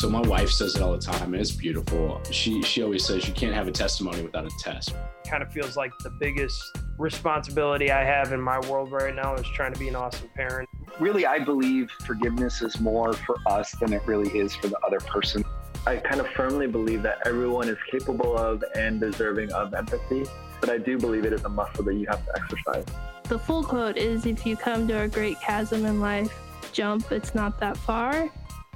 So 0.00 0.08
my 0.08 0.22
wife 0.22 0.50
says 0.50 0.76
it 0.76 0.80
all 0.80 0.92
the 0.92 0.98
time, 0.98 1.34
and 1.34 1.42
it's 1.42 1.50
beautiful. 1.50 2.22
She 2.30 2.62
she 2.62 2.82
always 2.82 3.04
says 3.04 3.28
you 3.28 3.34
can't 3.34 3.52
have 3.52 3.68
a 3.68 3.70
testimony 3.70 4.22
without 4.22 4.46
a 4.46 4.50
test. 4.58 4.94
Kind 5.26 5.42
of 5.42 5.52
feels 5.52 5.76
like 5.76 5.92
the 5.98 6.08
biggest 6.08 6.78
responsibility 6.96 7.90
I 7.90 8.02
have 8.02 8.32
in 8.32 8.40
my 8.40 8.60
world 8.60 8.92
right 8.92 9.14
now 9.14 9.34
is 9.34 9.46
trying 9.54 9.74
to 9.74 9.78
be 9.78 9.88
an 9.88 9.96
awesome 9.96 10.30
parent. 10.34 10.70
Really, 11.00 11.26
I 11.26 11.38
believe 11.38 11.90
forgiveness 12.06 12.62
is 12.62 12.80
more 12.80 13.12
for 13.12 13.36
us 13.46 13.72
than 13.72 13.92
it 13.92 14.00
really 14.06 14.30
is 14.30 14.56
for 14.56 14.68
the 14.68 14.78
other 14.86 15.00
person. 15.00 15.44
I 15.86 15.96
kind 15.96 16.22
of 16.22 16.28
firmly 16.28 16.66
believe 16.66 17.02
that 17.02 17.18
everyone 17.26 17.68
is 17.68 17.76
capable 17.90 18.38
of 18.38 18.64
and 18.74 19.00
deserving 19.00 19.52
of 19.52 19.74
empathy, 19.74 20.24
but 20.62 20.70
I 20.70 20.78
do 20.78 20.96
believe 20.96 21.26
it 21.26 21.34
is 21.34 21.44
a 21.44 21.50
muscle 21.50 21.84
that 21.84 21.94
you 21.94 22.06
have 22.06 22.24
to 22.24 22.40
exercise. 22.40 22.86
The 23.24 23.38
full 23.38 23.62
quote 23.62 23.98
is 23.98 24.24
if 24.24 24.46
you 24.46 24.56
come 24.56 24.88
to 24.88 25.02
a 25.02 25.08
great 25.08 25.38
chasm 25.42 25.84
in 25.84 26.00
life, 26.00 26.34
jump, 26.72 27.12
it's 27.12 27.34
not 27.34 27.60
that 27.60 27.76
far. 27.76 28.30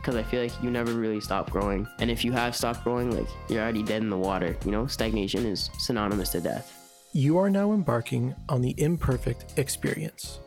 Because 0.05 0.17
I 0.17 0.23
feel 0.23 0.43
like 0.43 0.63
you 0.63 0.71
never 0.71 0.93
really 0.93 1.19
stop 1.19 1.51
growing. 1.51 1.89
And 1.99 2.11
if 2.11 2.27
you 2.27 2.33
have 2.33 2.55
stopped 2.55 2.85
growing, 2.85 3.17
like 3.17 3.27
you're 3.49 3.63
already 3.63 3.83
dead 3.83 4.03
in 4.03 4.11
the 4.11 4.19
water. 4.19 4.55
You 4.63 4.71
know, 4.71 4.87
stagnation 4.87 5.47
is 5.47 5.71
synonymous 5.79 6.29
to 6.33 6.43
death. 6.43 7.01
You 7.15 7.39
are 7.39 7.49
now 7.49 7.73
embarking 7.73 8.35
on 8.51 8.61
the 8.61 8.75
imperfect 8.77 9.59
experience. 9.59 10.41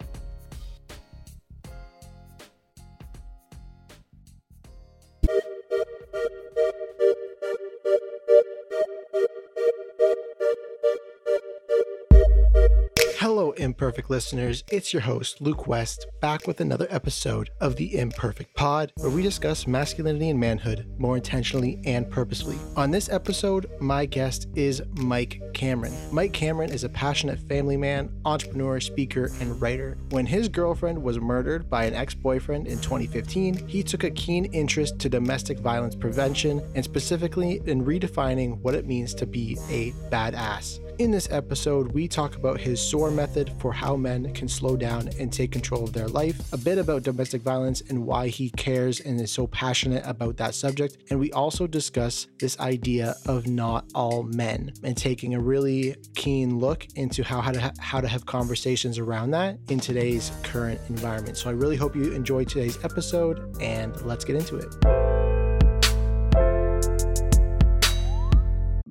Imperfect 13.57 14.09
listeners. 14.09 14.63
It's 14.71 14.93
your 14.93 15.01
host, 15.01 15.41
Luke 15.41 15.67
West, 15.67 16.07
back 16.21 16.47
with 16.47 16.61
another 16.61 16.87
episode 16.89 17.49
of 17.59 17.75
the 17.75 17.97
Imperfect 17.97 18.55
Pod, 18.55 18.91
where 18.97 19.09
we 19.09 19.21
discuss 19.21 19.67
masculinity 19.67 20.29
and 20.29 20.39
manhood 20.39 20.89
more 20.97 21.17
intentionally 21.17 21.81
and 21.85 22.09
purposefully. 22.09 22.57
On 22.75 22.91
this 22.91 23.09
episode, 23.09 23.69
my 23.79 24.05
guest 24.05 24.47
is 24.55 24.81
Mike 24.93 25.41
Cameron. 25.53 25.93
Mike 26.11 26.33
Cameron 26.33 26.71
is 26.71 26.83
a 26.83 26.89
passionate 26.89 27.39
family 27.39 27.77
man, 27.77 28.09
entrepreneur, 28.25 28.79
speaker, 28.79 29.31
and 29.39 29.61
writer. 29.61 29.97
When 30.09 30.25
his 30.25 30.49
girlfriend 30.49 31.01
was 31.01 31.19
murdered 31.19 31.69
by 31.69 31.85
an 31.85 31.93
ex 31.93 32.13
boyfriend 32.13 32.67
in 32.67 32.79
2015, 32.79 33.67
he 33.67 33.83
took 33.83 34.03
a 34.03 34.11
keen 34.11 34.45
interest 34.45 34.99
to 34.99 35.09
domestic 35.09 35.59
violence 35.59 35.95
prevention 35.95 36.61
and 36.75 36.83
specifically 36.83 37.61
in 37.65 37.83
redefining 37.83 38.59
what 38.61 38.75
it 38.75 38.85
means 38.85 39.13
to 39.15 39.25
be 39.25 39.57
a 39.69 39.91
badass. 40.09 40.79
In 40.99 41.11
this 41.11 41.27
episode, 41.29 41.91
we 41.91 42.07
talk 42.07 42.37
about 42.37 42.59
his 42.59 42.81
SOAR 42.81 43.11
method 43.11 43.53
for 43.59 43.71
how 43.71 43.95
men 43.95 44.33
can 44.33 44.47
slow 44.47 44.75
down 44.75 45.09
and 45.19 45.31
take 45.31 45.51
control 45.51 45.83
of 45.83 45.93
their 45.93 46.07
life, 46.07 46.51
a 46.51 46.57
bit 46.57 46.79
about 46.79 47.03
domestic 47.03 47.43
violence 47.43 47.81
and 47.81 48.03
why 48.03 48.29
he 48.29 48.49
cares 48.49 48.99
and 49.01 49.21
is 49.21 49.31
so 49.31 49.45
passionate 49.45 50.01
about 50.07 50.37
that 50.37 50.55
subject. 50.55 50.97
And 51.11 51.19
we 51.19 51.31
also 51.33 51.67
discuss 51.67 52.25
this 52.39 52.59
idea 52.59 53.15
of 53.27 53.45
not 53.45 53.85
all 53.93 54.23
men 54.23 54.73
and 54.81 54.97
taking 54.97 55.35
a 55.35 55.39
really 55.39 55.95
keen 56.15 56.57
look 56.57 56.87
into 56.95 57.23
how, 57.23 57.41
how 57.41 57.51
to 57.51 57.61
ha- 57.61 57.73
how 57.79 58.01
to 58.01 58.07
have 58.07 58.25
conversations 58.25 58.97
around 58.97 59.29
that 59.31 59.59
in 59.69 59.79
today's 59.79 60.31
current 60.41 60.81
environment. 60.89 61.37
So 61.37 61.51
I 61.51 61.53
really 61.53 61.75
hope 61.75 61.95
you 61.95 62.11
enjoyed 62.13 62.49
today's 62.49 62.83
episode 62.83 63.55
and 63.61 63.95
let's 64.01 64.25
get 64.25 64.35
into 64.35 64.57
it. 64.57 65.36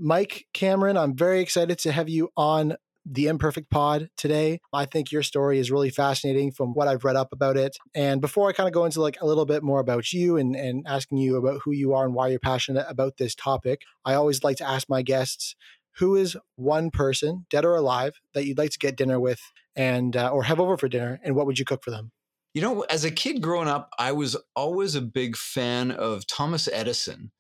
Mike 0.07 0.47
Cameron, 0.53 0.97
I'm 0.97 1.17
very 1.17 1.41
excited 1.41 1.81
to 1.81 1.91
have 1.91 2.09
you 2.09 2.29
on 2.37 2.77
the 3.05 3.27
Imperfect 3.27 3.69
Pod 3.71 4.09
today. 4.17 4.61
I 4.73 4.85
think 4.85 5.11
your 5.11 5.25
story 5.25 5.59
is 5.59 5.73
really 5.73 5.91
fascinating 5.91 6.53
from 6.53 6.75
what 6.75 6.87
I've 6.87 7.03
read 7.03 7.17
up 7.17 7.33
about 7.33 7.57
it. 7.57 7.77
And 7.93 8.21
before 8.21 8.49
I 8.49 8.53
kind 8.53 8.69
of 8.69 8.73
go 8.73 8.85
into 8.85 9.03
like 9.03 9.21
a 9.21 9.27
little 9.27 9.47
bit 9.47 9.65
more 9.65 9.81
about 9.81 10.13
you 10.13 10.37
and, 10.37 10.55
and 10.55 10.87
asking 10.87 11.19
you 11.19 11.35
about 11.35 11.63
who 11.65 11.73
you 11.73 11.93
are 11.93 12.05
and 12.05 12.15
why 12.15 12.29
you're 12.29 12.39
passionate 12.39 12.87
about 12.89 13.17
this 13.17 13.35
topic, 13.35 13.83
I 14.05 14.15
always 14.15 14.45
like 14.45 14.59
to 14.59 14.69
ask 14.69 14.89
my 14.89 15.03
guests 15.03 15.57
who 15.97 16.15
is 16.15 16.37
one 16.55 16.93
person, 16.93 17.47
dead 17.51 17.65
or 17.65 17.75
alive, 17.75 18.21
that 18.33 18.47
you'd 18.47 18.59
like 18.59 18.71
to 18.71 18.79
get 18.79 18.97
dinner 18.97 19.19
with 19.19 19.41
and 19.75 20.17
uh, 20.17 20.29
or 20.29 20.45
have 20.45 20.61
over 20.61 20.77
for 20.77 20.87
dinner, 20.87 21.19
and 21.25 21.35
what 21.35 21.47
would 21.47 21.59
you 21.59 21.65
cook 21.65 21.83
for 21.83 21.91
them? 21.91 22.13
You 22.55 22.63
know, 22.63 22.83
as 22.83 23.05
a 23.05 23.11
kid 23.11 23.43
growing 23.43 23.67
up, 23.67 23.91
I 23.99 24.13
was 24.13 24.37
always 24.55 24.95
a 24.95 25.03
big 25.03 25.37
fan 25.37 25.91
of 25.91 26.29
Thomas 26.29 26.69
Edison. 26.73 27.33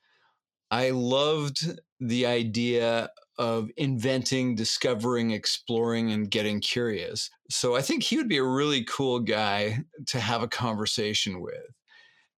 I 0.69 0.91
loved 0.91 1.78
the 2.00 2.26
idea 2.26 3.10
of 3.38 3.68
inventing, 3.76 4.54
discovering, 4.54 5.30
exploring, 5.30 6.10
and 6.12 6.30
getting 6.30 6.60
curious. 6.60 7.30
So 7.50 7.76
I 7.76 7.82
think 7.82 8.02
he 8.02 8.16
would 8.16 8.28
be 8.28 8.38
a 8.38 8.44
really 8.44 8.84
cool 8.84 9.20
guy 9.20 9.84
to 10.08 10.20
have 10.20 10.42
a 10.42 10.48
conversation 10.48 11.40
with. 11.40 11.54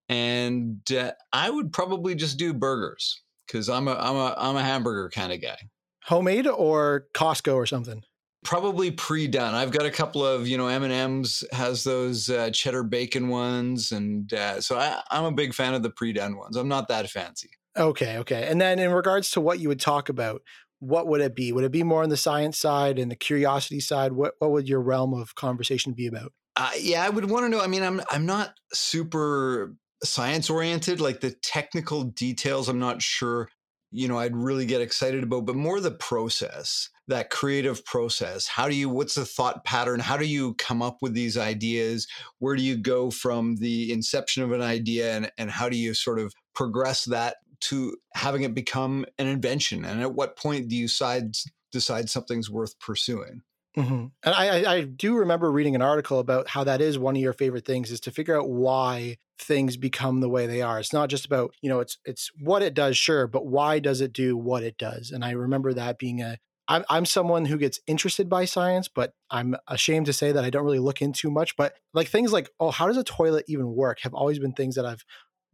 And 0.08 0.80
uh, 0.91 1.12
I 1.32 1.50
would 1.50 1.72
probably 1.72 2.14
just 2.14 2.38
do 2.38 2.52
burgers 2.52 3.22
because 3.46 3.69
I'm 3.69 3.88
a 3.88 3.94
I'm 3.94 4.16
a 4.16 4.34
I'm 4.38 4.56
a 4.56 4.62
hamburger 4.62 5.10
kind 5.10 5.32
of 5.32 5.42
guy. 5.42 5.58
Homemade 6.04 6.46
or 6.46 7.06
Costco 7.14 7.54
or 7.54 7.66
something? 7.66 8.02
Probably 8.44 8.90
pre-done. 8.90 9.54
I've 9.54 9.72
got 9.72 9.84
a 9.84 9.90
couple 9.90 10.25
of 10.25 10.48
you 10.48 10.56
know 10.56 10.69
M 10.69 10.82
and 10.82 10.92
M's 10.92 11.44
has 11.52 11.84
those 11.84 12.30
uh, 12.30 12.50
cheddar 12.50 12.84
bacon 12.84 13.28
ones, 13.28 13.92
and 13.92 14.32
uh, 14.32 14.60
so 14.60 14.78
I, 14.78 15.02
I'm 15.10 15.25
a 15.25 15.32
big 15.32 15.52
fan 15.52 15.75
of 15.75 15.82
the 15.82 15.90
pre-done 15.90 16.36
ones. 16.36 16.56
I'm 16.56 16.69
not 16.69 16.88
that 16.88 17.10
fancy. 17.10 17.50
Okay, 17.78 18.19
okay. 18.19 18.49
And 18.49 18.61
then 18.61 18.78
in 18.78 18.91
regards 18.91 19.31
to 19.33 19.41
what 19.41 19.61
you 19.61 19.69
would 19.69 19.81
talk 19.81 20.09
about, 20.09 20.43
what 20.81 21.06
would 21.06 21.21
it 21.21 21.34
be? 21.34 21.53
Would 21.53 21.65
it 21.65 21.72
be 21.72 21.83
more 21.83 22.03
on 22.03 22.09
the 22.09 22.16
science 22.16 22.59
side 22.59 22.99
and 22.99 23.11
the 23.11 23.16
curiosity 23.16 23.81
side? 23.81 24.12
What 24.12 24.34
what 24.39 24.50
would 24.50 24.69
your 24.69 24.81
realm 24.81 25.15
of 25.15 25.34
conversation 25.34 25.93
be 25.93 26.06
about? 26.06 26.33
Uh, 26.56 26.71
yeah, 26.81 27.05
I 27.05 27.09
would 27.09 27.31
want 27.31 27.44
to 27.44 27.49
know. 27.49 27.61
I 27.61 27.67
mean, 27.67 27.83
I'm 27.83 28.00
I'm 28.11 28.27
not 28.27 28.55
super 28.72 29.75
science 30.03 30.50
oriented. 30.50 31.00
Like 31.00 31.21
the 31.21 31.31
technical 31.43 32.05
details, 32.05 32.69
I'm 32.69 32.78
not 32.78 33.03
sure. 33.03 33.49
You 33.91 34.06
know, 34.06 34.19
I'd 34.19 34.37
really 34.37 34.67
get 34.67 34.83
excited 34.83 35.22
about, 35.22 35.47
but 35.47 35.56
more 35.56 35.81
the 35.81 35.91
process, 35.91 36.91
that 37.06 37.31
creative 37.31 37.83
process. 37.87 38.47
How 38.47 38.69
do 38.69 38.75
you? 38.75 38.88
What's 38.88 39.15
the 39.15 39.25
thought 39.25 39.65
pattern? 39.65 39.99
How 39.99 40.17
do 40.17 40.27
you 40.27 40.55
come 40.55 40.83
up 40.83 40.99
with 41.00 41.15
these 41.15 41.38
ideas? 41.38 42.06
Where 42.38 42.55
do 42.55 42.62
you 42.62 42.77
go 42.77 43.11
from 43.11 43.56
the 43.56 43.91
inception 43.93 44.43
of 44.43 44.53
an 44.53 44.62
idea, 44.62 45.17
and 45.17 45.33
and 45.38 45.50
how 45.50 45.69
do 45.69 45.77
you 45.77 45.94
sort 45.94 46.19
of 46.19 46.34
progress 46.55 47.05
that 47.06 47.37
to 47.60 47.96
having 48.14 48.42
it 48.42 48.54
become 48.54 49.04
an 49.19 49.26
invention? 49.26 49.84
And 49.84 50.00
at 50.00 50.14
what 50.14 50.36
point 50.36 50.69
do 50.69 50.76
you 50.76 50.86
decide 50.86 51.36
decide 51.72 52.10
something's 52.10 52.50
worth 52.50 52.78
pursuing? 52.78 53.42
Mm-hmm. 53.76 54.06
And 54.24 54.34
I, 54.34 54.74
I 54.74 54.80
do 54.82 55.14
remember 55.14 55.52
reading 55.52 55.76
an 55.76 55.82
article 55.82 56.19
about 56.19 56.48
how 56.48 56.64
that 56.64 56.80
is 56.80 56.98
one 56.98 57.14
of 57.14 57.22
your 57.22 57.32
favorite 57.32 57.64
things 57.64 57.91
is 57.91 58.00
to 58.00 58.10
figure 58.10 58.38
out 58.38 58.48
why 58.48 59.19
things 59.38 59.76
become 59.76 60.20
the 60.20 60.28
way 60.28 60.46
they 60.46 60.62
are. 60.62 60.80
It's 60.80 60.92
not 60.92 61.08
just 61.08 61.26
about 61.26 61.54
you 61.62 61.69
know 61.69 61.80
it's 61.80 61.98
it's 62.04 62.30
what 62.41 62.62
it 62.62 62.74
does, 62.74 62.96
sure, 62.96 63.26
but 63.26 63.46
why 63.46 63.78
does 63.78 64.00
it 64.00 64.12
do 64.12 64.36
what 64.36 64.62
it 64.62 64.78
does? 64.78 65.10
And 65.10 65.25
I 65.25 65.32
remember 65.32 65.72
that 65.75 65.98
being 65.98 66.20
a 66.22 66.38
I'm, 66.69 66.84
I'm 66.90 67.06
someone 67.06 67.46
who 67.46 67.56
gets 67.56 67.80
interested 67.86 68.28
by 68.28 68.44
science, 68.44 68.88
but 68.88 69.14
I'm 69.30 69.56
ashamed 69.66 70.06
to 70.06 70.12
say 70.12 70.32
that 70.32 70.44
I 70.44 70.50
don't 70.50 70.64
really 70.64 70.78
look 70.78 71.00
into 71.00 71.30
much. 71.30 71.56
But 71.56 71.72
like 71.94 72.08
things 72.08 72.30
like, 72.30 72.50
oh, 72.60 72.70
how 72.70 72.86
does 72.86 72.98
a 72.98 73.04
toilet 73.04 73.46
even 73.48 73.75
work 73.75 74.00
have 74.02 74.12
always 74.12 74.38
been 74.38 74.52
things 74.52 74.75
that 74.75 74.84
I've 74.84 75.02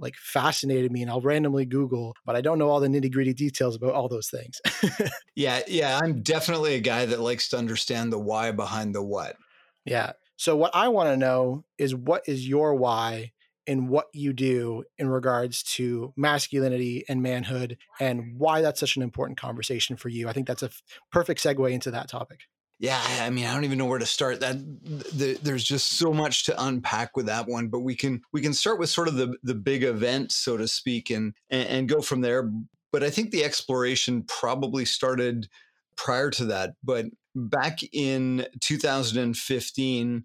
like 0.04 0.15
fascinated 0.16 0.92
me 0.92 1.03
and 1.03 1.10
I'll 1.10 1.20
randomly 1.20 1.65
Google, 1.65 2.15
but 2.25 2.37
I 2.37 2.41
don't 2.41 2.59
know 2.59 2.69
all 2.69 2.78
the 2.78 2.87
nitty 2.87 3.10
gritty 3.10 3.34
details 3.34 3.75
about 3.75 3.94
all 3.94 4.09
those 4.09 4.28
things. 4.28 4.60
yeah, 5.34 5.62
yeah, 5.66 5.98
I'm 6.00 6.22
definitely 6.22 6.75
a 6.75 6.81
guy 6.81 7.06
that 7.06 7.20
likes 7.20 7.48
to 7.48 7.59
understand 7.59 8.12
the 8.12 8.19
why 8.19 8.53
behind 8.53 8.94
the 8.94 9.03
what. 9.03 9.34
Yeah. 9.84 10.12
So 10.37 10.56
what 10.56 10.75
I 10.75 10.88
want 10.88 11.09
to 11.09 11.16
know 11.16 11.65
is 11.78 11.94
what 11.94 12.22
is 12.28 12.47
your 12.47 12.75
why 12.75 13.32
in 13.66 13.88
what 13.88 14.06
you 14.12 14.32
do 14.32 14.84
in 14.98 15.09
regards 15.09 15.62
to 15.62 16.12
masculinity 16.16 17.04
and 17.09 17.22
manhood 17.22 17.78
and 17.98 18.38
why 18.38 18.60
that's 18.60 18.81
such 18.81 18.97
an 18.97 19.03
important 19.03 19.38
conversation 19.38 19.97
for 19.97 20.10
you. 20.10 20.28
I 20.28 20.32
think 20.32 20.47
that's 20.47 20.62
a 20.62 20.66
f- 20.66 20.82
perfect 21.10 21.42
segue 21.42 21.72
into 21.72 21.91
that 21.91 22.09
topic. 22.09 22.41
Yeah, 22.81 23.01
I 23.21 23.31
mean, 23.31 23.47
I 23.47 23.55
don't 23.55 23.65
even 23.65 23.79
know 23.79 23.87
where 23.87 24.01
to 24.01 24.07
start. 24.07 24.41
That 24.41 24.57
the, 24.83 25.39
there's 25.43 25.65
just 25.65 25.93
so 25.93 26.12
much 26.12 26.45
to 26.47 26.65
unpack 26.65 27.17
with 27.17 27.27
that 27.27 27.47
one, 27.47 27.69
but 27.69 27.81
we 27.81 27.95
can 27.95 28.21
we 28.33 28.41
can 28.41 28.53
start 28.53 28.78
with 28.78 28.91
sort 28.91 29.09
of 29.09 29.15
the 29.15 29.37
the 29.43 29.54
big 29.54 29.84
event, 29.84 30.33
so 30.33 30.57
to 30.57 30.66
speak, 30.66 31.10
and 31.10 31.34
and, 31.51 31.69
and 31.69 31.89
go 31.89 32.01
from 32.01 32.21
there. 32.21 32.51
But 32.93 33.04
I 33.04 33.10
think 33.10 33.31
the 33.31 33.45
exploration 33.45 34.25
probably 34.25 34.84
started 34.84 35.48
prior 35.97 36.31
to 36.31 36.47
that. 36.47 36.75
But 36.83 37.07
back 37.34 37.78
in 37.93 38.47
2015, 38.60 40.25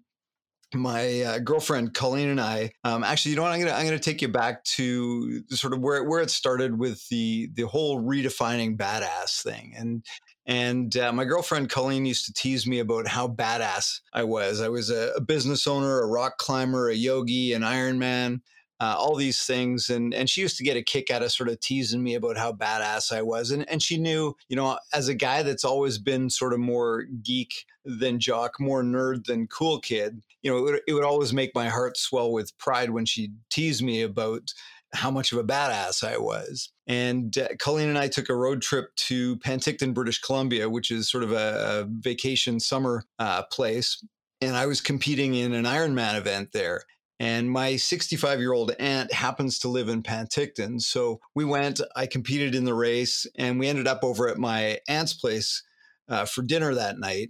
my 0.74 1.22
uh, 1.22 1.38
girlfriend 1.40 1.94
Colleen 1.94 2.28
and 2.28 2.40
I 2.40 2.72
um, 2.84 3.02
actually, 3.02 3.30
you 3.30 3.36
know 3.36 3.42
what? 3.42 3.52
I'm 3.52 3.60
gonna 3.60 3.72
I'm 3.72 3.86
gonna 3.86 3.98
take 3.98 4.22
you 4.22 4.28
back 4.28 4.62
to 4.64 5.42
sort 5.50 5.72
of 5.72 5.80
where 5.80 6.04
where 6.04 6.20
it 6.20 6.30
started 6.30 6.78
with 6.78 7.06
the 7.08 7.50
the 7.54 7.66
whole 7.66 8.00
redefining 8.00 8.76
badass 8.76 9.42
thing, 9.42 9.74
and 9.76 10.04
and 10.50 10.96
uh, 10.96 11.12
my 11.12 11.24
girlfriend 11.24 11.70
Colleen 11.70 12.04
used 12.04 12.26
to 12.26 12.32
tease 12.32 12.66
me 12.66 12.80
about 12.80 13.06
how 13.06 13.28
badass 13.28 14.00
I 14.12 14.24
was. 14.24 14.60
I 14.60 14.68
was 14.68 14.90
a, 14.90 15.12
a 15.14 15.20
business 15.20 15.68
owner, 15.68 16.00
a 16.00 16.08
rock 16.08 16.38
climber, 16.38 16.88
a 16.88 16.94
yogi, 16.94 17.52
an 17.52 17.62
Ironman. 17.62 18.40
Uh, 18.80 18.94
all 18.98 19.14
these 19.14 19.42
things. 19.44 19.90
And 19.90 20.12
and 20.12 20.28
she 20.28 20.40
used 20.40 20.56
to 20.56 20.64
get 20.64 20.76
a 20.76 20.82
kick 20.82 21.10
out 21.10 21.22
of 21.22 21.30
sort 21.30 21.50
of 21.50 21.60
teasing 21.60 22.02
me 22.02 22.14
about 22.14 22.38
how 22.38 22.52
badass 22.52 23.12
I 23.12 23.22
was. 23.22 23.50
And 23.50 23.68
and 23.68 23.80
she 23.80 23.96
knew, 23.96 24.34
you 24.48 24.56
know, 24.56 24.78
as 24.92 25.06
a 25.06 25.14
guy 25.14 25.42
that's 25.42 25.66
always 25.66 25.98
been 25.98 26.30
sort 26.30 26.54
of 26.54 26.60
more 26.60 27.04
geek 27.22 27.66
than 27.84 28.18
jock, 28.18 28.58
more 28.58 28.82
nerd 28.82 29.26
than 29.26 29.46
cool 29.46 29.80
kid, 29.80 30.22
you 30.42 30.50
know, 30.50 30.58
it 30.58 30.62
would, 30.62 30.80
it 30.88 30.94
would 30.94 31.04
always 31.04 31.32
make 31.32 31.54
my 31.54 31.68
heart 31.68 31.96
swell 31.96 32.32
with 32.32 32.56
pride 32.58 32.90
when 32.90 33.04
she 33.04 33.30
teased 33.50 33.82
me 33.82 34.02
about 34.02 34.50
how 34.94 35.10
much 35.10 35.30
of 35.30 35.38
a 35.38 35.44
badass 35.44 36.02
I 36.02 36.16
was. 36.16 36.70
And 36.90 37.38
uh, 37.38 37.46
Colleen 37.60 37.88
and 37.88 37.96
I 37.96 38.08
took 38.08 38.28
a 38.28 38.34
road 38.34 38.62
trip 38.62 38.92
to 38.96 39.36
Penticton, 39.36 39.94
British 39.94 40.20
Columbia, 40.20 40.68
which 40.68 40.90
is 40.90 41.08
sort 41.08 41.22
of 41.22 41.30
a, 41.30 41.36
a 41.36 41.86
vacation 41.88 42.58
summer 42.58 43.04
uh, 43.20 43.44
place. 43.44 44.04
And 44.40 44.56
I 44.56 44.66
was 44.66 44.80
competing 44.80 45.36
in 45.36 45.52
an 45.52 45.66
Ironman 45.66 46.18
event 46.18 46.48
there. 46.52 46.82
And 47.20 47.48
my 47.48 47.76
65 47.76 48.40
year 48.40 48.52
old 48.52 48.72
aunt 48.80 49.12
happens 49.12 49.60
to 49.60 49.68
live 49.68 49.88
in 49.88 50.02
Penticton. 50.02 50.82
So 50.82 51.20
we 51.36 51.44
went, 51.44 51.80
I 51.94 52.06
competed 52.06 52.56
in 52.56 52.64
the 52.64 52.74
race, 52.74 53.24
and 53.38 53.60
we 53.60 53.68
ended 53.68 53.86
up 53.86 54.02
over 54.02 54.26
at 54.28 54.38
my 54.38 54.80
aunt's 54.88 55.14
place 55.14 55.62
uh, 56.08 56.24
for 56.24 56.42
dinner 56.42 56.74
that 56.74 56.98
night. 56.98 57.28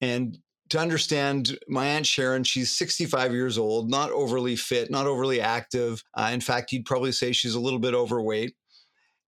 And 0.00 0.38
to 0.68 0.78
understand 0.78 1.58
my 1.66 1.86
aunt 1.86 2.06
Sharon, 2.06 2.44
she's 2.44 2.70
65 2.78 3.32
years 3.32 3.58
old, 3.58 3.90
not 3.90 4.12
overly 4.12 4.54
fit, 4.54 4.88
not 4.88 5.08
overly 5.08 5.40
active. 5.40 6.04
Uh, 6.14 6.30
in 6.32 6.40
fact, 6.40 6.70
you'd 6.70 6.86
probably 6.86 7.10
say 7.10 7.32
she's 7.32 7.56
a 7.56 7.60
little 7.60 7.80
bit 7.80 7.92
overweight. 7.92 8.54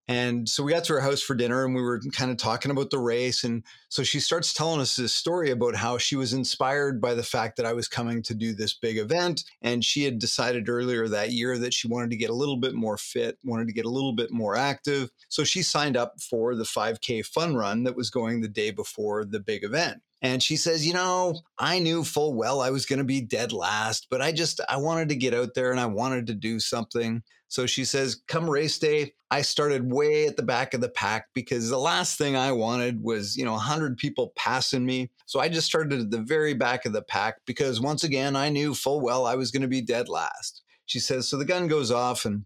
And 0.09 0.49
so 0.49 0.63
we 0.63 0.73
got 0.73 0.85
to 0.85 0.95
her 0.95 1.01
house 1.01 1.23
for 1.23 1.35
dinner 1.35 1.65
and 1.65 1.75
we 1.75 1.83
were 1.83 2.01
kind 2.13 2.31
of 2.31 2.37
talking 2.37 2.71
about 2.71 2.91
the 2.91 2.99
race. 2.99 3.45
And 3.45 3.65
so 3.93 4.03
she 4.03 4.21
starts 4.21 4.55
telling 4.55 4.81
us 4.81 4.97
this 4.97 5.13
story 5.13 5.51
about 5.51 5.77
how 5.77 5.99
she 5.99 6.17
was 6.17 6.33
inspired 6.33 6.99
by 6.99 7.13
the 7.13 7.23
fact 7.23 7.59
that 7.59 7.67
I 7.67 7.75
was 7.75 7.89
coming 7.89 8.23
to 8.23 8.35
do 8.35 8.55
this 8.55 8.73
big 8.73 8.97
event. 8.97 9.45
And 9.61 9.85
she 9.85 10.03
had 10.03 10.19
decided 10.19 10.71
earlier 10.71 11.09
that 11.09 11.33
year 11.33 11.59
that 11.59 11.75
she 11.75 11.89
wanted 11.89 12.09
to 12.09 12.17
get 12.17 12.31
a 12.31 12.35
little 12.35 12.57
bit 12.57 12.73
more 12.73 12.97
fit, 12.97 13.37
wanted 13.45 13.67
to 13.67 13.75
get 13.75 13.85
a 13.85 13.91
little 13.91 14.15
bit 14.15 14.33
more 14.33 14.57
active. 14.57 15.11
So 15.29 15.45
she 15.45 15.63
signed 15.63 15.99
up 15.99 16.15
for 16.23 16.55
the 16.55 16.65
5K 16.65 17.27
fun 17.27 17.55
run 17.55 17.85
that 17.85 17.95
was 17.95 18.09
going 18.09 18.41
the 18.41 18.49
day 18.49 18.71
before 18.71 19.27
the 19.27 19.41
big 19.41 19.63
event. 19.63 20.01
And 20.23 20.43
she 20.43 20.57
says, 20.57 20.87
You 20.87 20.95
know, 20.95 21.43
I 21.59 21.79
knew 21.79 22.03
full 22.03 22.33
well 22.33 22.63
I 22.63 22.71
was 22.71 22.87
going 22.87 23.01
to 23.01 23.05
be 23.05 23.21
dead 23.21 23.53
last, 23.53 24.07
but 24.09 24.23
I 24.23 24.33
just, 24.33 24.59
I 24.71 24.79
wanted 24.79 25.11
to 25.11 25.17
get 25.17 25.35
out 25.35 25.53
there 25.55 25.71
and 25.71 25.79
I 25.79 25.85
wanted 25.85 26.29
to 26.29 26.35
do 26.35 26.61
something. 26.61 27.23
So 27.49 27.67
she 27.67 27.85
says, 27.85 28.23
Come 28.29 28.49
race 28.49 28.79
day, 28.79 29.13
I 29.33 29.41
started 29.41 29.91
way 29.91 30.27
at 30.27 30.37
the 30.37 30.43
back 30.43 30.75
of 30.75 30.83
the 30.83 30.91
pack 30.91 31.29
because 31.35 31.71
the 31.71 31.79
last 31.79 32.19
thing 32.19 32.37
I 32.37 32.53
wanted 32.53 33.03
was, 33.03 33.35
you 33.35 33.47
know, 33.47 33.53
100 33.53 33.82
people 33.91 34.33
passing 34.37 34.85
me. 34.85 35.11
So 35.27 35.41
I 35.41 35.49
just 35.49 35.67
started 35.67 36.01
at 36.01 36.11
the 36.11 36.23
very 36.23 36.55
back 36.55 36.87
of 36.87 36.93
the 36.93 37.03
pack 37.03 37.37
because 37.47 37.81
once 37.81 38.05
again, 38.05 38.37
I 38.37 38.49
knew 38.49 38.75
full 38.75 39.01
well 39.01 39.27
I 39.27 39.35
was 39.35 39.51
going 39.51 39.63
to 39.63 39.69
be 39.69 39.83
dead 39.83 40.09
last. 40.09 40.63
She 40.87 41.01
says, 41.01 41.29
So 41.29 41.37
the 41.37 41.45
gun 41.45 41.69
goes 41.69 41.91
off 41.91 42.25
and 42.25 42.45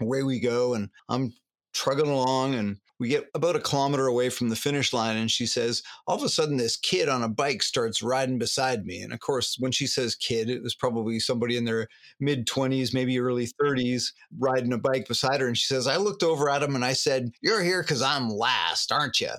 away 0.00 0.22
we 0.22 0.40
go. 0.40 0.74
And 0.74 0.90
I'm 1.08 1.34
trugging 1.72 2.08
along 2.08 2.54
and 2.54 2.78
we 2.98 3.08
get 3.08 3.28
about 3.34 3.56
a 3.56 3.60
kilometer 3.60 4.06
away 4.06 4.28
from 4.28 4.48
the 4.48 4.56
finish 4.56 4.92
line 4.92 5.16
and 5.16 5.30
she 5.30 5.46
says 5.46 5.82
all 6.06 6.16
of 6.16 6.22
a 6.22 6.28
sudden 6.28 6.56
this 6.56 6.76
kid 6.76 7.08
on 7.08 7.22
a 7.22 7.28
bike 7.28 7.62
starts 7.62 8.02
riding 8.02 8.38
beside 8.38 8.84
me 8.84 9.00
and 9.00 9.12
of 9.12 9.20
course 9.20 9.56
when 9.58 9.72
she 9.72 9.86
says 9.86 10.14
kid 10.14 10.50
it 10.50 10.62
was 10.62 10.74
probably 10.74 11.20
somebody 11.20 11.56
in 11.56 11.64
their 11.64 11.86
mid 12.20 12.46
20s 12.46 12.92
maybe 12.92 13.18
early 13.18 13.46
30s 13.60 14.12
riding 14.38 14.72
a 14.72 14.78
bike 14.78 15.06
beside 15.06 15.40
her 15.40 15.46
and 15.46 15.56
she 15.56 15.66
says 15.66 15.86
i 15.86 15.96
looked 15.96 16.22
over 16.22 16.50
at 16.50 16.62
him 16.62 16.74
and 16.74 16.84
i 16.84 16.92
said 16.92 17.30
you're 17.40 17.62
here 17.62 17.82
because 17.82 18.02
i'm 18.02 18.28
last 18.28 18.90
aren't 18.90 19.20
you 19.20 19.30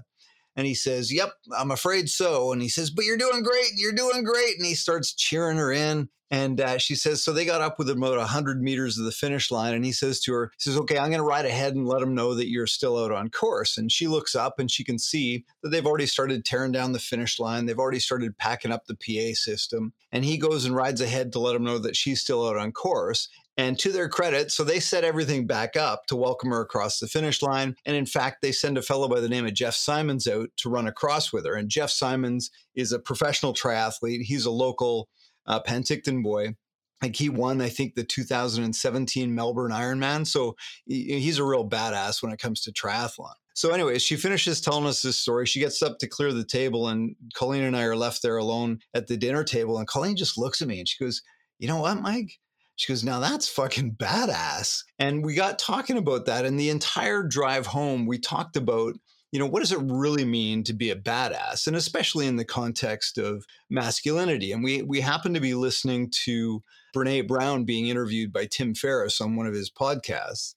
and 0.59 0.67
he 0.67 0.75
says, 0.75 1.11
Yep, 1.11 1.31
I'm 1.57 1.71
afraid 1.71 2.09
so. 2.09 2.51
And 2.51 2.61
he 2.61 2.67
says, 2.67 2.89
But 2.89 3.05
you're 3.05 3.17
doing 3.17 3.43
great. 3.43 3.71
You're 3.77 3.93
doing 3.93 4.25
great. 4.25 4.57
And 4.57 4.65
he 4.65 4.75
starts 4.75 5.13
cheering 5.13 5.57
her 5.57 5.71
in. 5.71 6.09
And 6.31 6.61
uh, 6.61 6.77
she 6.77 6.93
says, 6.93 7.23
so 7.23 7.33
they 7.33 7.45
got 7.45 7.61
up 7.61 7.79
with 7.79 7.89
about 7.89 8.17
100 8.17 8.61
meters 8.61 8.99
of 8.99 9.05
the 9.05 9.11
finish 9.11 9.49
line. 9.49 9.73
And 9.73 9.83
he 9.83 9.91
says 9.91 10.19
to 10.21 10.33
her, 10.33 10.51
he 10.57 10.61
says, 10.61 10.77
okay, 10.77 10.97
I'm 10.99 11.09
going 11.09 11.21
to 11.21 11.23
ride 11.23 11.45
ahead 11.45 11.73
and 11.73 11.87
let 11.87 12.01
them 12.01 12.13
know 12.13 12.35
that 12.35 12.49
you're 12.49 12.67
still 12.67 13.03
out 13.03 13.11
on 13.11 13.29
course. 13.29 13.77
And 13.79 13.91
she 13.91 14.07
looks 14.07 14.35
up 14.35 14.59
and 14.59 14.69
she 14.69 14.83
can 14.83 14.99
see 14.99 15.45
that 15.63 15.69
they've 15.69 15.85
already 15.85 16.05
started 16.05 16.45
tearing 16.45 16.71
down 16.71 16.91
the 16.91 16.99
finish 16.99 17.39
line. 17.39 17.65
They've 17.65 17.79
already 17.79 17.99
started 17.99 18.37
packing 18.37 18.71
up 18.71 18.85
the 18.85 18.95
PA 18.95 19.33
system. 19.33 19.93
And 20.11 20.23
he 20.23 20.37
goes 20.37 20.65
and 20.65 20.75
rides 20.75 21.01
ahead 21.01 21.31
to 21.31 21.39
let 21.39 21.53
them 21.53 21.63
know 21.63 21.79
that 21.79 21.95
she's 21.95 22.21
still 22.21 22.47
out 22.47 22.57
on 22.57 22.73
course. 22.73 23.27
And 23.59 23.77
to 23.79 23.91
their 23.91 24.07
credit, 24.07 24.53
so 24.53 24.63
they 24.63 24.79
set 24.79 25.03
everything 25.03 25.45
back 25.45 25.75
up 25.75 26.05
to 26.05 26.15
welcome 26.15 26.49
her 26.51 26.61
across 26.61 26.97
the 26.97 27.09
finish 27.09 27.41
line. 27.41 27.75
And 27.85 27.93
in 27.93 28.05
fact, 28.05 28.41
they 28.41 28.53
send 28.53 28.77
a 28.77 28.81
fellow 28.81 29.09
by 29.09 29.19
the 29.19 29.27
name 29.27 29.45
of 29.45 29.53
Jeff 29.53 29.73
Symonds 29.75 30.29
out 30.29 30.47
to 30.59 30.69
run 30.69 30.87
across 30.87 31.33
with 31.33 31.45
her. 31.45 31.55
And 31.55 31.67
Jeff 31.67 31.89
Symonds 31.89 32.51
is 32.73 32.93
a 32.93 32.99
professional 32.99 33.53
triathlete. 33.53 34.21
He's 34.21 34.45
a 34.45 34.49
local 34.49 35.09
uh, 35.45 35.59
Penticton 35.61 36.23
boy. 36.23 36.55
Like 37.01 37.17
he 37.17 37.27
won, 37.27 37.59
I 37.59 37.67
think, 37.67 37.95
the 37.95 38.05
2017 38.05 39.35
Melbourne 39.35 39.73
Ironman. 39.73 40.25
So 40.25 40.55
he's 40.85 41.37
a 41.37 41.43
real 41.43 41.67
badass 41.67 42.23
when 42.23 42.31
it 42.31 42.39
comes 42.39 42.61
to 42.61 42.71
triathlon. 42.71 43.33
So, 43.55 43.71
anyways, 43.71 44.01
she 44.01 44.15
finishes 44.15 44.61
telling 44.61 44.85
us 44.85 45.01
this 45.01 45.17
story. 45.17 45.45
She 45.45 45.59
gets 45.59 45.81
up 45.81 45.97
to 45.99 46.07
clear 46.07 46.31
the 46.31 46.45
table, 46.45 46.87
and 46.87 47.13
Colleen 47.33 47.63
and 47.63 47.75
I 47.75 47.83
are 47.83 47.97
left 47.97 48.21
there 48.21 48.37
alone 48.37 48.79
at 48.93 49.07
the 49.07 49.17
dinner 49.17 49.43
table. 49.43 49.79
And 49.79 49.85
Colleen 49.85 50.15
just 50.15 50.37
looks 50.37 50.61
at 50.61 50.69
me 50.69 50.79
and 50.79 50.87
she 50.87 51.03
goes, 51.03 51.21
You 51.57 51.67
know 51.67 51.81
what, 51.81 51.99
Mike? 51.99 52.39
She 52.79 52.93
goes, 52.93 53.03
Now 53.03 53.19
that's 53.19 53.49
fucking 53.49 53.95
badass. 53.95 54.85
And 54.99 55.25
we 55.25 55.33
got 55.35 55.59
talking 55.59 55.97
about 55.97 56.27
that. 56.27 56.45
And 56.45 56.57
the 56.57 56.69
entire 56.69 57.23
drive 57.23 57.67
home, 57.67 58.05
we 58.05 58.17
talked 58.17 58.55
about 58.55 58.95
you 59.31 59.37
know, 59.37 59.45
what 59.45 59.59
does 59.59 59.73
it 59.73 59.79
really 59.83 60.25
mean 60.25 60.63
to 60.63 60.73
be 60.73 60.89
a 60.89 60.95
badass? 60.95 61.67
And 61.67 61.75
especially 61.75 62.25
in 62.25 62.37
the 62.37 62.45
context 62.45 63.19
of 63.19 63.45
masculinity. 63.69 64.53
And 64.53 64.63
we 64.63 64.81
we 64.81 65.01
happen 65.01 65.33
to 65.33 65.41
be 65.41 65.53
listening 65.53 66.09
to 66.23 66.63
Brene 66.95 67.27
Brown 67.27 67.65
being 67.65 67.87
interviewed 67.87 68.31
by 68.31 68.45
Tim 68.45 68.73
Ferriss 68.73 69.19
on 69.19 69.35
one 69.35 69.45
of 69.45 69.53
his 69.53 69.69
podcasts. 69.69 70.55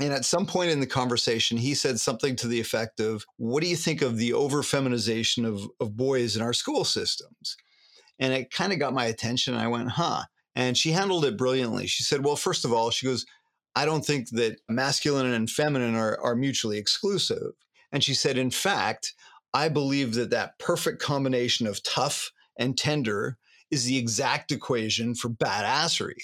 And 0.00 0.12
at 0.12 0.24
some 0.24 0.46
point 0.46 0.72
in 0.72 0.80
the 0.80 0.86
conversation, 0.86 1.58
he 1.58 1.74
said 1.74 2.00
something 2.00 2.34
to 2.36 2.48
the 2.48 2.58
effect 2.58 2.98
of, 2.98 3.24
What 3.36 3.62
do 3.62 3.68
you 3.68 3.76
think 3.76 4.02
of 4.02 4.16
the 4.16 4.32
over 4.32 4.64
feminization 4.64 5.44
of, 5.44 5.62
of 5.78 5.96
boys 5.96 6.34
in 6.34 6.42
our 6.42 6.52
school 6.52 6.84
systems? 6.84 7.56
And 8.18 8.32
it 8.32 8.50
kind 8.50 8.72
of 8.72 8.80
got 8.80 8.94
my 8.94 9.04
attention. 9.04 9.54
I 9.54 9.68
went, 9.68 9.92
Huh. 9.92 10.24
And 10.54 10.76
she 10.76 10.92
handled 10.92 11.24
it 11.24 11.36
brilliantly. 11.36 11.86
She 11.86 12.02
said, 12.02 12.24
Well, 12.24 12.36
first 12.36 12.64
of 12.64 12.72
all, 12.72 12.90
she 12.90 13.06
goes, 13.06 13.26
I 13.74 13.84
don't 13.84 14.04
think 14.04 14.30
that 14.30 14.60
masculine 14.68 15.32
and 15.32 15.48
feminine 15.48 15.94
are, 15.94 16.18
are 16.20 16.36
mutually 16.36 16.78
exclusive. 16.78 17.52
And 17.90 18.04
she 18.04 18.14
said, 18.14 18.36
in 18.36 18.50
fact, 18.50 19.14
I 19.54 19.68
believe 19.68 20.14
that 20.14 20.30
that 20.30 20.58
perfect 20.58 21.00
combination 21.00 21.66
of 21.66 21.82
tough 21.82 22.32
and 22.58 22.76
tender 22.76 23.38
is 23.70 23.84
the 23.84 23.96
exact 23.96 24.52
equation 24.52 25.14
for 25.14 25.30
badassery. 25.30 26.20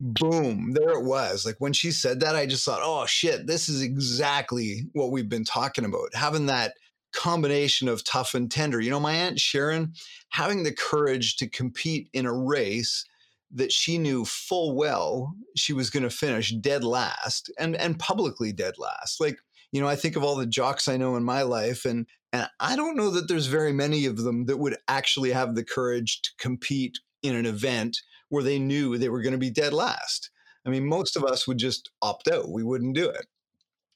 Boom, 0.00 0.72
there 0.72 0.90
it 0.90 1.04
was. 1.04 1.44
Like 1.44 1.56
when 1.58 1.72
she 1.72 1.90
said 1.90 2.20
that, 2.20 2.36
I 2.36 2.46
just 2.46 2.64
thought, 2.64 2.80
oh 2.82 3.04
shit, 3.06 3.46
this 3.46 3.68
is 3.68 3.82
exactly 3.82 4.86
what 4.92 5.10
we've 5.10 5.28
been 5.28 5.44
talking 5.44 5.84
about. 5.84 6.14
Having 6.14 6.46
that 6.46 6.74
combination 7.12 7.88
of 7.88 8.04
tough 8.04 8.34
and 8.34 8.50
tender. 8.50 8.80
You 8.80 8.90
know, 8.90 9.00
my 9.00 9.12
Aunt 9.12 9.40
Sharon 9.40 9.92
having 10.30 10.62
the 10.62 10.72
courage 10.72 11.36
to 11.36 11.48
compete 11.48 12.08
in 12.12 12.26
a 12.26 12.32
race 12.32 13.04
that 13.50 13.72
she 13.72 13.98
knew 13.98 14.24
full 14.24 14.74
well 14.76 15.34
she 15.56 15.72
was 15.72 15.90
going 15.90 16.02
to 16.02 16.10
finish 16.10 16.52
dead 16.52 16.84
last 16.84 17.50
and 17.58 17.76
and 17.76 17.98
publicly 17.98 18.52
dead 18.52 18.74
last. 18.78 19.20
Like 19.20 19.38
you 19.72 19.80
know, 19.80 19.88
I 19.88 19.96
think 19.96 20.16
of 20.16 20.24
all 20.24 20.36
the 20.36 20.46
jocks 20.46 20.88
I 20.88 20.96
know 20.96 21.16
in 21.16 21.24
my 21.24 21.42
life, 21.42 21.84
and 21.84 22.06
and 22.32 22.48
I 22.60 22.76
don't 22.76 22.96
know 22.96 23.10
that 23.10 23.28
there's 23.28 23.46
very 23.46 23.72
many 23.72 24.06
of 24.06 24.18
them 24.18 24.46
that 24.46 24.58
would 24.58 24.76
actually 24.86 25.32
have 25.32 25.54
the 25.54 25.64
courage 25.64 26.22
to 26.22 26.30
compete 26.38 26.98
in 27.22 27.34
an 27.34 27.46
event 27.46 27.98
where 28.28 28.42
they 28.42 28.58
knew 28.58 28.96
they 28.96 29.08
were 29.08 29.22
going 29.22 29.32
to 29.32 29.38
be 29.38 29.50
dead 29.50 29.72
last. 29.72 30.30
I 30.66 30.70
mean, 30.70 30.86
most 30.86 31.16
of 31.16 31.24
us 31.24 31.46
would 31.46 31.58
just 31.58 31.90
opt 32.02 32.28
out. 32.28 32.50
We 32.50 32.62
wouldn't 32.62 32.94
do 32.94 33.08
it. 33.08 33.26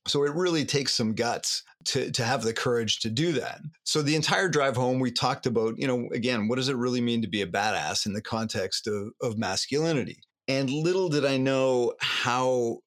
So 0.06 0.24
it 0.24 0.34
really 0.34 0.64
takes 0.64 0.94
some 0.94 1.14
guts 1.14 1.62
to, 1.86 2.10
to 2.10 2.24
have 2.24 2.42
the 2.42 2.52
courage 2.52 3.00
to 3.00 3.10
do 3.10 3.32
that. 3.32 3.60
So 3.84 4.02
the 4.02 4.16
entire 4.16 4.48
drive 4.48 4.76
home, 4.76 4.98
we 4.98 5.10
talked 5.10 5.46
about, 5.46 5.78
you 5.78 5.86
know, 5.86 6.08
again, 6.12 6.48
what 6.48 6.56
does 6.56 6.68
it 6.68 6.76
really 6.76 7.00
mean 7.00 7.22
to 7.22 7.28
be 7.28 7.42
a 7.42 7.46
badass 7.46 8.06
in 8.06 8.12
the 8.12 8.22
context 8.22 8.86
of, 8.86 9.12
of 9.20 9.38
masculinity? 9.38 10.18
And 10.48 10.70
little 10.70 11.08
did 11.08 11.24
I 11.24 11.36
know 11.36 11.94
how 12.00 12.78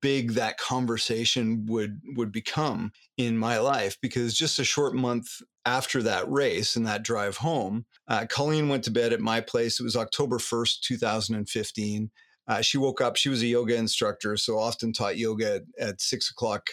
big 0.00 0.32
that 0.32 0.56
conversation 0.56 1.66
would 1.66 2.00
would 2.16 2.32
become 2.32 2.90
in 3.18 3.36
my 3.36 3.58
life 3.58 3.98
because 4.00 4.34
just 4.34 4.58
a 4.58 4.64
short 4.64 4.94
month 4.94 5.42
after 5.66 6.02
that 6.02 6.30
race 6.30 6.74
and 6.74 6.86
that 6.86 7.02
drive 7.02 7.36
home 7.36 7.84
uh, 8.08 8.24
colleen 8.30 8.70
went 8.70 8.82
to 8.82 8.90
bed 8.90 9.12
at 9.12 9.20
my 9.20 9.42
place 9.42 9.78
it 9.78 9.82
was 9.82 9.94
october 9.94 10.38
1st 10.38 10.80
2015 10.80 12.10
uh, 12.48 12.60
she 12.60 12.78
woke 12.78 13.00
up 13.00 13.16
she 13.16 13.28
was 13.28 13.42
a 13.42 13.46
yoga 13.46 13.76
instructor 13.76 14.36
so 14.36 14.58
often 14.58 14.92
taught 14.92 15.16
yoga 15.16 15.56
at, 15.56 15.62
at 15.78 16.00
six 16.00 16.30
o'clock 16.30 16.66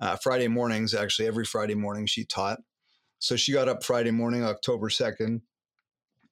uh, 0.00 0.16
friday 0.16 0.48
mornings 0.48 0.94
actually 0.94 1.26
every 1.26 1.44
friday 1.44 1.74
morning 1.74 2.06
she 2.06 2.24
taught 2.24 2.60
so 3.18 3.36
she 3.36 3.52
got 3.52 3.68
up 3.68 3.84
friday 3.84 4.10
morning 4.10 4.44
october 4.44 4.88
2nd 4.88 5.40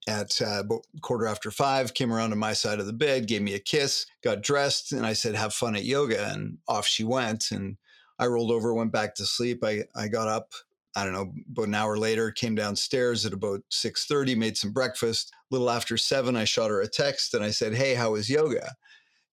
at 0.07 0.41
uh, 0.41 0.63
quarter 1.01 1.25
after 1.25 1.51
five, 1.51 1.93
came 1.93 2.13
around 2.13 2.29
to 2.29 2.35
my 2.35 2.53
side 2.53 2.79
of 2.79 2.85
the 2.85 2.93
bed, 2.93 3.27
gave 3.27 3.41
me 3.41 3.55
a 3.55 3.59
kiss, 3.59 4.05
got 4.23 4.41
dressed, 4.41 4.91
and 4.91 5.05
I 5.05 5.13
said, 5.13 5.35
"Have 5.35 5.53
fun 5.53 5.75
at 5.75 5.83
yoga." 5.83 6.27
And 6.31 6.59
off 6.67 6.85
she 6.85 7.03
went. 7.03 7.51
And 7.51 7.77
I 8.19 8.27
rolled 8.27 8.51
over, 8.51 8.73
went 8.73 8.91
back 8.91 9.15
to 9.15 9.25
sleep. 9.25 9.63
I 9.63 9.83
I 9.95 10.07
got 10.07 10.27
up. 10.27 10.51
I 10.97 11.03
don't 11.03 11.13
know, 11.13 11.33
about 11.51 11.67
an 11.67 11.75
hour 11.75 11.97
later, 11.97 12.31
came 12.31 12.55
downstairs 12.55 13.25
at 13.25 13.33
about 13.33 13.61
six 13.69 14.05
thirty, 14.05 14.35
made 14.35 14.57
some 14.57 14.71
breakfast. 14.71 15.31
A 15.33 15.55
little 15.55 15.69
after 15.69 15.97
seven, 15.97 16.35
I 16.37 16.45
shot 16.45 16.69
her 16.69 16.81
a 16.81 16.87
text 16.87 17.33
and 17.33 17.43
I 17.43 17.49
said, 17.51 17.73
"Hey, 17.73 17.95
how 17.95 18.11
was 18.11 18.29
yoga?" 18.29 18.75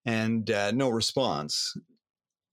And 0.04 0.50
uh, 0.50 0.72
no 0.72 0.88
response. 0.88 1.76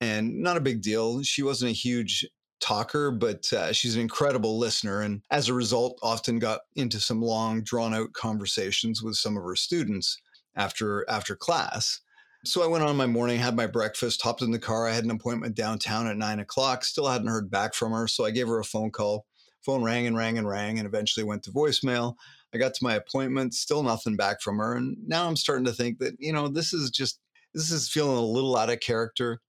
And 0.01 0.41
not 0.41 0.57
a 0.57 0.61
big 0.61 0.81
deal. 0.81 1.23
She 1.23 1.43
wasn't 1.43 1.71
a 1.71 1.73
huge 1.75 2.25
talker, 2.61 3.11
but 3.11 3.51
uh, 3.53 3.73
she's 3.73 3.95
an 3.95 4.01
incredible 4.01 4.57
listener. 4.57 5.01
And 5.01 5.21
as 5.31 5.49
a 5.49 5.53
result, 5.53 5.99
often 6.01 6.39
got 6.39 6.61
into 6.75 6.99
some 6.99 7.21
long, 7.21 7.63
drawn 7.63 7.93
out 7.93 8.13
conversations 8.13 9.01
with 9.01 9.15
some 9.15 9.35
of 9.35 9.43
her 9.43 9.55
students 9.55 10.21
after 10.55 11.09
after 11.09 11.35
class. 11.35 12.01
So 12.45 12.63
I 12.63 12.67
went 12.67 12.83
on 12.83 12.95
my 12.95 13.05
morning, 13.05 13.37
had 13.37 13.55
my 13.55 13.67
breakfast, 13.67 14.21
hopped 14.21 14.41
in 14.41 14.51
the 14.51 14.59
car. 14.59 14.87
I 14.87 14.93
had 14.93 15.03
an 15.03 15.11
appointment 15.11 15.55
downtown 15.55 16.07
at 16.07 16.17
nine 16.17 16.39
o'clock. 16.39 16.85
Still 16.85 17.07
hadn't 17.07 17.27
heard 17.27 17.51
back 17.51 17.73
from 17.73 17.91
her. 17.91 18.07
So 18.07 18.25
I 18.25 18.31
gave 18.31 18.47
her 18.47 18.59
a 18.59 18.63
phone 18.63 18.91
call. 18.91 19.25
Phone 19.65 19.83
rang 19.83 20.07
and 20.07 20.15
rang 20.15 20.37
and 20.37 20.47
rang 20.47 20.79
and 20.79 20.87
eventually 20.87 21.25
went 21.25 21.43
to 21.43 21.51
voicemail. 21.51 22.15
I 22.53 22.57
got 22.57 22.73
to 22.75 22.83
my 22.83 22.95
appointment, 22.95 23.53
still 23.53 23.83
nothing 23.83 24.15
back 24.15 24.41
from 24.41 24.57
her. 24.57 24.75
And 24.75 24.95
now 25.05 25.27
I'm 25.27 25.35
starting 25.35 25.65
to 25.65 25.73
think 25.73 25.99
that, 25.99 26.15
you 26.17 26.31
know, 26.31 26.47
this 26.47 26.73
is 26.73 26.89
just, 26.89 27.19
this 27.53 27.71
is 27.71 27.89
feeling 27.89 28.17
a 28.17 28.21
little 28.21 28.57
out 28.57 28.69
of 28.69 28.79
character. 28.79 29.41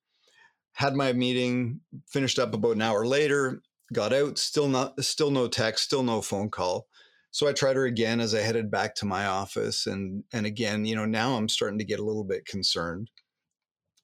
Had 0.73 0.95
my 0.95 1.12
meeting, 1.12 1.80
finished 2.07 2.38
up 2.38 2.54
about 2.54 2.76
an 2.76 2.83
hour 2.83 3.07
later, 3.07 3.61
got 3.92 4.12
out, 4.12 4.38
still 4.38 4.69
not, 4.69 5.02
still 5.04 5.30
no 5.30 5.49
text, 5.49 5.85
still 5.85 6.02
no 6.02 6.23
phone 6.23 6.50
call. 6.50 6.87
So 7.33 7.47
I 7.47 7.52
tried 7.52 7.76
her 7.76 7.85
again 7.85 8.21
as 8.21 8.35
I 8.35 8.40
headed 8.40 8.71
back 8.71 8.95
to 8.97 9.07
my 9.07 9.26
office. 9.26 9.87
And, 9.87 10.25
and 10.33 10.47
again, 10.47 10.85
you 10.85 10.97
know, 10.97 11.04
now 11.04 11.37
I'm 11.37 11.49
starting 11.49 11.78
to 11.78 11.85
get 11.85 12.00
a 12.00 12.04
little 12.04 12.25
bit 12.25 12.47
concerned. 12.47 13.11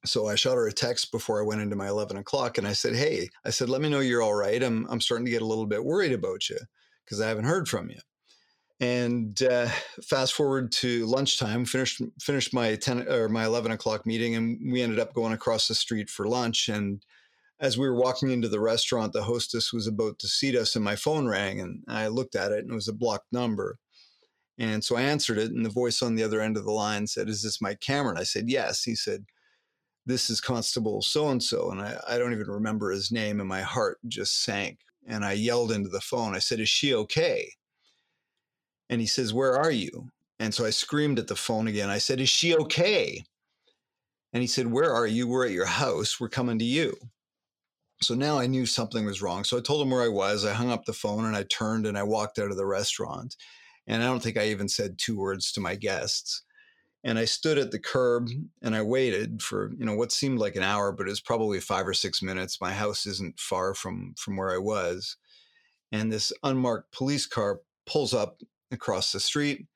So 0.04 0.28
I 0.28 0.36
shot 0.36 0.54
her 0.54 0.68
a 0.68 0.72
text 0.72 1.10
before 1.10 1.40
I 1.40 1.46
went 1.46 1.60
into 1.60 1.74
my 1.74 1.88
11 1.88 2.16
o'clock 2.16 2.58
and 2.58 2.66
I 2.66 2.72
said, 2.72 2.94
Hey, 2.94 3.28
I 3.44 3.50
said, 3.50 3.68
let 3.68 3.80
me 3.80 3.88
know 3.88 3.98
you're 3.98 4.22
all 4.22 4.34
right. 4.34 4.62
I'm, 4.62 4.86
I'm 4.88 5.00
starting 5.00 5.24
to 5.24 5.32
get 5.32 5.42
a 5.42 5.46
little 5.46 5.66
bit 5.66 5.84
worried 5.84 6.12
about 6.12 6.48
you 6.48 6.58
because 7.04 7.20
I 7.20 7.28
haven't 7.28 7.46
heard 7.46 7.68
from 7.68 7.90
you. 7.90 7.98
And 8.78 9.42
uh, 9.42 9.68
fast 10.04 10.34
forward 10.34 10.70
to 10.72 11.06
lunchtime, 11.06 11.64
finished 11.64 12.02
finished 12.20 12.52
my 12.52 12.76
ten 12.76 13.08
or 13.08 13.28
my 13.28 13.46
eleven 13.46 13.72
o'clock 13.72 14.04
meeting, 14.04 14.34
and 14.34 14.70
we 14.70 14.82
ended 14.82 14.98
up 14.98 15.14
going 15.14 15.32
across 15.32 15.66
the 15.66 15.74
street 15.74 16.10
for 16.10 16.28
lunch. 16.28 16.68
And 16.68 17.02
as 17.58 17.78
we 17.78 17.88
were 17.88 17.98
walking 17.98 18.30
into 18.30 18.48
the 18.48 18.60
restaurant, 18.60 19.14
the 19.14 19.22
hostess 19.22 19.72
was 19.72 19.86
about 19.86 20.18
to 20.18 20.28
seat 20.28 20.54
us, 20.54 20.76
and 20.76 20.84
my 20.84 20.94
phone 20.94 21.26
rang, 21.26 21.58
and 21.60 21.84
I 21.88 22.08
looked 22.08 22.36
at 22.36 22.52
it, 22.52 22.64
and 22.64 22.72
it 22.72 22.74
was 22.74 22.88
a 22.88 22.92
blocked 22.92 23.32
number. 23.32 23.78
And 24.58 24.84
so 24.84 24.96
I 24.96 25.02
answered 25.02 25.38
it, 25.38 25.52
and 25.52 25.64
the 25.64 25.70
voice 25.70 26.02
on 26.02 26.14
the 26.14 26.22
other 26.22 26.42
end 26.42 26.58
of 26.58 26.64
the 26.64 26.72
line 26.72 27.06
said, 27.06 27.30
"Is 27.30 27.42
this 27.42 27.62
Mike 27.62 27.80
Cameron?" 27.80 28.18
I 28.18 28.24
said, 28.24 28.50
"Yes." 28.50 28.82
He 28.82 28.94
said, 28.94 29.24
"This 30.04 30.28
is 30.28 30.40
Constable 30.42 31.00
so 31.00 31.30
and 31.30 31.42
so," 31.42 31.70
and 31.70 31.80
I, 31.80 31.98
I 32.06 32.18
don't 32.18 32.34
even 32.34 32.48
remember 32.48 32.90
his 32.90 33.10
name, 33.10 33.40
and 33.40 33.48
my 33.48 33.62
heart 33.62 33.98
just 34.06 34.42
sank. 34.44 34.80
And 35.06 35.24
I 35.24 35.32
yelled 35.32 35.72
into 35.72 35.88
the 35.88 36.00
phone. 36.02 36.34
I 36.34 36.40
said, 36.40 36.60
"Is 36.60 36.68
she 36.68 36.92
okay?" 36.92 37.52
And 38.88 39.00
he 39.00 39.06
says, 39.06 39.34
Where 39.34 39.56
are 39.56 39.70
you? 39.70 40.08
And 40.38 40.52
so 40.52 40.64
I 40.64 40.70
screamed 40.70 41.18
at 41.18 41.28
the 41.28 41.36
phone 41.36 41.66
again. 41.66 41.90
I 41.90 41.98
said, 41.98 42.20
Is 42.20 42.28
she 42.28 42.54
okay? 42.56 43.24
And 44.32 44.42
he 44.42 44.46
said, 44.46 44.66
Where 44.66 44.92
are 44.92 45.06
you? 45.06 45.26
We're 45.26 45.46
at 45.46 45.52
your 45.52 45.66
house. 45.66 46.20
We're 46.20 46.28
coming 46.28 46.58
to 46.58 46.64
you. 46.64 46.94
So 48.02 48.14
now 48.14 48.38
I 48.38 48.46
knew 48.46 48.66
something 48.66 49.06
was 49.06 49.22
wrong. 49.22 49.44
So 49.44 49.56
I 49.56 49.62
told 49.62 49.82
him 49.82 49.90
where 49.90 50.02
I 50.02 50.08
was. 50.08 50.44
I 50.44 50.52
hung 50.52 50.70
up 50.70 50.84
the 50.84 50.92
phone 50.92 51.24
and 51.24 51.34
I 51.34 51.44
turned 51.44 51.86
and 51.86 51.96
I 51.96 52.02
walked 52.02 52.38
out 52.38 52.50
of 52.50 52.58
the 52.58 52.66
restaurant. 52.66 53.36
And 53.86 54.02
I 54.02 54.06
don't 54.06 54.22
think 54.22 54.36
I 54.36 54.48
even 54.48 54.68
said 54.68 54.98
two 54.98 55.18
words 55.18 55.52
to 55.52 55.60
my 55.60 55.74
guests. 55.74 56.42
And 57.04 57.18
I 57.18 57.24
stood 57.24 57.56
at 57.56 57.70
the 57.70 57.78
curb 57.78 58.28
and 58.62 58.74
I 58.74 58.82
waited 58.82 59.40
for, 59.40 59.72
you 59.78 59.86
know, 59.86 59.94
what 59.94 60.12
seemed 60.12 60.38
like 60.38 60.56
an 60.56 60.62
hour, 60.62 60.92
but 60.92 61.06
it 61.06 61.10
was 61.10 61.20
probably 61.20 61.60
five 61.60 61.86
or 61.86 61.94
six 61.94 62.20
minutes. 62.20 62.60
My 62.60 62.72
house 62.72 63.06
isn't 63.06 63.38
far 63.38 63.74
from 63.74 64.14
from 64.18 64.36
where 64.36 64.52
I 64.52 64.58
was. 64.58 65.16
And 65.92 66.12
this 66.12 66.32
unmarked 66.42 66.92
police 66.92 67.24
car 67.24 67.60
pulls 67.86 68.12
up 68.12 68.42
across 68.70 69.12
the 69.12 69.20
street. 69.20 69.66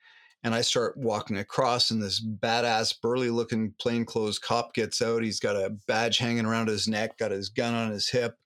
And 0.43 0.55
I 0.55 0.63
start 0.63 0.97
walking 0.97 1.37
across, 1.37 1.91
and 1.91 2.03
this 2.03 2.25
badass, 2.25 2.99
burly 3.01 3.29
looking 3.29 3.75
plainclothes 3.79 4.39
cop 4.39 4.73
gets 4.73 5.03
out. 5.03 5.23
He's 5.23 5.41
got 5.41 5.57
a 5.57 5.77
badge 5.87 6.17
hanging 6.17 6.47
around 6.47 6.69
his 6.69 6.89
neck, 6.89 7.19
got 7.19 7.31
his 7.31 7.51
gun 7.51 7.75
on 7.75 7.91
his 7.91 8.09
hip. 8.09 8.39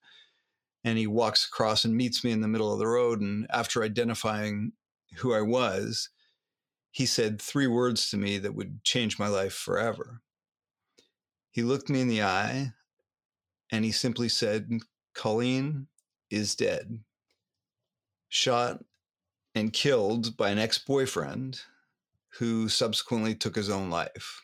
And 0.82 0.98
he 0.98 1.06
walks 1.06 1.46
across 1.46 1.84
and 1.84 1.96
meets 1.96 2.24
me 2.24 2.32
in 2.32 2.40
the 2.40 2.48
middle 2.48 2.72
of 2.72 2.80
the 2.80 2.86
road. 2.86 3.20
And 3.20 3.46
after 3.50 3.82
identifying 3.82 4.72
who 5.18 5.32
I 5.32 5.40
was, 5.40 6.10
he 6.90 7.06
said 7.06 7.40
three 7.40 7.66
words 7.66 8.10
to 8.10 8.16
me 8.16 8.38
that 8.38 8.54
would 8.54 8.84
change 8.84 9.18
my 9.18 9.28
life 9.28 9.54
forever. 9.54 10.20
He 11.50 11.62
looked 11.62 11.88
me 11.88 12.00
in 12.00 12.08
the 12.08 12.22
eye 12.22 12.72
and 13.70 13.84
he 13.84 13.92
simply 13.92 14.28
said, 14.28 14.68
Colleen 15.14 15.86
is 16.30 16.54
dead. 16.56 17.00
Shot 18.28 18.84
and 19.54 19.72
killed 19.72 20.36
by 20.36 20.50
an 20.50 20.58
ex 20.58 20.78
boyfriend 20.78 21.60
who 22.38 22.68
subsequently 22.68 23.34
took 23.34 23.54
his 23.54 23.70
own 23.70 23.90
life. 23.90 24.40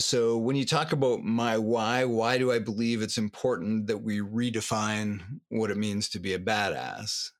So, 0.00 0.38
when 0.38 0.56
you 0.56 0.64
talk 0.64 0.92
about 0.92 1.22
my 1.22 1.56
why, 1.56 2.04
why 2.04 2.36
do 2.38 2.50
I 2.50 2.58
believe 2.58 3.00
it's 3.00 3.18
important 3.18 3.86
that 3.86 3.98
we 3.98 4.18
redefine 4.18 5.40
what 5.50 5.70
it 5.70 5.76
means 5.76 6.08
to 6.10 6.18
be 6.18 6.34
a 6.34 6.38
badass? 6.38 7.30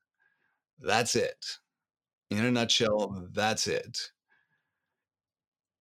That's 0.79 1.15
it. 1.15 1.45
In 2.31 2.45
a 2.45 2.51
nutshell, 2.51 3.27
that's 3.33 3.67
it. 3.67 4.11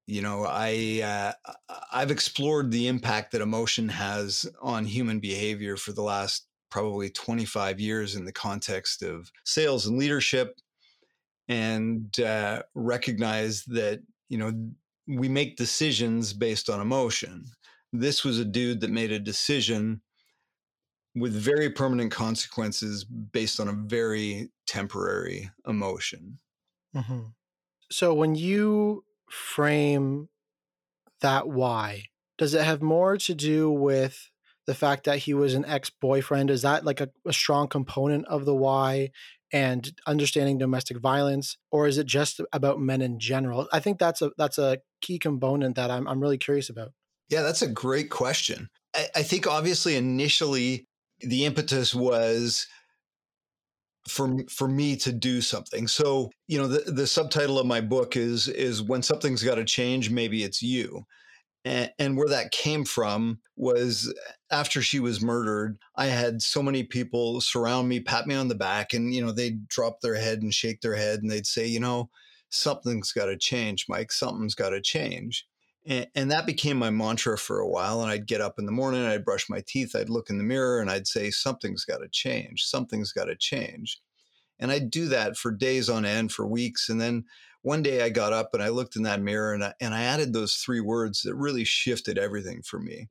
You 0.07 0.21
know, 0.21 0.45
I 0.47 1.01
uh, 1.03 1.53
I've 1.93 2.11
explored 2.11 2.71
the 2.71 2.89
impact 2.89 3.33
that 3.33 3.41
emotion 3.41 3.89
has 3.89 4.47
on 4.61 4.85
human 4.85 5.21
behavior 5.21 5.77
for 5.77 5.93
the 5.93 6.03
last 6.03 6.47
probably 6.71 7.11
25 7.11 7.81
years 7.81 8.17
in 8.17 8.25
the 8.25 8.33
context 8.33 9.03
of 9.03 9.31
sales 9.45 9.87
and 9.87 9.99
leadership 9.99 10.59
and 11.49 12.19
uh, 12.21 12.63
recognize 12.75 13.65
that 13.65 14.01
you 14.29 14.39
know 14.39 14.53
we 15.07 15.29
make 15.29 15.57
decisions 15.57 16.33
based 16.33 16.71
on 16.71 16.81
emotion 16.81 17.45
this 17.93 18.25
was 18.25 18.39
a 18.39 18.45
dude 18.45 18.81
that 18.81 18.91
made 18.91 19.13
a 19.13 19.19
decision 19.19 20.01
with 21.15 21.33
very 21.33 21.71
permanent 21.71 22.11
consequences 22.11 23.05
based 23.05 23.61
on 23.61 23.69
a 23.69 23.73
very 23.73 24.49
temporary 24.67 25.51
emotion 25.69 26.39
mm-hmm. 26.97 27.21
so 27.91 28.15
when 28.15 28.35
you 28.35 29.05
frame 29.31 30.29
that 31.21 31.47
why 31.47 32.05
does 32.39 32.55
it 32.55 32.65
have 32.65 32.83
more 32.83 33.17
to 33.17 33.35
do 33.35 33.71
with 33.71 34.31
the 34.67 34.75
fact 34.75 35.05
that 35.05 35.19
he 35.19 35.35
was 35.35 35.55
an 35.55 35.65
ex-boyfriend 35.67 36.51
is 36.51 36.63
that 36.63 36.85
like 36.85 37.01
a, 37.01 37.09
a, 37.27 37.33
strong 37.33 37.69
component 37.69 38.25
of 38.27 38.45
the 38.45 38.55
why 38.55 39.11
and 39.53 39.93
understanding 40.07 40.59
domestic 40.59 40.99
violence 40.99 41.57
or 41.71 41.87
is 41.87 41.99
it 41.99 42.07
just 42.07 42.41
about 42.53 42.81
men 42.81 43.03
in 43.03 43.19
general 43.19 43.69
i 43.73 43.81
think 43.81 43.99
that's 43.99 44.23
a 44.23 44.31
that's 44.39 44.59
a 44.59 44.79
key 45.01 45.19
component 45.19 45.77
that 45.77 45.91
i'm, 45.91 46.09
I'm 46.09 46.21
really 46.21 46.39
curious 46.39 46.71
about 46.71 46.93
yeah 47.29 47.43
that's 47.43 47.63
a 47.63 47.69
great 47.69 48.11
question 48.11 48.69
I, 48.95 49.07
I 49.17 49.23
think 49.23 49.47
obviously 49.47 49.97
initially 49.97 50.87
the 51.21 51.45
impetus 51.45 51.95
was 51.95 52.67
for 54.09 54.37
for 54.51 54.69
me 54.69 54.97
to 54.97 55.13
do 55.13 55.41
something. 55.41 55.89
So, 55.89 56.31
you 56.47 56.59
know, 56.59 56.69
the 56.69 56.91
the 56.91 57.07
subtitle 57.07 57.59
of 57.59 57.67
my 57.67 57.81
book 57.81 58.17
is 58.17 58.49
is 58.49 58.83
when 58.83 59.03
something's 59.03 59.43
got 59.43 59.57
to 59.57 59.65
change, 59.65 60.11
maybe 60.11 60.45
it's 60.45 60.63
you. 60.63 61.05
And, 61.65 62.19
where 62.19 62.29
that 62.29 62.51
came 62.51 62.85
from 62.85 63.41
was 63.57 64.13
after 64.51 64.83
she 64.83 65.01
was 65.01 65.23
murdered, 65.23 65.79
I 65.97 66.07
had 66.07 66.43
so 66.43 66.63
many 66.63 66.83
people 66.83 67.41
surround 67.41 67.89
me, 67.89 68.01
pat 68.01 68.27
me 68.27 68.35
on 68.35 68.49
the 68.49 68.55
back, 68.55 68.93
and 68.93 69.15
you 69.15 69.25
know 69.25 69.33
they'd 69.33 69.67
drop 69.67 70.03
their 70.03 70.15
head 70.15 70.43
and 70.43 70.53
shake 70.53 70.83
their 70.83 70.95
head, 70.95 71.23
and 71.23 71.31
they'd 71.31 71.47
say, 71.47 71.67
you 71.67 71.81
know, 71.81 72.11
something's 72.51 73.13
got 73.13 73.27
to 73.27 73.37
change, 73.37 73.87
Mike. 73.89 74.13
Something's 74.13 74.55
got 74.55 74.71
to 74.71 74.81
change. 74.81 75.47
And, 75.87 76.07
and, 76.15 76.31
that 76.31 76.47
became 76.47 76.79
my 76.79 76.91
mantra 76.91 77.37
for 77.37 77.61
a 77.61 77.69
while. 77.69 78.03
And 78.03 78.11
I'd 78.11 78.27
get 78.27 78.41
up 78.41 78.59
in 78.59 78.67
the 78.67 78.73
morning, 78.73 79.05
I'd 79.05 79.25
brush 79.25 79.51
my 79.51 79.63
teeth, 79.67 79.95
I'd 79.95 80.09
look 80.09 80.31
in 80.31 80.39
the 80.39 80.45
mirror, 80.45 80.81
and 80.81 80.91
I'd 80.91 81.07
say, 81.07 81.31
something's 81.31 81.85
got 81.85 81.99
to 81.99 82.09
change. 82.09 82.65
Something's 82.65 83.13
got 83.13 83.27
to 83.27 83.37
change. 83.37 84.01
And 84.59 84.71
I'd 84.71 84.91
do 84.91 85.09
that 85.09 85.37
for 85.37 85.51
days 85.51 85.89
on 85.89 86.05
end, 86.05 86.33
for 86.33 86.47
weeks. 86.47 86.89
And 86.89 87.01
then 87.01 87.25
one 87.65 87.83
day 87.83 88.03
I 88.03 88.11
got 88.11 88.35
up 88.35 88.51
and 88.53 88.63
I 88.63 88.69
looked 88.69 88.95
in 88.95 89.05
that 89.05 89.23
mirror 89.23 89.55
and 89.55 89.65
I, 89.65 89.73
and 89.81 89.95
I 89.95 90.03
added 90.03 90.35
those 90.35 90.57
three 90.57 90.81
words 90.81 91.23
that 91.23 91.35
really 91.35 91.65
shifted 91.65 92.19
everything 92.19 92.61
for 92.61 92.79
me. 92.79 93.09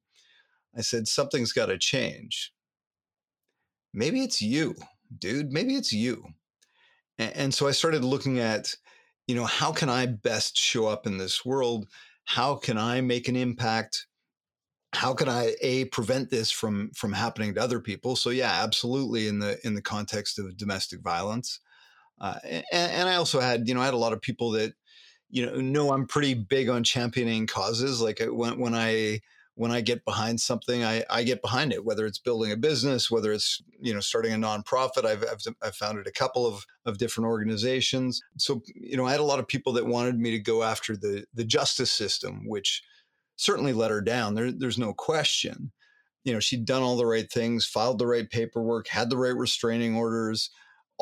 I 0.77 0.81
said, 0.81 1.07
something's 1.07 1.51
got 1.51 1.65
to 1.67 1.77
change. 1.79 2.53
Maybe 3.95 4.21
it's 4.21 4.43
you, 4.43 4.75
dude. 5.17 5.51
Maybe 5.51 5.73
it's 5.73 5.91
you. 5.91 6.23
And, 7.17 7.35
and 7.35 7.53
so 7.53 7.67
I 7.67 7.71
started 7.71 8.03
looking 8.03 8.37
at, 8.37 8.75
you 9.25 9.33
know, 9.33 9.45
how 9.45 9.71
can 9.71 9.89
I 9.89 10.05
best 10.05 10.55
show 10.55 10.85
up 10.85 11.07
in 11.07 11.17
this 11.17 11.43
world? 11.43 11.87
How 12.25 12.53
can 12.53 12.77
I 12.77 13.01
make 13.01 13.27
an 13.27 13.35
impact? 13.35 14.05
How 14.93 15.15
can 15.15 15.29
I 15.29 15.55
a 15.63 15.85
prevent 15.85 16.29
this 16.29 16.51
from 16.51 16.91
from 16.95 17.11
happening 17.11 17.55
to 17.55 17.61
other 17.61 17.79
people? 17.79 18.15
So 18.15 18.29
yeah, 18.29 18.61
absolutely 18.63 19.27
in 19.27 19.39
the 19.39 19.57
in 19.65 19.73
the 19.73 19.81
context 19.81 20.37
of 20.37 20.55
domestic 20.57 21.01
violence. 21.01 21.59
Uh, 22.23 22.39
and, 22.45 22.63
and, 22.71 23.09
I 23.09 23.15
also 23.15 23.41
had, 23.41 23.67
you 23.67 23.73
know, 23.73 23.81
I 23.81 23.85
had 23.85 23.93
a 23.93 23.97
lot 23.97 24.13
of 24.13 24.21
people 24.21 24.51
that, 24.51 24.73
you 25.29 25.45
know, 25.45 25.59
know 25.59 25.91
I'm 25.91 26.07
pretty 26.07 26.33
big 26.33 26.69
on 26.69 26.81
championing 26.81 27.47
causes. 27.47 27.99
Like 27.99 28.21
uh, 28.21 28.33
when, 28.33 28.57
when 28.57 28.73
I, 28.73 29.19
when 29.55 29.71
I 29.71 29.81
get 29.81 30.05
behind 30.05 30.39
something, 30.39 30.85
I, 30.85 31.03
I 31.09 31.23
get 31.23 31.41
behind 31.41 31.73
it, 31.73 31.83
whether 31.83 32.05
it's 32.05 32.19
building 32.19 32.53
a 32.53 32.55
business, 32.55 33.11
whether 33.11 33.33
it's, 33.33 33.61
you 33.81 33.93
know, 33.93 33.99
starting 33.99 34.31
a 34.31 34.37
nonprofit. 34.37 35.03
I've, 35.03 35.21
I've, 35.29 35.41
I've 35.61 35.75
founded 35.75 36.07
a 36.07 36.13
couple 36.13 36.47
of, 36.47 36.65
of 36.85 36.97
different 36.97 37.27
organizations. 37.27 38.21
So, 38.37 38.61
you 38.73 38.95
know, 38.95 39.05
I 39.05 39.11
had 39.11 39.19
a 39.19 39.25
lot 39.25 39.39
of 39.39 39.47
people 39.49 39.73
that 39.73 39.85
wanted 39.85 40.17
me 40.17 40.31
to 40.31 40.39
go 40.39 40.63
after 40.63 40.95
the, 40.95 41.25
the 41.33 41.43
justice 41.43 41.91
system, 41.91 42.47
which 42.47 42.81
certainly 43.35 43.73
let 43.73 43.91
her 43.91 44.01
down. 44.01 44.33
There, 44.33 44.49
there's 44.49 44.79
no 44.79 44.93
question. 44.93 45.73
You 46.23 46.31
know, 46.31 46.39
she'd 46.39 46.63
done 46.63 46.83
all 46.83 46.95
the 46.95 47.05
right 47.05 47.29
things, 47.29 47.65
filed 47.65 47.99
the 47.99 48.07
right 48.07 48.29
paperwork, 48.29 48.87
had 48.87 49.09
the 49.09 49.17
right 49.17 49.35
restraining 49.35 49.97
orders, 49.97 50.49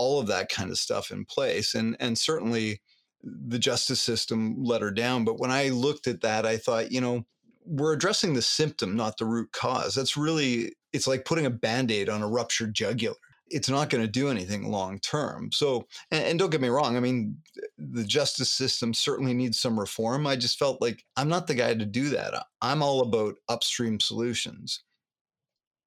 all 0.01 0.19
of 0.19 0.25
that 0.25 0.49
kind 0.49 0.71
of 0.71 0.79
stuff 0.79 1.11
in 1.11 1.25
place. 1.25 1.75
And 1.75 1.95
and 1.99 2.17
certainly 2.17 2.81
the 3.23 3.59
justice 3.59 4.01
system 4.01 4.55
let 4.63 4.81
her 4.81 4.89
down. 4.89 5.23
But 5.25 5.39
when 5.39 5.51
I 5.51 5.69
looked 5.69 6.07
at 6.07 6.21
that, 6.21 6.43
I 6.43 6.57
thought, 6.57 6.91
you 6.91 7.01
know, 7.01 7.23
we're 7.65 7.93
addressing 7.93 8.33
the 8.33 8.41
symptom, 8.41 8.95
not 8.95 9.17
the 9.17 9.25
root 9.25 9.51
cause. 9.51 9.93
That's 9.93 10.17
really, 10.17 10.73
it's 10.91 11.05
like 11.05 11.25
putting 11.25 11.45
a 11.45 11.51
band 11.51 11.91
aid 11.91 12.09
on 12.09 12.23
a 12.23 12.27
ruptured 12.27 12.73
jugular. 12.73 13.15
It's 13.47 13.69
not 13.69 13.91
going 13.91 14.03
to 14.03 14.09
do 14.09 14.29
anything 14.29 14.71
long 14.71 14.97
term. 14.99 15.51
So, 15.51 15.85
and, 16.09 16.23
and, 16.23 16.39
don't 16.39 16.49
get 16.49 16.61
me 16.61 16.69
wrong. 16.69 16.97
I 16.97 16.99
mean, 16.99 17.37
the 17.77 18.05
justice 18.05 18.49
system 18.49 18.91
certainly 18.91 19.35
needs 19.35 19.59
some 19.59 19.79
reform. 19.79 20.25
I 20.25 20.35
just 20.35 20.57
felt 20.57 20.81
like 20.81 21.03
I'm 21.15 21.29
not 21.29 21.45
the 21.45 21.53
guy 21.53 21.75
to 21.75 21.85
do 21.85 22.09
that. 22.09 22.33
I'm 22.61 22.81
all 22.81 23.01
about 23.01 23.35
upstream 23.49 23.99
solutions. 23.99 24.83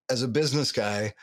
As 0.09 0.23
a 0.23 0.29
business 0.29 0.71
guy, 0.71 1.15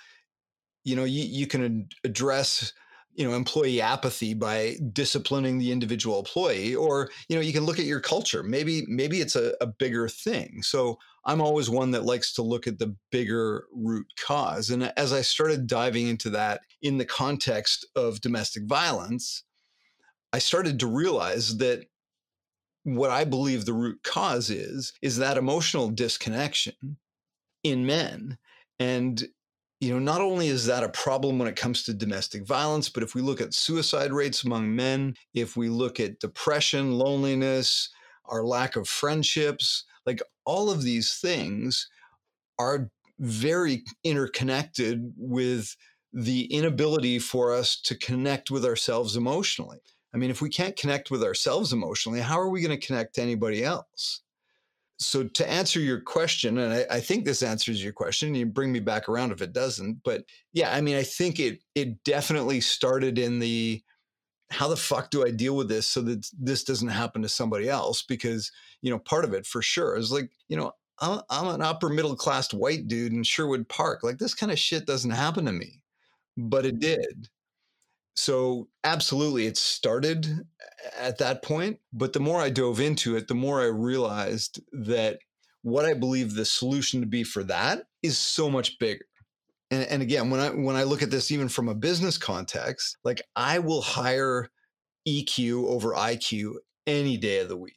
you 0.83 0.95
know, 0.95 1.03
you, 1.03 1.23
you 1.23 1.47
can 1.47 1.87
address 2.03 2.73
you 3.13 3.27
know 3.27 3.35
employee 3.35 3.81
apathy 3.81 4.33
by 4.33 4.77
disciplining 4.93 5.59
the 5.59 5.71
individual 5.71 6.19
employee 6.19 6.73
or 6.73 7.09
you 7.27 7.35
know 7.35 7.41
you 7.41 7.51
can 7.51 7.65
look 7.65 7.79
at 7.79 7.85
your 7.85 7.99
culture. 7.99 8.41
Maybe 8.41 8.85
maybe 8.87 9.19
it's 9.19 9.35
a, 9.35 9.53
a, 9.59 9.67
bigger 9.67 10.07
thing. 10.07 10.61
So 10.63 10.97
i'm 11.25 11.41
always 11.41 11.69
one 11.69 11.91
that 11.91 12.05
likes 12.05 12.33
to 12.33 12.41
look 12.41 12.67
at 12.67 12.79
the 12.79 12.95
bigger 13.11 13.65
root 13.73 14.07
cause. 14.17 14.69
And 14.69 14.93
as 14.95 15.11
i 15.11 15.21
started 15.21 15.67
diving 15.67 16.07
into 16.07 16.29
that 16.31 16.61
in 16.81 16.97
the 16.97 17.05
context 17.05 17.85
of 17.95 18.21
domestic 18.21 18.63
violence 18.63 19.43
i 20.31 20.39
started 20.39 20.79
to 20.79 20.87
realize 20.87 21.57
that 21.57 21.85
what 22.83 23.11
i 23.11 23.25
believe 23.25 23.65
the 23.65 23.73
root 23.73 23.99
cause 24.03 24.49
is 24.49 24.93
is 25.01 25.17
that 25.17 25.37
emotional 25.37 25.89
disconnection 25.89 26.97
in 27.63 27.85
men. 27.85 28.37
And 28.79 29.23
you 29.81 29.91
know, 29.91 29.99
not 29.99 30.21
only 30.21 30.47
is 30.47 30.67
that 30.67 30.83
a 30.83 30.89
problem 30.89 31.39
when 31.39 31.47
it 31.47 31.55
comes 31.55 31.81
to 31.83 31.93
domestic 31.93 32.45
violence, 32.45 32.87
but 32.87 33.01
if 33.01 33.15
we 33.15 33.21
look 33.21 33.41
at 33.41 33.55
suicide 33.55 34.13
rates 34.13 34.43
among 34.43 34.75
men, 34.75 35.15
if 35.33 35.57
we 35.57 35.69
look 35.69 35.99
at 35.99 36.19
depression, 36.19 36.99
loneliness, 36.99 37.89
our 38.25 38.43
lack 38.43 38.75
of 38.75 38.87
friendships, 38.87 39.83
like 40.05 40.21
all 40.45 40.69
of 40.69 40.83
these 40.83 41.15
things 41.15 41.89
are 42.59 42.91
very 43.17 43.83
interconnected 44.03 45.13
with 45.17 45.75
the 46.13 46.45
inability 46.45 47.17
for 47.17 47.51
us 47.51 47.75
to 47.81 47.97
connect 47.97 48.51
with 48.51 48.63
ourselves 48.63 49.15
emotionally. 49.15 49.79
I 50.13 50.17
mean, 50.17 50.29
if 50.29 50.41
we 50.41 50.49
can't 50.49 50.77
connect 50.77 51.09
with 51.09 51.23
ourselves 51.23 51.73
emotionally, 51.73 52.19
how 52.19 52.39
are 52.39 52.49
we 52.49 52.61
going 52.61 52.79
to 52.79 52.85
connect 52.85 53.15
to 53.15 53.23
anybody 53.23 53.63
else? 53.63 54.21
So 55.01 55.23
to 55.23 55.49
answer 55.49 55.79
your 55.79 55.99
question, 55.99 56.59
and 56.59 56.71
I, 56.71 56.85
I, 56.97 56.99
think 56.99 57.25
this 57.25 57.41
answers 57.41 57.83
your 57.83 57.91
question, 57.91 58.35
you 58.35 58.45
bring 58.45 58.71
me 58.71 58.79
back 58.79 59.09
around 59.09 59.31
if 59.31 59.41
it 59.41 59.51
doesn't. 59.51 60.03
But 60.03 60.25
yeah, 60.53 60.71
I 60.73 60.79
mean, 60.79 60.95
I 60.95 61.01
think 61.01 61.39
it 61.39 61.63
it 61.73 62.03
definitely 62.03 62.61
started 62.61 63.17
in 63.17 63.39
the 63.39 63.81
how 64.51 64.67
the 64.67 64.77
fuck 64.77 65.09
do 65.09 65.25
I 65.25 65.31
deal 65.31 65.55
with 65.55 65.69
this 65.69 65.87
so 65.87 66.01
that 66.01 66.29
this 66.39 66.63
doesn't 66.63 66.89
happen 66.89 67.23
to 67.23 67.29
somebody 67.29 67.67
else? 67.67 68.03
Because 68.03 68.51
you 68.83 68.91
know, 68.91 68.99
part 68.99 69.25
of 69.25 69.33
it 69.33 69.47
for 69.47 69.63
sure 69.63 69.97
is 69.97 70.11
like, 70.11 70.29
you 70.49 70.57
know, 70.57 70.71
I'm, 70.99 71.21
I'm 71.31 71.47
an 71.47 71.63
upper 71.63 71.89
middle 71.89 72.15
class 72.15 72.53
white 72.53 72.87
dude 72.87 73.11
in 73.11 73.23
Sherwood 73.23 73.67
Park. 73.69 74.03
Like 74.03 74.19
this 74.19 74.35
kind 74.35 74.51
of 74.51 74.59
shit 74.59 74.85
doesn't 74.85 75.09
happen 75.09 75.45
to 75.45 75.51
me, 75.51 75.81
but 76.37 76.63
it 76.63 76.79
mm-hmm. 76.79 77.01
did 77.01 77.29
so 78.15 78.67
absolutely 78.83 79.45
it 79.45 79.57
started 79.57 80.45
at 80.97 81.17
that 81.17 81.41
point 81.43 81.79
but 81.93 82.13
the 82.13 82.19
more 82.19 82.39
i 82.41 82.49
dove 82.49 82.79
into 82.79 83.15
it 83.15 83.27
the 83.27 83.35
more 83.35 83.61
i 83.61 83.65
realized 83.65 84.61
that 84.71 85.19
what 85.61 85.85
i 85.85 85.93
believe 85.93 86.33
the 86.33 86.45
solution 86.45 87.01
to 87.01 87.07
be 87.07 87.23
for 87.23 87.43
that 87.43 87.83
is 88.01 88.17
so 88.17 88.49
much 88.49 88.79
bigger. 88.79 89.05
And, 89.69 89.83
and 89.83 90.01
again 90.01 90.29
when 90.29 90.39
i 90.39 90.49
when 90.49 90.75
i 90.75 90.83
look 90.83 91.01
at 91.01 91.11
this 91.11 91.31
even 91.31 91.47
from 91.47 91.69
a 91.69 91.75
business 91.75 92.17
context 92.17 92.97
like 93.03 93.21
i 93.35 93.59
will 93.59 93.81
hire 93.81 94.49
eq 95.07 95.53
over 95.65 95.93
iq 95.93 96.53
any 96.87 97.17
day 97.17 97.39
of 97.39 97.49
the 97.49 97.57
week. 97.57 97.75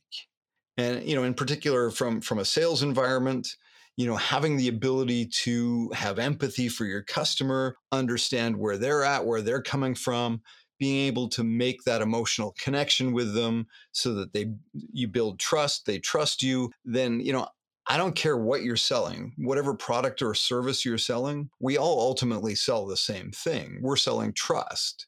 And 0.77 1.05
you 1.05 1.15
know 1.15 1.25
in 1.25 1.35
particular 1.35 1.91
from 1.91 2.21
from 2.21 2.39
a 2.39 2.45
sales 2.45 2.83
environment 2.83 3.49
you 3.97 4.07
know 4.07 4.17
having 4.17 4.57
the 4.57 4.69
ability 4.69 5.27
to 5.27 5.91
have 5.95 6.19
empathy 6.19 6.69
for 6.69 6.85
your 6.85 7.03
customer 7.03 7.77
understand 7.93 8.57
where 8.57 8.77
they're 8.77 9.05
at 9.05 9.25
where 9.25 9.43
they're 9.43 9.63
coming 9.63 9.95
from 9.95 10.41
being 10.79 11.07
able 11.07 11.29
to 11.29 11.45
make 11.45 11.85
that 11.85 12.03
emotional 12.03 12.55
connection 12.59 13.13
with 13.13 13.35
them 13.35 13.67
so 13.93 14.15
that 14.15 14.33
they 14.33 14.53
you 14.93 15.09
build 15.09 15.39
trust 15.39 15.87
they 15.87 15.99
trust 15.99 16.43
you 16.43 16.71
then 16.85 17.21
you 17.21 17.33
know 17.33 17.47
I 17.87 17.99
don't 17.99 18.17
care 18.17 18.39
what 18.39 18.63
you're 18.63 18.77
selling, 18.77 19.35
whatever 19.37 19.75
product 19.75 20.23
or 20.23 20.35
service 20.35 20.85
you're 20.85 20.97
selling, 20.97 21.51
we 21.61 21.77
all 21.77 22.01
ultimately 22.01 22.55
sell 22.55 22.87
the 22.87 22.97
same 22.97 23.31
thing. 23.31 23.79
We're 23.83 23.97
selling 23.97 24.33
trust. 24.33 25.07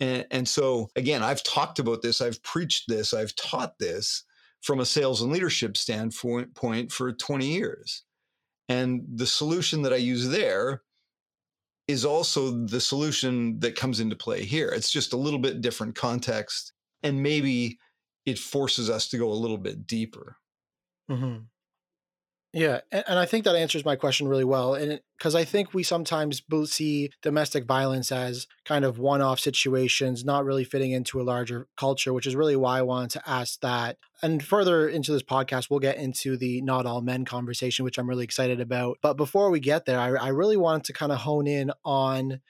And, 0.00 0.26
and 0.30 0.46
so, 0.46 0.90
again, 0.96 1.22
I've 1.22 1.42
talked 1.42 1.78
about 1.78 2.02
this, 2.02 2.20
I've 2.20 2.42
preached 2.42 2.88
this, 2.88 3.14
I've 3.14 3.34
taught 3.36 3.78
this 3.78 4.24
from 4.64 4.80
a 4.80 4.86
sales 4.86 5.20
and 5.20 5.30
leadership 5.30 5.76
standpoint 5.76 6.90
for 6.90 7.12
20 7.12 7.46
years. 7.46 8.02
And 8.70 9.02
the 9.14 9.26
solution 9.26 9.82
that 9.82 9.92
I 9.92 9.96
use 9.96 10.30
there 10.30 10.80
is 11.86 12.06
also 12.06 12.64
the 12.64 12.80
solution 12.80 13.60
that 13.60 13.76
comes 13.76 14.00
into 14.00 14.16
play 14.16 14.42
here. 14.42 14.70
It's 14.70 14.90
just 14.90 15.12
a 15.12 15.18
little 15.18 15.38
bit 15.38 15.60
different 15.60 15.94
context. 15.94 16.72
And 17.02 17.22
maybe 17.22 17.78
it 18.24 18.38
forces 18.38 18.88
us 18.88 19.06
to 19.10 19.18
go 19.18 19.30
a 19.30 19.34
little 19.34 19.58
bit 19.58 19.86
deeper. 19.86 20.38
Mm-hmm. 21.10 21.42
Yeah, 22.56 22.82
and, 22.92 23.18
I 23.18 23.26
think 23.26 23.44
that 23.44 23.56
answers 23.56 23.84
my 23.84 23.96
question 23.96 24.28
really 24.28 24.44
well. 24.44 24.74
And 24.74 25.00
because 25.18 25.34
I 25.34 25.42
think 25.42 25.74
we 25.74 25.82
sometimes 25.82 26.40
see 26.66 27.10
domestic 27.20 27.64
violence 27.64 28.12
as 28.12 28.46
kind 28.64 28.84
of 28.84 28.96
one-off 28.96 29.40
situations, 29.40 30.24
not 30.24 30.44
really 30.44 30.62
fitting 30.62 30.92
into 30.92 31.20
a 31.20 31.24
larger 31.24 31.66
culture, 31.76 32.12
which 32.12 32.28
is 32.28 32.36
really 32.36 32.54
why 32.54 32.78
I 32.78 32.82
wanted 32.82 33.10
to 33.10 33.28
ask 33.28 33.60
that. 33.62 33.96
And 34.22 34.40
further 34.40 34.88
into 34.88 35.10
this 35.10 35.24
podcast, 35.24 35.68
we'll 35.68 35.80
get 35.80 35.96
into 35.96 36.36
the 36.36 36.60
not 36.60 36.86
all 36.86 37.00
men 37.00 37.24
conversation, 37.24 37.84
which 37.84 37.98
I'm 37.98 38.08
really 38.08 38.22
excited 38.22 38.60
about. 38.60 38.98
But 39.02 39.16
before 39.16 39.50
we 39.50 39.58
get 39.58 39.84
there, 39.84 39.98
I, 39.98 40.10
I 40.10 40.28
really 40.28 40.56
wanted 40.56 40.84
to 40.84 40.92
kind 40.92 41.10
of 41.10 41.18
hone 41.18 41.48
in 41.48 41.72
on 41.84 42.40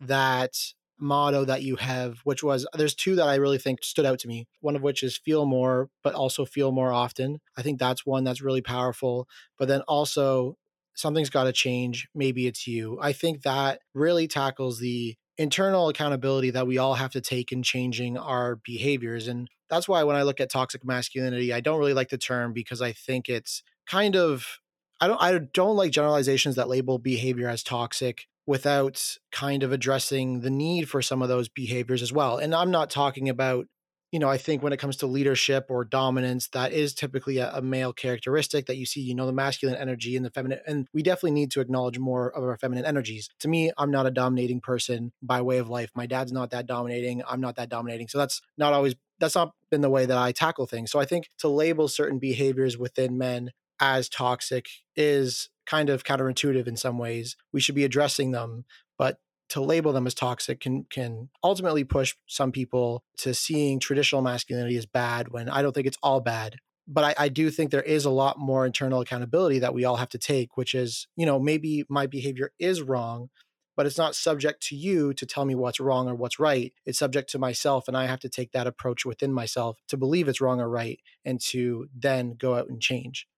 that 0.00 0.56
motto 1.00 1.44
that 1.44 1.62
you 1.62 1.76
have, 1.76 2.18
which 2.24 2.42
was 2.42 2.66
there's 2.74 2.94
two 2.94 3.16
that 3.16 3.28
I 3.28 3.36
really 3.36 3.58
think 3.58 3.82
stood 3.82 4.06
out 4.06 4.18
to 4.20 4.28
me. 4.28 4.46
One 4.60 4.76
of 4.76 4.82
which 4.82 5.02
is 5.02 5.16
feel 5.16 5.46
more, 5.46 5.88
but 6.02 6.14
also 6.14 6.44
feel 6.44 6.72
more 6.72 6.92
often. 6.92 7.40
I 7.56 7.62
think 7.62 7.78
that's 7.78 8.06
one 8.06 8.24
that's 8.24 8.42
really 8.42 8.62
powerful. 8.62 9.28
But 9.58 9.68
then 9.68 9.82
also, 9.82 10.56
something's 10.94 11.30
got 11.30 11.44
to 11.44 11.52
change. 11.52 12.08
Maybe 12.14 12.46
it's 12.46 12.66
you. 12.66 12.98
I 13.00 13.12
think 13.12 13.42
that 13.42 13.80
really 13.94 14.28
tackles 14.28 14.78
the 14.78 15.16
internal 15.38 15.88
accountability 15.88 16.50
that 16.50 16.66
we 16.66 16.76
all 16.76 16.94
have 16.94 17.12
to 17.12 17.20
take 17.20 17.50
in 17.50 17.62
changing 17.62 18.18
our 18.18 18.56
behaviors. 18.56 19.26
And 19.26 19.48
that's 19.70 19.88
why 19.88 20.02
when 20.04 20.16
I 20.16 20.22
look 20.22 20.40
at 20.40 20.50
toxic 20.50 20.84
masculinity, 20.84 21.52
I 21.52 21.60
don't 21.60 21.78
really 21.78 21.94
like 21.94 22.10
the 22.10 22.18
term 22.18 22.52
because 22.52 22.82
I 22.82 22.92
think 22.92 23.28
it's 23.28 23.62
kind 23.88 24.16
of 24.16 24.58
I 25.00 25.08
don't 25.08 25.22
I 25.22 25.38
don't 25.38 25.76
like 25.76 25.92
generalizations 25.92 26.56
that 26.56 26.68
label 26.68 26.98
behavior 26.98 27.48
as 27.48 27.62
toxic 27.62 28.26
without 28.46 29.16
kind 29.32 29.62
of 29.62 29.72
addressing 29.72 30.40
the 30.40 30.50
need 30.50 30.88
for 30.88 31.02
some 31.02 31.22
of 31.22 31.28
those 31.28 31.48
behaviors 31.48 32.02
as 32.02 32.12
well. 32.12 32.38
And 32.38 32.54
I'm 32.54 32.70
not 32.70 32.90
talking 32.90 33.28
about, 33.28 33.66
you 34.10 34.18
know, 34.18 34.28
I 34.28 34.38
think 34.38 34.62
when 34.62 34.72
it 34.72 34.78
comes 34.78 34.96
to 34.98 35.06
leadership 35.06 35.66
or 35.68 35.84
dominance, 35.84 36.48
that 36.48 36.72
is 36.72 36.94
typically 36.94 37.38
a, 37.38 37.52
a, 37.52 37.62
male 37.62 37.92
characteristic 37.92 38.66
that 38.66 38.76
you 38.76 38.84
see, 38.84 39.00
you 39.00 39.14
know, 39.14 39.26
the 39.26 39.32
masculine 39.32 39.76
energy 39.76 40.16
and 40.16 40.24
the 40.24 40.30
feminine. 40.30 40.58
And 40.66 40.88
we 40.92 41.02
definitely 41.02 41.30
need 41.32 41.52
to 41.52 41.60
acknowledge 41.60 41.98
more 41.98 42.32
of 42.32 42.42
our 42.42 42.58
feminine 42.58 42.84
energies. 42.84 43.28
To 43.40 43.48
me, 43.48 43.70
I'm 43.78 43.92
not 43.92 44.06
a 44.06 44.10
dominating 44.10 44.60
person 44.60 45.12
by 45.22 45.42
way 45.42 45.58
of 45.58 45.68
life. 45.68 45.90
My 45.94 46.06
dad's 46.06 46.32
not 46.32 46.50
that 46.50 46.66
dominating. 46.66 47.22
I'm 47.28 47.40
not 47.40 47.54
that 47.56 47.68
dominating. 47.68 48.08
So 48.08 48.18
that's 48.18 48.40
not 48.58 48.72
always, 48.72 48.96
that's 49.20 49.36
not 49.36 49.52
been 49.70 49.80
the 49.80 49.90
way 49.90 50.06
that 50.06 50.18
I 50.18 50.32
tackle 50.32 50.66
things. 50.66 50.90
So 50.90 50.98
I 50.98 51.04
think 51.04 51.28
to 51.38 51.48
label 51.48 51.86
certain 51.86 52.18
behaviors 52.18 52.76
within 52.76 53.16
men 53.16 53.52
as 53.80 54.08
toxic 54.08 54.66
is 54.96 55.50
kind 55.70 55.88
of 55.88 56.02
counterintuitive 56.04 56.66
in 56.66 56.76
some 56.76 56.98
ways. 56.98 57.36
We 57.52 57.60
should 57.60 57.76
be 57.76 57.84
addressing 57.84 58.32
them, 58.32 58.64
but 58.98 59.18
to 59.50 59.60
label 59.60 59.92
them 59.92 60.06
as 60.06 60.14
toxic 60.14 60.60
can 60.60 60.84
can 60.90 61.28
ultimately 61.44 61.84
push 61.84 62.14
some 62.26 62.52
people 62.52 63.02
to 63.18 63.34
seeing 63.34 63.78
traditional 63.78 64.22
masculinity 64.22 64.76
as 64.76 64.86
bad 64.86 65.28
when 65.28 65.48
I 65.48 65.62
don't 65.62 65.72
think 65.72 65.86
it's 65.86 65.98
all 66.02 66.20
bad. 66.20 66.56
But 66.88 67.04
I, 67.04 67.26
I 67.26 67.28
do 67.28 67.50
think 67.50 67.70
there 67.70 67.82
is 67.82 68.04
a 68.04 68.10
lot 68.10 68.38
more 68.38 68.66
internal 68.66 69.00
accountability 69.00 69.60
that 69.60 69.74
we 69.74 69.84
all 69.84 69.96
have 69.96 70.08
to 70.08 70.18
take, 70.18 70.56
which 70.56 70.74
is, 70.74 71.06
you 71.16 71.24
know, 71.24 71.38
maybe 71.38 71.84
my 71.88 72.06
behavior 72.06 72.50
is 72.58 72.82
wrong, 72.82 73.28
but 73.76 73.86
it's 73.86 73.98
not 73.98 74.16
subject 74.16 74.60
to 74.68 74.76
you 74.76 75.14
to 75.14 75.24
tell 75.24 75.44
me 75.44 75.54
what's 75.54 75.78
wrong 75.78 76.08
or 76.08 76.16
what's 76.16 76.40
right. 76.40 76.72
It's 76.84 76.98
subject 76.98 77.30
to 77.30 77.38
myself, 77.38 77.86
and 77.86 77.96
I 77.96 78.06
have 78.06 78.20
to 78.20 78.28
take 78.28 78.50
that 78.52 78.66
approach 78.66 79.04
within 79.04 79.32
myself 79.32 79.78
to 79.88 79.96
believe 79.96 80.26
it's 80.26 80.40
wrong 80.40 80.60
or 80.60 80.68
right 80.68 80.98
and 81.24 81.40
to 81.50 81.86
then 81.96 82.34
go 82.36 82.56
out 82.56 82.68
and 82.68 82.80
change. 82.80 83.28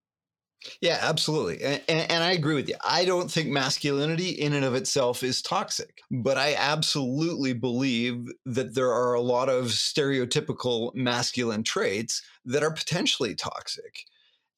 Yeah, 0.81 0.99
absolutely. 1.01 1.63
And, 1.63 1.83
and, 1.89 2.25
I 2.25 2.33
agree 2.33 2.55
with 2.55 2.69
you. 2.69 2.77
I 2.85 3.05
don't 3.05 3.31
think 3.31 3.49
masculinity 3.49 4.31
in 4.31 4.53
and 4.53 4.65
of 4.65 4.75
itself 4.75 5.23
is 5.23 5.43
toxic, 5.43 6.01
but 6.11 6.39
I 6.39 6.55
absolutely 6.55 7.53
believe 7.53 8.27
that 8.47 8.75
there 8.75 8.93
are 8.93 9.15
a 9.15 9.21
lot 9.21 9.49
of 9.49 9.67
stereotypical 9.67 10.95
masculine 10.95 11.63
traits 11.63 12.23
that 12.45 12.63
are 12.63 12.73
potentially 12.73 13.35
toxic. 13.35 14.05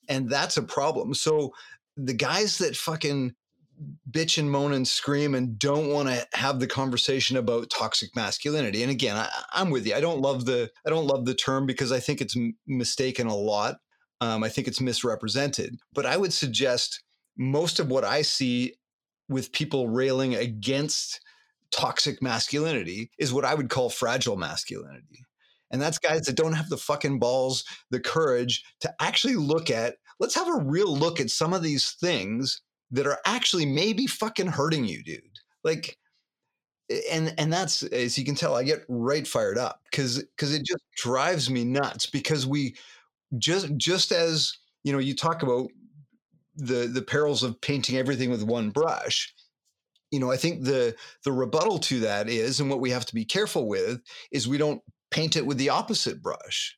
And 0.09 0.29
that's 0.29 0.57
a 0.57 0.62
problem. 0.62 1.14
So 1.14 1.53
the 1.97 2.14
guys 2.14 2.59
that 2.59 2.77
fucking 2.77 3.35
bitch 4.11 4.38
and 4.38 4.51
moan 4.51 4.73
and 4.73 4.87
scream 4.87 5.35
and 5.35 5.59
don't 5.59 5.90
want 5.90 6.09
to 6.09 6.27
have 6.35 6.61
the 6.61 6.67
conversation 6.67 7.37
about 7.37 7.71
toxic 7.71 8.14
masculinity. 8.14 8.83
And 8.83 8.90
again, 8.90 9.17
I, 9.17 9.29
am 9.55 9.71
with 9.71 9.87
you. 9.87 9.95
I 9.95 10.01
don't 10.01 10.21
love 10.21 10.45
the 10.45 10.71
I 10.87 10.90
don't 10.90 11.07
love 11.07 11.25
the 11.25 11.35
term 11.35 11.67
because 11.67 11.90
I 11.90 12.01
think 12.01 12.21
it's 12.21 12.37
m- 12.37 12.57
mistaken 12.67 13.27
a 13.27 13.35
lot 13.35 13.79
Um, 14.20 14.44
I 14.44 14.48
think 14.48 14.68
it's 14.68 14.81
misrepresented. 14.81 15.77
But 15.92 16.07
I 16.07 16.16
would 16.16 16.33
suggest 16.33 17.03
most 17.37 17.81
of 17.81 17.88
what 17.88 18.05
I 18.05 18.22
see 18.22 18.74
with 19.29 19.53
people 19.53 19.88
railing 19.88 20.35
against 20.35 21.20
toxic 21.72 22.22
masculinity 22.22 23.11
is 23.18 23.33
what 23.33 23.44
I 23.44 23.55
would 23.55 23.70
call 23.70 23.90
fragile 23.90 24.37
masculinity. 24.37 25.24
And 25.70 25.83
that's 25.83 25.98
guys 25.98 26.22
that 26.22 26.37
don't 26.37 26.53
have 26.53 26.68
the 26.68 26.77
fucking 26.77 27.18
balls, 27.18 27.64
the 27.90 27.98
courage 27.98 28.62
to 28.81 28.94
actually 29.00 29.35
look 29.35 29.70
at, 29.70 29.96
let's 30.20 30.35
have 30.37 30.48
a 30.48 30.62
real 30.62 30.94
look 30.96 31.20
at 31.20 31.31
some 31.31 31.53
of 31.53 31.62
these 31.62 31.92
things 31.92 32.62
that 32.92 33.07
are 33.07 33.18
actually 33.27 33.66
maybe 33.66 34.07
fucking 34.07 34.46
hurting 34.46 34.85
you, 34.85 35.03
dude. 35.03 35.22
Like, 35.64 35.96
and 37.11 37.35
and 37.38 37.53
that's 37.53 37.83
as 37.83 38.16
you 38.18 38.24
can 38.24 38.35
tell, 38.35 38.55
I 38.55 38.62
get 38.62 38.85
right 38.88 39.27
fired 39.27 39.59
up 39.59 39.81
because 39.90 40.22
because 40.22 40.55
it 40.55 40.64
just 40.64 40.85
drives 40.96 41.48
me 41.50 41.64
nuts 41.64 42.07
because 42.07 42.46
we 42.46 42.77
just 43.38 43.77
just 43.77 44.12
as 44.12 44.57
you 44.83 44.92
know, 44.92 44.99
you 44.99 45.14
talk 45.14 45.42
about 45.42 45.68
the 46.57 46.87
the 46.87 47.03
perils 47.03 47.42
of 47.42 47.61
painting 47.61 47.97
everything 47.97 48.31
with 48.31 48.44
one 48.44 48.70
brush 48.70 49.35
you 50.12 50.20
know 50.20 50.31
i 50.31 50.37
think 50.37 50.62
the 50.62 50.94
the 51.25 51.33
rebuttal 51.33 51.81
to 51.81 51.99
that 51.99 52.29
is 52.29 52.61
and 52.61 52.70
what 52.70 52.81
we 52.81 52.90
have 52.90 53.05
to 53.05 53.14
be 53.14 53.25
careful 53.25 53.66
with 53.66 54.01
is 54.31 54.47
we 54.47 54.57
don't 54.57 54.81
paint 55.11 55.37
it 55.37 55.47
with 55.47 55.59
the 55.59 55.70
opposite 55.70 56.20
brush. 56.20 56.77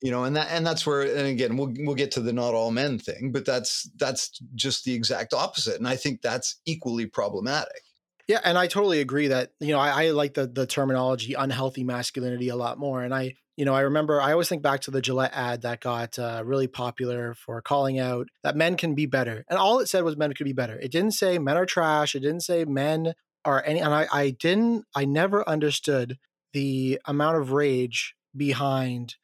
You 0.00 0.12
know 0.12 0.22
and 0.22 0.36
that 0.36 0.48
and 0.52 0.64
that's 0.64 0.86
where 0.86 1.02
and 1.02 1.26
again 1.26 1.56
we'll 1.56 1.74
we'll 1.80 1.96
get 1.96 2.12
to 2.12 2.20
the 2.20 2.32
not 2.32 2.54
all 2.54 2.70
men 2.70 3.00
thing 3.00 3.32
but 3.32 3.44
that's 3.44 3.90
that's 3.96 4.30
just 4.54 4.84
the 4.84 4.94
exact 4.94 5.34
opposite 5.34 5.76
and 5.76 5.88
i 5.88 5.96
think 5.96 6.22
that's 6.22 6.60
equally 6.66 7.06
problematic. 7.06 7.82
Yeah, 8.28 8.40
and 8.44 8.58
I 8.58 8.66
totally 8.68 9.00
agree 9.00 9.28
that 9.28 9.52
you 9.58 9.72
know 9.72 9.80
I, 9.80 10.04
I, 10.04 10.10
like 10.10 10.34
the 10.34 10.46
the 10.46 10.66
terminology 10.66 11.34
unhealthy 11.34 11.82
masculinity 11.82 12.50
a 12.50 12.56
lot 12.56 12.78
more, 12.78 13.02
and 13.02 13.12
I 13.12 13.34
you 13.58 13.64
know 13.64 13.74
I 13.74 13.80
remember 13.80 14.20
I 14.20 14.30
always 14.30 14.48
think 14.48 14.62
back 14.62 14.82
to 14.82 14.92
the 14.92 15.02
Gillette 15.02 15.34
ad 15.34 15.62
that 15.62 15.80
got 15.80 16.16
uh, 16.16 16.42
really 16.46 16.68
popular 16.68 17.34
for 17.34 17.60
calling 17.60 17.98
out 17.98 18.28
that 18.44 18.56
men 18.56 18.76
can 18.76 18.94
be 18.94 19.04
better, 19.04 19.44
and 19.50 19.58
all 19.58 19.80
it 19.80 19.88
said 19.88 20.04
was 20.04 20.16
men 20.16 20.32
could 20.32 20.44
be 20.44 20.52
better. 20.52 20.78
It 20.78 20.92
didn't 20.92 21.10
say 21.10 21.40
men 21.40 21.56
are 21.56 21.66
trash. 21.66 22.14
It 22.14 22.20
didn't 22.20 22.42
say 22.42 22.64
men 22.64 23.14
are 23.44 23.60
any, 23.66 23.80
and 23.80 23.92
I 23.92 24.06
I 24.12 24.30
didn't 24.30 24.84
I 24.94 25.04
never 25.04 25.46
understood 25.48 26.18
the 26.52 27.00
amount 27.04 27.38
of 27.38 27.50
rage 27.50 28.14
behind 28.36 29.16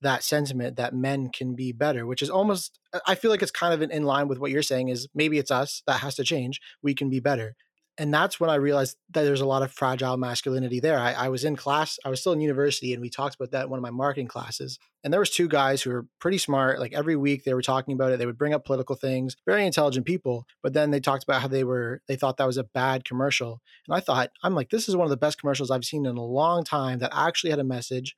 that 0.00 0.24
sentiment 0.24 0.76
that 0.76 0.92
men 0.92 1.30
can 1.30 1.54
be 1.54 1.70
better, 1.70 2.04
which 2.04 2.20
is 2.20 2.30
almost 2.30 2.80
I 3.06 3.14
feel 3.14 3.30
like 3.30 3.42
it's 3.42 3.52
kind 3.52 3.72
of 3.72 3.80
in, 3.80 3.92
in 3.92 4.02
line 4.02 4.26
with 4.26 4.40
what 4.40 4.50
you're 4.50 4.60
saying 4.60 4.88
is 4.88 5.06
maybe 5.14 5.38
it's 5.38 5.52
us 5.52 5.84
that 5.86 6.00
has 6.00 6.16
to 6.16 6.24
change. 6.24 6.60
We 6.82 6.94
can 6.94 7.10
be 7.10 7.20
better 7.20 7.54
and 7.98 8.14
that's 8.14 8.38
when 8.38 8.48
I 8.48 8.54
realized 8.54 8.96
that 9.10 9.22
there's 9.22 9.40
a 9.40 9.46
lot 9.46 9.62
of 9.62 9.72
fragile 9.72 10.16
masculinity 10.16 10.78
there. 10.78 10.98
I, 10.98 11.12
I, 11.12 11.28
was 11.30 11.44
in 11.44 11.56
class, 11.56 11.98
I 12.04 12.10
was 12.10 12.20
still 12.20 12.32
in 12.32 12.40
university, 12.40 12.94
and 12.94 13.02
we 13.02 13.10
talked 13.10 13.34
about 13.34 13.50
that 13.50 13.64
in 13.64 13.70
one 13.70 13.78
of 13.78 13.82
my 13.82 13.90
marketing 13.90 14.28
classes. 14.28 14.78
And 15.02 15.12
there 15.12 15.18
was 15.18 15.30
two 15.30 15.48
guys 15.48 15.82
who 15.82 15.90
were 15.90 16.06
pretty 16.20 16.38
smart. 16.38 16.78
Like 16.78 16.92
every 16.92 17.16
week 17.16 17.42
they 17.42 17.54
were 17.54 17.62
talking 17.62 17.94
about 17.94 18.12
it. 18.12 18.18
They 18.18 18.26
would 18.26 18.38
bring 18.38 18.54
up 18.54 18.64
political 18.64 18.94
things, 18.94 19.36
very 19.44 19.66
intelligent 19.66 20.06
people. 20.06 20.46
But 20.62 20.74
then 20.74 20.92
they 20.92 21.00
talked 21.00 21.24
about 21.24 21.42
how 21.42 21.48
they 21.48 21.64
were 21.64 22.00
they 22.06 22.16
thought 22.16 22.36
that 22.36 22.46
was 22.46 22.56
a 22.56 22.64
bad 22.64 23.04
commercial. 23.04 23.60
And 23.88 23.96
I 23.96 24.00
thought, 24.00 24.30
I'm 24.44 24.54
like, 24.54 24.70
this 24.70 24.88
is 24.88 24.94
one 24.94 25.04
of 25.04 25.10
the 25.10 25.16
best 25.16 25.40
commercials 25.40 25.70
I've 25.70 25.84
seen 25.84 26.06
in 26.06 26.16
a 26.16 26.24
long 26.24 26.62
time 26.62 27.00
that 27.00 27.12
actually 27.12 27.50
had 27.50 27.58
a 27.58 27.64
message 27.64 28.16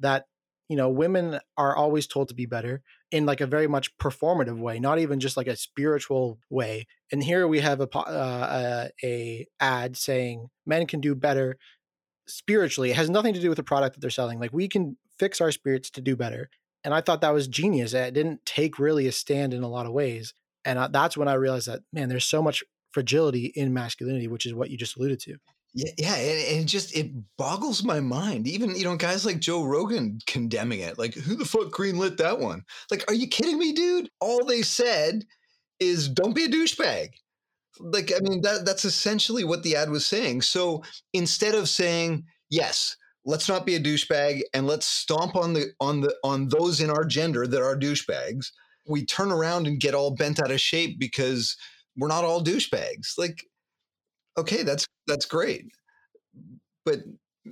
that 0.00 0.26
you 0.68 0.76
know 0.76 0.90
women 0.90 1.40
are 1.56 1.74
always 1.74 2.06
told 2.06 2.28
to 2.28 2.34
be 2.34 2.46
better 2.46 2.82
in 3.12 3.26
like 3.26 3.40
a 3.40 3.46
very 3.46 3.68
much 3.68 3.96
performative 3.98 4.58
way 4.58 4.80
not 4.80 4.98
even 4.98 5.20
just 5.20 5.36
like 5.36 5.46
a 5.46 5.54
spiritual 5.54 6.38
way. 6.50 6.86
And 7.12 7.22
here 7.22 7.46
we 7.46 7.60
have 7.60 7.80
a 7.80 7.88
uh, 7.96 8.88
a 9.04 9.46
ad 9.60 9.96
saying 9.96 10.48
men 10.66 10.86
can 10.86 11.00
do 11.00 11.14
better 11.14 11.58
spiritually. 12.26 12.90
It 12.90 12.96
has 12.96 13.10
nothing 13.10 13.34
to 13.34 13.40
do 13.40 13.50
with 13.50 13.58
the 13.58 13.62
product 13.62 13.94
that 13.94 14.00
they're 14.00 14.10
selling. 14.10 14.40
Like 14.40 14.52
we 14.52 14.66
can 14.66 14.96
fix 15.18 15.40
our 15.40 15.52
spirits 15.52 15.90
to 15.90 16.00
do 16.00 16.16
better. 16.16 16.48
And 16.84 16.92
i 16.92 17.00
thought 17.00 17.20
that 17.20 17.34
was 17.34 17.46
genius. 17.46 17.94
It 17.94 18.14
didn't 18.14 18.44
take 18.44 18.78
really 18.78 19.06
a 19.06 19.12
stand 19.12 19.54
in 19.54 19.62
a 19.62 19.68
lot 19.68 19.86
of 19.86 19.92
ways. 19.92 20.34
And 20.64 20.78
uh, 20.78 20.88
that's 20.88 21.16
when 21.16 21.28
i 21.28 21.34
realized 21.34 21.68
that 21.68 21.80
man 21.92 22.08
there's 22.08 22.24
so 22.24 22.42
much 22.42 22.64
fragility 22.92 23.46
in 23.54 23.72
masculinity 23.72 24.28
which 24.28 24.46
is 24.46 24.54
what 24.54 24.70
you 24.70 24.76
just 24.76 24.96
alluded 24.96 25.18
to 25.18 25.36
yeah, 25.74 25.90
yeah, 25.96 26.14
and, 26.16 26.58
and 26.58 26.68
just 26.68 26.94
it 26.96 27.10
boggles 27.38 27.82
my 27.82 28.00
mind. 28.00 28.46
Even 28.46 28.76
you 28.76 28.84
know, 28.84 28.96
guys 28.96 29.24
like 29.24 29.40
Joe 29.40 29.64
Rogan 29.64 30.18
condemning 30.26 30.80
it. 30.80 30.98
Like, 30.98 31.14
who 31.14 31.34
the 31.34 31.46
fuck 31.46 31.70
greenlit 31.70 32.18
that 32.18 32.38
one? 32.40 32.64
Like, 32.90 33.04
are 33.08 33.14
you 33.14 33.26
kidding 33.26 33.58
me, 33.58 33.72
dude? 33.72 34.10
All 34.20 34.44
they 34.44 34.62
said 34.62 35.24
is 35.80 36.08
don't 36.08 36.34
be 36.34 36.44
a 36.44 36.48
douchebag. 36.48 37.08
Like, 37.80 38.12
I 38.14 38.20
mean, 38.20 38.42
that 38.42 38.66
that's 38.66 38.84
essentially 38.84 39.44
what 39.44 39.62
the 39.62 39.76
ad 39.76 39.90
was 39.90 40.04
saying. 40.04 40.42
So 40.42 40.82
instead 41.14 41.54
of 41.54 41.68
saying, 41.68 42.24
yes, 42.50 42.96
let's 43.24 43.48
not 43.48 43.64
be 43.64 43.74
a 43.74 43.80
douchebag 43.80 44.42
and 44.52 44.66
let's 44.66 44.86
stomp 44.86 45.36
on 45.36 45.54
the 45.54 45.72
on 45.80 46.02
the 46.02 46.14
on 46.22 46.48
those 46.48 46.80
in 46.82 46.90
our 46.90 47.04
gender 47.04 47.46
that 47.46 47.62
are 47.62 47.76
douchebags, 47.76 48.52
we 48.86 49.06
turn 49.06 49.32
around 49.32 49.66
and 49.66 49.80
get 49.80 49.94
all 49.94 50.10
bent 50.14 50.38
out 50.38 50.50
of 50.50 50.60
shape 50.60 50.98
because 50.98 51.56
we're 51.96 52.08
not 52.08 52.24
all 52.24 52.44
douchebags. 52.44 53.16
Like 53.16 53.44
okay, 54.36 54.62
that's 54.62 54.86
that's 55.06 55.26
great. 55.26 55.66
But 56.84 57.00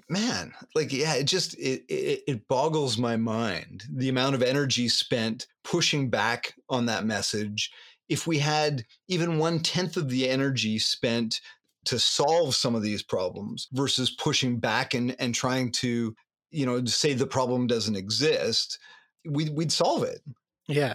man, 0.09 0.53
like 0.75 0.93
yeah, 0.93 1.15
it 1.15 1.25
just 1.25 1.55
it, 1.59 1.85
it 1.89 2.23
it 2.27 2.49
boggles 2.49 2.99
my 2.99 3.17
mind 3.17 3.85
the 3.93 4.09
amount 4.09 4.35
of 4.35 4.43
energy 4.43 4.89
spent 4.89 5.47
pushing 5.65 6.11
back 6.11 6.55
on 6.69 6.87
that 6.87 7.05
message. 7.05 7.71
If 8.09 8.27
we 8.27 8.39
had 8.39 8.85
even 9.09 9.39
one 9.39 9.61
tenth 9.61 9.97
of 9.97 10.09
the 10.09 10.29
energy 10.29 10.79
spent 10.79 11.41
to 11.87 11.99
solve 11.99 12.55
some 12.55 12.75
of 12.75 12.83
these 12.83 13.03
problems 13.03 13.69
versus 13.73 14.11
pushing 14.11 14.59
back 14.59 14.95
and 14.95 15.17
and 15.19 15.35
trying 15.35 15.73
to 15.73 16.15
you 16.51 16.67
know 16.67 16.85
say 16.85 17.15
the 17.15 17.27
problem 17.27 17.67
doesn't 17.67 17.97
exist, 17.97 18.79
we'd 19.25 19.55
we'd 19.55 19.73
solve 19.73 20.03
it. 20.03 20.21
Yeah, 20.69 20.95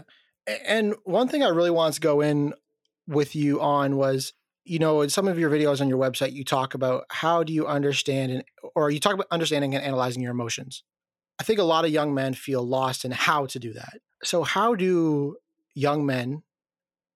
and 0.65 0.95
one 1.03 1.27
thing 1.27 1.43
I 1.43 1.49
really 1.49 1.71
wanted 1.71 1.95
to 1.95 2.01
go 2.01 2.21
in 2.21 2.53
with 3.07 3.35
you 3.35 3.61
on 3.61 3.97
was 3.97 4.33
you 4.65 4.80
know, 4.80 5.01
in 5.01 5.10
some 5.10 5.28
of 5.28 5.38
your 5.38 5.49
videos 5.49 5.80
on 5.80 5.88
your 5.88 5.99
website, 5.99 6.34
you 6.34 6.43
talk 6.43 6.73
about 6.73 7.06
how 7.10 7.43
do 7.43 7.54
you 7.54 7.67
understand 7.67 8.32
and 8.32 8.43
or 8.73 8.89
you 8.89 8.99
talk 8.99 9.13
about 9.13 9.28
understanding 9.32 9.75
and 9.75 9.84
analyzing 9.84 10.21
your 10.21 10.32
emotions. 10.32 10.84
I 11.39 11.43
think 11.43 11.60
a 11.60 11.63
lot 11.63 11.86
of 11.86 11.91
young 11.91 12.13
men 12.13 12.34
feel 12.34 12.63
lost 12.63 13.06
in 13.06 13.12
how 13.12 13.45
to 13.47 13.60
do 13.60 13.73
that. 13.73 13.99
So, 14.23 14.43
how 14.43 14.75
do 14.75 15.38
young 15.75 16.06
men 16.06 16.43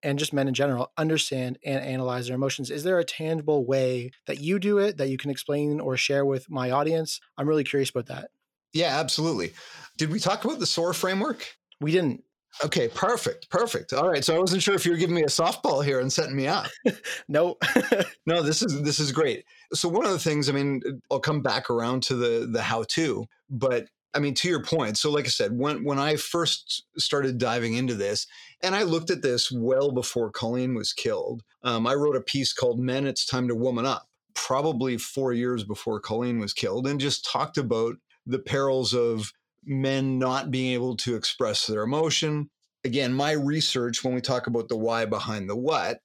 and 0.04 0.20
just 0.20 0.34
men 0.34 0.48
in 0.48 0.54
general 0.54 0.92
understand 0.98 1.58
and 1.66 1.84
analyze 1.84 2.28
their 2.28 2.36
emotions? 2.36 2.70
Is 2.70 2.84
there 2.84 3.00
a 3.00 3.04
tangible 3.04 3.66
way 3.66 4.12
that 4.28 4.40
you 4.40 4.60
do 4.60 4.78
it 4.78 4.98
that 4.98 5.10
you 5.10 5.18
can 5.18 5.32
explain 5.32 5.80
or 5.80 5.98
share 5.98 6.26
with 6.26 6.50
my 6.50 6.72
audience? 6.72 7.20
I'm 7.38 7.48
really 7.48 7.64
curious 7.64 7.90
about 7.90 8.08
that. 8.08 8.30
Yeah, 8.74 9.00
absolutely. 9.00 9.54
Did 9.98 10.12
we 10.12 10.20
talk 10.20 10.46
about 10.46 10.60
the 10.60 10.68
SOAR 10.68 10.94
framework? 10.94 11.56
We 11.82 11.92
didn't. 11.92 12.24
Okay, 12.64 12.90
perfect, 12.90 13.50
perfect. 13.50 13.94
All 13.94 14.10
right, 14.10 14.24
so 14.24 14.36
I 14.36 14.40
wasn't 14.40 14.62
sure 14.62 14.76
if 14.76 14.86
you 14.86 14.92
were 14.92 14.98
giving 14.98 15.16
me 15.16 15.24
a 15.24 15.28
softball 15.28 15.84
here 15.84 16.00
and 16.00 16.12
setting 16.12 16.36
me 16.36 16.48
up. 16.48 16.68
no, 17.28 17.58
no, 18.26 18.42
this 18.42 18.62
is 18.62 18.82
this 18.82 19.00
is 19.00 19.12
great. 19.12 19.46
So 19.74 19.88
one 19.88 20.06
of 20.06 20.12
the 20.12 20.20
things, 20.20 20.50
I 20.50 20.54
mean, 20.54 20.82
I'll 21.12 21.20
come 21.20 21.42
back 21.42 21.70
around 21.70 22.04
to 22.04 22.16
the 22.16 22.50
the 22.52 22.62
how 22.62 22.84
to, 22.90 23.26
but 23.50 23.88
I 24.14 24.20
mean, 24.20 24.34
to 24.36 24.50
your 24.50 24.64
point. 24.64 24.98
So, 24.98 25.12
like 25.12 25.26
I 25.26 25.30
said, 25.30 25.58
when 25.58 25.84
when 25.84 26.00
I 26.00 26.16
first 26.16 26.84
started 26.98 27.38
diving 27.38 27.76
into 27.76 27.94
this, 27.94 28.28
and 28.62 28.76
I 28.76 28.84
looked 28.84 29.12
at 29.12 29.22
this 29.22 29.52
well 29.52 29.92
before 29.92 30.32
Colleen 30.32 30.74
was 30.74 30.94
killed, 30.94 31.44
um, 31.64 31.86
I 31.86 31.94
wrote 31.94 32.16
a 32.16 32.22
piece 32.22 32.52
called 32.52 32.80
"Men, 32.80 33.06
It's 33.06 33.26
Time 33.26 33.48
to 33.48 33.56
Woman 33.56 33.86
Up," 33.86 34.08
probably 34.34 34.98
four 34.98 35.34
years 35.34 35.64
before 35.64 36.00
Colleen 36.00 36.40
was 36.40 36.54
killed, 36.54 36.88
and 36.88 37.00
just 37.00 37.24
talked 37.26 37.58
about 37.58 37.96
the 38.26 38.40
perils 38.40 38.94
of 38.94 39.32
men 39.66 40.20
not 40.20 40.52
being 40.52 40.74
able 40.74 40.96
to 40.98 41.16
express 41.16 41.68
their 41.68 41.84
emotion. 41.84 42.50
Again, 42.84 43.14
my 43.14 43.32
research, 43.32 44.04
when 44.04 44.14
we 44.14 44.22
talk 44.22 44.48
about 44.48 44.70
the 44.70 44.78
why 44.78 45.06
behind 45.06 45.50
the 45.50 45.56
what, 45.56 46.00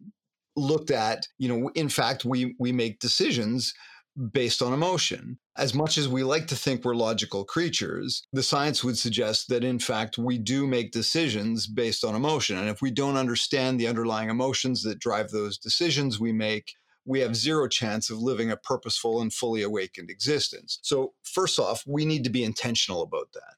looked 0.56 0.90
at, 0.90 1.26
you 1.38 1.48
know, 1.48 1.70
in 1.74 1.88
fact, 1.88 2.24
we 2.24 2.54
we 2.58 2.72
make 2.72 3.00
decisions 3.00 3.74
based 4.32 4.62
on 4.62 4.72
emotion. 4.72 5.38
As 5.56 5.74
much 5.74 5.98
as 5.98 6.08
we 6.08 6.22
like 6.22 6.46
to 6.48 6.56
think 6.56 6.84
we're 6.84 6.94
logical 6.94 7.44
creatures, 7.44 8.26
the 8.32 8.42
science 8.42 8.84
would 8.84 8.98
suggest 8.98 9.48
that 9.48 9.64
in 9.64 9.78
fact 9.78 10.18
we 10.18 10.38
do 10.38 10.66
make 10.66 10.92
decisions 10.92 11.66
based 11.66 12.04
on 12.04 12.14
emotion. 12.14 12.56
And 12.56 12.68
if 12.68 12.80
we 12.80 12.90
don't 12.90 13.16
understand 13.16 13.78
the 13.78 13.88
underlying 13.88 14.30
emotions 14.30 14.82
that 14.82 15.00
drive 15.00 15.30
those 15.30 15.58
decisions 15.58 16.20
we 16.20 16.32
make, 16.32 16.72
we 17.04 17.20
have 17.20 17.36
zero 17.36 17.68
chance 17.68 18.10
of 18.10 18.18
living 18.18 18.50
a 18.50 18.56
purposeful 18.56 19.20
and 19.20 19.32
fully 19.32 19.62
awakened 19.62 20.10
existence. 20.10 20.78
So, 20.82 21.14
first 21.22 21.58
off, 21.58 21.84
we 21.86 22.04
need 22.04 22.24
to 22.24 22.30
be 22.30 22.44
intentional 22.44 23.02
about 23.02 23.32
that 23.34 23.54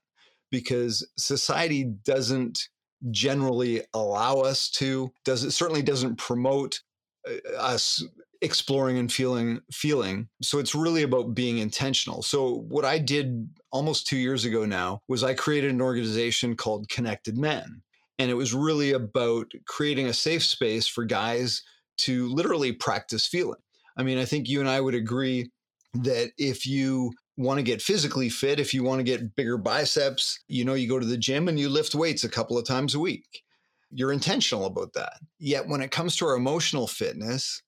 because 0.51 1.07
society 1.17 1.85
doesn't 1.85 2.69
generally 3.11 3.83
allow 3.95 4.37
us 4.37 4.71
to 4.71 5.13
does 5.25 5.45
it 5.45 5.51
certainly 5.51 5.83
doesn't 5.83 6.17
promote 6.17 6.81
uh, 7.29 7.57
us 7.59 8.03
exploring 8.43 8.99
and 8.99 9.13
feeling 9.13 9.61
feeling 9.73 10.29
so 10.43 10.59
it's 10.59 10.75
really 10.75 11.03
about 11.03 11.35
being 11.35 11.59
intentional 11.59 12.23
so 12.23 12.65
what 12.69 12.85
i 12.85 12.99
did 12.99 13.49
almost 13.71 14.07
2 14.07 14.17
years 14.17 14.45
ago 14.45 14.65
now 14.65 15.01
was 15.09 15.23
i 15.23 15.35
created 15.35 15.71
an 15.71 15.81
organization 15.81 16.57
called 16.57 16.89
connected 16.89 17.37
men 17.37 17.83
and 18.19 18.31
it 18.31 18.35
was 18.35 18.55
really 18.55 18.93
about 18.93 19.51
creating 19.67 20.07
a 20.07 20.13
safe 20.13 20.43
space 20.43 20.87
for 20.87 21.05
guys 21.05 21.63
to 21.99 22.29
literally 22.29 22.73
practice 22.73 23.27
feeling. 23.27 23.61
I 23.97 24.03
mean, 24.03 24.19
I 24.19 24.25
think 24.25 24.49
you 24.49 24.61
and 24.61 24.69
I 24.69 24.81
would 24.81 24.95
agree 24.95 25.51
that 25.95 26.33
if 26.39 26.67
you 26.67 27.13
want 27.37 27.59
to 27.59 27.63
get 27.63 27.83
physically 27.83 28.29
fit, 28.29 28.61
if 28.61 28.73
you 28.73 28.83
want 28.83 28.99
to 28.99 29.05
get 29.05 29.35
bigger 29.37 29.59
biceps, 29.59 30.39
you 30.49 30.65
know, 30.65 30.75
you 30.75 30.89
go 30.89 30.99
to 30.99 31.07
the 31.07 31.17
gym 31.17 31.49
and 31.49 31.59
you 31.59 31.69
lift 31.69 31.95
weights 31.95 32.25
a 32.25 32.29
couple 32.29 32.59
of 32.59 32.67
times 32.67 32.95
a 32.95 33.01
week. 33.01 33.43
You're 33.91 34.13
intentional 34.13 34.67
about 34.67 34.93
that. 34.95 35.15
Yet 35.39 35.69
when 35.69 35.81
it 35.81 35.91
comes 35.91 36.17
to 36.17 36.27
our 36.27 36.37
emotional 36.37 36.87
fitness, 36.87 37.63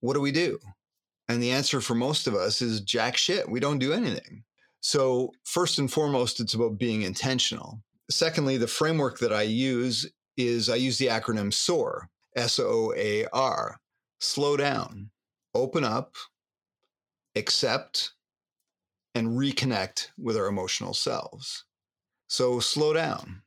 what 0.00 0.14
do 0.14 0.20
we 0.20 0.32
do? 0.32 0.58
And 1.28 1.42
the 1.42 1.52
answer 1.52 1.80
for 1.80 1.94
most 1.94 2.26
of 2.26 2.34
us 2.34 2.60
is 2.60 2.80
jack 2.80 3.16
shit. 3.16 3.48
We 3.48 3.60
don't 3.60 3.78
do 3.78 3.92
anything. 3.92 4.42
So, 4.80 5.32
first 5.44 5.78
and 5.78 5.92
foremost, 5.92 6.40
it's 6.40 6.54
about 6.54 6.78
being 6.78 7.02
intentional. 7.02 7.82
Secondly, 8.10 8.56
the 8.56 8.66
framework 8.66 9.18
that 9.20 9.32
I 9.32 9.42
use 9.42 10.10
is 10.36 10.68
I 10.68 10.76
use 10.76 10.98
the 10.98 11.06
acronym 11.06 11.52
SOAR, 11.52 12.08
S 12.36 12.58
O 12.58 12.92
A 12.96 13.26
R. 13.32 13.80
Slow 14.18 14.56
down, 14.56 15.10
open 15.54 15.82
up, 15.82 16.14
accept, 17.34 18.12
and 19.14 19.28
reconnect 19.28 20.08
with 20.18 20.36
our 20.36 20.46
emotional 20.46 20.92
selves. 20.92 21.64
So, 22.28 22.60
slow 22.60 22.92
down, 22.92 23.42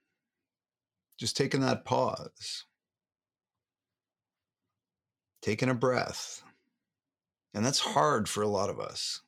just 1.20 1.38
taking 1.38 1.62
that 1.62 1.86
pause, 1.86 2.66
taking 5.42 5.70
a 5.70 5.76
breath. 5.76 6.42
And 7.54 7.64
that's 7.64 7.80
hard 7.80 8.28
for 8.28 8.42
a 8.42 8.48
lot 8.48 8.72
of 8.72 8.80
us 8.80 9.22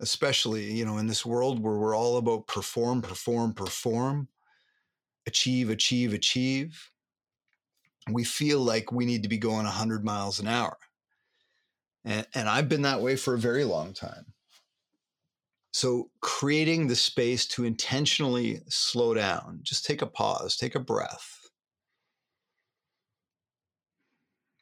especially 0.00 0.72
you 0.72 0.84
know 0.84 0.98
in 0.98 1.06
this 1.06 1.24
world 1.24 1.62
where 1.62 1.76
we're 1.76 1.96
all 1.96 2.16
about 2.16 2.46
perform 2.46 3.02
perform 3.02 3.52
perform 3.52 4.26
achieve 5.26 5.70
achieve 5.70 6.14
achieve 6.14 6.89
we 8.14 8.24
feel 8.24 8.60
like 8.60 8.92
we 8.92 9.04
need 9.04 9.22
to 9.22 9.28
be 9.28 9.38
going 9.38 9.64
100 9.64 10.04
miles 10.04 10.40
an 10.40 10.48
hour. 10.48 10.76
And, 12.04 12.26
and 12.34 12.48
i've 12.48 12.68
been 12.68 12.82
that 12.82 13.02
way 13.02 13.16
for 13.16 13.34
a 13.34 13.38
very 13.38 13.64
long 13.64 13.92
time. 13.92 14.32
So 15.72 16.10
creating 16.20 16.88
the 16.88 16.96
space 16.96 17.46
to 17.48 17.64
intentionally 17.64 18.60
slow 18.68 19.14
down 19.14 19.60
just 19.62 19.84
take 19.84 20.02
a 20.02 20.06
pause 20.06 20.56
take 20.56 20.74
a 20.74 20.80
breath. 20.80 21.36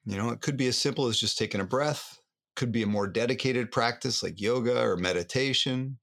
You 0.05 0.17
know 0.17 0.31
it 0.31 0.41
could 0.41 0.57
be 0.57 0.69
as 0.69 0.77
simple 0.77 1.07
as 1.07 1.21
just 1.21 1.39
taking 1.39 1.61
a 1.61 1.65
breath. 1.65 2.21
Could 2.57 2.73
be 2.73 2.83
a 2.83 2.87
more 2.87 3.07
dedicated 3.07 3.71
practice 3.71 4.23
like 4.23 4.41
yoga 4.41 4.81
or 4.81 4.97
meditation. 4.97 5.99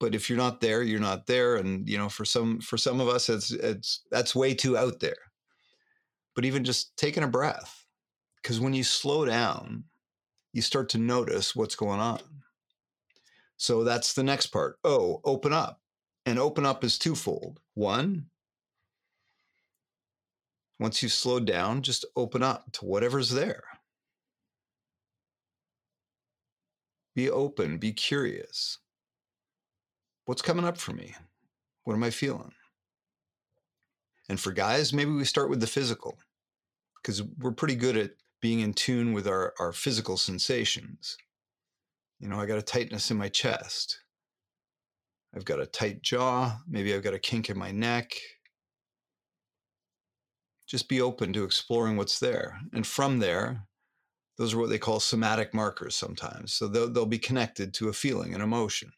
But 0.00 0.14
if 0.14 0.30
you're 0.30 0.38
not 0.38 0.60
there 0.60 0.82
you're 0.82 1.00
not 1.00 1.26
there. 1.26 1.56
And 1.56 1.88
you 1.88 1.98
know 1.98 2.08
for 2.08 2.24
some 2.24 2.60
for 2.60 2.78
some 2.78 3.00
of 3.00 3.08
us 3.08 3.28
it's 3.28 3.50
it's 3.50 4.00
that's 4.10 4.34
way 4.34 4.54
too 4.54 4.76
out 4.78 5.00
there 5.00 5.27
but 6.38 6.44
even 6.44 6.62
just 6.62 6.96
taking 6.96 7.24
a 7.24 7.26
breath 7.26 7.84
because 8.40 8.60
when 8.60 8.72
you 8.72 8.84
slow 8.84 9.24
down 9.24 9.82
you 10.52 10.62
start 10.62 10.88
to 10.88 10.96
notice 10.96 11.56
what's 11.56 11.74
going 11.74 11.98
on 11.98 12.20
so 13.56 13.82
that's 13.82 14.12
the 14.12 14.22
next 14.22 14.46
part 14.46 14.78
oh 14.84 15.20
open 15.24 15.52
up 15.52 15.80
and 16.26 16.38
open 16.38 16.64
up 16.64 16.84
is 16.84 16.96
twofold 16.96 17.58
one 17.74 18.26
once 20.78 21.02
you 21.02 21.08
slow 21.08 21.40
down 21.40 21.82
just 21.82 22.04
open 22.14 22.40
up 22.40 22.70
to 22.70 22.84
whatever's 22.84 23.30
there 23.30 23.64
Be 27.18 27.28
open, 27.28 27.78
be 27.78 27.92
curious. 27.92 28.78
What's 30.26 30.40
coming 30.40 30.64
up 30.64 30.78
for 30.78 30.92
me? 30.92 31.16
What 31.82 31.94
am 31.94 32.04
I 32.04 32.10
feeling? 32.10 32.52
And 34.28 34.38
for 34.38 34.52
guys, 34.52 34.92
maybe 34.92 35.10
we 35.10 35.24
start 35.24 35.50
with 35.50 35.58
the 35.58 35.66
physical 35.66 36.16
because 37.08 37.22
we're 37.38 37.52
pretty 37.52 37.74
good 37.74 37.96
at 37.96 38.10
being 38.42 38.60
in 38.60 38.74
tune 38.74 39.14
with 39.14 39.26
our, 39.26 39.54
our 39.58 39.72
physical 39.72 40.18
sensations. 40.18 41.16
You 42.20 42.28
know, 42.28 42.38
I 42.38 42.44
got 42.44 42.58
a 42.58 42.62
tightness 42.62 43.10
in 43.10 43.16
my 43.16 43.30
chest. 43.30 44.00
I've 45.34 45.46
got 45.46 45.58
a 45.58 45.64
tight 45.64 46.02
jaw. 46.02 46.58
Maybe 46.68 46.92
I've 46.92 47.02
got 47.02 47.14
a 47.14 47.18
kink 47.18 47.48
in 47.48 47.56
my 47.56 47.70
neck. 47.70 48.12
Just 50.66 50.86
be 50.90 51.00
open 51.00 51.32
to 51.32 51.44
exploring 51.44 51.96
what's 51.96 52.18
there. 52.20 52.60
And 52.74 52.86
from 52.86 53.20
there, 53.20 53.62
those 54.36 54.52
are 54.52 54.58
what 54.58 54.68
they 54.68 54.76
call 54.76 55.00
somatic 55.00 55.54
markers 55.54 55.94
sometimes. 55.94 56.52
So 56.52 56.68
they'll, 56.68 56.92
they'll 56.92 57.06
be 57.06 57.18
connected 57.18 57.72
to 57.74 57.88
a 57.88 57.94
feeling, 57.94 58.34
an 58.34 58.42
emotion. 58.42 58.92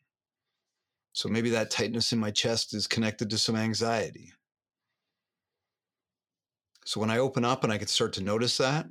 So 1.12 1.28
maybe 1.28 1.50
that 1.50 1.70
tightness 1.70 2.12
in 2.12 2.18
my 2.18 2.32
chest 2.32 2.74
is 2.74 2.88
connected 2.88 3.30
to 3.30 3.38
some 3.38 3.54
anxiety. 3.54 4.32
So 6.90 6.98
when 6.98 7.10
I 7.12 7.18
open 7.18 7.44
up 7.44 7.62
and 7.62 7.72
I 7.72 7.78
can 7.78 7.86
start 7.86 8.14
to 8.14 8.20
notice 8.20 8.56
that, 8.56 8.84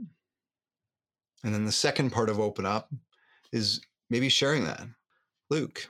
and 1.43 1.53
then 1.53 1.65
the 1.65 1.71
second 1.73 2.11
part 2.11 2.29
of 2.29 2.39
open 2.39 2.65
up 2.65 2.89
is 3.51 3.81
maybe 4.09 4.29
sharing 4.29 4.63
that. 4.63 4.83
Luke, 5.49 5.85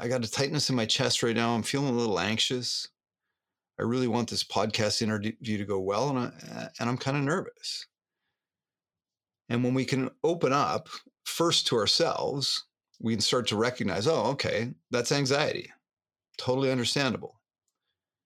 I 0.00 0.08
got 0.08 0.24
a 0.24 0.30
tightness 0.30 0.70
in 0.70 0.74
my 0.74 0.86
chest 0.86 1.22
right 1.22 1.36
now. 1.36 1.54
I'm 1.54 1.64
feeling 1.64 1.90
a 1.90 1.98
little 1.98 2.18
anxious. 2.18 2.88
I 3.78 3.82
really 3.82 4.08
want 4.08 4.30
this 4.30 4.42
podcast 4.42 5.02
interview 5.02 5.58
to 5.58 5.66
go 5.66 5.80
well, 5.80 6.08
and, 6.08 6.18
I, 6.18 6.68
and 6.80 6.88
I'm 6.88 6.96
kind 6.96 7.18
of 7.18 7.24
nervous. 7.24 7.86
And 9.50 9.62
when 9.62 9.74
we 9.74 9.84
can 9.84 10.08
open 10.24 10.54
up 10.54 10.88
first 11.24 11.66
to 11.66 11.76
ourselves, 11.76 12.64
we 13.02 13.12
can 13.12 13.20
start 13.20 13.46
to 13.48 13.56
recognize, 13.56 14.06
oh, 14.06 14.30
okay, 14.30 14.72
that's 14.90 15.12
anxiety. 15.12 15.70
Totally 16.38 16.72
understandable. 16.72 17.38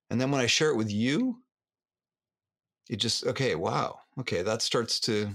And 0.09 0.21
then 0.21 0.31
when 0.31 0.41
I 0.41 0.47
share 0.47 0.71
it 0.71 0.77
with 0.77 0.93
you, 0.93 1.43
it 2.89 2.97
just, 2.97 3.27
okay, 3.27 3.55
wow, 3.55 4.01
okay, 4.21 4.43
that 4.43 4.63
starts 4.63 5.01
to 5.01 5.31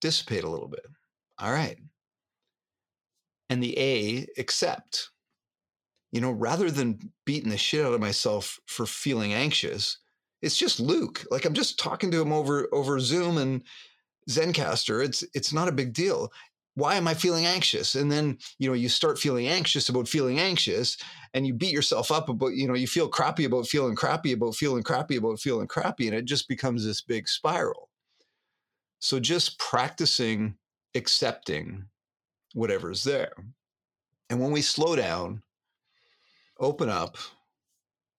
dissipate 0.00 0.44
a 0.44 0.48
little 0.48 0.68
bit. 0.68 0.86
All 1.38 1.52
right. 1.52 1.78
And 3.48 3.62
the 3.62 3.78
A, 3.78 4.26
accept. 4.38 5.10
You 6.12 6.20
know, 6.20 6.32
rather 6.32 6.70
than 6.70 7.12
beating 7.24 7.50
the 7.50 7.56
shit 7.56 7.86
out 7.86 7.92
of 7.92 8.00
myself 8.00 8.58
for 8.66 8.84
feeling 8.84 9.32
anxious, 9.32 9.98
it's 10.42 10.58
just 10.58 10.80
Luke. 10.80 11.24
Like 11.30 11.44
I'm 11.44 11.54
just 11.54 11.78
talking 11.78 12.10
to 12.10 12.20
him 12.20 12.32
over 12.32 12.68
over 12.72 12.98
Zoom 12.98 13.38
and 13.38 13.62
Zencastr, 14.28 15.04
it's 15.04 15.24
it's 15.34 15.52
not 15.52 15.68
a 15.68 15.72
big 15.72 15.92
deal. 15.92 16.32
Why 16.74 16.94
am 16.94 17.08
I 17.08 17.14
feeling 17.14 17.46
anxious? 17.46 17.94
And 17.94 18.10
then, 18.10 18.38
you 18.58 18.68
know, 18.68 18.74
you 18.74 18.88
start 18.88 19.18
feeling 19.18 19.48
anxious 19.48 19.88
about 19.88 20.08
feeling 20.08 20.38
anxious 20.38 20.96
and 21.34 21.46
you 21.46 21.52
beat 21.52 21.72
yourself 21.72 22.10
up 22.10 22.28
about, 22.28 22.54
you 22.54 22.66
know, 22.66 22.74
you 22.74 22.86
feel 22.86 23.08
crappy 23.08 23.44
about 23.44 23.66
feeling 23.66 23.96
crappy 23.96 24.32
about 24.32 24.54
feeling 24.54 24.82
crappy 24.82 25.16
about 25.16 25.40
feeling 25.40 25.66
crappy. 25.66 26.06
And 26.06 26.16
it 26.16 26.24
just 26.24 26.48
becomes 26.48 26.84
this 26.84 27.02
big 27.02 27.28
spiral. 27.28 27.90
So 29.00 29.18
just 29.18 29.58
practicing 29.58 30.56
accepting 30.94 31.86
whatever's 32.54 33.04
there. 33.04 33.32
And 34.28 34.40
when 34.40 34.50
we 34.52 34.62
slow 34.62 34.94
down, 34.94 35.42
open 36.58 36.88
up, 36.88 37.16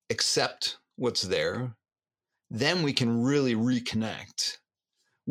accept 0.10 0.78
what's 0.98 1.22
there, 1.22 1.76
then 2.50 2.84
we 2.84 2.92
can 2.92 3.24
really 3.24 3.56
reconnect 3.56 4.58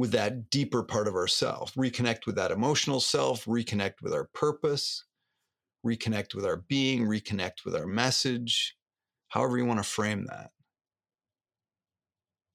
with 0.00 0.12
that 0.12 0.48
deeper 0.48 0.82
part 0.82 1.06
of 1.06 1.14
ourself, 1.14 1.74
reconnect 1.74 2.24
with 2.24 2.34
that 2.34 2.50
emotional 2.50 3.00
self, 3.00 3.44
reconnect 3.44 4.00
with 4.00 4.14
our 4.14 4.30
purpose, 4.32 5.04
reconnect 5.84 6.34
with 6.34 6.46
our 6.46 6.64
being, 6.68 7.04
reconnect 7.04 7.66
with 7.66 7.76
our 7.76 7.86
message, 7.86 8.78
however 9.28 9.58
you 9.58 9.66
want 9.66 9.78
to 9.78 9.84
frame 9.84 10.24
that. 10.24 10.52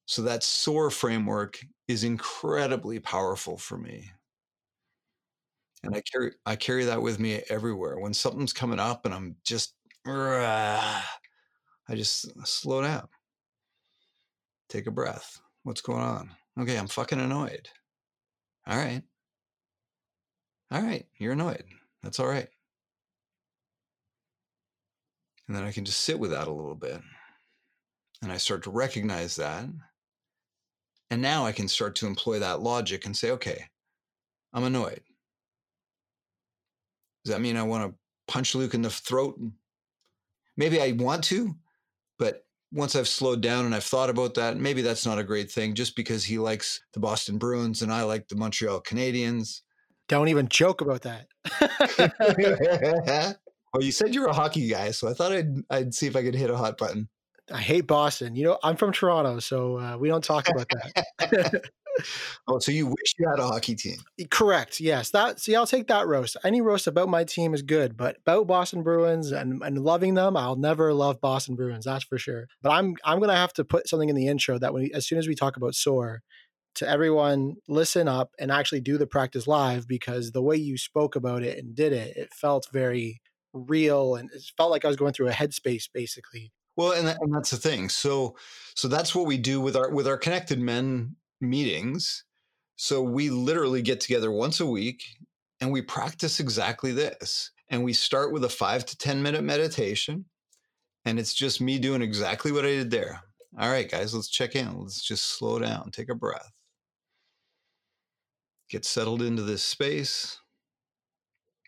So 0.07 0.23
that 0.23 0.41
SOAR 0.41 0.89
framework 0.89 1.59
is 1.87 2.03
incredibly 2.03 2.99
powerful 2.99 3.57
for 3.57 3.77
me. 3.77 4.09
And 5.83 5.95
I 5.95 6.01
carry 6.01 6.31
I 6.47 6.55
carry 6.55 6.85
that 6.85 7.03
with 7.03 7.19
me 7.19 7.43
everywhere. 7.47 7.99
When 7.99 8.15
something's 8.15 8.53
coming 8.53 8.79
up 8.79 9.05
and 9.05 9.13
I'm 9.13 9.35
just 9.43 9.75
I 10.07 11.03
just 11.91 12.25
slow 12.47 12.81
down. 12.81 13.07
Take 14.67 14.87
a 14.87 14.91
breath. 14.91 15.39
What's 15.61 15.81
going 15.81 16.01
on? 16.01 16.31
Okay, 16.59 16.77
I'm 16.77 16.87
fucking 16.87 17.19
annoyed. 17.19 17.69
All 18.67 18.77
right. 18.77 19.03
All 20.71 20.81
right, 20.81 21.05
you're 21.17 21.33
annoyed. 21.33 21.65
That's 22.01 22.19
all 22.19 22.27
right. 22.27 22.47
And 25.47 25.55
then 25.55 25.63
I 25.63 25.71
can 25.71 25.85
just 25.85 26.01
sit 26.01 26.19
with 26.19 26.31
that 26.31 26.47
a 26.47 26.51
little 26.51 26.75
bit. 26.75 26.99
And 28.21 28.31
I 28.31 28.37
start 28.37 28.63
to 28.63 28.71
recognize 28.71 29.35
that. 29.35 29.65
And 31.11 31.21
now 31.21 31.45
I 31.45 31.51
can 31.51 31.67
start 31.67 31.95
to 31.97 32.07
employ 32.07 32.39
that 32.39 32.61
logic 32.61 33.05
and 33.05 33.15
say, 33.15 33.31
okay, 33.31 33.65
I'm 34.53 34.63
annoyed. 34.63 35.01
Does 37.23 37.33
that 37.33 37.41
mean 37.41 37.57
I 37.57 37.63
want 37.63 37.91
to 37.91 37.97
punch 38.31 38.55
Luke 38.55 38.73
in 38.73 38.81
the 38.81 38.89
throat? 38.89 39.39
Maybe 40.57 40.81
I 40.81 40.93
want 40.93 41.23
to, 41.25 41.55
once 42.75 42.95
I've 42.95 43.07
slowed 43.07 43.41
down 43.41 43.65
and 43.65 43.73
I've 43.73 43.85
thought 43.85 44.09
about 44.09 44.33
that, 44.33 44.57
maybe 44.57 44.81
that's 44.81 45.05
not 45.05 45.17
a 45.17 45.23
great 45.23 45.49
thing 45.49 45.73
just 45.73 45.95
because 45.95 46.25
he 46.25 46.37
likes 46.37 46.81
the 46.93 46.99
Boston 46.99 47.37
Bruins 47.37 47.81
and 47.81 47.91
I 47.91 48.03
like 48.03 48.27
the 48.27 48.35
Montreal 48.35 48.81
Canadiens. 48.81 49.61
Don't 50.09 50.27
even 50.27 50.49
joke 50.49 50.81
about 50.81 51.01
that. 51.03 51.27
well, 53.73 53.81
you 53.81 53.91
said 53.91 54.13
you 54.13 54.21
were 54.21 54.27
a 54.27 54.33
hockey 54.33 54.67
guy, 54.67 54.91
so 54.91 55.07
I 55.07 55.13
thought 55.13 55.31
I'd 55.31 55.55
I'd 55.69 55.93
see 55.95 56.05
if 56.05 56.15
I 56.15 56.21
could 56.21 56.35
hit 56.35 56.49
a 56.49 56.57
hot 56.57 56.77
button. 56.77 57.07
I 57.51 57.61
hate 57.61 57.87
Boston. 57.87 58.35
You 58.35 58.43
know, 58.43 58.59
I'm 58.61 58.75
from 58.75 58.91
Toronto, 58.91 59.39
so 59.39 59.79
uh, 59.79 59.97
we 59.97 60.09
don't 60.09 60.23
talk 60.23 60.49
about 60.49 60.67
that. 60.69 61.63
Oh, 62.47 62.59
so 62.59 62.71
you 62.71 62.87
wish 62.87 63.15
you 63.17 63.27
had 63.27 63.39
a 63.39 63.47
hockey 63.47 63.75
team? 63.75 63.97
Correct. 64.29 64.79
Yes. 64.79 65.09
That 65.11 65.39
see, 65.39 65.55
I'll 65.55 65.67
take 65.67 65.87
that 65.87 66.07
roast. 66.07 66.37
Any 66.43 66.61
roast 66.61 66.87
about 66.87 67.09
my 67.09 67.23
team 67.23 67.53
is 67.53 67.61
good, 67.61 67.97
but 67.97 68.17
about 68.17 68.47
Boston 68.47 68.83
Bruins 68.83 69.31
and, 69.31 69.61
and 69.63 69.79
loving 69.79 70.13
them, 70.13 70.37
I'll 70.37 70.55
never 70.55 70.93
love 70.93 71.21
Boston 71.21 71.55
Bruins. 71.55 71.85
That's 71.85 72.03
for 72.03 72.17
sure. 72.17 72.47
But 72.61 72.71
I'm 72.71 72.95
I'm 73.03 73.19
gonna 73.19 73.35
have 73.35 73.53
to 73.53 73.65
put 73.65 73.87
something 73.87 74.09
in 74.09 74.15
the 74.15 74.27
intro 74.27 74.59
that 74.59 74.73
when 74.73 74.89
as 74.93 75.07
soon 75.07 75.17
as 75.17 75.27
we 75.27 75.35
talk 75.35 75.57
about 75.57 75.75
SOAR, 75.75 76.21
to 76.75 76.87
everyone 76.87 77.55
listen 77.67 78.07
up 78.07 78.31
and 78.37 78.51
actually 78.51 78.81
do 78.81 78.97
the 78.97 79.07
practice 79.07 79.47
live 79.47 79.87
because 79.87 80.31
the 80.31 80.41
way 80.41 80.57
you 80.57 80.77
spoke 80.77 81.15
about 81.15 81.41
it 81.41 81.57
and 81.57 81.75
did 81.75 81.93
it, 81.93 82.15
it 82.17 82.33
felt 82.33 82.67
very 82.71 83.21
real 83.53 84.15
and 84.15 84.29
it 84.33 84.43
felt 84.57 84.71
like 84.71 84.85
I 84.85 84.89
was 84.89 84.97
going 84.97 85.13
through 85.13 85.29
a 85.29 85.31
headspace 85.31 85.89
basically. 85.91 86.51
Well, 86.75 86.91
and, 86.91 87.07
that, 87.07 87.17
and 87.21 87.33
that's 87.33 87.51
the 87.51 87.57
thing. 87.57 87.87
So, 87.87 88.35
so 88.75 88.89
that's 88.89 89.15
what 89.15 89.25
we 89.25 89.37
do 89.37 89.61
with 89.61 89.77
our 89.77 89.89
with 89.89 90.07
our 90.07 90.17
connected 90.17 90.59
men 90.59 91.15
meetings. 91.49 92.23
So 92.75 93.01
we 93.01 93.29
literally 93.29 93.81
get 93.81 94.01
together 94.01 94.31
once 94.31 94.59
a 94.59 94.65
week 94.65 95.03
and 95.61 95.71
we 95.71 95.81
practice 95.81 96.39
exactly 96.39 96.91
this. 96.91 97.51
And 97.69 97.83
we 97.83 97.93
start 97.93 98.31
with 98.31 98.43
a 98.43 98.49
five 98.49 98.85
to 98.85 98.97
ten 98.97 99.23
minute 99.23 99.43
meditation, 99.43 100.25
and 101.03 101.17
it's 101.17 101.33
just 101.33 101.61
me 101.61 101.79
doing 101.79 102.03
exactly 102.03 102.51
what 102.51 102.63
I 102.63 102.69
did 102.69 102.91
there. 102.91 103.21
All 103.59 103.71
right, 103.71 103.89
guys, 103.89 104.13
let's 104.13 104.29
check 104.29 104.55
in. 104.55 104.77
Let's 104.77 105.03
just 105.03 105.37
slow 105.39 105.57
down, 105.57 105.89
take 105.89 106.09
a 106.09 106.15
breath, 106.15 106.51
get 108.69 108.85
settled 108.85 109.23
into 109.23 109.41
this 109.41 109.63
space 109.63 110.37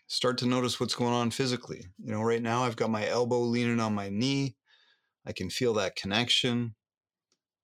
start 0.08 0.38
to 0.38 0.46
notice 0.46 0.80
what's 0.80 0.94
going 0.94 1.12
on 1.12 1.30
physically. 1.30 1.86
You 2.02 2.12
know, 2.12 2.22
right 2.22 2.42
now 2.42 2.64
I've 2.64 2.76
got 2.76 2.90
my 2.90 3.06
elbow 3.06 3.40
leaning 3.40 3.78
on 3.78 3.94
my 3.94 4.08
knee. 4.08 4.56
I 5.26 5.32
can 5.32 5.50
feel 5.50 5.74
that 5.74 5.96
connection. 5.96 6.74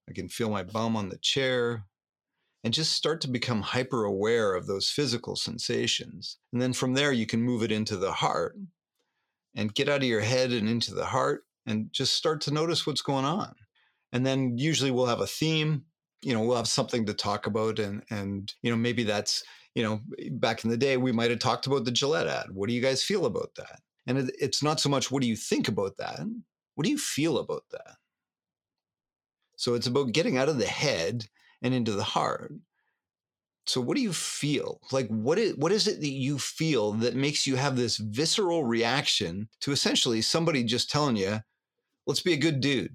I 0.09 0.13
can 0.13 0.29
feel 0.29 0.51
my 0.51 0.63
bum 0.63 0.97
on 0.97 1.09
the 1.09 1.19
chair 1.19 1.87
and 2.65 2.73
just 2.73 2.95
start 2.95 3.21
to 3.21 3.29
become 3.29 3.61
hyper 3.61 4.05
aware 4.05 4.55
of 4.55 4.67
those 4.67 4.91
physical 4.91 5.37
sensations. 5.37 6.39
And 6.53 6.61
then 6.61 6.73
from 6.73 6.95
there, 6.95 7.13
you 7.13 7.27
can 7.27 7.43
move 7.43 7.63
it 7.63 7.71
into 7.71 7.97
the 7.97 8.13
heart 8.13 8.59
mm. 8.59 8.67
and 9.55 9.75
get 9.75 9.89
out 9.89 9.99
of 9.99 10.09
your 10.09 10.23
head 10.23 10.51
and 10.51 10.69
into 10.69 10.95
the 10.95 11.05
heart 11.05 11.45
and 11.67 11.93
just 11.93 12.15
start 12.15 12.41
to 12.43 12.51
notice 12.51 12.87
what's 12.87 13.03
going 13.03 13.27
on. 13.27 13.55
And 14.13 14.25
then 14.25 14.57
usually 14.57 14.91
we'll 14.91 15.07
have 15.07 15.21
a 15.21 15.27
theme, 15.27 15.85
you 16.23 16.33
know, 16.33 16.41
we'll 16.41 16.57
have 16.57 16.67
something 16.67 17.05
to 17.07 17.15
talk 17.15 17.47
about 17.47 17.79
and 17.79 18.03
and 18.11 18.53
you 18.63 18.71
know, 18.71 18.77
maybe 18.77 19.05
that's 19.05 19.45
you 19.75 19.83
know, 19.83 20.01
back 20.31 20.65
in 20.65 20.71
the 20.71 20.77
day, 20.77 20.97
we 20.97 21.13
might 21.13 21.31
have 21.31 21.41
talked 21.41 21.67
about 21.67 21.85
the 21.85 21.91
Gillette 21.91 22.29
ad. 22.29 22.47
What 22.53 22.69
do 22.69 22.75
you 22.75 22.81
guys 22.81 23.03
feel 23.03 23.27
about 23.27 23.51
that? 23.57 23.81
And 24.07 24.19
it, 24.19 24.35
it's 24.39 24.63
not 24.63 24.81
so 24.81 24.89
much 24.89 25.11
what 25.11 25.21
do 25.21 25.29
you 25.29 25.37
think 25.37 25.69
about 25.69 25.97
that? 25.99 26.21
What 26.77 26.85
do 26.85 26.91
you 26.91 26.99
feel 26.99 27.39
about 27.39 27.65
that? 27.73 27.97
So 29.57 29.75
it's 29.75 29.87
about 29.87 30.13
getting 30.13 30.39
out 30.39 30.49
of 30.49 30.59
the 30.59 30.67
head 30.67 31.27
and 31.65 31.75
into 31.75 31.93
the 31.93 32.05
heart. 32.05 32.53
So 33.67 33.81
what 33.81 33.97
do 33.97 34.03
you 34.03 34.13
feel? 34.13 34.79
Like 34.93 35.09
what 35.09 35.39
is 35.39 35.57
what 35.57 35.73
is 35.73 35.89
it 35.89 36.01
that 36.01 36.13
you 36.13 36.39
feel 36.39 36.93
that 36.93 37.17
makes 37.17 37.47
you 37.47 37.57
have 37.57 37.77
this 37.77 37.97
visceral 37.97 38.63
reaction 38.63 39.49
to 39.63 39.73
essentially 39.73 40.21
somebody 40.21 40.63
just 40.63 40.91
telling 40.91 41.17
you, 41.17 41.41
let's 42.07 42.21
be 42.21 42.35
a 42.35 42.39
good 42.39 42.61
dude. 42.61 42.95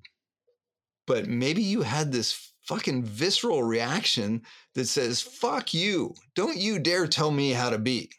But 1.08 1.28
maybe 1.28 1.64
you 1.64 1.82
had 1.82 2.12
this 2.12 2.54
fucking 2.68 3.04
visceral 3.04 3.64
reaction 3.64 4.44
that 4.76 4.86
says, 4.86 5.22
fuck 5.22 5.74
you. 5.74 6.14
Don't 6.36 6.58
you 6.58 6.78
dare 6.78 7.08
tell 7.08 7.32
me 7.32 7.50
how 7.50 7.72
to 7.72 7.80
be. 7.80 8.12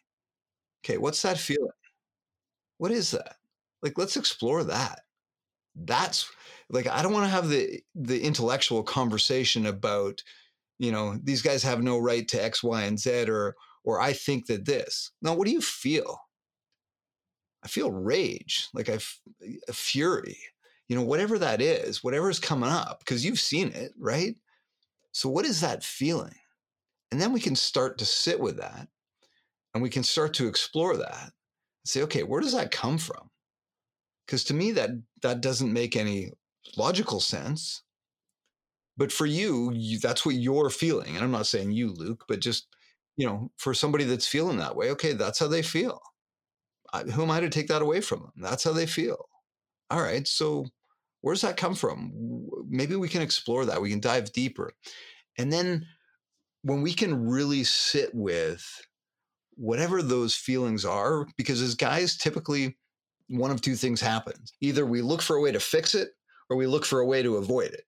Okay, 0.85 0.99
what's 0.99 1.23
that 1.23 1.39
feeling? 1.39 1.71
What 2.79 2.91
is 2.91 3.13
that? 3.13 3.37
Like, 3.81 3.97
let's 3.97 4.17
explore 4.17 4.65
that. 4.65 5.03
That's 5.77 6.29
like, 6.71 6.87
I 6.87 7.03
don't 7.03 7.13
want 7.13 7.25
to 7.25 7.31
have 7.31 7.49
the 7.49 7.81
the 7.95 8.21
intellectual 8.23 8.83
conversation 8.83 9.67
about, 9.67 10.23
you 10.79 10.93
know, 10.93 11.19
these 11.23 11.43
guys 11.43 11.63
have 11.63 11.83
no 11.83 11.99
right 11.99 12.27
to 12.29 12.43
X, 12.43 12.63
Y, 12.63 12.83
and 12.83 12.99
Z, 12.99 13.29
or 13.29 13.57
or 13.85 14.01
I 14.01 14.13
think 14.13 14.47
that 14.47 14.65
this. 14.67 15.13
Now, 15.23 15.35
what 15.35 15.47
do 15.47 15.53
you 15.53 15.61
feel? 15.61 16.21
I 17.63 17.69
feel 17.69 17.91
rage, 17.91 18.69
like 18.73 18.89
a 18.89 19.01
fury 19.73 20.39
you 20.91 20.97
know, 20.97 21.05
whatever 21.05 21.39
that 21.39 21.63
is, 21.63 22.03
whatever's 22.03 22.41
coming 22.41 22.69
up, 22.69 22.99
because 22.99 23.25
you've 23.25 23.39
seen 23.39 23.69
it, 23.69 23.93
right? 23.97 24.35
So, 25.13 25.29
what 25.29 25.45
is 25.45 25.61
that 25.61 25.85
feeling? 25.85 26.35
And 27.13 27.21
then 27.21 27.33
we 27.33 27.39
can 27.39 27.55
start 27.55 27.97
to 27.99 28.05
sit 28.05 28.41
with 28.41 28.57
that 28.57 28.89
and 29.73 29.85
we 29.85 29.89
can 29.89 30.03
start 30.03 30.35
to 30.35 30.49
explore 30.49 30.97
that 30.97 31.23
and 31.23 31.33
say, 31.85 32.03
okay, 32.03 32.25
where 32.25 32.41
does 32.41 32.55
that 32.55 32.73
come 32.73 32.99
from? 32.99 33.31
Because 34.27 34.43
to 34.45 34.55
me, 34.55 34.73
that, 34.73 34.91
that 35.23 35.41
doesn't 35.41 35.73
make 35.73 35.95
any 35.95 36.33
logical 36.77 37.21
sense. 37.21 37.83
But 38.97 39.13
for 39.13 39.27
you, 39.27 39.73
you, 39.75 39.99
that's 39.99 40.27
what 40.27 40.35
you're 40.35 40.71
feeling. 40.71 41.15
And 41.17 41.25
I'm 41.25 41.31
not 41.31 41.47
saying 41.47 41.73
you, 41.73 41.93
Luke, 41.93 42.25
but 42.29 42.41
just, 42.41 42.67
you 43.17 43.27
know, 43.27 43.51
for 43.57 43.73
somebody 43.73 44.05
that's 44.05 44.27
feeling 44.27 44.59
that 44.59 44.77
way, 44.77 44.91
okay, 44.91 45.15
that's 45.15 45.39
how 45.39 45.49
they 45.49 45.63
feel. 45.63 46.01
I, 46.93 47.03
who 47.05 47.23
am 47.23 47.31
I 47.31 47.41
to 47.41 47.49
take 47.49 47.69
that 47.69 47.83
away 47.83 48.01
from 48.01 48.21
them? 48.21 48.33
That's 48.37 48.65
how 48.65 48.73
they 48.73 48.87
feel. 48.87 49.29
All 49.91 50.03
right. 50.03 50.27
So 50.27 50.67
where 51.23 51.35
does 51.35 51.43
that 51.43 51.57
come 51.57 51.75
from? 51.75 52.13
Maybe 52.69 52.97
we 52.97 53.09
can 53.09 53.23
explore 53.23 53.65
that. 53.65 53.81
We 53.81 53.91
can 53.91 54.01
dive 54.01 54.33
deeper. 54.33 54.73
And 55.39 55.53
then 55.53 55.87
when 56.63 56.83
we 56.83 56.93
can 56.93 57.27
really 57.27 57.65
sit 57.65 58.11
with 58.13 58.67
whatever 59.55 60.03
those 60.03 60.35
feelings 60.35 60.85
are, 60.85 61.27
because 61.37 61.63
as 61.63 61.75
guys, 61.75 62.17
typically 62.17 62.77
one 63.31 63.51
of 63.51 63.63
two 63.63 63.77
things 63.77 64.01
happens 64.01 64.53
either 64.61 64.85
we 64.85 65.01
look 65.01 65.23
for 65.23 65.37
a 65.37 65.41
way 65.41 65.53
to 65.53 65.61
fix 65.61 65.95
it 65.95 66.11
or 66.51 66.57
we 66.57 66.67
look 66.67 66.85
for 66.85 67.01
a 67.01 67.07
way 67.07 67.23
to 67.23 67.37
avoid 67.37 67.71
it. 67.71 67.85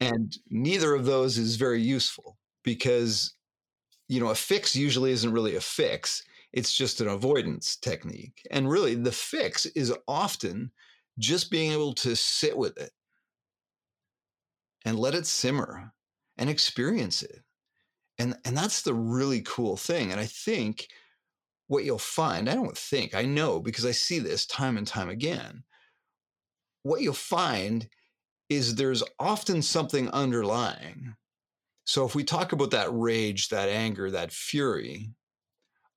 And 0.00 0.36
neither 0.50 0.94
of 0.94 1.06
those 1.06 1.38
is 1.38 1.56
very 1.56 1.80
useful 1.80 2.36
because, 2.62 3.34
you 4.08 4.20
know, 4.20 4.28
a 4.28 4.34
fix 4.34 4.76
usually 4.76 5.10
isn't 5.12 5.32
really 5.32 5.56
a 5.56 5.60
fix, 5.60 6.22
it's 6.52 6.76
just 6.76 7.00
an 7.00 7.08
avoidance 7.08 7.76
technique. 7.76 8.46
And 8.50 8.70
really, 8.70 8.94
the 8.94 9.10
fix 9.10 9.66
is 9.66 9.92
often 10.06 10.70
just 11.18 11.50
being 11.50 11.72
able 11.72 11.94
to 11.94 12.14
sit 12.14 12.56
with 12.56 12.76
it 12.78 12.90
and 14.84 14.98
let 14.98 15.14
it 15.14 15.26
simmer 15.26 15.92
and 16.36 16.50
experience 16.50 17.22
it. 17.22 17.40
And, 18.18 18.36
and 18.44 18.56
that's 18.56 18.82
the 18.82 18.94
really 18.94 19.40
cool 19.42 19.76
thing. 19.76 20.12
And 20.12 20.20
I 20.20 20.26
think 20.26 20.88
what 21.66 21.84
you'll 21.84 21.98
find, 21.98 22.48
I 22.48 22.54
don't 22.54 22.76
think, 22.76 23.14
I 23.14 23.22
know 23.22 23.58
because 23.58 23.86
I 23.86 23.92
see 23.92 24.18
this 24.18 24.46
time 24.46 24.76
and 24.76 24.86
time 24.86 25.08
again. 25.08 25.64
What 26.84 27.00
you'll 27.00 27.14
find 27.14 27.88
is 28.48 28.74
there's 28.74 29.02
often 29.18 29.62
something 29.62 30.08
underlying. 30.10 31.16
So 31.86 32.04
if 32.04 32.14
we 32.14 32.24
talk 32.24 32.52
about 32.52 32.70
that 32.70 32.92
rage, 32.92 33.48
that 33.48 33.68
anger, 33.68 34.10
that 34.10 34.32
fury, 34.32 35.10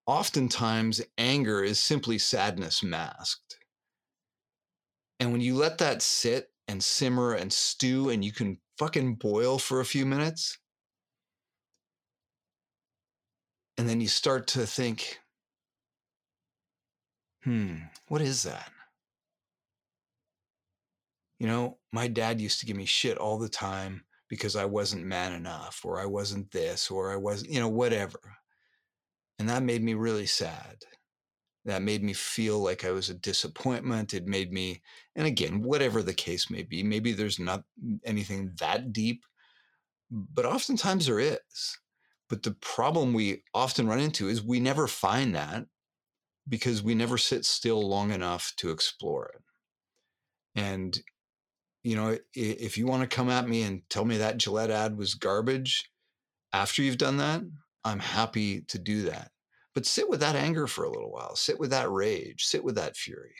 oftentimes 0.05 1.01
anger 1.17 1.61
is 1.63 1.79
simply 1.79 2.17
sadness 2.17 2.81
masked. 2.81 3.57
And 5.19 5.33
when 5.33 5.41
you 5.41 5.55
let 5.55 5.77
that 5.79 6.01
sit 6.01 6.51
and 6.69 6.81
simmer 6.81 7.33
and 7.33 7.51
stew 7.51 8.09
and 8.09 8.23
you 8.23 8.31
can 8.31 8.57
fucking 8.77 9.15
boil 9.15 9.59
for 9.59 9.81
a 9.81 9.85
few 9.85 10.05
minutes, 10.05 10.57
and 13.77 13.89
then 13.89 13.99
you 13.99 14.07
start 14.07 14.47
to 14.47 14.65
think, 14.65 15.19
hmm, 17.43 17.75
what 18.07 18.21
is 18.21 18.43
that? 18.43 18.71
You 21.39 21.47
know, 21.47 21.77
my 21.91 22.07
dad 22.07 22.41
used 22.41 22.59
to 22.59 22.65
give 22.65 22.77
me 22.77 22.85
shit 22.85 23.17
all 23.17 23.37
the 23.37 23.49
time 23.49 24.03
because 24.27 24.55
I 24.55 24.65
wasn't 24.65 25.05
man 25.05 25.33
enough, 25.33 25.81
or 25.85 25.99
I 25.99 26.05
wasn't 26.05 26.51
this, 26.51 26.91
or 26.91 27.11
I 27.11 27.15
wasn't, 27.15 27.51
you 27.51 27.59
know, 27.59 27.69
whatever. 27.69 28.19
And 29.39 29.47
that 29.49 29.63
made 29.63 29.83
me 29.83 29.93
really 29.93 30.25
sad 30.25 30.77
that 31.67 31.81
made 31.81 32.01
me 32.01 32.13
feel 32.13 32.59
like 32.59 32.85
I 32.85 32.91
was 32.91 33.09
a 33.09 33.13
disappointment. 33.13 34.13
It 34.13 34.25
made 34.25 34.53
me, 34.53 34.81
and 35.17 35.27
again, 35.27 35.61
whatever 35.61 36.01
the 36.01 36.13
case 36.13 36.49
may 36.49 36.63
be, 36.63 36.81
maybe 36.81 37.11
there's 37.11 37.39
not 37.39 37.63
anything 38.05 38.53
that 38.59 38.93
deep, 38.93 39.25
but 40.09 40.45
oftentimes 40.45 41.05
there 41.05 41.19
is. 41.19 41.77
But 42.29 42.43
the 42.43 42.55
problem 42.61 43.13
we 43.13 43.43
often 43.53 43.85
run 43.85 43.99
into 43.99 44.29
is 44.29 44.41
we 44.41 44.61
never 44.61 44.87
find 44.87 45.35
that 45.35 45.65
because 46.47 46.81
we 46.81 46.95
never 46.95 47.17
sit 47.17 47.45
still 47.45 47.85
long 47.85 48.11
enough 48.11 48.53
to 48.57 48.71
explore 48.71 49.33
it. 49.35 49.41
And, 50.59 50.97
you 51.87 51.95
know, 51.95 52.17
if 52.33 52.77
you 52.77 52.85
want 52.85 53.01
to 53.01 53.15
come 53.15 53.29
at 53.29 53.47
me 53.47 53.63
and 53.63 53.81
tell 53.89 54.05
me 54.05 54.17
that 54.17 54.37
Gillette 54.37 54.71
ad 54.71 54.97
was 54.97 55.15
garbage 55.15 55.89
after 56.53 56.81
you've 56.81 56.97
done 56.97 57.17
that, 57.17 57.41
I'm 57.83 57.99
happy 57.99 58.61
to 58.61 58.79
do 58.79 59.03
that 59.03 59.31
but 59.77 59.85
sit 59.85 60.09
with 60.09 60.21
that 60.21 60.35
anger 60.35 60.65
for 60.65 60.85
a 60.85 60.89
little 60.89 61.11
while, 61.11 61.35
sit 61.35 61.59
with 61.59 61.69
that 61.69 61.91
rage, 61.91 62.45
sit 62.45 62.63
with 62.63 62.73
that 62.73 62.97
fury, 62.97 63.35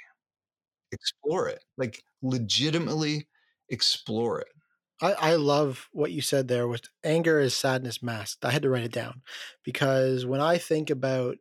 explore 0.92 1.50
it, 1.50 1.66
like 1.80 2.04
legitimately 2.22 3.28
explore 3.70 4.42
it. 4.42 4.50
I, 5.02 5.14
I 5.14 5.36
love 5.38 5.90
what 5.94 6.12
you 6.12 6.22
said 6.22 6.48
there 6.48 6.68
with 6.68 6.90
anger 7.04 7.40
is 7.40 7.56
sadness 7.56 8.04
masked. 8.04 8.46
I 8.46 8.52
had 8.52 8.62
to 8.62 8.70
write 8.70 8.84
it 8.84 8.92
down 8.92 9.24
because 9.64 10.28
when 10.28 10.40
I 10.40 10.60
think 10.60 10.92
about 10.92 11.38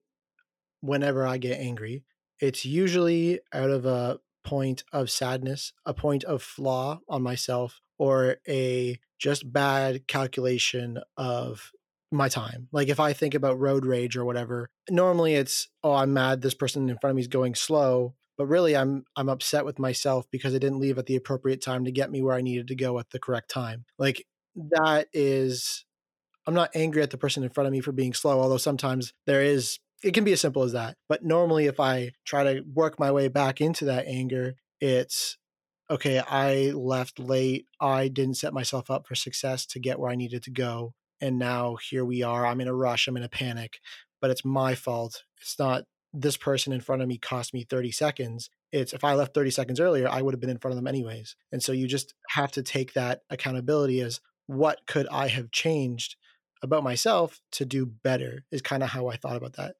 whenever 0.81 1.27
I 1.27 1.37
get 1.37 1.61
angry, 1.61 2.03
it's 2.41 2.65
usually 2.65 3.41
out 3.53 3.69
of 3.69 3.85
a 3.85 4.19
point 4.47 4.85
of 4.93 5.11
sadness, 5.11 5.73
a 5.85 5.93
point 5.93 6.25
of 6.25 6.41
flaw 6.41 7.01
on 7.09 7.23
myself, 7.23 7.81
or 7.99 8.37
a 8.49 8.99
just 9.19 9.53
bad 9.53 10.07
calculation 10.07 11.01
of 11.17 11.73
my 12.13 12.29
time. 12.29 12.69
Like 12.71 12.89
if 12.89 13.01
I 13.01 13.13
think 13.13 13.35
about 13.35 13.59
road 13.59 13.85
rage 13.85 14.17
or 14.17 14.25
whatever, 14.25 14.71
normally 14.89 15.35
it's 15.35 15.69
oh 15.83 15.95
I'm 15.95 16.15
mad 16.15 16.41
this 16.41 16.55
person 16.55 16.89
in 16.89 16.97
front 16.99 17.11
of 17.11 17.17
me 17.17 17.23
is 17.23 17.29
going 17.29 17.57
slow, 17.57 18.15
but 18.39 18.47
really 18.47 18.77
I'm 18.77 19.05
I'm 19.17 19.29
upset 19.29 19.65
with 19.65 19.81
myself 19.81 20.27
because 20.31 20.55
I 20.55 20.59
didn't 20.59 20.81
leave 20.81 20.99
at 20.99 21.07
the 21.07 21.17
appropriate 21.17 21.61
time 21.61 21.85
to 21.85 21.93
get 21.93 22.11
me 22.11 22.23
where 22.23 22.37
I 22.37 22.41
needed 22.41 22.69
to 22.69 22.77
go 22.77 22.99
at 23.01 23.11
the 23.11 23.19
correct 23.19 23.51
time. 23.51 23.85
Like 23.99 24.25
that 24.55 25.09
is 25.13 25.85
I'm 26.47 26.55
not 26.55 26.71
angry 26.77 27.03
at 27.03 27.11
the 27.11 27.19
person 27.19 27.43
in 27.43 27.51
front 27.51 27.67
of 27.67 27.73
me 27.73 27.81
for 27.81 27.93
being 27.93 28.15
slow, 28.15 28.41
although 28.41 28.57
sometimes 28.57 29.13
there 29.27 29.43
is 29.43 29.81
it 30.03 30.15
can 30.15 30.25
be 30.25 30.33
as 30.33 30.41
simple 30.41 30.63
as 30.63 30.73
that. 30.73 30.97
But 31.09 31.25
normally 31.25 31.67
if 31.67 31.81
I 31.81 32.13
try 32.25 32.45
to 32.45 32.63
work 32.73 32.99
my 32.99 33.11
way 33.11 33.29
back 33.29 33.61
into 33.61 33.85
that 33.87 34.07
anger, 34.07 34.55
it's 34.81 35.39
okay, 35.91 36.19
I 36.19 36.73
left 36.73 37.19
late. 37.19 37.67
I 37.81 38.09
didn't 38.09 38.37
set 38.37 38.53
myself 38.53 38.91
up 38.91 39.07
for 39.07 39.15
success 39.15 39.67
to 39.67 39.81
get 39.81 39.99
where 39.99 40.11
I 40.11 40.17
needed 40.17 40.43
to 40.45 40.51
go. 40.51 40.95
And 41.21 41.39
now 41.39 41.77
here 41.77 42.05
we 42.05 42.23
are. 42.23 42.47
I'm 42.47 42.61
in 42.61 42.69
a 42.69 42.75
rush. 42.75 43.09
I'm 43.09 43.17
in 43.17 43.23
a 43.23 43.29
panic, 43.29 43.79
but 44.21 44.31
it's 44.31 44.45
my 44.45 44.75
fault. 44.75 45.23
It's 45.41 45.59
not 45.59 45.85
this 46.13 46.37
person 46.37 46.73
in 46.73 46.81
front 46.81 47.03
of 47.03 47.09
me 47.09 47.19
cost 47.19 47.55
me 47.55 47.65
30 47.65 47.93
seconds. 47.93 48.51
It's 48.73 48.93
if 48.93 49.05
I 49.05 49.15
left 49.15 49.35
30 49.35 49.51
seconds 49.51 49.81
earlier, 49.81 50.09
I 50.09 50.23
would 50.23 50.35
have 50.35 50.41
been 50.41 50.51
in 50.51 50.59
front 50.59 50.73
of 50.73 50.77
them 50.77 50.87
anyways. 50.87 51.37
And 51.53 51.63
so 51.63 51.73
you 51.73 51.87
just 51.87 52.15
have 52.31 52.53
to 52.53 52.63
take 52.63 52.93
that 52.95 53.21
accountability 53.31 54.01
as 54.01 54.21
what 54.47 54.81
could 54.87 55.07
I 55.09 55.29
have 55.29 55.51
changed 55.51 56.17
about 56.63 56.85
myself 56.85 57.41
to 57.53 57.65
do 57.65 57.87
better 57.87 58.45
is 58.51 58.63
kind 58.63 58.83
of 58.83 58.91
how 58.91 59.09
I 59.09 59.17
thought 59.17 59.37
about 59.37 59.55
that. 59.55 59.77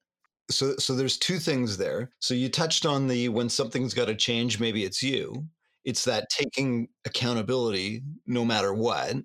So 0.49 0.75
so 0.77 0.95
there's 0.95 1.17
two 1.17 1.39
things 1.39 1.77
there. 1.77 2.11
So 2.19 2.33
you 2.33 2.49
touched 2.49 2.85
on 2.85 3.07
the 3.07 3.29
when 3.29 3.49
something's 3.49 3.93
got 3.93 4.05
to 4.05 4.15
change, 4.15 4.59
maybe 4.59 4.83
it's 4.83 5.03
you. 5.03 5.45
It's 5.83 6.05
that 6.05 6.29
taking 6.29 6.89
accountability 7.05 8.03
no 8.25 8.43
matter 8.45 8.73
what. 8.73 9.15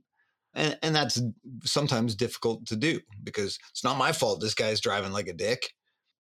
And, 0.54 0.78
and 0.82 0.94
that's 0.94 1.20
sometimes 1.64 2.14
difficult 2.14 2.66
to 2.66 2.76
do 2.76 3.00
because 3.24 3.58
it's 3.70 3.84
not 3.84 3.96
my 3.96 4.12
fault 4.12 4.40
this 4.40 4.54
guy's 4.54 4.80
driving 4.80 5.12
like 5.12 5.28
a 5.28 5.32
dick 5.32 5.72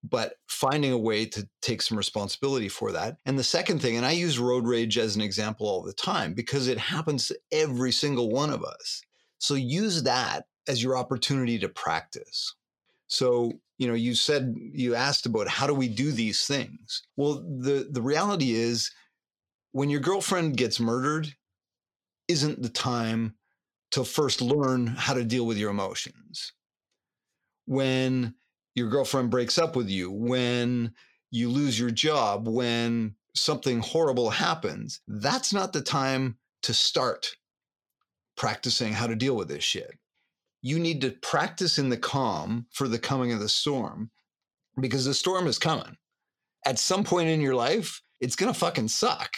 but 0.02 0.34
finding 0.48 0.92
a 0.92 0.98
way 0.98 1.24
to 1.26 1.48
take 1.60 1.80
some 1.80 1.96
responsibility 1.96 2.68
for 2.68 2.92
that. 2.92 3.18
And 3.24 3.38
the 3.38 3.44
second 3.44 3.80
thing, 3.80 3.96
and 3.96 4.04
I 4.04 4.12
use 4.12 4.38
road 4.38 4.66
rage 4.66 4.98
as 4.98 5.14
an 5.14 5.22
example 5.22 5.66
all 5.66 5.82
the 5.82 5.92
time 5.92 6.34
because 6.34 6.68
it 6.68 6.78
happens 6.78 7.28
to 7.28 7.38
every 7.52 7.92
single 7.92 8.30
one 8.30 8.50
of 8.50 8.64
us. 8.64 9.02
So 9.38 9.54
use 9.54 10.02
that 10.02 10.46
as 10.68 10.82
your 10.82 10.96
opportunity 10.96 11.58
to 11.60 11.68
practice. 11.68 12.54
So, 13.12 13.52
you 13.76 13.86
know, 13.86 13.92
you 13.92 14.14
said 14.14 14.54
you 14.56 14.94
asked 14.94 15.26
about 15.26 15.46
how 15.46 15.66
do 15.66 15.74
we 15.74 15.86
do 15.86 16.12
these 16.12 16.46
things? 16.46 17.02
Well, 17.14 17.44
the 17.58 17.86
the 17.90 18.00
reality 18.00 18.52
is 18.52 18.90
when 19.72 19.90
your 19.90 20.00
girlfriend 20.00 20.56
gets 20.56 20.80
murdered 20.80 21.28
isn't 22.26 22.62
the 22.62 22.70
time 22.70 23.34
to 23.90 24.02
first 24.02 24.40
learn 24.40 24.86
how 24.86 25.12
to 25.12 25.24
deal 25.24 25.44
with 25.44 25.58
your 25.58 25.70
emotions. 25.70 26.54
When 27.66 28.34
your 28.74 28.88
girlfriend 28.88 29.30
breaks 29.30 29.58
up 29.58 29.76
with 29.76 29.90
you, 29.90 30.10
when 30.10 30.94
you 31.30 31.50
lose 31.50 31.78
your 31.78 31.90
job, 31.90 32.48
when 32.48 33.14
something 33.34 33.80
horrible 33.80 34.30
happens, 34.30 35.02
that's 35.06 35.52
not 35.52 35.74
the 35.74 35.82
time 35.82 36.38
to 36.62 36.72
start 36.72 37.36
practicing 38.38 38.94
how 38.94 39.06
to 39.06 39.16
deal 39.16 39.36
with 39.36 39.48
this 39.48 39.64
shit. 39.64 39.98
You 40.62 40.78
need 40.78 41.00
to 41.00 41.10
practice 41.10 41.78
in 41.78 41.88
the 41.88 41.96
calm 41.96 42.66
for 42.72 42.88
the 42.88 42.98
coming 42.98 43.32
of 43.32 43.40
the 43.40 43.48
storm 43.48 44.10
because 44.80 45.04
the 45.04 45.14
storm 45.14 45.46
is 45.46 45.58
coming. 45.58 45.96
At 46.64 46.78
some 46.78 47.04
point 47.04 47.28
in 47.28 47.40
your 47.40 47.56
life, 47.56 48.00
it's 48.20 48.36
going 48.36 48.52
to 48.52 48.58
fucking 48.58 48.88
suck. 48.88 49.30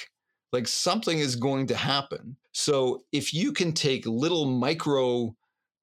Like 0.53 0.69
something 0.69 1.19
is 1.19 1.35
going 1.35 1.67
to 1.69 1.77
happen. 1.77 2.37
So 2.53 3.05
if 3.11 3.35
you 3.35 3.53
can 3.53 3.73
take 3.73 4.07
little 4.07 4.45
micro 4.45 5.35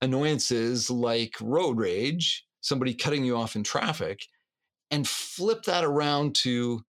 annoyances 0.01 0.89
like 0.89 1.35
road 1.41 1.77
rage, 1.77 2.45
somebody 2.61 2.93
cutting 2.93 3.25
you 3.25 3.35
off 3.35 3.55
in 3.55 3.63
traffic, 3.63 4.25
and 4.91 5.07
flip 5.07 5.63
that 5.63 5.83
around 5.83 6.35
to, 6.35 6.81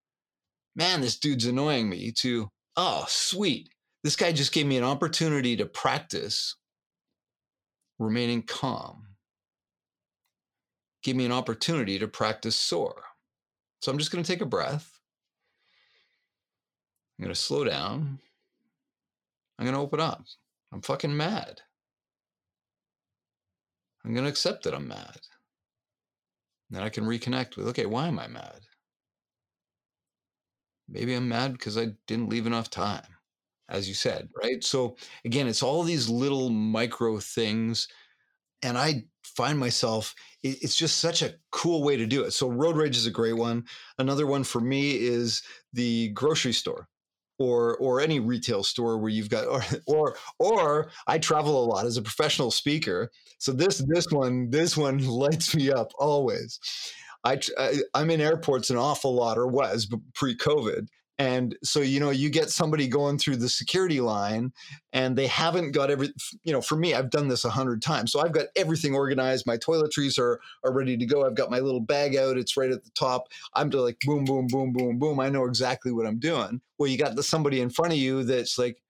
man, 0.76 1.00
this 1.00 1.18
dude's 1.18 1.46
annoying 1.46 1.88
me, 1.88 2.12
to, 2.18 2.48
oh, 2.76 3.04
sweet. 3.08 3.70
This 4.04 4.16
guy 4.16 4.32
just 4.32 4.52
gave 4.52 4.66
me 4.66 4.76
an 4.76 4.84
opportunity 4.84 5.56
to 5.56 5.66
practice 5.66 6.56
remaining 8.02 8.42
calm. 8.42 9.06
Give 11.02 11.16
me 11.16 11.24
an 11.24 11.32
opportunity 11.32 11.98
to 11.98 12.08
practice 12.08 12.56
SOAR. 12.56 13.02
So 13.80 13.90
I'm 13.90 13.98
just 13.98 14.12
going 14.12 14.22
to 14.22 14.30
take 14.30 14.40
a 14.40 14.46
breath. 14.46 15.00
I'm 17.18 17.24
going 17.24 17.34
to 17.34 17.40
slow 17.40 17.64
down. 17.64 18.18
I'm 19.58 19.64
going 19.64 19.74
to 19.74 19.80
open 19.80 20.00
up. 20.00 20.24
I'm 20.72 20.80
fucking 20.80 21.16
mad. 21.16 21.60
I'm 24.04 24.12
going 24.12 24.24
to 24.24 24.30
accept 24.30 24.64
that 24.64 24.74
I'm 24.74 24.88
mad. 24.88 25.20
Then 26.70 26.82
I 26.82 26.88
can 26.88 27.04
reconnect 27.04 27.56
with 27.56 27.68
okay, 27.68 27.86
why 27.86 28.08
am 28.08 28.18
I 28.18 28.28
mad? 28.28 28.60
Maybe 30.88 31.14
I'm 31.14 31.28
mad 31.28 31.52
because 31.52 31.78
I 31.78 31.92
didn't 32.06 32.28
leave 32.28 32.46
enough 32.46 32.70
time, 32.70 33.16
as 33.72 33.88
you 33.88 33.94
said, 33.94 34.28
right? 34.40 34.62
So 34.62 34.96
again, 35.24 35.48
it's 35.48 35.62
all 35.62 35.82
these 35.82 36.08
little 36.08 36.50
micro 36.50 37.18
things. 37.18 37.88
And 38.62 38.78
I 38.78 39.06
find 39.24 39.58
myself, 39.58 40.14
it's 40.44 40.76
just 40.76 40.98
such 40.98 41.22
a 41.22 41.34
cool 41.50 41.82
way 41.82 41.96
to 41.96 42.06
do 42.06 42.22
it. 42.22 42.32
So, 42.32 42.48
road 42.48 42.76
rage 42.76 42.96
is 42.96 43.06
a 43.06 43.10
great 43.10 43.36
one. 43.36 43.64
Another 43.98 44.26
one 44.26 44.44
for 44.44 44.60
me 44.60 44.92
is 44.92 45.42
the 45.72 46.10
grocery 46.10 46.52
store 46.52 46.88
or 47.38 47.76
or 47.78 48.00
any 48.00 48.20
retail 48.20 48.62
store 48.62 48.98
where 48.98 49.10
you've 49.10 49.30
got 49.30 49.46
or 49.46 49.64
or 49.86 50.16
or 50.38 50.90
I 51.06 51.18
travel 51.18 51.62
a 51.62 51.66
lot 51.66 51.86
as 51.86 51.96
a 51.96 52.02
professional 52.02 52.50
speaker. 52.50 53.10
So 53.38 53.52
this 53.52 53.78
this 53.88 54.06
one 54.10 54.50
this 54.50 54.76
one 54.76 54.98
lights 55.06 55.54
me 55.54 55.72
up 55.72 55.90
always. 55.98 56.58
I, 57.24 57.40
I 57.58 57.78
I'm 57.94 58.10
in 58.10 58.20
airports 58.20 58.70
an 58.70 58.76
awful 58.76 59.14
lot 59.14 59.38
or 59.38 59.46
was 59.46 59.88
pre-COVID 60.14 60.88
and 61.22 61.56
so, 61.62 61.78
you 61.78 62.00
know, 62.00 62.10
you 62.10 62.28
get 62.30 62.50
somebody 62.50 62.88
going 62.88 63.16
through 63.16 63.36
the 63.36 63.48
security 63.48 64.00
line 64.00 64.52
and 64.92 65.16
they 65.16 65.28
haven't 65.28 65.70
got 65.70 65.88
every, 65.88 66.12
you 66.42 66.52
know, 66.52 66.60
for 66.60 66.74
me, 66.74 66.94
I've 66.94 67.10
done 67.10 67.28
this 67.28 67.44
a 67.44 67.48
hundred 67.48 67.80
times. 67.80 68.10
So 68.10 68.18
I've 68.18 68.32
got 68.32 68.46
everything 68.56 68.96
organized. 68.96 69.46
My 69.46 69.56
toiletries 69.56 70.18
are, 70.18 70.40
are 70.64 70.72
ready 70.72 70.96
to 70.96 71.06
go. 71.06 71.24
I've 71.24 71.36
got 71.36 71.48
my 71.48 71.60
little 71.60 71.78
bag 71.80 72.16
out. 72.16 72.38
It's 72.38 72.56
right 72.56 72.72
at 72.72 72.82
the 72.82 72.90
top. 72.96 73.28
I'm 73.54 73.70
like, 73.70 74.00
boom, 74.04 74.24
boom, 74.24 74.48
boom, 74.48 74.72
boom, 74.72 74.98
boom. 74.98 75.20
I 75.20 75.28
know 75.28 75.44
exactly 75.44 75.92
what 75.92 76.06
I'm 76.06 76.18
doing. 76.18 76.60
Well, 76.76 76.90
you 76.90 76.98
got 76.98 77.14
the, 77.14 77.22
somebody 77.22 77.60
in 77.60 77.70
front 77.70 77.92
of 77.92 77.98
you 78.00 78.24
that's 78.24 78.58
like, 78.58 78.82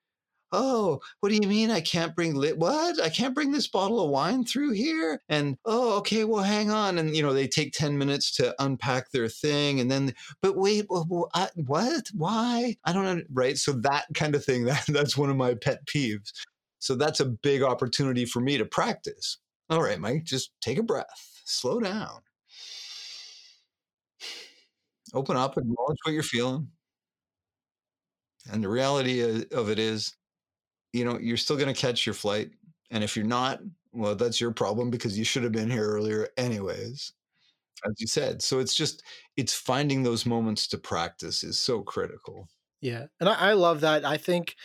oh, 0.52 1.00
what 1.20 1.30
do 1.30 1.34
you 1.36 1.48
mean 1.48 1.70
I 1.70 1.80
can't 1.80 2.14
bring 2.14 2.34
lit? 2.34 2.58
What? 2.58 3.00
I 3.02 3.08
can't 3.08 3.34
bring 3.34 3.52
this 3.52 3.68
bottle 3.68 4.00
of 4.00 4.10
wine 4.10 4.44
through 4.44 4.72
here? 4.72 5.20
And 5.28 5.56
oh, 5.64 5.96
okay, 5.98 6.24
well, 6.24 6.42
hang 6.42 6.70
on. 6.70 6.98
And 6.98 7.16
you 7.16 7.22
know, 7.22 7.32
they 7.32 7.48
take 7.48 7.72
ten 7.72 7.98
minutes 7.98 8.34
to 8.36 8.54
unpack 8.58 9.10
their 9.10 9.28
thing, 9.28 9.80
and 9.80 9.90
then, 9.90 10.14
but 10.42 10.56
wait, 10.56 10.86
well, 10.88 11.28
I, 11.34 11.48
what? 11.56 12.08
Why? 12.14 12.76
I 12.84 12.92
don't 12.92 13.04
know. 13.04 13.22
Right. 13.32 13.56
So 13.58 13.72
that 13.72 14.06
kind 14.14 14.34
of 14.34 14.44
thing. 14.44 14.64
That 14.72 14.84
that's 14.88 15.16
one 15.18 15.28
of 15.28 15.36
my 15.36 15.54
pet 15.54 15.86
peeves. 15.86 16.32
So 16.78 16.94
that's 16.94 17.20
a 17.20 17.26
big 17.26 17.62
opportunity 17.62 18.24
for 18.24 18.40
me 18.40 18.58
to 18.58 18.64
practice. 18.64 19.38
All 19.70 19.82
right, 19.82 20.00
Mike, 20.00 20.24
just 20.24 20.50
take 20.60 20.78
a 20.78 20.82
breath, 20.82 21.40
slow 21.44 21.80
down, 21.80 22.20
open 25.14 25.36
up, 25.36 25.56
acknowledge 25.56 25.98
what 26.02 26.12
you're 26.12 26.22
feeling. 26.22 26.68
And 28.50 28.62
the 28.62 28.68
reality 28.68 29.22
uh, 29.22 29.44
of 29.52 29.70
it 29.70 29.78
is, 29.78 30.14
you 30.92 31.04
know, 31.04 31.18
you're 31.18 31.36
still 31.36 31.56
going 31.56 31.72
to 31.72 31.80
catch 31.80 32.06
your 32.06 32.14
flight. 32.14 32.50
And 32.90 33.02
if 33.02 33.16
you're 33.16 33.26
not, 33.26 33.60
well, 33.92 34.14
that's 34.14 34.40
your 34.40 34.50
problem 34.52 34.90
because 34.90 35.18
you 35.18 35.24
should 35.24 35.42
have 35.42 35.52
been 35.52 35.70
here 35.70 35.86
earlier, 35.86 36.28
anyways, 36.36 37.12
as 37.86 37.94
you 37.98 38.06
said. 38.06 38.42
So 38.42 38.58
it's 38.58 38.74
just, 38.74 39.02
it's 39.36 39.54
finding 39.54 40.02
those 40.02 40.26
moments 40.26 40.66
to 40.68 40.78
practice 40.78 41.42
is 41.42 41.58
so 41.58 41.82
critical. 41.82 42.48
Yeah. 42.80 43.06
And 43.20 43.28
I, 43.28 43.50
I 43.50 43.52
love 43.52 43.80
that. 43.80 44.04
I 44.04 44.16
think, 44.16 44.56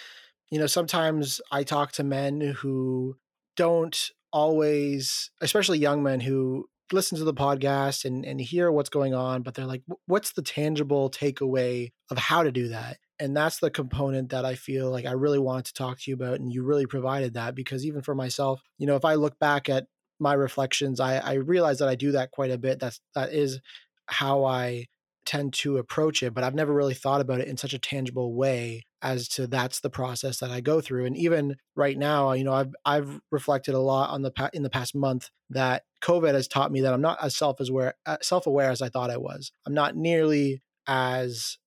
you 0.50 0.60
know, 0.60 0.68
sometimes 0.68 1.40
I 1.52 1.64
talk 1.64 1.92
to 1.94 2.04
men 2.04 2.42
who 2.42 3.18
don't 3.56 4.12
always, 4.34 5.32
especially 5.42 5.80
young 5.80 6.04
men 6.04 6.20
who 6.20 6.68
listen 6.92 7.18
to 7.18 7.24
the 7.24 7.34
podcast 7.34 8.06
and, 8.06 8.26
and 8.26 8.40
hear 8.40 8.72
what's 8.72 8.90
going 8.90 9.14
on, 9.14 9.42
but 9.42 9.56
they're 9.56 9.66
like, 9.66 9.84
what's 10.06 10.32
the 10.32 10.42
tangible 10.42 11.10
takeaway 11.10 11.92
of 12.10 12.18
how 12.18 12.44
to 12.44 12.52
do 12.52 12.70
that? 12.70 12.98
And 13.20 13.36
that's 13.36 13.60
the 13.60 13.72
component 13.72 14.30
that 14.30 14.46
I 14.46 14.56
feel 14.56 14.92
like 14.92 15.06
I 15.06 15.12
really 15.12 15.40
wanted 15.40 15.66
to 15.66 15.74
talk 15.74 16.00
to 16.00 16.12
you 16.12 16.16
about, 16.16 16.40
and 16.40 16.52
you 16.52 16.64
really 16.64 16.86
provided 16.86 17.34
that 17.34 17.56
because 17.56 17.86
even 17.86 18.02
for 18.02 18.16
myself, 18.16 18.62
you 18.78 18.88
know, 18.88 18.96
if 18.96 19.06
I 19.06 19.16
look 19.16 19.40
back 19.40 19.70
at 19.70 19.88
my 20.20 20.34
reflections, 20.34 21.00
I, 21.00 21.18
I 21.18 21.34
realize 21.34 21.80
that 21.80 21.90
I 21.90 21.96
do 21.96 22.12
that 22.14 22.32
quite 22.32 22.52
a 22.52 22.58
bit. 22.58 22.80
That's 22.80 23.00
that 23.16 23.34
is 23.34 23.60
how 24.08 24.46
I 24.46 24.88
tend 25.26 25.54
to 25.54 25.78
approach 25.78 26.24
it, 26.24 26.34
but 26.34 26.44
I've 26.44 26.56
never 26.56 26.74
really 26.74 26.94
thought 26.94 27.22
about 27.22 27.42
it 27.42 27.48
in 27.50 27.58
such 27.58 27.74
a 27.74 27.80
tangible 27.80 28.34
way 28.34 28.84
as 29.02 29.28
to 29.28 29.46
that's 29.46 29.82
the 29.82 29.90
process 29.90 30.40
that 30.40 30.50
I 30.50 30.62
go 30.62 30.80
through. 30.80 31.06
And 31.06 31.18
even 31.18 31.58
right 31.76 31.98
now, 31.98 32.32
you 32.32 32.44
know, 32.44 32.54
I've 32.54 32.74
I've 32.86 33.20
reflected 33.32 33.76
a 33.76 33.80
lot 33.80 34.10
on 34.10 34.22
the 34.22 34.32
pa- 34.32 34.50
in 34.54 34.64
the 34.64 34.70
past 34.70 34.96
month 34.96 35.30
that 35.50 35.84
COVID 36.02 36.34
has 36.34 36.48
taught 36.48 36.72
me 36.72 36.82
that 36.82 36.94
I'm 36.94 37.02
not 37.02 37.18
as 37.22 37.36
self 37.36 37.60
aware 37.60 37.96
uh, 38.06 38.18
self 38.22 38.48
aware 38.48 38.72
as 38.72 38.82
I 38.82 38.90
thought 38.90 39.12
I 39.12 39.18
was. 39.18 39.52
I'm 39.66 39.74
not 39.74 39.96
nearly 39.96 40.62
as 40.88 41.58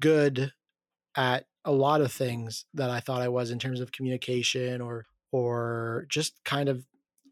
good 0.00 0.52
at 1.16 1.46
a 1.64 1.72
lot 1.72 2.00
of 2.00 2.12
things 2.12 2.64
that 2.74 2.90
I 2.90 3.00
thought 3.00 3.22
I 3.22 3.28
was 3.28 3.50
in 3.50 3.58
terms 3.58 3.80
of 3.80 3.92
communication 3.92 4.80
or 4.80 5.06
or 5.32 6.06
just 6.08 6.42
kind 6.44 6.68
of 6.68 6.86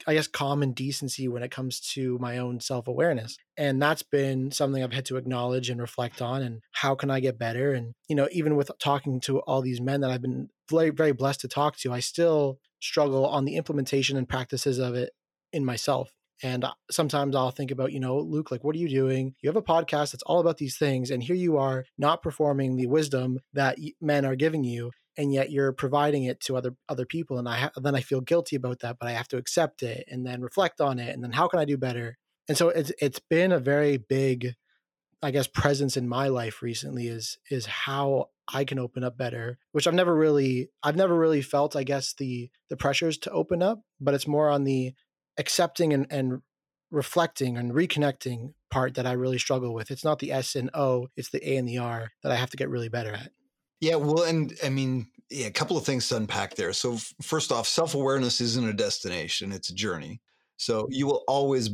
I 0.07 0.15
guess, 0.15 0.27
common 0.27 0.73
decency 0.73 1.29
when 1.29 1.43
it 1.43 1.51
comes 1.51 1.81
to 1.93 2.19
my 2.19 2.39
own 2.39 2.61
self 2.61 2.89
awareness. 2.89 3.37
And 3.57 3.81
that's 3.81 4.03
been 4.03 4.51
something 4.51 4.83
I've 4.83 4.93
had 4.93 5.07
to 5.07 5.17
acknowledge 5.17 5.71
and 5.71 5.81
reflect 5.81 6.21
on. 6.21 6.43
And 6.43 6.63
how 6.73 6.95
can 6.95 7.11
I 7.11 7.21
get 7.21 7.39
better? 7.39 7.73
And, 7.73 7.95
you 8.09 8.17
know, 8.17 8.29
even 8.33 8.57
with 8.57 8.71
talking 8.79 9.21
to 9.21 9.39
all 9.41 9.63
these 9.63 9.81
men 9.81 10.01
that 10.01 10.11
I've 10.11 10.23
been 10.23 10.49
very, 10.69 10.91
very 10.91 11.13
blessed 11.13 11.41
to 11.43 11.49
talk 11.49 11.77
to, 11.79 11.93
I 11.93 12.01
still 12.01 12.59
struggle 12.81 13.27
on 13.27 13.45
the 13.45 13.57
implementation 13.57 14.17
and 14.17 14.29
practices 14.29 14.79
of 14.79 14.95
it 14.95 15.13
in 15.53 15.65
myself. 15.65 16.13
And 16.43 16.65
sometimes 16.91 17.37
I'll 17.37 17.51
think 17.51 17.71
about, 17.71 17.93
you 17.93 18.01
know, 18.01 18.19
Luke, 18.19 18.51
like, 18.51 18.65
what 18.65 18.75
are 18.75 18.79
you 18.79 18.89
doing? 18.89 19.35
You 19.41 19.49
have 19.49 19.57
a 19.57 19.63
podcast 19.63 20.13
that's 20.13 20.23
all 20.25 20.41
about 20.41 20.59
these 20.59 20.77
things. 20.77 21.11
And 21.11 21.23
here 21.23 21.37
you 21.37 21.57
are 21.59 21.85
not 21.97 22.23
performing 22.23 22.77
the 22.77 22.87
wisdom 22.87 23.39
that 23.53 23.79
men 24.01 24.25
are 24.25 24.37
giving 24.37 24.65
you 24.65 24.91
and 25.17 25.33
yet 25.33 25.51
you're 25.51 25.73
providing 25.73 26.25
it 26.25 26.41
to 26.41 26.57
other 26.57 26.75
other 26.89 27.07
people 27.07 27.39
and 27.39 27.49
i 27.49 27.57
ha- 27.57 27.71
then 27.77 27.95
i 27.95 28.01
feel 28.01 28.21
guilty 28.21 28.57
about 28.57 28.81
that 28.81 28.97
but 28.99 29.09
i 29.09 29.13
have 29.13 29.29
to 29.29 29.37
accept 29.37 29.83
it 29.83 30.05
and 30.11 30.27
then 30.27 30.41
reflect 30.41 30.81
on 30.81 30.99
it 30.99 31.15
and 31.15 31.23
then 31.23 31.33
how 31.33 31.47
can 31.47 31.61
i 31.61 31.65
do 31.65 31.77
better 31.77 32.17
and 32.49 32.57
so 32.57 32.69
it's 32.69 32.93
it's 33.01 33.21
been 33.31 33.53
a 33.53 33.59
very 33.59 33.97
big 33.97 34.55
i 35.23 35.31
guess 35.31 35.47
presence 35.47 35.97
in 35.97 36.09
my 36.09 36.29
life 36.29 36.63
recently 36.63 37.07
is 37.07 37.39
is 37.51 37.67
how 37.67 38.27
i 38.53 38.65
can 38.65 38.79
open 38.79 39.05
up 39.05 39.17
better 39.17 39.59
which 39.73 39.87
i've 39.87 39.95
never 39.95 40.15
really 40.15 40.69
i've 40.83 40.97
never 40.97 41.17
really 41.17 41.43
felt 41.43 41.77
i 41.77 41.85
guess 41.85 42.15
the 42.15 42.51
the 42.69 42.77
pressures 42.77 43.19
to 43.19 43.31
open 43.31 43.63
up 43.63 43.81
but 44.01 44.15
it's 44.15 44.29
more 44.29 44.51
on 44.51 44.65
the 44.65 44.93
accepting 45.39 45.93
and 45.93 46.07
and 46.11 46.43
reflecting 46.91 47.57
and 47.57 47.73
reconnecting 47.73 48.53
part 48.71 48.95
that 48.95 49.07
i 49.07 49.13
really 49.13 49.39
struggle 49.39 49.75
with 49.75 49.91
it's 49.91 50.05
not 50.05 50.19
the 50.21 50.31
s 50.31 50.55
and 50.55 50.71
o 50.75 51.09
it's 51.17 51.31
the 51.31 51.49
a 51.49 51.57
and 51.57 51.69
the 51.69 51.79
r 51.79 52.13
that 52.23 52.31
i 52.31 52.37
have 52.37 52.51
to 52.51 52.57
get 52.57 52.69
really 52.69 52.89
better 52.89 53.13
at 53.13 53.31
yeah, 53.85 53.97
well, 53.97 54.23
and 54.23 54.57
I 54.65 54.71
mean, 54.71 55.09
yeah, 55.31 55.47
a 55.47 55.51
couple 55.51 55.77
of 55.77 55.85
things 55.85 56.09
to 56.09 56.17
unpack 56.17 56.55
there. 56.55 56.73
So, 56.73 56.95
f- 56.95 57.13
first 57.21 57.53
off, 57.53 57.69
self 57.69 57.95
awareness 57.95 58.41
isn't 58.41 58.67
a 58.67 58.73
destination, 58.73 59.53
it's 59.53 59.69
a 59.69 59.75
journey. 59.75 60.23
So, 60.57 60.87
you 60.89 61.07
will 61.07 61.23
always 61.29 61.69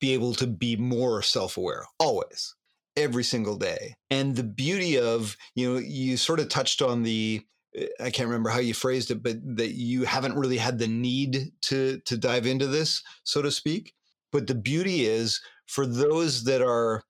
be 0.00 0.12
able 0.12 0.34
to 0.34 0.48
be 0.48 0.74
more 0.74 1.22
self 1.22 1.56
aware, 1.56 1.84
always, 2.00 2.56
every 2.96 3.22
single 3.22 3.56
day. 3.56 3.94
And 4.10 4.34
the 4.34 4.42
beauty 4.42 4.98
of, 4.98 5.36
you 5.54 5.72
know, 5.74 5.78
you 5.78 6.16
sort 6.16 6.40
of 6.40 6.48
touched 6.48 6.82
on 6.82 7.04
the, 7.04 7.42
Eh, 7.76 7.86
I 8.00 8.10
can't 8.10 8.28
remember 8.28 8.50
how 8.50 8.60
you 8.60 8.74
phrased 8.74 9.10
it, 9.10 9.22
but 9.22 9.36
that 9.56 9.72
you 9.72 10.04
haven't 10.04 10.36
really 10.36 10.58
had 10.58 10.78
the 10.78 10.88
need 10.88 11.52
to 11.62 12.00
to 12.00 12.16
dive 12.16 12.46
into 12.46 12.66
this, 12.66 13.02
so 13.24 13.42
to 13.42 13.50
speak. 13.50 13.94
But 14.30 14.46
the 14.46 14.54
beauty 14.54 15.06
is 15.06 15.40
for 15.66 15.86
those 15.86 16.44
that 16.44 16.62
are 16.62 17.02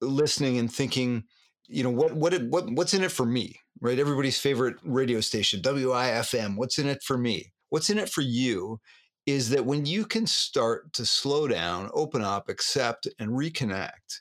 listening 0.00 0.58
and 0.58 0.72
thinking, 0.72 1.24
you 1.66 1.82
know, 1.82 1.90
what 1.90 2.14
what 2.14 2.34
what 2.44 2.70
what's 2.70 2.94
in 2.94 3.04
it 3.04 3.12
for 3.12 3.26
me? 3.26 3.56
right? 3.82 3.98
Everybody's 3.98 4.38
favorite 4.38 4.76
radio 4.84 5.20
station, 5.20 5.60
WIFM. 5.60 6.56
What's 6.56 6.78
in 6.78 6.86
it 6.86 7.02
for 7.02 7.18
me? 7.18 7.52
What's 7.68 7.90
in 7.90 7.98
it 7.98 8.08
for 8.08 8.22
you 8.22 8.80
is 9.26 9.50
that 9.50 9.66
when 9.66 9.84
you 9.84 10.06
can 10.06 10.26
start 10.26 10.92
to 10.94 11.04
slow 11.04 11.48
down, 11.48 11.90
open 11.92 12.22
up, 12.22 12.48
accept, 12.48 13.08
and 13.18 13.30
reconnect, 13.30 14.20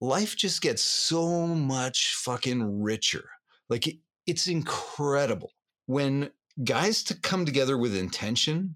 life 0.00 0.34
just 0.34 0.62
gets 0.62 0.82
so 0.82 1.46
much 1.46 2.14
fucking 2.16 2.82
richer. 2.82 3.28
Like 3.68 3.86
it's 4.26 4.48
incredible 4.48 5.52
when 5.86 6.30
guys 6.64 7.02
to 7.04 7.14
come 7.14 7.44
together 7.44 7.78
with 7.78 7.96
intention. 7.96 8.74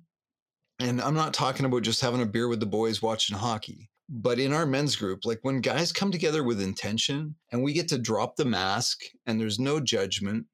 And 0.78 1.01
I'm 1.01 1.14
not 1.14 1.34
talking 1.34 1.66
about 1.66 1.82
just 1.82 2.01
having 2.01 2.22
a 2.22 2.26
beer 2.26 2.48
with 2.48 2.61
the 2.61 2.66
boys 2.66 3.03
watching 3.03 3.36
hockey. 3.36 3.90
But 4.09 4.38
in 4.38 4.53
our 4.53 4.66
men's 4.66 4.96
group, 4.96 5.24
like 5.24 5.38
when 5.42 5.61
guys 5.61 5.92
come 5.92 6.11
together 6.11 6.42
with 6.42 6.61
intention 6.61 7.36
and 7.53 7.62
we 7.62 7.72
get 7.72 7.88
to 7.88 7.98
drop 7.98 8.36
the 8.36 8.44
mask 8.44 9.03
and 9.26 9.40
there's 9.40 9.59
no 9.59 9.78
judgment 9.78 10.46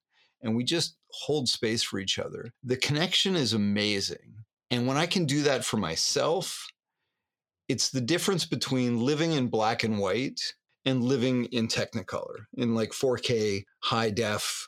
and 0.42 0.54
we 0.54 0.62
just 0.62 0.96
hold 1.10 1.48
space 1.48 1.82
for 1.82 1.98
each 1.98 2.18
other, 2.18 2.52
the 2.62 2.76
connection 2.76 3.34
is 3.34 3.54
amazing. 3.54 4.34
And 4.70 4.86
when 4.86 4.96
I 4.96 5.06
can 5.06 5.24
do 5.24 5.42
that 5.42 5.64
for 5.64 5.78
myself, 5.78 6.66
it's 7.68 7.88
the 7.88 8.00
difference 8.00 8.44
between 8.44 9.00
living 9.00 9.32
in 9.32 9.48
black 9.48 9.84
and 9.84 9.98
white 9.98 10.40
and 10.84 11.02
living 11.02 11.46
in 11.46 11.66
technicolor, 11.66 12.44
in 12.54 12.74
like 12.74 12.90
4K, 12.90 13.64
high 13.80 14.10
def, 14.10 14.66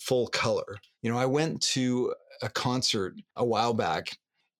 full 0.00 0.28
color. 0.28 0.76
You 1.02 1.10
know, 1.10 1.18
I 1.18 1.26
went 1.26 1.62
to 1.62 2.14
a 2.42 2.48
concert 2.48 3.14
a 3.36 3.44
while 3.44 3.74
back 3.74 4.16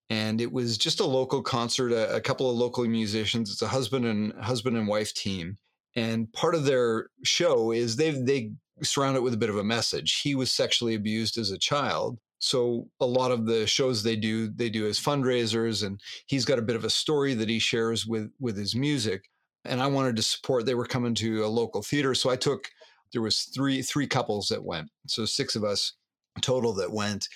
and 0.09 0.41
it 0.41 0.53
was 0.53 0.79
just 0.79 1.01
a 1.01 1.07
local 1.07 1.43
concert 1.43 1.93
a, 1.93 2.17
a, 2.17 2.21
couple 2.21 2.49
of 2.49 2.57
local 2.57 2.85
musicians 2.87 3.51
it's 3.51 3.63
a 3.63 3.69
husband 3.69 4.05
and 4.05 4.33
husband 4.35 4.77
and 4.77 4.89
wife 4.89 5.13
team 5.15 5.59
and 5.95 6.33
part 6.33 6.55
of 6.55 6.65
their 6.65 7.09
show 7.25 7.73
is 7.73 7.97
they 7.97 8.11
they 8.11 8.53
surround 8.83 9.17
it 9.17 9.23
with 9.23 9.35
a 9.35 9.39
bit 9.39 9.51
of 9.51 9.59
a 9.59 9.65
message 9.65 10.21
he 10.21 10.35
was 10.35 10.53
sexually 10.53 10.95
abused 10.95 11.39
as 11.39 11.51
a 11.51 11.59
child 11.59 12.19
so 12.39 12.87
a 13.01 13.07
lot 13.07 13.31
of 13.31 13.47
the 13.47 13.67
shows 13.67 14.03
they 14.03 14.17
do 14.17 14.49
they 14.49 14.69
do 14.69 14.87
as 14.87 15.01
fundraisers 15.01 15.85
and 15.85 16.01
he's 16.27 16.45
got 16.45 16.59
a 16.59 16.63
bit 16.63 16.77
of 16.77 16.85
a 16.85 16.91
story 16.91 17.35
that 17.35 17.49
he 17.49 17.59
shares 17.59 18.07
with 18.07 18.31
with 18.39 18.57
his 18.57 18.75
music 18.75 19.29
and 19.65 19.81
i 19.81 19.87
wanted 19.87 20.15
to 20.15 20.23
support 20.23 20.67
they 20.67 20.75
were 20.75 20.87
coming 20.87 21.15
to 21.15 21.45
a 21.45 21.49
local 21.49 21.83
theater 21.83 22.15
so 22.15 22.31
i 22.31 22.37
took 22.37 22.69
there 23.13 23.23
was 23.23 23.43
three 23.55 23.83
three 23.83 24.07
couples 24.07 24.49
that 24.49 24.65
went 24.65 24.91
so 25.07 25.25
six 25.25 25.57
of 25.57 25.65
us 25.65 25.93
total 26.41 26.73
that 26.75 26.93
went. 26.93 27.29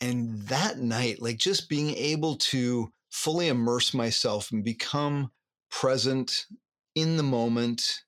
And 0.00 0.40
that 0.48 0.78
night, 0.78 1.22
like 1.22 1.38
just 1.38 1.68
being 1.68 1.94
able 1.96 2.36
to 2.36 2.92
fully 3.10 3.48
immerse 3.48 3.94
myself 3.94 4.50
and 4.50 4.64
become 4.64 5.30
present 5.70 6.46
in 6.94 7.16
the 7.16 7.22
moment, 7.22 8.02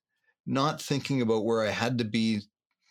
not 0.46 0.82
thinking 0.82 1.22
about 1.22 1.44
where 1.44 1.66
I 1.66 1.70
had 1.70 1.98
to 1.98 2.04
be 2.04 2.42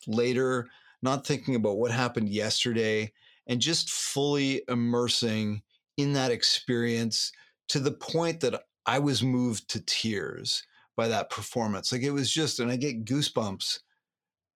later, 0.07 0.67
not 1.01 1.26
thinking 1.26 1.55
about 1.55 1.78
what 1.78 1.91
happened 1.91 2.30
yesterday, 2.30 3.11
and 3.47 3.59
just 3.59 3.89
fully 3.89 4.63
immersing 4.67 5.61
in 5.97 6.13
that 6.13 6.32
experience 6.32 7.32
to 7.69 7.80
the 7.80 7.91
point 7.91 8.41
that 8.41 8.63
I 8.86 8.99
was 8.99 9.23
moved 9.23 9.69
to 9.69 9.82
tears 9.82 10.63
by 10.96 11.08
that 11.08 11.30
performance. 11.30 11.91
Like 11.91 12.04
it 12.04 12.12
was 12.12 12.32
just, 12.32 12.60
and 12.60 12.72
I 12.72 12.76
get 12.76 13.06
goosebumps 13.06 13.80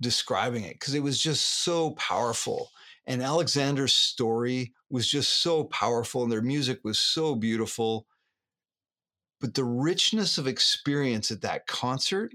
describing 0.02 0.64
it 0.64 0.80
because 0.80 0.94
it 0.94 1.04
was 1.04 1.22
just 1.22 1.64
so 1.64 1.92
powerful. 1.92 2.70
And 3.08 3.22
Alexander's 3.22 3.94
story 3.94 4.74
was 4.90 5.08
just 5.08 5.42
so 5.42 5.66
powerful 5.66 6.24
and 6.24 6.32
their 6.32 6.42
music 6.42 6.80
was 6.84 7.00
so 7.00 7.36
beautiful. 7.36 8.06
But 9.42 9.54
the 9.54 9.64
richness 9.64 10.38
of 10.38 10.48
experience 10.48 11.32
at 11.32 11.42
that 11.42 11.66
concert, 11.68 12.34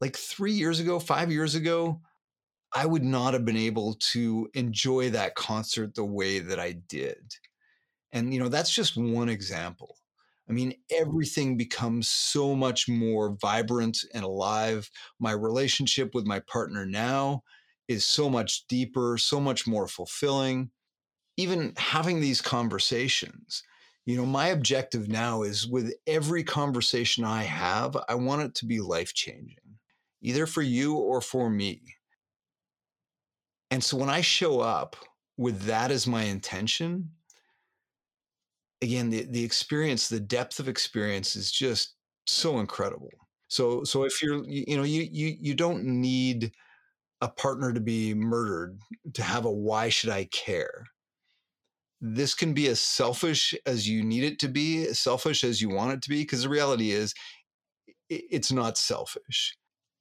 like 0.00 0.16
three 0.16 0.52
years 0.52 0.80
ago, 0.80 0.98
five 0.98 1.32
years 1.32 1.54
ago, 1.54 2.00
I 2.72 2.86
would 2.86 3.02
not 3.02 3.34
have 3.34 3.44
been 3.44 3.56
able 3.56 3.94
to 4.12 4.48
enjoy 4.54 5.10
that 5.10 5.34
concert 5.34 5.94
the 5.94 6.04
way 6.04 6.38
that 6.38 6.60
I 6.60 6.72
did. 6.72 7.34
And, 8.12 8.32
you 8.32 8.40
know, 8.40 8.48
that's 8.48 8.72
just 8.72 8.96
one 8.96 9.28
example. 9.28 9.96
I 10.50 10.52
mean, 10.52 10.74
everything 10.90 11.56
becomes 11.56 12.10
so 12.10 12.56
much 12.56 12.88
more 12.88 13.36
vibrant 13.40 13.98
and 14.12 14.24
alive. 14.24 14.90
My 15.20 15.30
relationship 15.30 16.12
with 16.12 16.26
my 16.26 16.40
partner 16.40 16.84
now 16.84 17.44
is 17.86 18.04
so 18.04 18.28
much 18.28 18.66
deeper, 18.66 19.16
so 19.16 19.40
much 19.40 19.68
more 19.68 19.86
fulfilling. 19.86 20.72
Even 21.36 21.72
having 21.76 22.20
these 22.20 22.40
conversations, 22.40 23.62
you 24.06 24.16
know, 24.16 24.26
my 24.26 24.48
objective 24.48 25.08
now 25.08 25.42
is 25.42 25.68
with 25.68 25.94
every 26.08 26.42
conversation 26.42 27.22
I 27.22 27.44
have, 27.44 27.96
I 28.08 28.16
want 28.16 28.42
it 28.42 28.56
to 28.56 28.66
be 28.66 28.80
life 28.80 29.14
changing, 29.14 29.78
either 30.20 30.46
for 30.46 30.62
you 30.62 30.96
or 30.96 31.20
for 31.20 31.48
me. 31.48 31.80
And 33.70 33.84
so 33.84 33.96
when 33.96 34.10
I 34.10 34.20
show 34.20 34.58
up 34.58 34.96
with 35.36 35.62
that 35.62 35.92
as 35.92 36.08
my 36.08 36.24
intention, 36.24 37.10
again, 38.82 39.10
the, 39.10 39.24
the 39.24 39.44
experience, 39.44 40.08
the 40.08 40.20
depth 40.20 40.60
of 40.60 40.68
experience 40.68 41.36
is 41.36 41.50
just 41.50 41.94
so 42.26 42.60
incredible. 42.60 43.10
So, 43.48 43.84
so 43.84 44.04
if 44.04 44.22
you're, 44.22 44.44
you 44.44 44.76
know, 44.76 44.84
you, 44.84 45.08
you, 45.10 45.36
you 45.40 45.54
don't 45.54 45.84
need 45.84 46.52
a 47.20 47.28
partner 47.28 47.72
to 47.72 47.80
be 47.80 48.14
murdered 48.14 48.78
to 49.14 49.22
have 49.22 49.44
a 49.44 49.50
why 49.50 49.88
should 49.88 50.10
I 50.10 50.24
care? 50.26 50.86
This 52.00 52.34
can 52.34 52.54
be 52.54 52.68
as 52.68 52.80
selfish 52.80 53.54
as 53.66 53.86
you 53.88 54.02
need 54.02 54.24
it 54.24 54.38
to 54.38 54.48
be, 54.48 54.86
as 54.86 54.98
selfish 54.98 55.44
as 55.44 55.60
you 55.60 55.68
want 55.68 55.92
it 55.92 56.02
to 56.02 56.08
be, 56.08 56.22
because 56.22 56.44
the 56.44 56.48
reality 56.48 56.92
is 56.92 57.12
it's 58.08 58.50
not 58.50 58.78
selfish. 58.78 59.54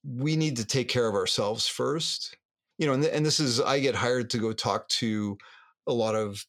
We 0.05 0.37
need 0.37 0.55
to 0.57 0.65
take 0.65 0.87
care 0.87 1.07
of 1.07 1.15
ourselves 1.15 1.67
first. 1.67 2.37
You 2.77 2.87
know, 2.87 2.93
and, 2.93 3.03
and 3.03 3.25
this 3.25 3.41
is, 3.41 3.59
I 3.59 3.79
get 3.79 3.95
hired 3.95 4.29
to 4.29 4.37
go 4.37 4.53
talk 4.53 4.87
to 4.89 5.37
a 5.87 5.91
lot 5.91 6.15
of 6.15 6.45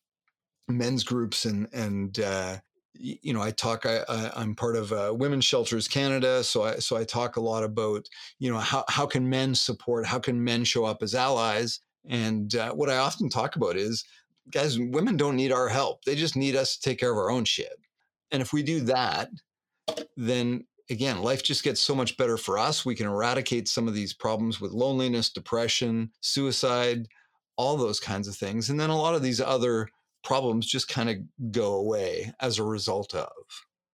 men's 0.76 1.04
groups 1.04 1.44
and, 1.44 1.68
and, 1.72 2.18
uh, 2.20 2.56
you 3.00 3.32
know, 3.32 3.40
I 3.40 3.50
talk. 3.50 3.86
I, 3.86 4.02
I, 4.08 4.42
am 4.42 4.54
part 4.54 4.76
of 4.76 4.92
uh, 4.92 5.12
Women's 5.16 5.44
Shelters 5.44 5.88
Canada, 5.88 6.44
so 6.44 6.64
I 6.64 6.76
so 6.76 6.96
I 6.96 7.04
talk 7.04 7.36
a 7.36 7.40
lot 7.40 7.64
about 7.64 8.06
you 8.38 8.52
know 8.52 8.58
how 8.58 8.84
how 8.88 9.06
can 9.06 9.28
men 9.28 9.54
support, 9.54 10.06
how 10.06 10.18
can 10.18 10.42
men 10.42 10.64
show 10.64 10.84
up 10.84 11.02
as 11.02 11.14
allies, 11.14 11.80
and 12.08 12.54
uh, 12.54 12.72
what 12.72 12.90
I 12.90 12.98
often 12.98 13.30
talk 13.30 13.56
about 13.56 13.76
is, 13.76 14.04
guys, 14.50 14.78
women 14.78 15.16
don't 15.16 15.36
need 15.36 15.50
our 15.50 15.68
help; 15.68 16.04
they 16.04 16.14
just 16.14 16.36
need 16.36 16.56
us 16.56 16.76
to 16.76 16.82
take 16.82 16.98
care 16.98 17.10
of 17.10 17.16
our 17.16 17.30
own 17.30 17.44
shit. 17.44 17.72
And 18.32 18.42
if 18.42 18.52
we 18.52 18.62
do 18.62 18.80
that, 18.80 19.30
then 20.16 20.66
again, 20.90 21.22
life 21.22 21.42
just 21.42 21.62
gets 21.62 21.80
so 21.80 21.94
much 21.94 22.16
better 22.16 22.36
for 22.36 22.58
us. 22.58 22.84
We 22.84 22.94
can 22.94 23.06
eradicate 23.06 23.68
some 23.68 23.88
of 23.88 23.94
these 23.94 24.12
problems 24.12 24.60
with 24.60 24.72
loneliness, 24.72 25.30
depression, 25.30 26.10
suicide, 26.20 27.08
all 27.56 27.76
those 27.76 28.00
kinds 28.00 28.28
of 28.28 28.36
things, 28.36 28.68
and 28.68 28.78
then 28.78 28.90
a 28.90 28.98
lot 28.98 29.14
of 29.14 29.22
these 29.22 29.40
other 29.40 29.88
problems 30.22 30.66
just 30.66 30.88
kind 30.88 31.10
of 31.10 31.16
go 31.52 31.74
away 31.74 32.32
as 32.40 32.58
a 32.58 32.64
result 32.64 33.14
of. 33.14 33.30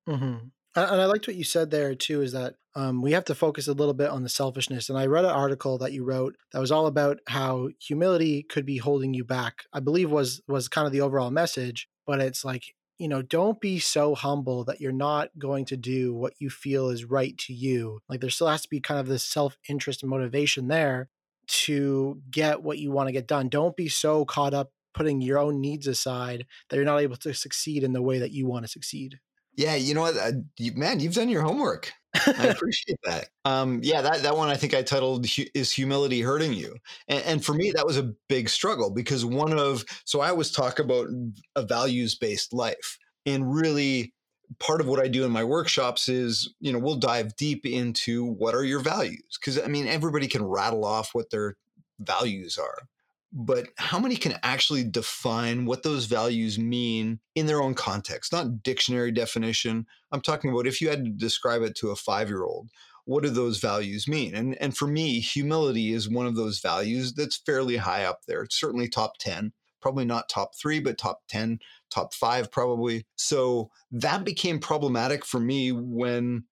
Mm-hmm. 0.09 0.49
And 0.77 1.01
I 1.01 1.07
liked 1.07 1.27
what 1.27 1.37
you 1.37 1.45
said 1.45 1.71
there 1.71 1.95
too. 1.95 2.21
Is 2.21 2.33
that 2.33 2.55
um, 2.75 3.01
we 3.01 3.13
have 3.13 3.25
to 3.27 3.35
focus 3.35 3.67
a 3.67 3.73
little 3.73 3.95
bit 3.95 4.11
on 4.11 4.23
the 4.23 4.29
selfishness. 4.29 4.91
And 4.91 4.99
I 4.99 5.07
read 5.07 5.25
an 5.25 5.31
article 5.31 5.79
that 5.79 5.93
you 5.93 6.05
wrote 6.05 6.37
that 6.53 6.61
was 6.61 6.71
all 6.71 6.87
about 6.87 7.19
how 7.27 7.71
humility 7.81 8.43
could 8.43 8.67
be 8.67 8.77
holding 8.77 9.15
you 9.15 9.25
back. 9.25 9.65
I 9.73 9.81
believe 9.81 10.11
was 10.11 10.43
was 10.47 10.69
kind 10.69 10.87
of 10.87 10.93
the 10.93 11.01
overall 11.01 11.31
message. 11.31 11.89
But 12.07 12.21
it's 12.21 12.45
like 12.45 12.75
you 12.99 13.09
know, 13.09 13.21
don't 13.21 13.61
be 13.61 13.79
so 13.79 14.15
humble 14.15 14.65
that 14.65 14.81
you're 14.81 14.93
not 14.93 15.29
going 15.39 15.67
to 15.67 15.77
do 15.77 16.15
what 16.15 16.33
you 16.39 16.49
feel 16.49 16.89
is 16.89 17.05
right 17.05 17.37
to 17.39 17.53
you. 17.53 18.01
Like 18.09 18.21
there 18.21 18.31
still 18.31 18.49
has 18.49 18.63
to 18.63 18.71
be 18.71 18.81
kind 18.81 18.99
of 18.99 19.07
this 19.07 19.25
self 19.25 19.59
interest 19.69 20.03
and 20.03 20.11
motivation 20.11 20.69
there 20.69 21.09
to 21.49 22.21
get 22.31 22.63
what 22.63 22.79
you 22.79 22.91
want 22.91 23.09
to 23.09 23.13
get 23.13 23.27
done. 23.29 23.49
Don't 23.49 23.77
be 23.77 23.89
so 23.89 24.25
caught 24.25 24.55
up 24.55 24.73
putting 24.97 25.21
your 25.21 25.39
own 25.39 25.61
needs 25.61 25.87
aside 25.87 26.47
that 26.69 26.77
you're 26.77 26.85
not 26.85 27.01
able 27.01 27.17
to 27.17 27.35
succeed 27.35 27.85
in 27.85 27.93
the 27.93 28.03
way 28.03 28.19
that 28.19 28.33
you 28.33 28.47
want 28.47 28.65
to 28.65 28.71
succeed. 28.71 29.21
Yeah, 29.55 29.75
you 29.75 29.95
know 29.95 30.03
what, 30.03 30.17
uh, 30.17 30.33
you, 30.59 30.73
man, 30.75 31.01
you've 31.01 31.15
done 31.15 31.29
your 31.29 31.43
homework. 31.43 31.93
I 32.27 32.47
appreciate 32.49 32.99
that. 33.05 33.29
Um, 33.45 33.81
yeah, 33.83 34.03
that 34.03 34.23
that 34.23 34.37
one 34.37 34.49
I 34.49 34.57
think 34.57 34.75
I 34.75 34.83
titled 34.83 35.27
"Is 35.55 35.73
Humility 35.73 36.21
Hurting 36.21 36.53
You?" 36.53 36.77
And, 37.09 37.25
and, 37.25 37.45
for 37.45 37.55
me, 37.55 37.73
that 37.73 37.87
was 37.87 37.99
a 37.99 38.13
big 38.29 38.49
struggle 38.49 38.91
because 38.91 39.25
one 39.25 39.59
of 39.59 39.85
so 40.05 40.21
I 40.21 40.31
always 40.31 40.51
talk 40.51 40.79
about 40.79 41.09
a 41.55 41.63
values 41.63 42.15
based 42.15 42.53
life, 42.53 42.99
and 43.25 43.55
really 43.55 44.13
part 44.59 44.81
of 44.81 44.87
what 44.87 45.01
I 45.01 45.09
do 45.09 45.25
in 45.25 45.31
my 45.31 45.45
workshops 45.45 46.09
is 46.09 46.55
you 46.61 46.73
know 46.73 46.79
we'll 46.79 46.97
dive 46.97 47.37
deep 47.37 47.67
into 47.67 48.25
what 48.25 48.55
are 48.55 48.65
your 48.65 48.81
values 48.81 49.39
because 49.41 49.61
I 49.61 49.67
mean 49.67 49.87
everybody 49.87 50.29
can 50.29 50.45
rattle 50.45 50.85
off 50.85 51.11
what 51.15 51.31
their 51.31 51.57
values 51.99 52.59
are, 52.59 52.89
but 53.33 53.69
how 53.77 53.99
many 53.99 54.17
can 54.17 54.39
actually 54.43 54.85
define 54.85 55.67
what 55.67 55.83
those 55.83 56.07
values 56.07 56.59
mean 56.59 57.21
in 57.35 57.47
their 57.47 57.61
own 57.61 57.75
context, 57.75 58.33
not 58.33 58.63
dictionary 58.63 59.11
definition. 59.11 59.87
I'm 60.13 60.21
talking 60.21 60.51
about 60.51 60.67
if 60.67 60.81
you 60.81 60.89
had 60.89 61.05
to 61.05 61.11
describe 61.11 61.63
it 61.63 61.75
to 61.77 61.91
a 61.91 61.97
five 61.97 62.29
year 62.29 62.45
old, 62.45 62.71
what 63.05 63.23
do 63.23 63.31
those 63.31 63.59
values 63.59 64.09
mean? 64.09 64.35
And, 64.35 64.61
and 64.61 64.77
for 64.77 64.87
me, 64.87 65.21
humility 65.21 65.93
is 65.93 66.09
one 66.09 66.27
of 66.27 66.35
those 66.35 66.61
values 66.61 67.15
that's 67.15 67.37
fairly 67.37 67.77
high 67.77 68.05
up 68.05 68.21
there. 68.27 68.43
It's 68.43 68.59
certainly 68.59 68.89
top 68.89 69.19
10, 69.19 69.53
probably 69.81 70.05
not 70.05 70.29
top 70.29 70.57
three, 70.61 70.81
but 70.81 70.99
top 70.99 71.21
10, 71.29 71.61
top 71.91 72.15
five, 72.15 72.51
probably. 72.51 73.07
So 73.15 73.71
that 73.93 74.25
became 74.25 74.59
problematic 74.59 75.25
for 75.25 75.39
me 75.39 75.71
when 75.73 76.45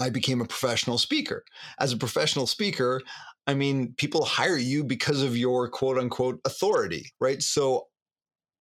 I 0.00 0.10
became 0.10 0.40
a 0.40 0.46
professional 0.46 0.98
speaker. 0.98 1.44
As 1.78 1.92
a 1.92 1.98
professional 1.98 2.46
speaker, 2.46 3.02
I 3.46 3.54
mean, 3.54 3.94
people 3.96 4.24
hire 4.24 4.56
you 4.56 4.84
because 4.84 5.22
of 5.22 5.36
your 5.36 5.68
quote 5.68 5.98
unquote 5.98 6.40
authority, 6.44 7.10
right? 7.20 7.42
So 7.42 7.88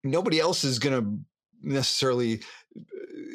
nobody 0.03 0.39
else 0.39 0.63
is 0.63 0.79
going 0.79 1.01
to 1.01 1.19
necessarily 1.63 2.41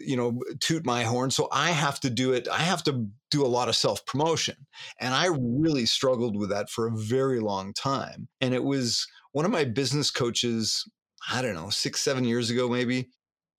you 0.05 0.17
know 0.17 0.41
toot 0.61 0.85
my 0.85 1.03
horn 1.05 1.31
so 1.31 1.49
i 1.53 1.71
have 1.71 2.01
to 2.01 2.11
do 2.11 2.33
it 2.33 2.49
i 2.49 2.59
have 2.59 2.83
to 2.83 3.07
do 3.31 3.45
a 3.45 3.47
lot 3.47 3.69
of 3.69 3.77
self 3.77 4.05
promotion 4.07 4.57
and 5.01 5.15
i 5.15 5.27
really 5.27 5.87
struggled 5.87 6.37
with 6.37 6.51
that 6.51 6.69
for 6.71 6.87
a 6.87 6.97
very 6.97 7.41
long 7.41 7.73
time 7.73 8.29
and 8.41 8.55
it 8.55 8.63
was 8.63 9.07
one 9.33 9.45
of 9.45 9.51
my 9.51 9.65
business 9.65 10.11
coaches 10.11 10.89
i 11.31 11.43
don't 11.43 11.55
know 11.55 11.71
6 11.71 12.01
7 12.01 12.25
years 12.25 12.51
ago 12.51 12.69
maybe 12.69 13.09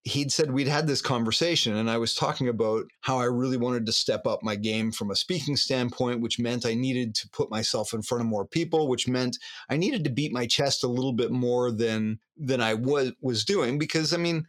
he'd 0.07 0.31
said 0.31 0.51
we'd 0.51 0.67
had 0.67 0.87
this 0.87 1.01
conversation 1.01 1.75
and 1.75 1.89
I 1.89 1.97
was 1.97 2.13
talking 2.15 2.47
about 2.47 2.85
how 3.01 3.19
I 3.19 3.25
really 3.25 3.57
wanted 3.57 3.85
to 3.85 3.91
step 3.91 4.25
up 4.25 4.41
my 4.41 4.55
game 4.55 4.91
from 4.91 5.11
a 5.11 5.15
speaking 5.15 5.57
standpoint, 5.57 6.21
which 6.21 6.39
meant 6.39 6.65
I 6.65 6.73
needed 6.73 7.13
to 7.15 7.29
put 7.29 7.51
myself 7.51 7.93
in 7.93 8.01
front 8.01 8.21
of 8.21 8.27
more 8.27 8.45
people, 8.45 8.87
which 8.87 9.07
meant 9.07 9.37
I 9.69 9.75
needed 9.75 10.03
to 10.05 10.09
beat 10.09 10.31
my 10.31 10.47
chest 10.47 10.83
a 10.83 10.87
little 10.87 11.13
bit 11.13 11.31
more 11.31 11.71
than 11.71 12.19
than 12.37 12.61
I 12.61 12.73
was 12.73 13.11
was 13.21 13.43
doing 13.43 13.77
because 13.77 14.13
I 14.13 14.17
mean 14.17 14.45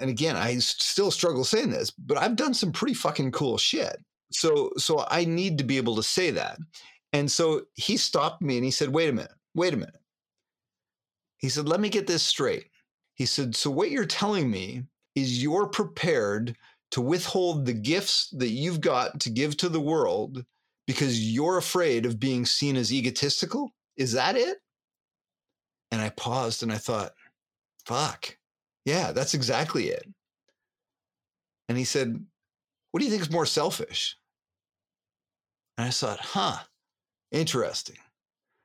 and 0.00 0.10
again, 0.10 0.36
I 0.36 0.56
still 0.58 1.10
struggle 1.10 1.44
saying 1.44 1.70
this, 1.70 1.90
but 1.90 2.18
I've 2.18 2.36
done 2.36 2.54
some 2.54 2.70
pretty 2.72 2.94
fucking 2.94 3.32
cool 3.32 3.58
shit. 3.58 3.96
So 4.32 4.70
so 4.76 5.06
I 5.08 5.24
need 5.24 5.58
to 5.58 5.64
be 5.64 5.76
able 5.76 5.96
to 5.96 6.02
say 6.02 6.30
that. 6.32 6.58
And 7.12 7.30
so 7.30 7.62
he 7.74 7.96
stopped 7.96 8.42
me 8.42 8.56
and 8.56 8.64
he 8.64 8.70
said, 8.70 8.90
"Wait 8.90 9.08
a 9.08 9.12
minute. 9.12 9.32
Wait 9.54 9.72
a 9.72 9.76
minute." 9.76 10.02
He 11.38 11.48
said, 11.48 11.68
"Let 11.68 11.80
me 11.80 11.88
get 11.88 12.06
this 12.06 12.22
straight." 12.22 12.66
He 13.18 13.26
said, 13.26 13.54
So 13.54 13.70
what 13.70 13.90
you're 13.90 14.06
telling 14.06 14.50
me 14.50 14.84
is 15.14 15.42
you're 15.42 15.66
prepared 15.66 16.56
to 16.92 17.00
withhold 17.00 17.66
the 17.66 17.74
gifts 17.74 18.30
that 18.30 18.48
you've 18.48 18.80
got 18.80 19.20
to 19.20 19.30
give 19.30 19.56
to 19.58 19.68
the 19.68 19.80
world 19.80 20.44
because 20.86 21.30
you're 21.30 21.58
afraid 21.58 22.06
of 22.06 22.20
being 22.20 22.46
seen 22.46 22.76
as 22.76 22.92
egotistical? 22.92 23.72
Is 23.96 24.12
that 24.12 24.36
it? 24.36 24.58
And 25.90 26.00
I 26.00 26.10
paused 26.10 26.62
and 26.62 26.72
I 26.72 26.78
thought, 26.78 27.12
fuck, 27.84 28.36
yeah, 28.84 29.12
that's 29.12 29.34
exactly 29.34 29.88
it. 29.88 30.06
And 31.68 31.76
he 31.76 31.84
said, 31.84 32.24
What 32.92 33.00
do 33.00 33.04
you 33.04 33.10
think 33.10 33.22
is 33.22 33.30
more 33.30 33.46
selfish? 33.46 34.16
And 35.76 35.86
I 35.86 35.90
thought, 35.90 36.20
huh, 36.20 36.58
interesting. 37.30 37.98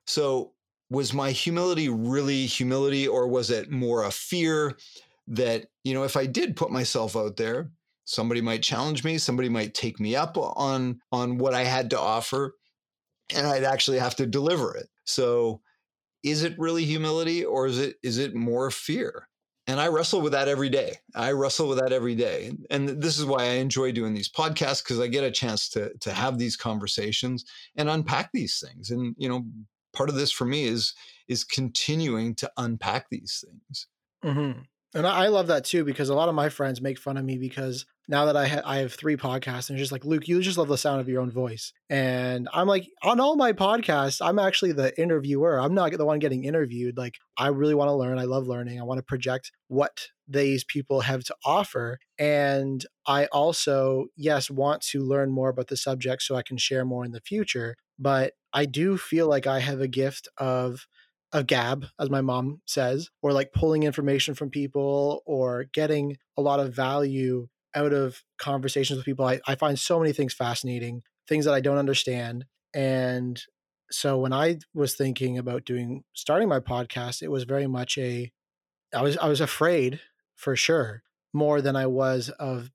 So 0.07 0.53
was 0.93 1.13
my 1.13 1.31
humility 1.31 1.89
really 1.89 2.45
humility 2.45 3.07
or 3.07 3.27
was 3.27 3.49
it 3.49 3.71
more 3.71 4.03
a 4.03 4.11
fear 4.11 4.77
that 5.27 5.65
you 5.83 5.93
know 5.93 6.03
if 6.03 6.15
i 6.15 6.25
did 6.25 6.55
put 6.55 6.71
myself 6.71 7.15
out 7.15 7.37
there 7.37 7.71
somebody 8.05 8.41
might 8.41 8.61
challenge 8.61 9.03
me 9.03 9.17
somebody 9.17 9.49
might 9.49 9.73
take 9.73 9.99
me 9.99 10.15
up 10.15 10.37
on 10.37 10.99
on 11.11 11.37
what 11.37 11.53
i 11.53 11.63
had 11.63 11.89
to 11.89 11.99
offer 11.99 12.55
and 13.33 13.47
i'd 13.47 13.63
actually 13.63 13.99
have 13.99 14.15
to 14.15 14.25
deliver 14.25 14.75
it. 14.75 14.87
So 15.05 15.61
is 16.23 16.43
it 16.43 16.57
really 16.57 16.85
humility 16.85 17.43
or 17.43 17.65
is 17.67 17.79
it 17.79 17.97
is 18.03 18.17
it 18.17 18.35
more 18.35 18.71
fear? 18.71 19.27
And 19.67 19.79
i 19.79 19.87
wrestle 19.87 20.21
with 20.21 20.33
that 20.33 20.47
every 20.47 20.69
day. 20.69 20.95
I 21.15 21.31
wrestle 21.31 21.69
with 21.69 21.79
that 21.79 21.93
every 21.93 22.15
day. 22.15 22.51
And 22.69 22.89
this 23.01 23.17
is 23.17 23.25
why 23.25 23.43
i 23.43 23.53
enjoy 23.53 23.91
doing 23.91 24.13
these 24.13 24.31
podcasts 24.31 24.83
because 24.83 24.99
i 24.99 25.07
get 25.07 25.23
a 25.23 25.31
chance 25.31 25.69
to 25.69 25.91
to 25.99 26.13
have 26.13 26.37
these 26.37 26.55
conversations 26.55 27.45
and 27.75 27.89
unpack 27.89 28.31
these 28.33 28.59
things. 28.65 28.91
And 28.91 29.15
you 29.17 29.29
know 29.29 29.45
part 29.93 30.09
of 30.09 30.15
this 30.15 30.31
for 30.31 30.45
me 30.45 30.65
is 30.65 30.93
is 31.27 31.43
continuing 31.43 32.35
to 32.35 32.51
unpack 32.57 33.09
these 33.09 33.43
things. 33.45 33.87
Mm-hmm. 34.23 34.59
And 34.95 35.07
I 35.07 35.27
love 35.27 35.47
that 35.47 35.65
too 35.65 35.83
because 35.83 36.09
a 36.09 36.15
lot 36.15 36.29
of 36.29 36.35
my 36.35 36.49
friends 36.49 36.81
make 36.81 36.99
fun 36.99 37.17
of 37.17 37.25
me 37.25 37.37
because 37.37 37.85
now 38.07 38.25
that 38.25 38.37
I 38.37 38.47
ha- 38.47 38.61
I 38.63 38.77
have 38.77 38.93
three 38.93 39.15
podcasts 39.15 39.69
and 39.69 39.79
just 39.79 39.91
like 39.91 40.05
Luke, 40.05 40.27
you 40.27 40.39
just 40.41 40.57
love 40.57 40.67
the 40.67 40.77
sound 40.77 41.01
of 41.01 41.09
your 41.09 41.21
own 41.21 41.31
voice, 41.31 41.73
and 41.89 42.47
I'm 42.53 42.67
like 42.67 42.87
on 43.01 43.19
all 43.19 43.35
my 43.35 43.53
podcasts, 43.53 44.23
I'm 44.23 44.37
actually 44.37 44.73
the 44.73 44.99
interviewer. 45.01 45.57
I'm 45.59 45.73
not 45.73 45.91
the 45.93 46.05
one 46.05 46.19
getting 46.19 46.43
interviewed. 46.43 46.97
Like 46.97 47.15
I 47.37 47.47
really 47.47 47.73
want 47.73 47.87
to 47.89 47.93
learn. 47.93 48.19
I 48.19 48.25
love 48.25 48.47
learning. 48.47 48.79
I 48.79 48.83
want 48.83 48.99
to 48.99 49.03
project 49.03 49.51
what 49.67 50.09
these 50.27 50.63
people 50.63 51.01
have 51.01 51.23
to 51.23 51.35
offer, 51.43 51.97
and 52.19 52.85
I 53.07 53.25
also 53.27 54.07
yes 54.15 54.51
want 54.51 54.81
to 54.91 55.01
learn 55.01 55.31
more 55.31 55.49
about 55.49 55.67
the 55.67 55.77
subject 55.77 56.21
so 56.23 56.35
I 56.35 56.43
can 56.43 56.57
share 56.57 56.85
more 56.85 57.05
in 57.05 57.13
the 57.13 57.21
future. 57.21 57.75
But 57.99 58.33
I 58.53 58.65
do 58.65 58.97
feel 58.97 59.27
like 59.27 59.47
I 59.47 59.59
have 59.59 59.81
a 59.81 59.87
gift 59.87 60.27
of 60.37 60.87
a 61.31 61.43
gab, 61.43 61.85
as 61.99 62.09
my 62.09 62.21
mom 62.21 62.61
says, 62.65 63.09
or 63.21 63.33
like 63.33 63.53
pulling 63.53 63.83
information 63.83 64.35
from 64.35 64.51
people 64.51 65.23
or 65.25 65.65
getting 65.73 66.17
a 66.37 66.41
lot 66.41 66.59
of 66.59 66.73
value 66.73 67.47
out 67.75 67.91
of 67.91 68.23
conversations 68.37 68.97
with 68.97 69.05
people. 69.05 69.25
I, 69.25 69.39
I 69.47 69.55
find 69.55 69.77
so 69.79 69.99
many 69.99 70.13
things 70.13 70.33
fascinating, 70.33 71.01
things 71.27 71.45
that 71.45 71.53
I 71.55 71.61
don't 71.61 71.77
understand. 71.77 72.45
And 72.73 73.41
so 73.89 74.17
when 74.19 74.33
I 74.33 74.59
was 74.73 74.95
thinking 74.95 75.37
about 75.37 75.65
doing 75.65 76.03
starting 76.13 76.49
my 76.49 76.59
podcast, 76.59 77.21
it 77.21 77.31
was 77.31 77.43
very 77.43 77.67
much 77.67 77.97
a 77.97 78.31
I 78.93 79.01
was 79.01 79.17
I 79.17 79.27
was 79.27 79.41
afraid 79.41 79.99
for 80.35 80.55
sure 80.55 81.03
more 81.33 81.61
than 81.61 81.75
I 81.75 81.87
was 81.87 82.29
of 82.29 82.69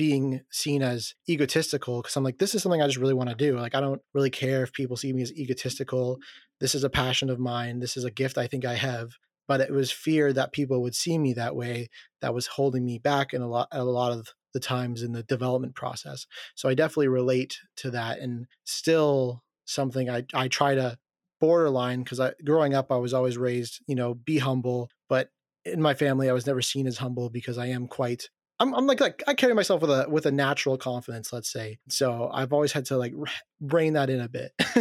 being 0.00 0.40
seen 0.50 0.82
as 0.82 1.14
egotistical 1.28 2.00
because 2.00 2.16
I'm 2.16 2.24
like, 2.24 2.38
this 2.38 2.54
is 2.54 2.62
something 2.62 2.80
I 2.80 2.86
just 2.86 2.96
really 2.96 3.12
want 3.12 3.28
to 3.28 3.36
do. 3.36 3.58
Like, 3.58 3.74
I 3.74 3.82
don't 3.82 4.00
really 4.14 4.30
care 4.30 4.62
if 4.62 4.72
people 4.72 4.96
see 4.96 5.12
me 5.12 5.20
as 5.20 5.30
egotistical. 5.34 6.16
This 6.58 6.74
is 6.74 6.84
a 6.84 6.88
passion 6.88 7.28
of 7.28 7.38
mine. 7.38 7.80
This 7.80 7.98
is 7.98 8.04
a 8.04 8.10
gift 8.10 8.38
I 8.38 8.46
think 8.46 8.64
I 8.64 8.76
have. 8.76 9.10
But 9.46 9.60
it 9.60 9.70
was 9.70 9.92
fear 9.92 10.32
that 10.32 10.54
people 10.54 10.80
would 10.80 10.94
see 10.94 11.18
me 11.18 11.34
that 11.34 11.54
way 11.54 11.90
that 12.22 12.32
was 12.32 12.46
holding 12.46 12.82
me 12.82 12.98
back 12.98 13.34
in 13.34 13.42
a 13.42 13.46
lot, 13.46 13.68
a 13.72 13.84
lot 13.84 14.12
of 14.12 14.28
the 14.54 14.58
times 14.58 15.02
in 15.02 15.12
the 15.12 15.22
development 15.22 15.74
process. 15.74 16.26
So 16.54 16.70
I 16.70 16.72
definitely 16.72 17.08
relate 17.08 17.58
to 17.76 17.90
that, 17.90 18.20
and 18.20 18.46
still 18.64 19.42
something 19.66 20.08
I 20.08 20.24
I 20.32 20.48
try 20.48 20.76
to 20.76 20.96
borderline 21.42 22.04
because 22.04 22.20
I 22.20 22.32
growing 22.42 22.72
up 22.72 22.90
I 22.90 22.96
was 22.96 23.12
always 23.12 23.36
raised, 23.36 23.82
you 23.86 23.96
know, 23.96 24.14
be 24.14 24.38
humble, 24.38 24.88
but 25.10 25.28
in 25.66 25.82
my 25.82 25.92
family 25.92 26.30
I 26.30 26.32
was 26.32 26.46
never 26.46 26.62
seen 26.62 26.86
as 26.86 26.96
humble 26.96 27.28
because 27.28 27.58
I 27.58 27.66
am 27.66 27.86
quite 27.86 28.30
I'm, 28.60 28.74
I'm 28.74 28.86
like, 28.86 29.00
like 29.00 29.22
I 29.26 29.34
carry 29.34 29.54
myself 29.54 29.80
with 29.80 29.90
a 29.90 30.06
with 30.08 30.26
a 30.26 30.30
natural 30.30 30.76
confidence, 30.76 31.32
let's 31.32 31.50
say. 31.50 31.78
So 31.88 32.30
I've 32.32 32.52
always 32.52 32.72
had 32.72 32.84
to 32.86 32.98
like 32.98 33.14
rein 33.60 33.94
that 33.94 34.10
in 34.10 34.20
a 34.20 34.28
bit. 34.28 34.52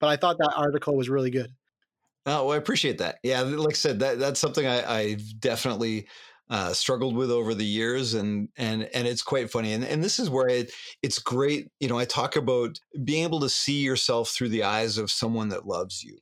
but 0.00 0.08
I 0.08 0.16
thought 0.16 0.38
that 0.38 0.54
article 0.56 0.96
was 0.96 1.08
really 1.08 1.30
good. 1.30 1.52
Oh, 2.24 2.46
well, 2.46 2.54
I 2.54 2.56
appreciate 2.56 2.98
that. 2.98 3.18
Yeah, 3.22 3.42
like 3.42 3.74
I 3.74 3.76
said, 3.76 3.98
that 4.00 4.18
that's 4.18 4.40
something 4.40 4.66
I, 4.66 4.98
I've 4.98 5.40
definitely 5.40 6.08
uh, 6.48 6.72
struggled 6.72 7.16
with 7.16 7.30
over 7.30 7.54
the 7.54 7.64
years, 7.64 8.14
and 8.14 8.48
and 8.56 8.84
and 8.94 9.08
it's 9.08 9.22
quite 9.22 9.50
funny. 9.50 9.72
And 9.72 9.84
and 9.84 10.02
this 10.02 10.18
is 10.18 10.30
where 10.30 10.48
it 10.48 10.72
it's 11.02 11.18
great. 11.18 11.68
You 11.80 11.88
know, 11.88 11.98
I 11.98 12.04
talk 12.04 12.36
about 12.36 12.78
being 13.04 13.24
able 13.24 13.40
to 13.40 13.48
see 13.48 13.80
yourself 13.82 14.30
through 14.30 14.50
the 14.50 14.62
eyes 14.62 14.98
of 14.98 15.10
someone 15.10 15.48
that 15.48 15.66
loves 15.66 16.04
you, 16.04 16.18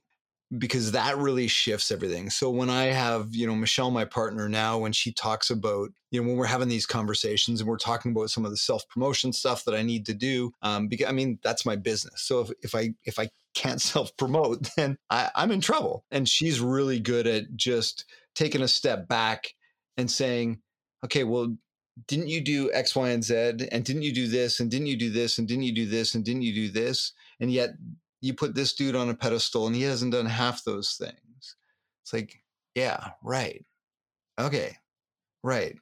because 0.57 0.91
that 0.91 1.17
really 1.17 1.47
shifts 1.47 1.91
everything. 1.91 2.29
So 2.29 2.49
when 2.49 2.69
I 2.69 2.85
have, 2.85 3.33
you 3.33 3.47
know, 3.47 3.55
Michelle, 3.55 3.91
my 3.91 4.05
partner 4.05 4.47
now, 4.47 4.77
when 4.77 4.91
she 4.91 5.11
talks 5.11 5.49
about, 5.49 5.89
you 6.11 6.21
know, 6.21 6.27
when 6.27 6.37
we're 6.37 6.45
having 6.45 6.67
these 6.67 6.85
conversations 6.85 7.61
and 7.61 7.69
we're 7.69 7.77
talking 7.77 8.11
about 8.11 8.29
some 8.29 8.45
of 8.45 8.51
the 8.51 8.57
self 8.57 8.87
promotion 8.89 9.33
stuff 9.33 9.65
that 9.65 9.75
I 9.75 9.81
need 9.81 10.05
to 10.07 10.13
do, 10.13 10.51
um, 10.61 10.87
because 10.87 11.07
I 11.07 11.11
mean 11.11 11.39
that's 11.43 11.65
my 11.65 11.75
business. 11.75 12.21
So 12.21 12.41
if, 12.41 12.51
if 12.61 12.75
I 12.75 12.93
if 13.05 13.19
I 13.19 13.29
can't 13.53 13.81
self 13.81 14.15
promote, 14.17 14.69
then 14.75 14.97
I, 15.09 15.29
I'm 15.35 15.51
in 15.51 15.61
trouble. 15.61 16.05
And 16.11 16.27
she's 16.27 16.59
really 16.59 16.99
good 16.99 17.27
at 17.27 17.55
just 17.55 18.05
taking 18.35 18.61
a 18.61 18.67
step 18.67 19.07
back 19.07 19.47
and 19.97 20.09
saying, 20.09 20.61
okay, 21.03 21.23
well, 21.23 21.55
didn't 22.07 22.27
you 22.27 22.41
do 22.41 22.71
X, 22.73 22.95
Y, 22.95 23.09
and 23.09 23.23
Z? 23.23 23.35
And 23.71 23.83
didn't 23.83 24.01
you 24.01 24.13
do 24.13 24.27
this? 24.27 24.59
And 24.59 24.69
didn't 24.69 24.87
you 24.87 24.97
do 24.97 25.09
this? 25.09 25.37
And 25.37 25.47
didn't 25.47 25.63
you 25.63 25.73
do 25.73 25.85
this? 25.85 26.15
And 26.15 26.25
didn't 26.25 26.41
you 26.41 26.53
do 26.53 26.69
this? 26.69 27.13
And 27.39 27.51
yet 27.51 27.71
you 28.25 28.33
put 28.33 28.55
this 28.55 28.73
dude 28.73 28.95
on 28.95 29.09
a 29.09 29.13
pedestal 29.13 29.67
and 29.67 29.75
he 29.75 29.83
hasn't 29.83 30.13
done 30.13 30.25
half 30.25 30.63
those 30.63 30.93
things. 30.93 31.55
It's 32.03 32.13
like, 32.13 32.41
yeah, 32.73 33.11
right. 33.23 33.63
Okay, 34.39 34.75
right. 35.43 35.75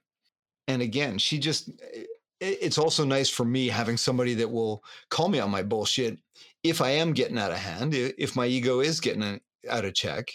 And 0.68 0.82
again, 0.82 1.18
she 1.18 1.39
just, 1.39 1.70
eh, 1.94 2.04
it's 2.41 2.78
also 2.78 3.06
nice 3.06 3.30
for 3.30 3.46
me 3.46 3.70
having 3.70 3.96
somebody 3.96 4.34
that 4.36 4.52
will 4.52 4.84
call 5.10 5.30
me 5.30 5.39
on 5.39 5.50
my 5.50 5.64
bullshit 5.64 6.20
if 6.64 6.82
I 6.82 6.89
am 6.89 7.14
getting 7.14 7.38
out 7.38 7.52
of 7.52 7.58
hand, 7.58 7.94
if 7.94 8.36
my 8.36 8.46
ego 8.46 8.82
is 8.82 9.00
getting 9.00 9.39
out 9.70 9.86
of 9.86 9.94
check. 9.94 10.30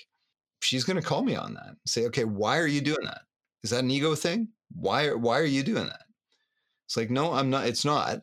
She's 0.61 0.85
going 0.85 1.01
to 1.01 1.07
call 1.07 1.23
me 1.23 1.37
on 1.37 1.55
that. 1.55 1.69
and 1.69 1.77
Say, 1.87 2.07
okay, 2.07 2.25
why 2.25 2.59
are 2.59 2.67
you 2.67 2.81
doing 2.81 3.05
that? 3.05 3.21
Is 3.63 3.71
that 3.71 3.85
an 3.85 3.91
ego 3.91 4.15
thing? 4.15 4.49
Why, 4.75 5.13
why 5.13 5.39
are 5.39 5.45
you 5.45 5.63
doing 5.63 5.87
that? 5.87 6.03
It's 6.87 6.97
like, 6.97 7.11
no, 7.11 7.33
I'm 7.33 7.51
not. 7.51 7.67
It's 7.67 7.85
not 7.85 8.21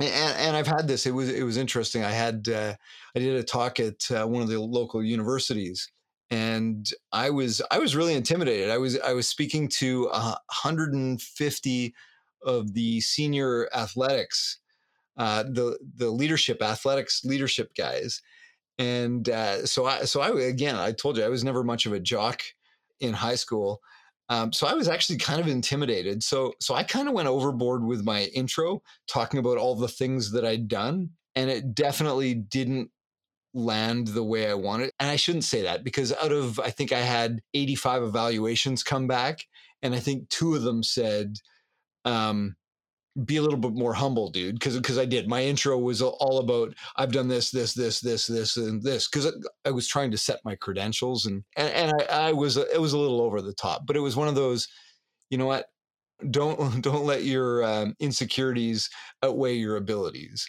and, 0.00 0.36
and 0.38 0.56
I've 0.56 0.66
had 0.66 0.86
this. 0.86 1.06
It 1.06 1.12
was 1.12 1.28
it 1.28 1.42
was 1.42 1.56
interesting. 1.56 2.04
I 2.04 2.10
had 2.10 2.48
uh, 2.48 2.74
I 3.16 3.18
did 3.18 3.36
a 3.36 3.42
talk 3.42 3.80
at 3.80 4.10
uh, 4.10 4.26
one 4.26 4.42
of 4.42 4.48
the 4.48 4.60
local 4.60 5.02
universities, 5.02 5.90
and 6.30 6.88
I 7.12 7.30
was 7.30 7.60
I 7.70 7.78
was 7.78 7.96
really 7.96 8.14
intimidated. 8.14 8.70
I 8.70 8.78
was 8.78 8.98
I 9.00 9.12
was 9.12 9.26
speaking 9.26 9.68
to 9.78 10.04
150 10.04 11.94
of 12.42 12.74
the 12.74 13.00
senior 13.00 13.68
athletics, 13.74 14.58
uh, 15.16 15.42
the 15.42 15.78
the 15.96 16.10
leadership 16.10 16.62
athletics 16.62 17.24
leadership 17.24 17.74
guys, 17.76 18.22
and 18.78 19.28
uh, 19.28 19.66
so 19.66 19.86
I 19.86 20.04
so 20.04 20.20
I 20.20 20.28
again 20.42 20.76
I 20.76 20.92
told 20.92 21.16
you 21.16 21.24
I 21.24 21.28
was 21.28 21.44
never 21.44 21.64
much 21.64 21.86
of 21.86 21.92
a 21.92 22.00
jock 22.00 22.42
in 23.00 23.14
high 23.14 23.36
school. 23.36 23.80
Um, 24.28 24.52
so 24.52 24.66
I 24.66 24.74
was 24.74 24.88
actually 24.88 25.18
kind 25.18 25.40
of 25.40 25.48
intimidated. 25.48 26.22
So 26.22 26.52
so 26.60 26.74
I 26.74 26.82
kind 26.82 27.08
of 27.08 27.14
went 27.14 27.28
overboard 27.28 27.84
with 27.84 28.04
my 28.04 28.24
intro, 28.34 28.82
talking 29.06 29.40
about 29.40 29.58
all 29.58 29.74
the 29.74 29.88
things 29.88 30.32
that 30.32 30.44
I'd 30.44 30.68
done, 30.68 31.10
and 31.34 31.50
it 31.50 31.74
definitely 31.74 32.34
didn't 32.34 32.90
land 33.54 34.08
the 34.08 34.22
way 34.22 34.50
I 34.50 34.54
wanted. 34.54 34.92
And 35.00 35.10
I 35.10 35.16
shouldn't 35.16 35.44
say 35.44 35.62
that 35.62 35.82
because 35.82 36.12
out 36.12 36.32
of 36.32 36.60
I 36.60 36.70
think 36.70 36.92
I 36.92 37.00
had 37.00 37.40
85 37.54 38.02
evaluations 38.02 38.82
come 38.82 39.06
back, 39.06 39.44
and 39.82 39.94
I 39.94 40.00
think 40.00 40.28
two 40.28 40.54
of 40.54 40.62
them 40.62 40.82
said, 40.82 41.36
um, 42.04 42.56
be 43.24 43.36
a 43.36 43.42
little 43.42 43.58
bit 43.58 43.74
more 43.74 43.94
humble, 43.94 44.30
dude. 44.30 44.54
Because 44.54 44.76
because 44.76 44.98
I 44.98 45.04
did. 45.04 45.28
My 45.28 45.42
intro 45.42 45.78
was 45.78 46.02
all 46.02 46.38
about 46.38 46.74
I've 46.96 47.12
done 47.12 47.28
this, 47.28 47.50
this, 47.50 47.74
this, 47.74 48.00
this, 48.00 48.26
this, 48.26 48.56
and 48.56 48.82
this. 48.82 49.08
Because 49.08 49.32
I 49.64 49.70
was 49.70 49.88
trying 49.88 50.10
to 50.10 50.18
set 50.18 50.40
my 50.44 50.54
credentials, 50.54 51.26
and 51.26 51.42
and, 51.56 51.68
and 51.72 52.02
I, 52.10 52.28
I 52.28 52.32
was 52.32 52.56
it 52.56 52.80
was 52.80 52.92
a 52.92 52.98
little 52.98 53.20
over 53.20 53.42
the 53.42 53.54
top, 53.54 53.86
but 53.86 53.96
it 53.96 54.00
was 54.00 54.16
one 54.16 54.28
of 54.28 54.34
those. 54.34 54.68
You 55.30 55.38
know 55.38 55.46
what? 55.46 55.66
Don't 56.30 56.80
don't 56.82 57.04
let 57.04 57.24
your 57.24 57.64
um, 57.64 57.94
insecurities 58.00 58.88
outweigh 59.22 59.54
your 59.54 59.76
abilities. 59.76 60.48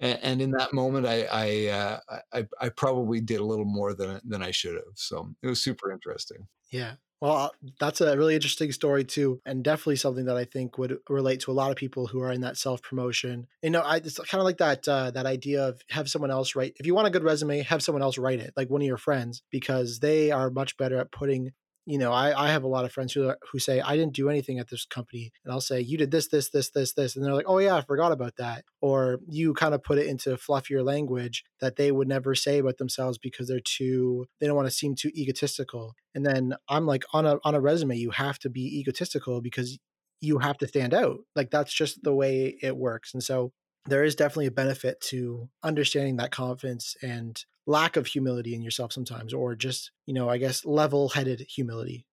And, 0.00 0.18
and 0.22 0.42
in 0.42 0.50
that 0.52 0.72
moment, 0.72 1.06
I 1.06 1.26
I, 1.32 1.66
uh, 1.66 2.00
I 2.32 2.46
I 2.60 2.68
probably 2.70 3.20
did 3.20 3.40
a 3.40 3.44
little 3.44 3.64
more 3.64 3.94
than 3.94 4.20
than 4.24 4.42
I 4.42 4.50
should 4.50 4.74
have. 4.74 4.94
So 4.94 5.28
it 5.42 5.48
was 5.48 5.62
super 5.62 5.92
interesting. 5.92 6.46
Yeah, 6.70 6.94
well, 7.20 7.36
uh, 7.36 7.48
that's 7.80 8.00
a 8.00 8.16
really 8.16 8.34
interesting 8.34 8.70
story 8.70 9.04
too, 9.04 9.40
and 9.44 9.64
definitely 9.64 9.96
something 9.96 10.26
that 10.26 10.36
I 10.36 10.44
think 10.44 10.78
would 10.78 10.98
relate 11.08 11.40
to 11.40 11.50
a 11.50 11.52
lot 11.52 11.70
of 11.70 11.76
people 11.76 12.06
who 12.06 12.20
are 12.20 12.30
in 12.30 12.42
that 12.42 12.56
self 12.56 12.80
promotion. 12.80 13.48
You 13.62 13.70
know, 13.70 13.80
I, 13.80 13.96
it's 13.96 14.18
kind 14.18 14.40
of 14.40 14.44
like 14.44 14.58
that 14.58 14.86
uh, 14.86 15.10
that 15.10 15.26
idea 15.26 15.66
of 15.66 15.82
have 15.90 16.08
someone 16.08 16.30
else 16.30 16.54
write. 16.54 16.76
If 16.78 16.86
you 16.86 16.94
want 16.94 17.08
a 17.08 17.10
good 17.10 17.24
resume, 17.24 17.62
have 17.62 17.82
someone 17.82 18.02
else 18.02 18.18
write 18.18 18.38
it, 18.40 18.52
like 18.56 18.70
one 18.70 18.82
of 18.82 18.86
your 18.86 18.96
friends, 18.98 19.42
because 19.50 19.98
they 19.98 20.30
are 20.30 20.50
much 20.50 20.76
better 20.76 20.98
at 20.98 21.10
putting 21.10 21.52
you 21.88 21.96
know, 21.96 22.12
I, 22.12 22.44
I 22.44 22.50
have 22.50 22.64
a 22.64 22.68
lot 22.68 22.84
of 22.84 22.92
friends 22.92 23.14
who 23.14 23.32
who 23.50 23.58
say 23.58 23.80
I 23.80 23.96
didn't 23.96 24.12
do 24.12 24.28
anything 24.28 24.58
at 24.58 24.68
this 24.68 24.84
company, 24.84 25.32
and 25.42 25.50
I'll 25.50 25.62
say 25.62 25.80
you 25.80 25.96
did 25.96 26.10
this, 26.10 26.28
this, 26.28 26.50
this, 26.50 26.68
this, 26.70 26.92
this, 26.92 27.16
and 27.16 27.24
they're 27.24 27.32
like, 27.32 27.48
oh 27.48 27.56
yeah, 27.56 27.76
I 27.76 27.80
forgot 27.80 28.12
about 28.12 28.36
that. 28.36 28.66
Or 28.82 29.20
you 29.26 29.54
kind 29.54 29.74
of 29.74 29.82
put 29.82 29.96
it 29.96 30.06
into 30.06 30.36
fluffier 30.36 30.84
language 30.84 31.44
that 31.60 31.76
they 31.76 31.90
would 31.90 32.06
never 32.06 32.34
say 32.34 32.58
about 32.58 32.76
themselves 32.76 33.16
because 33.16 33.48
they're 33.48 33.60
too 33.60 34.26
they 34.38 34.46
don't 34.46 34.54
want 34.54 34.68
to 34.68 34.74
seem 34.74 34.96
too 34.96 35.10
egotistical. 35.14 35.94
And 36.14 36.26
then 36.26 36.56
I'm 36.68 36.84
like 36.84 37.04
on 37.14 37.24
a 37.24 37.38
on 37.42 37.54
a 37.54 37.60
resume, 37.60 37.96
you 37.96 38.10
have 38.10 38.38
to 38.40 38.50
be 38.50 38.78
egotistical 38.78 39.40
because 39.40 39.78
you 40.20 40.40
have 40.40 40.58
to 40.58 40.68
stand 40.68 40.92
out. 40.92 41.20
Like 41.34 41.50
that's 41.50 41.72
just 41.72 42.02
the 42.02 42.14
way 42.14 42.58
it 42.60 42.76
works. 42.76 43.14
And 43.14 43.22
so 43.22 43.52
there 43.86 44.04
is 44.04 44.14
definitely 44.14 44.46
a 44.46 44.52
benefit 44.52 45.00
to 45.00 45.48
understanding 45.62 46.16
that 46.16 46.30
confidence 46.30 46.96
and 47.02 47.44
lack 47.66 47.96
of 47.96 48.06
humility 48.06 48.54
in 48.54 48.62
yourself 48.62 48.92
sometimes, 48.92 49.32
or 49.32 49.54
just, 49.54 49.92
you 50.06 50.14
know, 50.14 50.28
I 50.28 50.38
guess 50.38 50.64
level 50.64 51.08
headed 51.08 51.40
humility. 51.40 52.06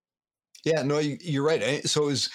Yeah, 0.63 0.81
no, 0.81 0.99
you're 0.99 1.45
right. 1.45 1.61
Eh, 1.61 1.81
so 1.85 2.05
was, 2.05 2.29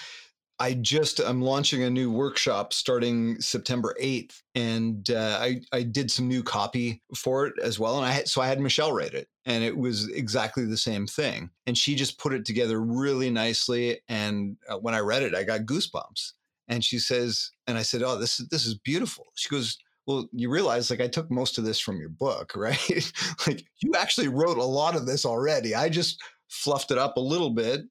I 0.61 0.75
just 0.75 1.19
I'm 1.19 1.41
launching 1.41 1.81
a 1.81 1.89
new 1.89 2.11
workshop 2.11 2.71
starting 2.71 3.41
September 3.41 3.95
8th, 3.99 4.43
and 4.53 5.09
uh, 5.09 5.39
I 5.41 5.61
I 5.71 5.81
did 5.81 6.11
some 6.11 6.27
new 6.27 6.43
copy 6.43 7.01
for 7.15 7.47
it 7.47 7.55
as 7.63 7.79
well, 7.79 7.97
and 7.97 8.05
I 8.05 8.11
had, 8.11 8.27
so 8.27 8.41
I 8.41 8.47
had 8.47 8.59
Michelle 8.59 8.93
write 8.93 9.15
it, 9.15 9.27
and 9.45 9.63
it 9.63 9.75
was 9.75 10.07
exactly 10.09 10.65
the 10.65 10.77
same 10.77 11.07
thing, 11.07 11.49
and 11.65 11.75
she 11.75 11.95
just 11.95 12.19
put 12.19 12.33
it 12.33 12.45
together 12.45 12.79
really 12.79 13.31
nicely, 13.31 14.01
and 14.07 14.55
uh, 14.69 14.77
when 14.77 14.93
I 14.93 14.99
read 14.99 15.23
it, 15.23 15.33
I 15.33 15.41
got 15.41 15.61
goosebumps, 15.61 16.33
and 16.67 16.83
she 16.83 16.99
says, 16.99 17.51
and 17.67 17.77
I 17.77 17.83
said, 17.83 18.03
oh, 18.03 18.17
this 18.17 18.39
is 18.39 18.47
this 18.49 18.65
is 18.65 18.77
beautiful. 18.77 19.27
She 19.35 19.49
goes, 19.49 19.77
well, 20.07 20.27
you 20.31 20.49
realize 20.49 20.89
like 20.89 21.01
I 21.01 21.07
took 21.07 21.29
most 21.29 21.57
of 21.57 21.63
this 21.63 21.79
from 21.79 21.99
your 21.99 22.09
book, 22.09 22.53
right? 22.55 23.11
like 23.47 23.63
you 23.81 23.93
actually 23.97 24.27
wrote 24.27 24.57
a 24.57 24.63
lot 24.63 24.95
of 24.95 25.05
this 25.05 25.25
already. 25.25 25.75
I 25.75 25.89
just 25.89 26.21
fluffed 26.49 26.91
it 26.91 26.97
up 26.97 27.17
a 27.17 27.21
little 27.21 27.51
bit 27.51 27.81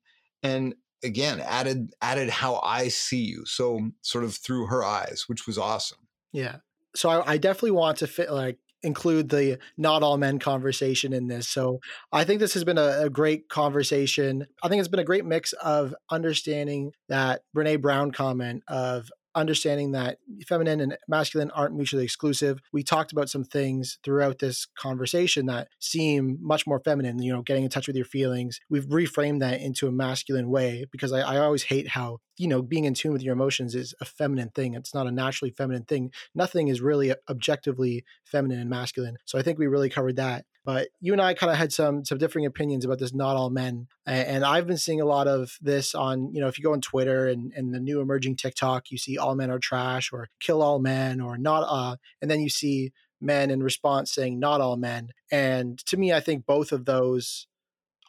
and 0.42 0.74
again 1.02 1.40
added 1.40 1.94
added 2.02 2.28
how 2.28 2.60
I 2.62 2.88
see 2.88 3.22
you. 3.22 3.44
So 3.46 3.90
sort 4.02 4.24
of 4.24 4.36
through 4.36 4.66
her 4.66 4.84
eyes, 4.84 5.24
which 5.26 5.46
was 5.46 5.58
awesome. 5.58 5.98
Yeah. 6.32 6.56
So 6.94 7.08
I, 7.08 7.32
I 7.32 7.36
definitely 7.38 7.72
want 7.72 7.98
to 7.98 8.06
fit 8.06 8.30
like 8.30 8.58
include 8.82 9.28
the 9.28 9.58
not 9.76 10.02
all 10.02 10.16
men 10.16 10.38
conversation 10.38 11.12
in 11.12 11.26
this. 11.26 11.48
So 11.48 11.80
I 12.12 12.24
think 12.24 12.40
this 12.40 12.54
has 12.54 12.64
been 12.64 12.78
a, 12.78 13.02
a, 13.04 13.10
great 13.10 13.48
conversation. 13.48 14.46
I 14.62 14.68
think 14.68 14.80
it's 14.80 14.88
been 14.88 15.00
a 15.00 15.04
great 15.04 15.24
mix 15.24 15.52
of 15.54 15.94
understanding 16.10 16.92
that 17.08 17.42
Brene 17.54 17.80
Brown 17.80 18.10
comment 18.10 18.62
of 18.68 19.10
understanding 19.34 19.92
that 19.92 20.18
feminine 20.46 20.80
and 20.80 20.96
masculine 21.08 21.50
aren't 21.52 21.74
mutually 21.74 22.04
exclusive. 22.04 22.60
We 22.72 22.82
talked 22.82 23.12
about 23.12 23.28
some 23.28 23.44
things 23.44 23.98
throughout 24.04 24.38
this 24.38 24.66
conversation 24.78 25.46
that 25.46 25.68
seem 25.78 26.38
much 26.40 26.66
more 26.66 26.80
feminine, 26.80 27.22
you 27.22 27.32
know, 27.32 27.42
getting 27.42 27.64
in 27.64 27.70
touch 27.70 27.86
with 27.86 27.96
your 27.96 28.04
feelings. 28.04 28.60
We've 28.68 28.86
reframed 28.86 29.40
that 29.40 29.60
into 29.60 29.86
a 29.86 29.92
masculine 29.92 30.50
way 30.50 30.86
because 30.90 31.12
I, 31.12 31.20
I 31.20 31.38
always 31.38 31.64
hate 31.64 31.88
how, 31.88 32.18
you 32.38 32.48
know, 32.48 32.62
being 32.62 32.84
in 32.84 32.94
tune 32.94 33.12
with 33.12 33.22
your 33.22 33.34
emotions 33.34 33.74
is 33.74 33.94
a 34.00 34.04
feminine 34.04 34.50
thing. 34.50 34.74
It's 34.74 34.94
not 34.94 35.06
a 35.06 35.12
naturally 35.12 35.52
feminine 35.56 35.84
thing. 35.84 36.10
Nothing 36.34 36.68
is 36.68 36.80
really 36.80 37.14
objectively 37.28 38.04
feminine 38.24 38.60
and 38.60 38.70
masculine. 38.70 39.16
So 39.26 39.38
I 39.38 39.42
think 39.42 39.58
we 39.58 39.66
really 39.66 39.90
covered 39.90 40.16
that. 40.16 40.44
But 40.72 40.90
you 41.00 41.12
and 41.12 41.20
I 41.20 41.34
kind 41.34 41.50
of 41.50 41.58
had 41.58 41.72
some 41.72 42.04
some 42.04 42.16
differing 42.16 42.46
opinions 42.46 42.84
about 42.84 43.00
this. 43.00 43.12
Not 43.12 43.34
all 43.34 43.50
men, 43.50 43.88
and 44.06 44.44
I've 44.44 44.68
been 44.68 44.76
seeing 44.76 45.00
a 45.00 45.04
lot 45.04 45.26
of 45.26 45.58
this 45.60 45.96
on 45.96 46.32
you 46.32 46.40
know 46.40 46.46
if 46.46 46.58
you 46.58 46.62
go 46.62 46.72
on 46.72 46.80
Twitter 46.80 47.26
and 47.26 47.52
and 47.56 47.74
the 47.74 47.80
new 47.80 48.00
emerging 48.00 48.36
TikTok, 48.36 48.92
you 48.92 48.96
see 48.96 49.18
all 49.18 49.34
men 49.34 49.50
are 49.50 49.58
trash 49.58 50.12
or 50.12 50.28
kill 50.38 50.62
all 50.62 50.78
men 50.78 51.20
or 51.20 51.36
not 51.36 51.64
uh, 51.68 51.96
and 52.22 52.30
then 52.30 52.38
you 52.38 52.48
see 52.48 52.92
men 53.20 53.50
in 53.50 53.64
response 53.64 54.12
saying 54.12 54.38
not 54.38 54.60
all 54.60 54.76
men. 54.76 55.08
And 55.32 55.76
to 55.86 55.96
me, 55.96 56.12
I 56.12 56.20
think 56.20 56.46
both 56.46 56.70
of 56.70 56.84
those. 56.84 57.48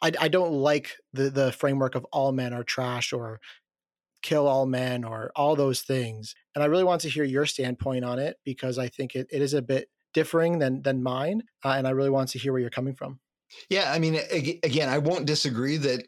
I, 0.00 0.12
I 0.20 0.28
don't 0.28 0.52
like 0.52 0.98
the 1.12 1.30
the 1.30 1.50
framework 1.50 1.96
of 1.96 2.06
all 2.12 2.30
men 2.30 2.52
are 2.52 2.62
trash 2.62 3.12
or 3.12 3.40
kill 4.22 4.46
all 4.46 4.66
men 4.66 5.02
or 5.02 5.32
all 5.34 5.56
those 5.56 5.82
things. 5.82 6.36
And 6.54 6.62
I 6.62 6.68
really 6.68 6.84
want 6.84 7.00
to 7.00 7.10
hear 7.10 7.24
your 7.24 7.44
standpoint 7.44 8.04
on 8.04 8.20
it 8.20 8.36
because 8.44 8.78
I 8.78 8.86
think 8.86 9.16
it, 9.16 9.26
it 9.32 9.42
is 9.42 9.52
a 9.52 9.62
bit 9.62 9.88
differing 10.12 10.58
than 10.58 10.82
than 10.82 11.02
mine, 11.02 11.42
uh, 11.64 11.70
and 11.70 11.86
I 11.86 11.90
really 11.90 12.10
want 12.10 12.30
to 12.30 12.38
hear 12.38 12.52
where 12.52 12.60
you're 12.60 12.70
coming 12.70 12.94
from. 12.94 13.20
Yeah, 13.68 13.92
I 13.92 13.98
mean, 13.98 14.18
again, 14.62 14.88
I 14.88 14.98
won't 14.98 15.26
disagree 15.26 15.76
that. 15.78 16.06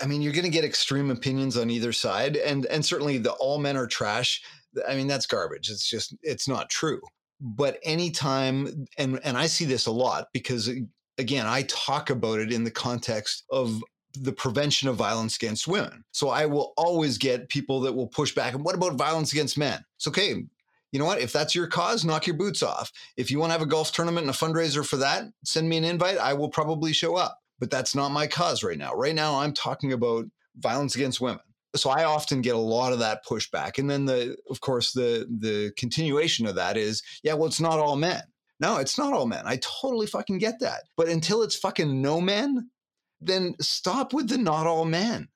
I 0.00 0.06
mean, 0.06 0.22
you're 0.22 0.32
going 0.32 0.44
to 0.44 0.50
get 0.50 0.64
extreme 0.64 1.10
opinions 1.10 1.56
on 1.56 1.70
either 1.70 1.92
side, 1.92 2.36
and 2.36 2.66
and 2.66 2.84
certainly 2.84 3.18
the 3.18 3.32
all 3.32 3.58
men 3.58 3.76
are 3.76 3.86
trash. 3.86 4.42
I 4.88 4.94
mean, 4.94 5.06
that's 5.06 5.26
garbage. 5.26 5.70
It's 5.70 5.88
just 5.88 6.14
it's 6.22 6.48
not 6.48 6.70
true. 6.70 7.00
But 7.40 7.78
anytime, 7.82 8.86
and 8.98 9.20
and 9.24 9.36
I 9.36 9.46
see 9.46 9.64
this 9.64 9.86
a 9.86 9.92
lot 9.92 10.28
because 10.32 10.70
again, 11.18 11.46
I 11.46 11.62
talk 11.62 12.10
about 12.10 12.38
it 12.38 12.52
in 12.52 12.64
the 12.64 12.70
context 12.70 13.44
of 13.50 13.82
the 14.18 14.32
prevention 14.32 14.88
of 14.88 14.96
violence 14.96 15.36
against 15.36 15.68
women. 15.68 16.02
So 16.12 16.30
I 16.30 16.46
will 16.46 16.72
always 16.76 17.18
get 17.18 17.48
people 17.48 17.80
that 17.82 17.92
will 17.92 18.06
push 18.06 18.34
back. 18.34 18.54
And 18.54 18.64
what 18.64 18.74
about 18.74 18.94
violence 18.94 19.32
against 19.32 19.58
men? 19.58 19.84
It's 19.96 20.06
okay 20.06 20.44
you 20.92 20.98
know 20.98 21.04
what? 21.04 21.20
If 21.20 21.32
that's 21.32 21.54
your 21.54 21.66
cause, 21.66 22.04
knock 22.04 22.26
your 22.26 22.36
boots 22.36 22.62
off. 22.62 22.90
If 23.16 23.30
you 23.30 23.38
want 23.38 23.50
to 23.50 23.52
have 23.52 23.62
a 23.62 23.66
golf 23.66 23.92
tournament 23.92 24.26
and 24.26 24.34
a 24.34 24.38
fundraiser 24.38 24.86
for 24.86 24.96
that, 24.98 25.24
send 25.44 25.68
me 25.68 25.76
an 25.76 25.84
invite. 25.84 26.18
I 26.18 26.34
will 26.34 26.48
probably 26.48 26.92
show 26.92 27.16
up. 27.16 27.38
But 27.58 27.70
that's 27.70 27.94
not 27.94 28.10
my 28.10 28.26
cause 28.26 28.62
right 28.62 28.78
now. 28.78 28.92
Right 28.92 29.14
now, 29.14 29.40
I'm 29.40 29.52
talking 29.52 29.92
about 29.92 30.26
violence 30.56 30.94
against 30.94 31.20
women. 31.20 31.40
So 31.74 31.90
I 31.90 32.04
often 32.04 32.42
get 32.42 32.54
a 32.54 32.58
lot 32.58 32.92
of 32.92 32.98
that 33.00 33.24
pushback. 33.24 33.78
And 33.78 33.90
then 33.90 34.06
the 34.06 34.36
of 34.50 34.60
course 34.60 34.92
the 34.92 35.26
the 35.40 35.72
continuation 35.76 36.46
of 36.46 36.54
that 36.54 36.76
is, 36.76 37.02
yeah, 37.22 37.34
well, 37.34 37.46
it's 37.46 37.60
not 37.60 37.78
all 37.78 37.96
men. 37.96 38.22
No, 38.60 38.78
it's 38.78 38.96
not 38.96 39.12
all 39.12 39.26
men. 39.26 39.42
I 39.44 39.58
totally 39.62 40.06
fucking 40.06 40.38
get 40.38 40.60
that. 40.60 40.84
But 40.96 41.08
until 41.08 41.42
it's 41.42 41.56
fucking 41.56 42.00
no 42.00 42.20
men, 42.20 42.70
then 43.20 43.54
stop 43.60 44.12
with 44.14 44.28
the 44.28 44.38
not 44.38 44.66
all 44.66 44.84
men. 44.84 45.28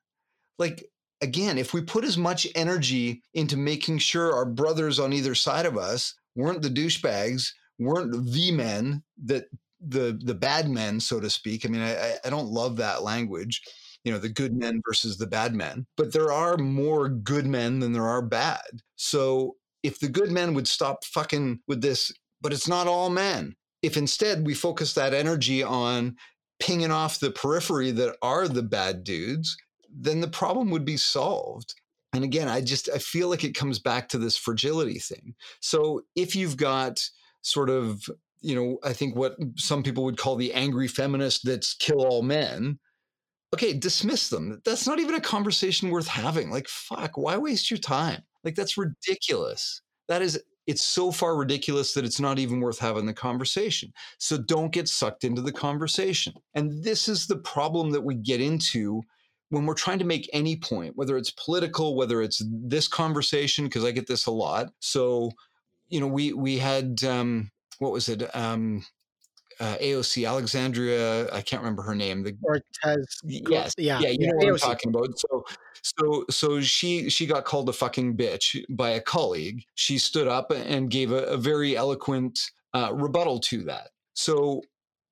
Like 0.57 0.85
again, 1.21 1.57
if 1.57 1.73
we 1.73 1.81
put 1.81 2.03
as 2.03 2.17
much 2.17 2.47
energy 2.55 3.21
into 3.33 3.57
making 3.57 3.99
sure 3.99 4.33
our 4.33 4.45
brothers 4.45 4.99
on 4.99 5.13
either 5.13 5.35
side 5.35 5.65
of 5.65 5.77
us 5.77 6.15
weren't 6.35 6.61
the 6.61 6.69
douchebags, 6.69 7.51
weren't 7.79 8.31
the 8.31 8.51
men 8.51 9.03
that 9.23 9.45
the 9.87 10.19
the 10.23 10.35
bad 10.35 10.69
men, 10.69 10.99
so 10.99 11.19
to 11.19 11.29
speak. 11.29 11.65
I 11.65 11.69
mean, 11.69 11.81
I, 11.81 12.15
I 12.23 12.29
don't 12.29 12.49
love 12.49 12.77
that 12.77 13.03
language, 13.03 13.61
you 14.03 14.11
know, 14.11 14.19
the 14.19 14.29
good 14.29 14.55
men 14.55 14.81
versus 14.87 15.17
the 15.17 15.27
bad 15.27 15.55
men. 15.55 15.85
But 15.97 16.13
there 16.13 16.31
are 16.31 16.57
more 16.57 17.09
good 17.09 17.47
men 17.47 17.79
than 17.79 17.91
there 17.91 18.07
are 18.07 18.21
bad. 18.21 18.81
So 18.95 19.55
if 19.83 19.99
the 19.99 20.09
good 20.09 20.31
men 20.31 20.53
would 20.53 20.67
stop 20.67 21.03
fucking 21.05 21.61
with 21.67 21.81
this, 21.81 22.11
but 22.41 22.53
it's 22.53 22.67
not 22.67 22.87
all 22.87 23.09
men. 23.09 23.55
If 23.81 23.97
instead 23.97 24.45
we 24.45 24.53
focus 24.53 24.93
that 24.93 25.15
energy 25.15 25.63
on 25.63 26.15
pinging 26.59 26.91
off 26.91 27.19
the 27.19 27.31
periphery 27.31 27.89
that 27.89 28.15
are 28.21 28.47
the 28.47 28.61
bad 28.61 29.03
dudes 29.03 29.57
then 29.93 30.21
the 30.21 30.27
problem 30.27 30.69
would 30.71 30.85
be 30.85 30.97
solved. 30.97 31.75
And 32.13 32.23
again, 32.23 32.47
I 32.47 32.61
just 32.61 32.89
I 32.93 32.97
feel 32.97 33.29
like 33.29 33.43
it 33.43 33.55
comes 33.55 33.79
back 33.79 34.09
to 34.09 34.17
this 34.17 34.37
fragility 34.37 34.99
thing. 34.99 35.33
So 35.59 36.01
if 36.15 36.35
you've 36.35 36.57
got 36.57 37.01
sort 37.41 37.69
of, 37.69 38.03
you 38.41 38.55
know, 38.55 38.77
I 38.83 38.93
think 38.93 39.15
what 39.15 39.35
some 39.55 39.83
people 39.83 40.03
would 40.03 40.17
call 40.17 40.35
the 40.35 40.53
angry 40.53 40.87
feminist 40.87 41.45
that's 41.45 41.73
kill 41.73 42.05
all 42.05 42.21
men, 42.21 42.79
okay, 43.53 43.73
dismiss 43.73 44.29
them. 44.29 44.61
That's 44.65 44.87
not 44.87 44.99
even 44.99 45.15
a 45.15 45.21
conversation 45.21 45.89
worth 45.89 46.07
having. 46.07 46.49
Like, 46.49 46.67
fuck, 46.67 47.17
why 47.17 47.37
waste 47.37 47.69
your 47.69 47.79
time? 47.79 48.21
Like, 48.43 48.55
that's 48.55 48.77
ridiculous. 48.77 49.81
That 50.07 50.21
is, 50.21 50.41
it's 50.67 50.81
so 50.81 51.11
far 51.11 51.35
ridiculous 51.35 51.93
that 51.93 52.05
it's 52.05 52.19
not 52.19 52.39
even 52.39 52.59
worth 52.59 52.79
having 52.79 53.05
the 53.05 53.13
conversation. 53.13 53.91
So 54.19 54.37
don't 54.37 54.71
get 54.71 54.87
sucked 54.87 55.23
into 55.23 55.41
the 55.41 55.51
conversation. 55.51 56.33
And 56.55 56.83
this 56.83 57.07
is 57.07 57.27
the 57.27 57.37
problem 57.37 57.91
that 57.91 58.03
we 58.03 58.15
get 58.15 58.41
into 58.41 59.01
when 59.51 59.65
we're 59.65 59.73
trying 59.73 59.99
to 59.99 60.05
make 60.05 60.29
any 60.31 60.55
point, 60.55 60.95
whether 60.95 61.17
it's 61.17 61.29
political, 61.31 61.95
whether 61.95 62.21
it's 62.21 62.41
this 62.49 62.87
conversation, 62.87 63.65
because 63.65 63.83
I 63.83 63.91
get 63.91 64.07
this 64.07 64.25
a 64.25 64.31
lot. 64.31 64.67
So, 64.79 65.31
you 65.89 65.99
know, 65.99 66.07
we 66.07 66.31
we 66.33 66.57
had 66.57 67.03
um, 67.03 67.51
what 67.79 67.91
was 67.91 68.09
it? 68.09 68.33
Um, 68.35 68.83
uh, 69.59 69.75
AOC 69.79 70.27
Alexandria, 70.27 71.31
I 71.31 71.41
can't 71.41 71.61
remember 71.61 71.83
her 71.83 71.93
name. 71.93 72.23
The 72.23 72.33
Cortez. 72.33 73.19
Yes, 73.23 73.75
yeah, 73.77 73.99
yeah, 73.99 74.09
you 74.09 74.17
yeah, 74.21 74.27
know 74.29 74.37
what 74.37 74.45
AOC. 74.45 74.51
I'm 74.51 74.57
talking 74.57 74.89
about. 74.89 75.19
So, 75.19 75.45
so, 75.83 76.25
so 76.29 76.61
she 76.61 77.09
she 77.09 77.27
got 77.27 77.43
called 77.43 77.67
a 77.67 77.73
fucking 77.73 78.15
bitch 78.15 78.63
by 78.69 78.91
a 78.91 79.01
colleague. 79.01 79.63
She 79.75 79.97
stood 79.97 80.29
up 80.29 80.51
and 80.51 80.89
gave 80.89 81.11
a, 81.11 81.25
a 81.25 81.37
very 81.37 81.75
eloquent 81.75 82.39
uh, 82.73 82.91
rebuttal 82.93 83.39
to 83.41 83.63
that. 83.65 83.89
So 84.13 84.61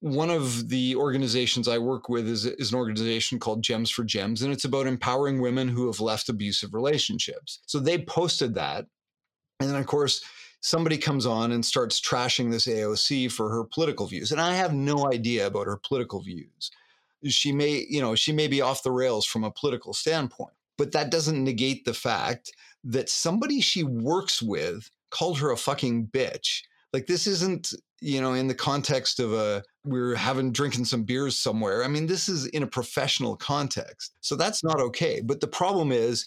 one 0.02 0.30
of 0.30 0.70
the 0.70 0.96
organizations 0.96 1.68
I 1.68 1.78
work 1.78 2.08
with 2.08 2.28
is, 2.28 2.46
is 2.46 2.72
an 2.72 2.78
organization 2.78 3.40
called 3.40 3.64
Gems 3.64 3.90
for 3.90 4.04
Gems, 4.04 4.42
and 4.42 4.54
it's 4.54 4.66
about 4.66 4.88
empowering 4.88 5.42
women 5.42 5.68
who 5.68 5.88
have 5.88 6.00
left 6.00 6.30
abusive 6.30 6.74
relationships. 6.74 7.60
So 7.66 7.80
they 7.80 7.98
posted 7.98 8.56
that. 8.56 8.86
And 9.60 9.70
then, 9.70 9.80
of 9.80 9.88
course, 9.88 10.24
somebody 10.62 10.98
comes 10.98 11.26
on 11.26 11.52
and 11.52 11.66
starts 11.66 12.00
trashing 12.00 12.50
this 12.50 12.66
AOC 12.66 13.32
for 13.32 13.50
her 13.50 13.66
political 13.66 14.08
views. 14.08 14.32
And 14.32 14.40
I 14.40 14.56
have 14.56 14.74
no 14.74 15.12
idea 15.12 15.48
about 15.48 15.68
her 15.68 15.78
political 15.78 16.22
views. 16.22 16.72
She 17.26 17.52
may, 17.52 17.86
you 17.90 18.00
know, 18.00 18.16
she 18.16 18.32
may 18.32 18.48
be 18.48 18.62
off 18.62 18.84
the 18.84 18.92
rails 18.92 19.26
from 19.26 19.44
a 19.44 19.52
political 19.52 19.94
standpoint, 19.94 20.54
but 20.78 20.94
that 20.94 21.12
doesn't 21.12 21.44
negate 21.44 21.84
the 21.84 21.94
fact 21.94 22.52
that 22.86 23.10
somebody 23.10 23.60
she 23.60 23.84
works 23.84 24.42
with 24.42 24.90
called 25.12 25.40
her 25.40 25.52
a 25.52 25.58
fucking 25.58 26.08
bitch. 26.08 26.62
Like 26.94 27.06
this 27.06 27.28
isn't 27.28 27.74
you 28.02 28.22
know, 28.22 28.34
in 28.34 28.48
the 28.48 28.56
context 28.56 29.20
of 29.20 29.34
a 29.34 29.64
we're 29.84 30.16
having 30.16 30.52
drinking 30.52 30.86
some 30.86 31.04
beers 31.04 31.38
somewhere. 31.38 31.84
I 31.84 31.88
mean, 31.88 32.06
this 32.06 32.30
is 32.30 32.46
in 32.48 32.64
a 32.64 32.68
professional 32.68 33.36
context. 33.36 34.14
So 34.22 34.36
that's 34.36 34.64
not 34.64 34.80
okay. 34.80 35.22
But 35.22 35.42
the 35.42 35.48
problem 35.48 35.92
is 35.92 36.26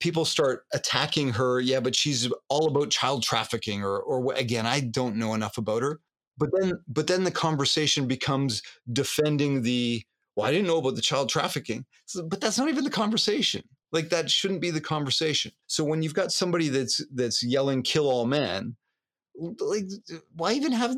people 0.00 0.24
start 0.24 0.64
attacking 0.72 1.30
her. 1.30 1.60
Yeah, 1.60 1.80
but 1.80 1.96
she's 1.96 2.30
all 2.48 2.68
about 2.68 2.90
child 2.90 3.22
trafficking 3.22 3.82
or 3.82 3.98
or 3.98 4.32
again, 4.34 4.66
I 4.66 4.80
don't 4.80 5.16
know 5.16 5.34
enough 5.34 5.58
about 5.58 5.82
her. 5.82 6.00
But 6.36 6.50
then 6.58 6.78
but 6.86 7.06
then 7.06 7.24
the 7.24 7.30
conversation 7.30 8.06
becomes 8.06 8.62
defending 8.92 9.62
the 9.62 10.02
well, 10.36 10.46
I 10.46 10.52
didn't 10.52 10.68
know 10.68 10.78
about 10.78 10.94
the 10.94 11.02
child 11.02 11.28
trafficking. 11.28 11.84
So, 12.06 12.22
but 12.22 12.40
that's 12.40 12.58
not 12.58 12.68
even 12.68 12.84
the 12.84 12.90
conversation. 12.90 13.62
Like 13.90 14.10
that 14.10 14.30
shouldn't 14.30 14.60
be 14.60 14.70
the 14.70 14.80
conversation. 14.80 15.50
So 15.66 15.82
when 15.82 16.02
you've 16.02 16.14
got 16.14 16.30
somebody 16.30 16.68
that's 16.68 17.04
that's 17.12 17.42
yelling 17.42 17.82
kill 17.82 18.08
all 18.08 18.26
men, 18.26 18.76
like 19.38 19.84
why 20.34 20.52
even 20.52 20.72
have 20.72 20.96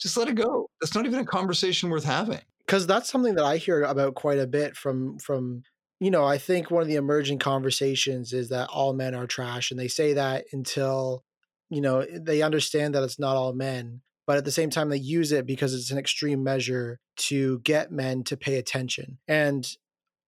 just 0.00 0.16
let 0.16 0.28
it 0.28 0.34
go. 0.34 0.68
That's 0.80 0.94
not 0.94 1.06
even 1.06 1.20
a 1.20 1.24
conversation 1.24 1.88
worth 1.88 2.04
having. 2.04 2.40
Because 2.66 2.86
that's 2.86 3.10
something 3.10 3.34
that 3.34 3.44
i 3.44 3.56
hear 3.56 3.82
about 3.82 4.14
quite 4.14 4.38
a 4.38 4.46
bit 4.46 4.76
from 4.76 5.18
from 5.18 5.62
you 6.00 6.10
know 6.10 6.24
i 6.24 6.38
think 6.38 6.70
one 6.70 6.82
of 6.82 6.88
the 6.88 6.94
emerging 6.96 7.38
conversations 7.38 8.32
is 8.32 8.48
that 8.48 8.68
all 8.68 8.94
men 8.94 9.14
are 9.14 9.26
trash 9.26 9.70
and 9.70 9.78
they 9.78 9.88
say 9.88 10.14
that 10.14 10.44
until 10.52 11.22
you 11.68 11.80
know 11.80 12.06
they 12.10 12.40
understand 12.40 12.94
that 12.94 13.02
it's 13.02 13.18
not 13.18 13.36
all 13.36 13.52
men 13.52 14.00
but 14.26 14.36
at 14.36 14.44
the 14.44 14.52
same 14.52 14.70
time 14.70 14.88
they 14.88 14.96
use 14.96 15.32
it 15.32 15.46
because 15.46 15.74
it's 15.74 15.90
an 15.90 15.98
extreme 15.98 16.42
measure 16.42 17.00
to 17.16 17.58
get 17.60 17.90
men 17.90 18.22
to 18.24 18.36
pay 18.36 18.56
attention. 18.56 19.18
And 19.26 19.68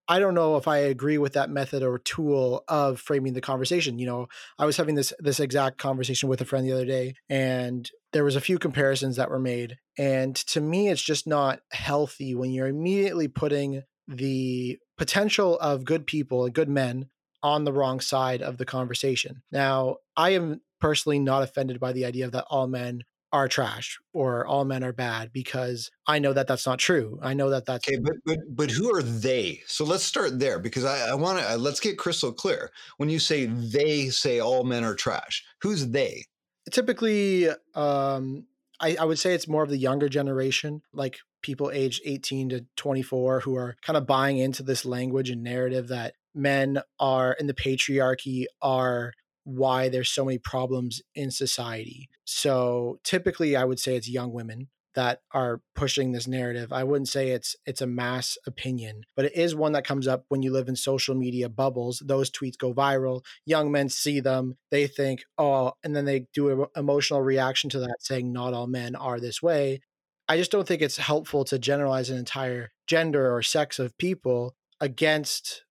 I 0.08 0.18
don't 0.18 0.34
know 0.34 0.56
if 0.56 0.68
I 0.68 0.78
agree 0.78 1.18
with 1.18 1.32
that 1.32 1.50
method 1.50 1.82
or 1.82 1.98
tool 1.98 2.64
of 2.68 3.00
framing 3.00 3.32
the 3.32 3.40
conversation. 3.40 3.98
You 3.98 4.06
know, 4.06 4.28
I 4.58 4.66
was 4.66 4.76
having 4.76 4.94
this 4.94 5.12
this 5.18 5.40
exact 5.40 5.78
conversation 5.78 6.28
with 6.28 6.40
a 6.40 6.44
friend 6.44 6.66
the 6.66 6.72
other 6.72 6.84
day 6.84 7.14
and 7.28 7.90
there 8.12 8.24
was 8.24 8.36
a 8.36 8.40
few 8.40 8.58
comparisons 8.58 9.16
that 9.16 9.30
were 9.30 9.40
made 9.40 9.76
and 9.98 10.36
to 10.36 10.60
me 10.60 10.88
it's 10.88 11.02
just 11.02 11.26
not 11.26 11.60
healthy 11.72 12.34
when 12.34 12.50
you're 12.50 12.68
immediately 12.68 13.28
putting 13.28 13.82
the 14.06 14.78
potential 14.96 15.58
of 15.58 15.84
good 15.84 16.06
people 16.06 16.44
and 16.44 16.54
good 16.54 16.68
men 16.68 17.08
on 17.42 17.64
the 17.64 17.72
wrong 17.72 18.00
side 18.00 18.42
of 18.42 18.56
the 18.56 18.64
conversation. 18.64 19.42
Now, 19.52 19.96
I 20.16 20.30
am 20.30 20.60
personally 20.80 21.18
not 21.18 21.42
offended 21.42 21.80
by 21.80 21.92
the 21.92 22.04
idea 22.04 22.30
that 22.30 22.46
all 22.48 22.66
men 22.66 23.04
are 23.34 23.48
trash 23.48 23.98
or 24.12 24.46
all 24.46 24.64
men 24.64 24.84
are 24.84 24.92
bad 24.92 25.32
because 25.32 25.90
I 26.06 26.20
know 26.20 26.32
that 26.34 26.46
that's 26.46 26.66
not 26.66 26.78
true. 26.78 27.18
I 27.20 27.34
know 27.34 27.50
that 27.50 27.66
that's 27.66 27.86
okay. 27.88 27.98
But 27.98 28.14
but 28.24 28.38
but 28.48 28.70
who 28.70 28.94
are 28.94 29.02
they? 29.02 29.60
So 29.66 29.84
let's 29.84 30.04
start 30.04 30.38
there 30.38 30.60
because 30.60 30.84
I, 30.84 31.08
I 31.08 31.14
want 31.14 31.40
to 31.40 31.56
let's 31.56 31.80
get 31.80 31.98
crystal 31.98 32.32
clear. 32.32 32.70
When 32.96 33.08
you 33.08 33.18
say 33.18 33.46
they 33.46 34.08
say 34.10 34.38
all 34.38 34.62
men 34.62 34.84
are 34.84 34.94
trash, 34.94 35.44
who's 35.62 35.88
they? 35.88 36.26
Typically, 36.70 37.48
um, 37.74 38.46
I, 38.80 38.96
I 39.00 39.04
would 39.04 39.18
say 39.18 39.34
it's 39.34 39.48
more 39.48 39.64
of 39.64 39.68
the 39.68 39.76
younger 39.78 40.08
generation, 40.08 40.82
like 40.92 41.18
people 41.42 41.72
aged 41.72 42.02
18 42.04 42.50
to 42.50 42.64
24 42.76 43.40
who 43.40 43.56
are 43.56 43.76
kind 43.82 43.96
of 43.96 44.06
buying 44.06 44.38
into 44.38 44.62
this 44.62 44.84
language 44.84 45.28
and 45.28 45.42
narrative 45.42 45.88
that 45.88 46.14
men 46.36 46.78
are 47.00 47.32
in 47.32 47.48
the 47.48 47.54
patriarchy 47.54 48.44
are 48.62 49.12
why 49.44 49.88
there's 49.88 50.10
so 50.10 50.24
many 50.24 50.38
problems 50.38 51.02
in 51.14 51.30
society. 51.30 52.08
So 52.24 52.98
typically 53.04 53.56
I 53.56 53.64
would 53.64 53.78
say 53.78 53.96
it's 53.96 54.08
young 54.08 54.32
women 54.32 54.68
that 54.94 55.20
are 55.32 55.60
pushing 55.74 56.12
this 56.12 56.26
narrative. 56.26 56.72
I 56.72 56.84
wouldn't 56.84 57.08
say 57.08 57.30
it's 57.30 57.56
it's 57.66 57.82
a 57.82 57.86
mass 57.86 58.38
opinion, 58.46 59.04
but 59.16 59.26
it 59.26 59.36
is 59.36 59.54
one 59.54 59.72
that 59.72 59.86
comes 59.86 60.06
up 60.06 60.24
when 60.28 60.42
you 60.42 60.52
live 60.52 60.68
in 60.68 60.76
social 60.76 61.14
media 61.14 61.48
bubbles. 61.48 62.02
Those 62.04 62.30
tweets 62.30 62.58
go 62.58 62.72
viral. 62.72 63.24
Young 63.44 63.70
men 63.70 63.88
see 63.88 64.20
them, 64.20 64.56
they 64.70 64.86
think, 64.86 65.24
"Oh," 65.36 65.72
and 65.82 65.94
then 65.94 66.04
they 66.04 66.26
do 66.32 66.62
an 66.62 66.66
emotional 66.76 67.22
reaction 67.22 67.70
to 67.70 67.80
that 67.80 67.96
saying 68.00 68.32
not 68.32 68.54
all 68.54 68.66
men 68.66 68.94
are 68.94 69.20
this 69.20 69.42
way. 69.42 69.80
I 70.28 70.36
just 70.36 70.50
don't 70.50 70.66
think 70.66 70.80
it's 70.80 70.96
helpful 70.96 71.44
to 71.46 71.58
generalize 71.58 72.08
an 72.08 72.16
entire 72.18 72.72
gender 72.86 73.34
or 73.34 73.42
sex 73.42 73.78
of 73.78 73.98
people 73.98 74.54
against 74.80 75.64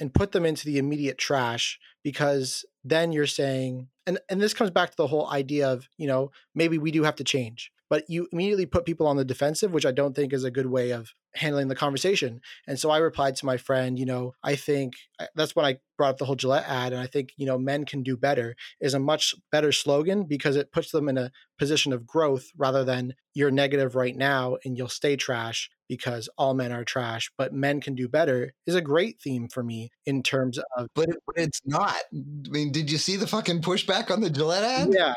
and 0.00 0.14
put 0.14 0.32
them 0.32 0.46
into 0.46 0.64
the 0.64 0.78
immediate 0.78 1.18
trash 1.18 1.78
because 2.02 2.64
then 2.84 3.12
you're 3.12 3.26
saying 3.26 3.88
and 4.06 4.18
and 4.28 4.40
this 4.40 4.54
comes 4.54 4.70
back 4.70 4.90
to 4.90 4.96
the 4.96 5.06
whole 5.06 5.28
idea 5.30 5.68
of 5.68 5.88
you 5.96 6.06
know 6.06 6.30
maybe 6.54 6.78
we 6.78 6.90
do 6.90 7.02
have 7.02 7.16
to 7.16 7.24
change 7.24 7.72
but 7.90 8.04
you 8.08 8.28
immediately 8.32 8.66
put 8.66 8.86
people 8.86 9.08
on 9.08 9.16
the 9.16 9.24
defensive, 9.24 9.72
which 9.72 9.84
I 9.84 9.90
don't 9.90 10.14
think 10.14 10.32
is 10.32 10.44
a 10.44 10.50
good 10.50 10.66
way 10.66 10.92
of 10.92 11.12
handling 11.34 11.68
the 11.68 11.74
conversation. 11.74 12.40
And 12.66 12.78
so 12.78 12.88
I 12.88 12.98
replied 12.98 13.36
to 13.36 13.46
my 13.46 13.56
friend, 13.56 13.98
you 13.98 14.06
know, 14.06 14.32
I 14.42 14.54
think 14.54 14.94
that's 15.34 15.54
when 15.54 15.66
I 15.66 15.78
brought 15.98 16.10
up 16.10 16.18
the 16.18 16.24
whole 16.24 16.36
Gillette 16.36 16.68
ad. 16.68 16.92
And 16.92 17.02
I 17.02 17.06
think, 17.06 17.30
you 17.36 17.46
know, 17.46 17.58
men 17.58 17.84
can 17.84 18.02
do 18.02 18.16
better 18.16 18.54
is 18.80 18.94
a 18.94 19.00
much 19.00 19.34
better 19.52 19.72
slogan 19.72 20.24
because 20.24 20.56
it 20.56 20.72
puts 20.72 20.92
them 20.92 21.08
in 21.08 21.18
a 21.18 21.32
position 21.58 21.92
of 21.92 22.06
growth 22.06 22.46
rather 22.56 22.84
than 22.84 23.14
you're 23.34 23.50
negative 23.50 23.94
right 23.94 24.16
now 24.16 24.56
and 24.64 24.78
you'll 24.78 24.88
stay 24.88 25.16
trash 25.16 25.68
because 25.88 26.28
all 26.38 26.54
men 26.54 26.70
are 26.70 26.84
trash, 26.84 27.32
but 27.36 27.52
men 27.52 27.80
can 27.80 27.96
do 27.96 28.08
better 28.08 28.52
is 28.66 28.76
a 28.76 28.80
great 28.80 29.20
theme 29.20 29.48
for 29.48 29.64
me 29.64 29.90
in 30.06 30.22
terms 30.22 30.58
of. 30.76 30.86
But 30.94 31.08
it, 31.08 31.16
it's 31.34 31.60
not. 31.64 31.96
I 32.14 32.48
mean, 32.48 32.70
did 32.70 32.90
you 32.90 32.98
see 32.98 33.16
the 33.16 33.26
fucking 33.26 33.62
pushback 33.62 34.12
on 34.12 34.20
the 34.20 34.30
Gillette 34.30 34.62
ad? 34.62 34.90
Yeah. 34.92 35.14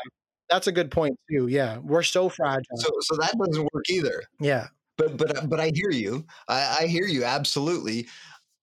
That's 0.50 0.66
a 0.66 0.72
good 0.72 0.90
point 0.90 1.18
too. 1.30 1.46
Yeah. 1.48 1.78
We're 1.78 2.02
so 2.02 2.28
fragile. 2.28 2.76
So, 2.76 2.90
so 3.00 3.16
that 3.16 3.34
doesn't 3.38 3.68
work 3.72 3.84
either. 3.88 4.22
Yeah 4.40 4.68
but 4.96 5.16
but 5.16 5.36
uh, 5.36 5.46
but 5.46 5.60
I 5.60 5.70
hear 5.74 5.90
you. 5.90 6.24
I, 6.48 6.78
I 6.80 6.86
hear 6.86 7.06
you 7.06 7.24
absolutely, 7.24 8.08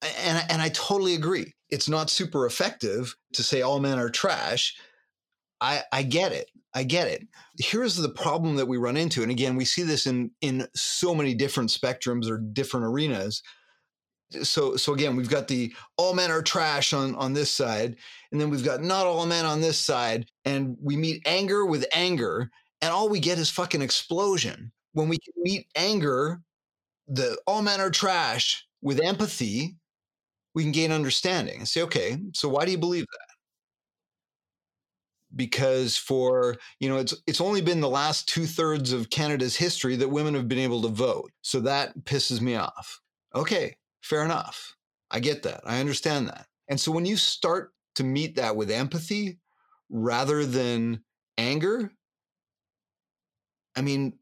and 0.01 0.43
and 0.49 0.61
I 0.61 0.69
totally 0.69 1.15
agree. 1.15 1.53
It's 1.69 1.89
not 1.89 2.09
super 2.09 2.45
effective 2.45 3.15
to 3.34 3.43
say 3.43 3.61
all 3.61 3.79
men 3.79 3.99
are 3.99 4.09
trash. 4.09 4.75
I 5.59 5.84
I 5.91 6.03
get 6.03 6.32
it. 6.32 6.49
I 6.73 6.84
get 6.84 7.07
it. 7.07 7.27
Here's 7.59 7.97
the 7.97 8.09
problem 8.09 8.55
that 8.55 8.67
we 8.67 8.77
run 8.77 8.97
into, 8.97 9.23
and 9.23 9.32
again, 9.32 9.55
we 9.55 9.65
see 9.65 9.84
this 9.84 10.07
in 10.07 10.32
in 10.41 10.67
so 10.75 11.13
many 11.13 11.34
different 11.34 11.69
spectrums 11.69 12.29
or 12.29 12.38
different 12.38 12.86
arenas. 12.86 13.43
So 14.43 14.75
so 14.77 14.93
again, 14.93 15.15
we've 15.15 15.29
got 15.29 15.47
the 15.47 15.73
all 15.97 16.13
men 16.13 16.32
are 16.32 16.41
trash 16.41 16.93
on 16.93 17.15
on 17.15 17.34
this 17.34 17.51
side, 17.51 17.97
and 18.32 18.39
then 18.39 18.49
we've 18.49 18.63
got 18.65 18.82
not 18.82 19.05
all 19.05 19.25
men 19.25 19.45
on 19.45 19.61
this 19.61 19.77
side, 19.77 20.27
and 20.45 20.77
we 20.82 20.95
meet 20.95 21.21
anger 21.25 21.65
with 21.65 21.86
anger, 21.93 22.49
and 22.82 22.91
all 22.91 23.09
we 23.09 23.19
get 23.19 23.38
is 23.39 23.49
fucking 23.49 23.82
explosion 23.82 24.71
when 24.93 25.09
we 25.09 25.17
meet 25.38 25.67
anger, 25.75 26.41
the 27.07 27.38
all 27.47 27.61
men 27.61 27.82
are 27.82 27.91
trash 27.91 28.65
with 28.82 29.01
empathy, 29.01 29.75
we 30.55 30.63
can 30.63 30.71
gain 30.71 30.91
understanding 30.91 31.59
and 31.59 31.67
say, 31.67 31.82
okay, 31.84 32.19
so 32.34 32.49
why 32.49 32.65
do 32.65 32.71
you 32.71 32.77
believe 32.77 33.05
that? 33.11 33.27
Because 35.36 35.95
for 35.95 36.57
you 36.79 36.89
know, 36.89 36.97
it's 36.97 37.13
it's 37.25 37.39
only 37.39 37.61
been 37.61 37.79
the 37.79 37.89
last 37.89 38.27
two 38.27 38.45
thirds 38.45 38.91
of 38.91 39.09
Canada's 39.09 39.55
history 39.55 39.95
that 39.95 40.09
women 40.09 40.34
have 40.34 40.49
been 40.49 40.59
able 40.59 40.82
to 40.82 40.89
vote. 40.89 41.32
So 41.41 41.61
that 41.61 41.97
pisses 42.03 42.41
me 42.41 42.55
off. 42.55 42.99
Okay, 43.34 43.77
fair 44.02 44.24
enough. 44.24 44.76
I 45.10 45.20
get 45.20 45.43
that. 45.43 45.62
I 45.66 45.80
understand 45.80 46.28
that. 46.28 46.47
And 46.68 46.80
so 46.80 46.91
when 46.91 47.06
you 47.06 47.18
start 47.18 47.74
to 47.95 48.04
meet 48.04 48.36
that 48.36 48.56
with 48.56 48.72
empathy 48.72 49.39
rather 49.89 50.45
than 50.45 51.04
anger, 51.38 51.91
I 53.76 53.82
mean, 53.82 54.14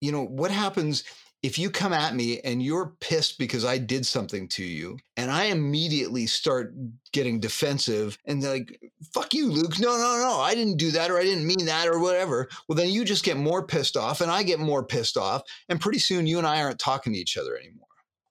you 0.00 0.12
know, 0.12 0.24
what 0.24 0.50
happens 0.50 1.04
if 1.42 1.58
you 1.58 1.70
come 1.70 1.92
at 1.92 2.14
me 2.14 2.40
and 2.40 2.62
you're 2.62 2.94
pissed 3.00 3.38
because 3.38 3.64
I 3.64 3.78
did 3.78 4.04
something 4.04 4.48
to 4.48 4.64
you 4.64 4.98
and 5.16 5.30
I 5.30 5.44
immediately 5.44 6.26
start 6.26 6.74
getting 7.12 7.40
defensive 7.40 8.18
and 8.24 8.42
like, 8.42 8.80
fuck 9.14 9.32
you, 9.32 9.50
Luke. 9.50 9.78
No, 9.78 9.96
no, 9.96 10.18
no, 10.18 10.40
I 10.40 10.54
didn't 10.54 10.78
do 10.78 10.90
that 10.92 11.10
or 11.10 11.18
I 11.18 11.22
didn't 11.22 11.46
mean 11.46 11.66
that 11.66 11.88
or 11.88 12.00
whatever. 12.00 12.48
Well, 12.66 12.76
then 12.76 12.88
you 12.88 13.04
just 13.04 13.24
get 13.24 13.36
more 13.36 13.66
pissed 13.66 13.96
off 13.96 14.20
and 14.20 14.30
I 14.30 14.42
get 14.42 14.58
more 14.58 14.84
pissed 14.84 15.16
off. 15.16 15.42
And 15.68 15.80
pretty 15.80 15.98
soon 15.98 16.26
you 16.26 16.38
and 16.38 16.46
I 16.46 16.62
aren't 16.62 16.78
talking 16.78 17.12
to 17.12 17.18
each 17.18 17.36
other 17.36 17.56
anymore. 17.56 17.85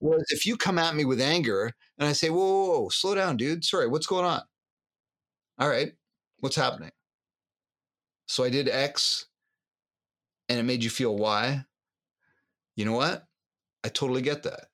Whereas 0.06 0.30
if 0.30 0.45
you 0.45 0.56
come 0.56 0.78
at 0.78 0.93
me 0.95 1.03
with 1.03 1.20
anger 1.20 1.74
and 1.97 2.08
I 2.08 2.14
say, 2.14 2.30
whoa, 2.30 2.38
whoa, 2.38 2.82
whoa 2.82 2.89
slow 2.89 3.16
down, 3.16 3.38
dude. 3.38 3.66
Sorry, 3.66 3.88
what's 3.88 4.06
going 4.06 4.24
on? 4.24 4.41
All 5.58 5.68
right, 5.68 5.93
what's 6.41 6.56
happening? 6.56 6.91
So 8.28 8.43
I 8.43 8.51
did 8.51 8.70
X 8.70 9.26
and 10.47 10.60
it 10.60 10.64
made 10.64 10.84
you 10.84 10.91
feel 10.91 11.18
Y. 11.18 11.66
you 12.76 12.86
know 12.86 12.93
what? 12.93 13.26
I 13.84 13.89
totally 13.89 14.22
get 14.22 14.43
that. 14.43 14.68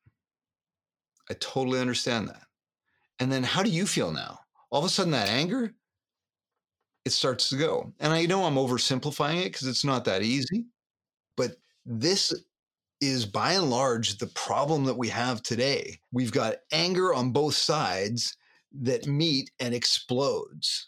I 1.30 1.36
totally 1.36 1.80
understand 1.80 2.28
that. 2.28 2.44
And 3.20 3.32
then 3.32 3.44
how 3.44 3.64
do 3.64 3.70
you 3.70 3.86
feel 3.86 4.12
now? 4.12 4.42
All 4.70 4.80
of 4.80 4.86
a 4.86 4.90
sudden, 4.90 5.12
that 5.12 5.30
anger, 5.30 5.74
it 7.06 7.12
starts 7.12 7.48
to 7.50 7.56
go. 7.56 7.94
And 8.02 8.12
I 8.12 8.26
know 8.26 8.44
I'm 8.44 8.56
oversimplifying 8.56 9.40
it 9.40 9.54
because 9.54 9.68
it's 9.68 9.86
not 9.86 10.04
that 10.06 10.24
easy, 10.24 10.66
but 11.38 11.56
this 11.86 12.34
is 13.02 13.26
by 13.26 13.54
and 13.54 13.70
large 13.70 14.20
the 14.20 14.28
problem 14.28 14.86
that 14.86 14.98
we 14.98 15.10
have 15.10 15.42
today. 15.42 16.00
We've 16.12 16.32
got 16.32 16.58
anger 16.72 17.14
on 17.14 17.32
both 17.32 17.56
sides 17.56 18.38
that 18.82 19.08
meet 19.08 19.50
and 19.60 19.74
explodes. 19.74 20.88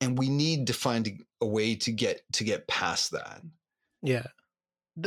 And 0.00 0.18
we 0.18 0.28
need 0.28 0.66
to 0.66 0.72
find 0.72 1.22
a 1.40 1.46
way 1.46 1.76
to 1.76 1.92
get 1.92 2.22
to 2.32 2.44
get 2.44 2.66
past 2.66 3.12
that. 3.12 3.42
Yeah. 4.02 4.26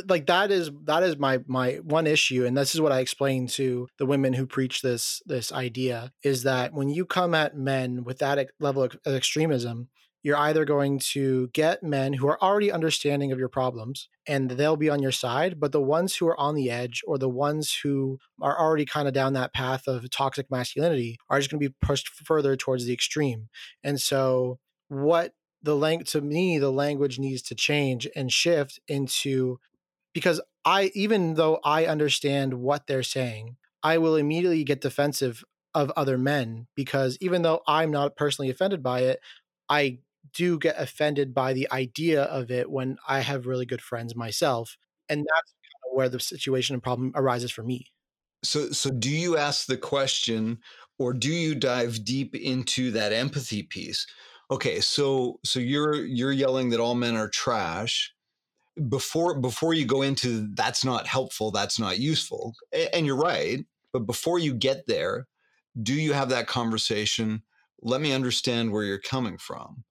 Like 0.07 0.27
that 0.27 0.51
is 0.51 0.71
that 0.85 1.03
is 1.03 1.17
my 1.17 1.39
my 1.45 1.73
one 1.83 2.07
issue 2.07 2.45
and 2.45 2.57
this 2.57 2.73
is 2.73 2.81
what 2.81 2.93
i 2.93 2.99
explain 2.99 3.45
to 3.45 3.87
the 3.99 4.05
women 4.05 4.33
who 4.33 4.47
preach 4.47 4.81
this 4.81 5.21
this 5.25 5.51
idea 5.51 6.11
is 6.23 6.43
that 6.43 6.73
when 6.73 6.89
you 6.89 7.05
come 7.05 7.35
at 7.35 7.57
men 7.57 8.03
with 8.03 8.19
that 8.19 8.49
level 8.59 8.83
of 8.83 8.97
extremism 9.05 9.89
you're 10.23 10.37
either 10.37 10.65
going 10.65 10.99
to 10.99 11.49
get 11.49 11.83
men 11.83 12.13
who 12.13 12.27
are 12.27 12.41
already 12.41 12.71
understanding 12.71 13.31
of 13.31 13.39
your 13.39 13.49
problems 13.49 14.09
and 14.25 14.51
they'll 14.51 14.77
be 14.77 14.89
on 14.89 15.01
your 15.01 15.11
side 15.11 15.59
but 15.59 15.71
the 15.71 15.81
ones 15.81 16.15
who 16.15 16.27
are 16.27 16.39
on 16.39 16.55
the 16.55 16.71
edge 16.71 17.01
or 17.05 17.17
the 17.17 17.29
ones 17.29 17.79
who 17.83 18.17
are 18.41 18.57
already 18.57 18.85
kind 18.85 19.07
of 19.07 19.13
down 19.13 19.33
that 19.33 19.53
path 19.53 19.87
of 19.87 20.09
toxic 20.09 20.49
masculinity 20.49 21.17
are 21.29 21.39
just 21.39 21.51
going 21.51 21.61
to 21.61 21.69
be 21.69 21.75
pushed 21.81 22.07
further 22.09 22.55
towards 22.55 22.85
the 22.85 22.93
extreme. 22.93 23.49
And 23.83 23.99
so 23.99 24.59
what 24.87 25.33
the 25.63 25.75
language 25.75 26.11
to 26.11 26.21
me 26.21 26.59
the 26.59 26.71
language 26.71 27.17
needs 27.17 27.41
to 27.41 27.55
change 27.55 28.07
and 28.15 28.31
shift 28.31 28.79
into 28.87 29.59
because 30.13 30.41
i 30.65 30.91
even 30.93 31.33
though 31.35 31.59
i 31.63 31.85
understand 31.85 32.53
what 32.53 32.85
they're 32.85 33.01
saying 33.01 33.55
i 33.81 33.97
will 33.97 34.15
immediately 34.15 34.63
get 34.63 34.81
defensive 34.81 35.43
of 35.73 35.91
other 35.95 36.17
men 36.17 36.67
because 36.75 37.17
even 37.21 37.41
though 37.41 37.61
i'm 37.67 37.89
not 37.89 38.15
personally 38.15 38.49
offended 38.49 38.83
by 38.83 38.99
it 38.99 39.19
i 39.69 39.97
do 40.33 40.57
get 40.57 40.75
offended 40.77 41.33
by 41.33 41.53
the 41.53 41.69
idea 41.71 42.23
of 42.23 42.49
it 42.49 42.69
when 42.69 42.97
i 43.07 43.19
have 43.19 43.45
really 43.45 43.65
good 43.65 43.81
friends 43.81 44.15
myself 44.15 44.77
and 45.09 45.19
that's 45.19 45.53
kind 45.53 45.91
of 45.91 45.95
where 45.95 46.09
the 46.09 46.19
situation 46.19 46.73
and 46.73 46.83
problem 46.83 47.11
arises 47.15 47.51
for 47.51 47.63
me. 47.63 47.87
So 48.43 48.71
so 48.71 48.89
do 48.89 49.09
you 49.09 49.37
ask 49.37 49.67
the 49.67 49.77
question 49.77 50.59
or 50.99 51.13
do 51.13 51.31
you 51.31 51.55
dive 51.55 52.03
deep 52.03 52.35
into 52.35 52.91
that 52.91 53.13
empathy 53.13 53.63
piece? 53.63 54.05
Okay 54.51 54.79
so 54.81 55.39
so 55.43 55.59
you're 55.59 55.95
you're 56.05 56.31
yelling 56.31 56.69
that 56.69 56.79
all 56.79 56.95
men 56.95 57.15
are 57.15 57.29
trash. 57.29 58.13
Before 58.89 59.39
before 59.39 59.73
you 59.73 59.85
go 59.85 60.01
into 60.01 60.47
that's 60.55 60.83
not 60.83 61.05
helpful 61.05 61.51
that's 61.51 61.77
not 61.77 61.99
useful 61.99 62.55
and 62.91 63.05
you're 63.05 63.15
right 63.15 63.63
but 63.91 64.07
before 64.07 64.39
you 64.39 64.51
get 64.51 64.87
there 64.87 65.27
do 65.83 65.93
you 65.93 66.13
have 66.13 66.29
that 66.29 66.47
conversation 66.47 67.43
let 67.83 68.01
me 68.01 68.11
understand 68.11 68.71
where 68.71 68.83
you're 68.83 68.97
coming 68.97 69.37
from 69.37 69.83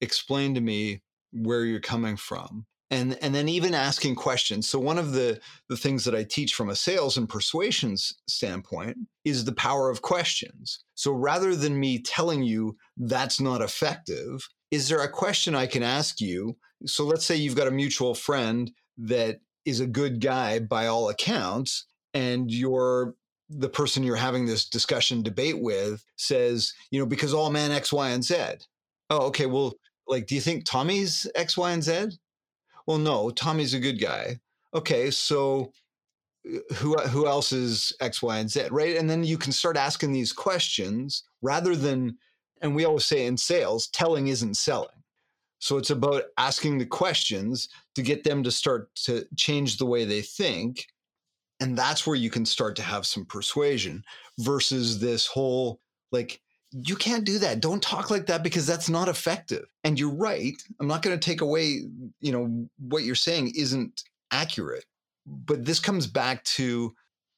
explain 0.00 0.54
to 0.54 0.60
me 0.60 1.02
where 1.32 1.64
you're 1.64 1.80
coming 1.80 2.16
from 2.16 2.66
and 2.90 3.16
and 3.22 3.34
then 3.34 3.48
even 3.48 3.72
asking 3.72 4.16
questions. 4.16 4.68
So 4.68 4.78
one 4.78 4.98
of 4.98 5.12
the 5.12 5.40
the 5.68 5.76
things 5.76 6.04
that 6.04 6.14
i 6.14 6.24
teach 6.24 6.54
from 6.54 6.70
a 6.70 6.76
sales 6.76 7.16
and 7.16 7.28
persuasions 7.28 8.12
standpoint 8.28 8.96
is 9.24 9.44
the 9.44 9.52
power 9.52 9.90
of 9.90 10.02
questions. 10.02 10.84
So 10.94 11.12
rather 11.12 11.54
than 11.54 11.78
me 11.78 12.00
telling 12.00 12.42
you 12.42 12.76
that's 12.96 13.40
not 13.40 13.62
effective 13.62 14.48
is 14.70 14.88
there 14.88 15.02
a 15.02 15.08
question 15.10 15.54
i 15.54 15.66
can 15.66 15.82
ask 15.82 16.20
you? 16.20 16.56
So 16.86 17.04
let's 17.04 17.24
say 17.24 17.36
you've 17.36 17.56
got 17.56 17.66
a 17.66 17.72
mutual 17.72 18.14
friend 18.14 18.70
that 18.98 19.40
is 19.64 19.80
a 19.80 19.86
good 19.86 20.20
guy 20.20 20.58
by 20.60 20.86
all 20.86 21.08
accounts 21.08 21.86
and 22.14 22.50
you're 22.50 23.14
the 23.48 23.68
person 23.68 24.04
you're 24.04 24.14
having 24.16 24.46
this 24.46 24.68
discussion 24.68 25.22
debate 25.22 25.60
with 25.60 26.04
says 26.16 26.72
you 26.90 26.98
know 26.98 27.06
because 27.06 27.34
all 27.34 27.50
men 27.50 27.70
x 27.70 27.92
y 27.92 28.10
and 28.10 28.24
z. 28.24 28.36
Oh 29.10 29.26
okay 29.26 29.46
well 29.46 29.74
like 30.10 30.26
do 30.26 30.34
you 30.34 30.40
think 30.40 30.64
tommy's 30.64 31.26
x 31.34 31.56
y 31.56 31.72
and 31.72 31.82
z 31.82 32.10
well, 32.90 32.98
no, 32.98 33.30
Tommy's 33.30 33.74
a 33.74 33.78
good 33.78 34.00
guy. 34.00 34.40
Okay, 34.74 35.12
so 35.12 35.72
uh, 36.44 36.74
who 36.74 36.96
who 36.98 37.28
else 37.28 37.52
is 37.52 37.92
X, 38.00 38.20
Y, 38.20 38.38
and 38.38 38.50
Z, 38.50 38.66
right? 38.72 38.96
And 38.96 39.08
then 39.08 39.22
you 39.22 39.38
can 39.38 39.52
start 39.52 39.76
asking 39.76 40.12
these 40.12 40.32
questions 40.32 41.22
rather 41.40 41.76
than, 41.76 42.18
and 42.62 42.74
we 42.74 42.84
always 42.84 43.06
say 43.06 43.26
in 43.26 43.36
sales, 43.36 43.88
telling 43.88 44.26
isn't 44.26 44.56
selling. 44.56 44.88
So 45.60 45.76
it's 45.76 45.90
about 45.90 46.24
asking 46.36 46.78
the 46.78 46.86
questions 46.86 47.68
to 47.94 48.02
get 48.02 48.24
them 48.24 48.42
to 48.42 48.50
start 48.50 48.92
to 49.04 49.24
change 49.36 49.76
the 49.76 49.86
way 49.86 50.04
they 50.04 50.22
think. 50.22 50.86
And 51.60 51.78
that's 51.78 52.08
where 52.08 52.16
you 52.16 52.28
can 52.28 52.44
start 52.44 52.74
to 52.76 52.82
have 52.82 53.06
some 53.06 53.24
persuasion 53.24 54.02
versus 54.38 54.98
this 54.98 55.28
whole 55.28 55.80
like, 56.10 56.40
you 56.72 56.96
can't 56.96 57.24
do 57.24 57.38
that. 57.40 57.60
Don't 57.60 57.82
talk 57.82 58.10
like 58.10 58.26
that 58.26 58.42
because 58.42 58.66
that's 58.66 58.88
not 58.88 59.08
effective. 59.08 59.66
And 59.82 59.98
you're 59.98 60.14
right. 60.14 60.54
I'm 60.78 60.86
not 60.86 61.02
going 61.02 61.18
to 61.18 61.24
take 61.24 61.40
away, 61.40 61.82
you 62.20 62.32
know, 62.32 62.68
what 62.78 63.02
you're 63.02 63.14
saying 63.14 63.52
isn't 63.56 64.04
accurate. 64.30 64.84
But 65.26 65.64
this 65.64 65.80
comes 65.80 66.06
back 66.06 66.44
to 66.44 66.94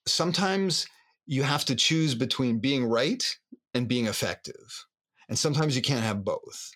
sometimes 0.06 0.86
you 1.26 1.42
have 1.42 1.64
to 1.66 1.74
choose 1.74 2.14
between 2.14 2.58
being 2.58 2.84
right 2.84 3.24
and 3.74 3.88
being 3.88 4.06
effective. 4.06 4.86
And 5.28 5.38
sometimes 5.38 5.74
you 5.76 5.82
can't 5.82 6.04
have 6.04 6.24
both. 6.24 6.70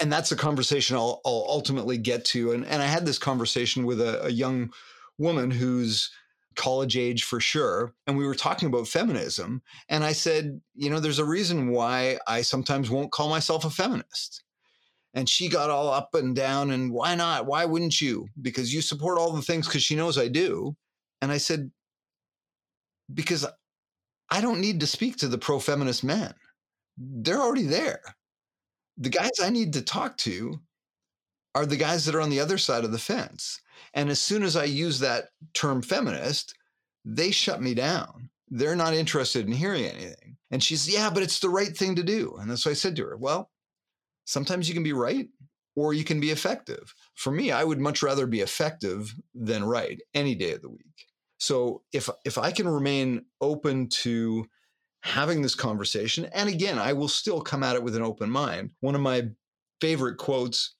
and 0.00 0.10
that's 0.10 0.32
a 0.32 0.36
conversation 0.36 0.96
I'll, 0.96 1.20
I'll 1.24 1.44
ultimately 1.48 1.98
get 1.98 2.24
to. 2.26 2.52
And, 2.52 2.64
and 2.64 2.82
I 2.82 2.86
had 2.86 3.04
this 3.04 3.18
conversation 3.18 3.84
with 3.84 4.00
a, 4.00 4.24
a 4.24 4.30
young 4.30 4.72
woman 5.18 5.50
who's 5.50 6.10
college 6.56 6.96
age 6.96 7.24
for 7.24 7.40
sure. 7.40 7.94
And 8.06 8.16
we 8.16 8.26
were 8.26 8.34
talking 8.34 8.68
about 8.68 8.88
feminism. 8.88 9.62
And 9.88 10.04
I 10.04 10.12
said, 10.12 10.60
you 10.74 10.90
know, 10.90 11.00
there's 11.00 11.18
a 11.18 11.24
reason 11.24 11.70
why 11.70 12.18
I 12.26 12.42
sometimes 12.42 12.90
won't 12.90 13.12
call 13.12 13.28
myself 13.28 13.64
a 13.64 13.70
feminist. 13.70 14.42
And 15.14 15.28
she 15.28 15.48
got 15.48 15.70
all 15.70 15.88
up 15.88 16.14
and 16.14 16.34
down. 16.36 16.70
And 16.70 16.92
why 16.92 17.14
not? 17.14 17.46
Why 17.46 17.64
wouldn't 17.64 18.00
you? 18.00 18.28
Because 18.40 18.72
you 18.72 18.80
support 18.80 19.18
all 19.18 19.32
the 19.32 19.42
things 19.42 19.66
because 19.66 19.82
she 19.82 19.96
knows 19.96 20.18
I 20.18 20.28
do. 20.28 20.76
And 21.22 21.32
I 21.32 21.38
said, 21.38 21.70
because 23.12 23.46
I 24.30 24.40
don't 24.40 24.60
need 24.60 24.80
to 24.80 24.86
speak 24.86 25.16
to 25.16 25.28
the 25.28 25.38
pro 25.38 25.58
feminist 25.58 26.04
men. 26.04 26.32
They're 26.96 27.40
already 27.40 27.66
there. 27.66 28.00
The 28.98 29.08
guys 29.08 29.30
I 29.42 29.50
need 29.50 29.72
to 29.72 29.82
talk 29.82 30.16
to 30.18 30.60
are 31.54 31.66
the 31.66 31.76
guys 31.76 32.04
that 32.04 32.14
are 32.14 32.20
on 32.20 32.30
the 32.30 32.40
other 32.40 32.58
side 32.58 32.84
of 32.84 32.92
the 32.92 32.98
fence. 32.98 33.60
And 33.94 34.10
as 34.10 34.20
soon 34.20 34.42
as 34.42 34.56
I 34.56 34.64
use 34.64 34.98
that 35.00 35.28
term 35.54 35.82
feminist, 35.82 36.54
they 37.04 37.30
shut 37.30 37.62
me 37.62 37.74
down. 37.74 38.30
They're 38.48 38.76
not 38.76 38.94
interested 38.94 39.46
in 39.46 39.52
hearing 39.52 39.84
anything. 39.84 40.36
And 40.50 40.62
she's, 40.62 40.92
yeah, 40.92 41.10
but 41.10 41.22
it's 41.22 41.40
the 41.40 41.48
right 41.48 41.76
thing 41.76 41.94
to 41.96 42.02
do. 42.02 42.36
And 42.40 42.50
that's 42.50 42.66
what 42.66 42.72
I 42.72 42.74
said 42.74 42.96
to 42.96 43.04
her. 43.04 43.16
Well, 43.16 43.50
sometimes 44.24 44.68
you 44.68 44.74
can 44.74 44.82
be 44.82 44.92
right 44.92 45.28
or 45.76 45.94
you 45.94 46.04
can 46.04 46.20
be 46.20 46.30
effective. 46.30 46.92
For 47.14 47.30
me, 47.30 47.52
I 47.52 47.64
would 47.64 47.80
much 47.80 48.02
rather 48.02 48.26
be 48.26 48.40
effective 48.40 49.14
than 49.34 49.64
right 49.64 50.00
any 50.14 50.34
day 50.34 50.52
of 50.52 50.62
the 50.62 50.70
week. 50.70 51.06
So 51.38 51.82
if 51.92 52.08
if 52.24 52.36
I 52.36 52.50
can 52.50 52.68
remain 52.68 53.24
open 53.40 53.88
to 53.88 54.46
having 55.02 55.40
this 55.40 55.54
conversation, 55.54 56.26
and 56.34 56.48
again, 56.48 56.78
I 56.78 56.92
will 56.92 57.08
still 57.08 57.40
come 57.40 57.62
at 57.62 57.76
it 57.76 57.82
with 57.82 57.96
an 57.96 58.02
open 58.02 58.30
mind. 58.30 58.70
One 58.80 58.94
of 58.94 59.00
my 59.00 59.28
favorite 59.80 60.18
quotes 60.18 60.74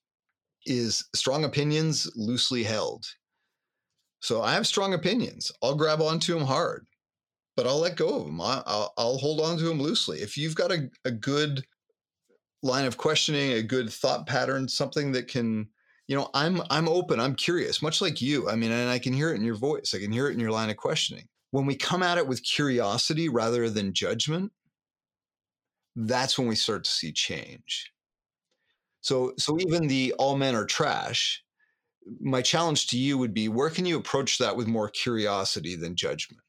is 0.66 1.08
strong 1.14 1.44
opinions 1.44 2.10
loosely 2.16 2.62
held. 2.62 3.04
So 4.20 4.42
I 4.42 4.52
have 4.52 4.66
strong 4.66 4.94
opinions. 4.94 5.50
I'll 5.62 5.74
grab 5.74 6.00
onto 6.00 6.34
them 6.34 6.46
hard, 6.46 6.86
but 7.56 7.66
I'll 7.66 7.78
let 7.78 7.96
go 7.96 8.16
of 8.16 8.26
them. 8.26 8.40
I, 8.40 8.62
will 8.66 8.92
I'll 8.98 9.18
hold 9.18 9.40
on 9.40 9.56
to 9.58 9.64
them 9.64 9.80
loosely. 9.80 10.18
If 10.18 10.36
you've 10.36 10.54
got 10.54 10.70
a, 10.70 10.90
a 11.04 11.10
good 11.10 11.64
line 12.62 12.84
of 12.84 12.98
questioning, 12.98 13.52
a 13.52 13.62
good 13.62 13.90
thought 13.90 14.26
pattern, 14.26 14.68
something 14.68 15.12
that 15.12 15.28
can, 15.28 15.68
you 16.06 16.16
know, 16.16 16.28
I'm 16.34 16.60
I'm 16.70 16.88
open. 16.88 17.18
I'm 17.18 17.34
curious, 17.34 17.80
much 17.80 18.02
like 18.02 18.20
you. 18.20 18.50
I 18.50 18.56
mean, 18.56 18.72
and 18.72 18.90
I 18.90 18.98
can 18.98 19.12
hear 19.12 19.32
it 19.32 19.36
in 19.36 19.44
your 19.44 19.54
voice. 19.54 19.94
I 19.94 19.98
can 19.98 20.12
hear 20.12 20.28
it 20.28 20.34
in 20.34 20.40
your 20.40 20.50
line 20.50 20.70
of 20.70 20.76
questioning. 20.76 21.26
When 21.52 21.66
we 21.66 21.74
come 21.74 22.02
at 22.02 22.18
it 22.18 22.26
with 22.26 22.44
curiosity 22.44 23.28
rather 23.28 23.70
than 23.70 23.94
judgment, 23.94 24.52
that's 25.96 26.38
when 26.38 26.46
we 26.46 26.54
start 26.54 26.84
to 26.84 26.90
see 26.90 27.12
change. 27.12 27.90
So, 29.00 29.32
so 29.38 29.58
even 29.60 29.86
the 29.86 30.14
all 30.18 30.36
men 30.36 30.54
are 30.54 30.66
trash. 30.66 31.42
My 32.20 32.42
challenge 32.42 32.88
to 32.88 32.98
you 32.98 33.18
would 33.18 33.34
be 33.34 33.48
where 33.48 33.70
can 33.70 33.86
you 33.86 33.98
approach 33.98 34.38
that 34.38 34.56
with 34.56 34.66
more 34.66 34.88
curiosity 34.88 35.76
than 35.76 35.96
judgment? 35.96 36.42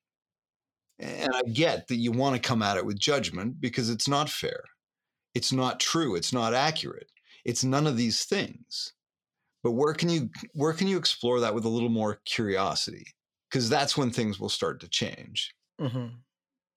And 1.00 1.34
I 1.34 1.42
get 1.44 1.88
that 1.88 1.96
you 1.96 2.12
want 2.12 2.36
to 2.36 2.48
come 2.48 2.62
at 2.62 2.78
it 2.78 2.86
with 2.86 3.00
judgment 3.00 3.60
because 3.60 3.90
it's 3.90 4.08
not 4.08 4.30
fair. 4.30 4.64
It's 5.34 5.52
not 5.52 5.80
true. 5.80 6.16
It's 6.16 6.34
not 6.34 6.54
accurate. 6.54 7.08
It's 7.44 7.64
none 7.64 7.88
of 7.88 7.98
these 7.98 8.26
things. 8.26 8.94
But 9.64 9.72
where 9.72 9.94
can 9.94 10.10
you 10.10 10.30
where 10.54 10.74
can 10.74 10.88
you 10.88 10.98
explore 10.98 11.40
that 11.40 11.54
with 11.54 11.66
a 11.66 11.70
little 11.70 11.90
more 11.90 12.20
curiosity? 12.26 13.06
Because 13.50 13.70
that's 13.70 13.98
when 13.98 14.12
things 14.12 14.40
will 14.40 14.50
start 14.50 14.80
to 14.82 14.88
change. 14.88 15.54
Mm-hmm. 15.80 16.16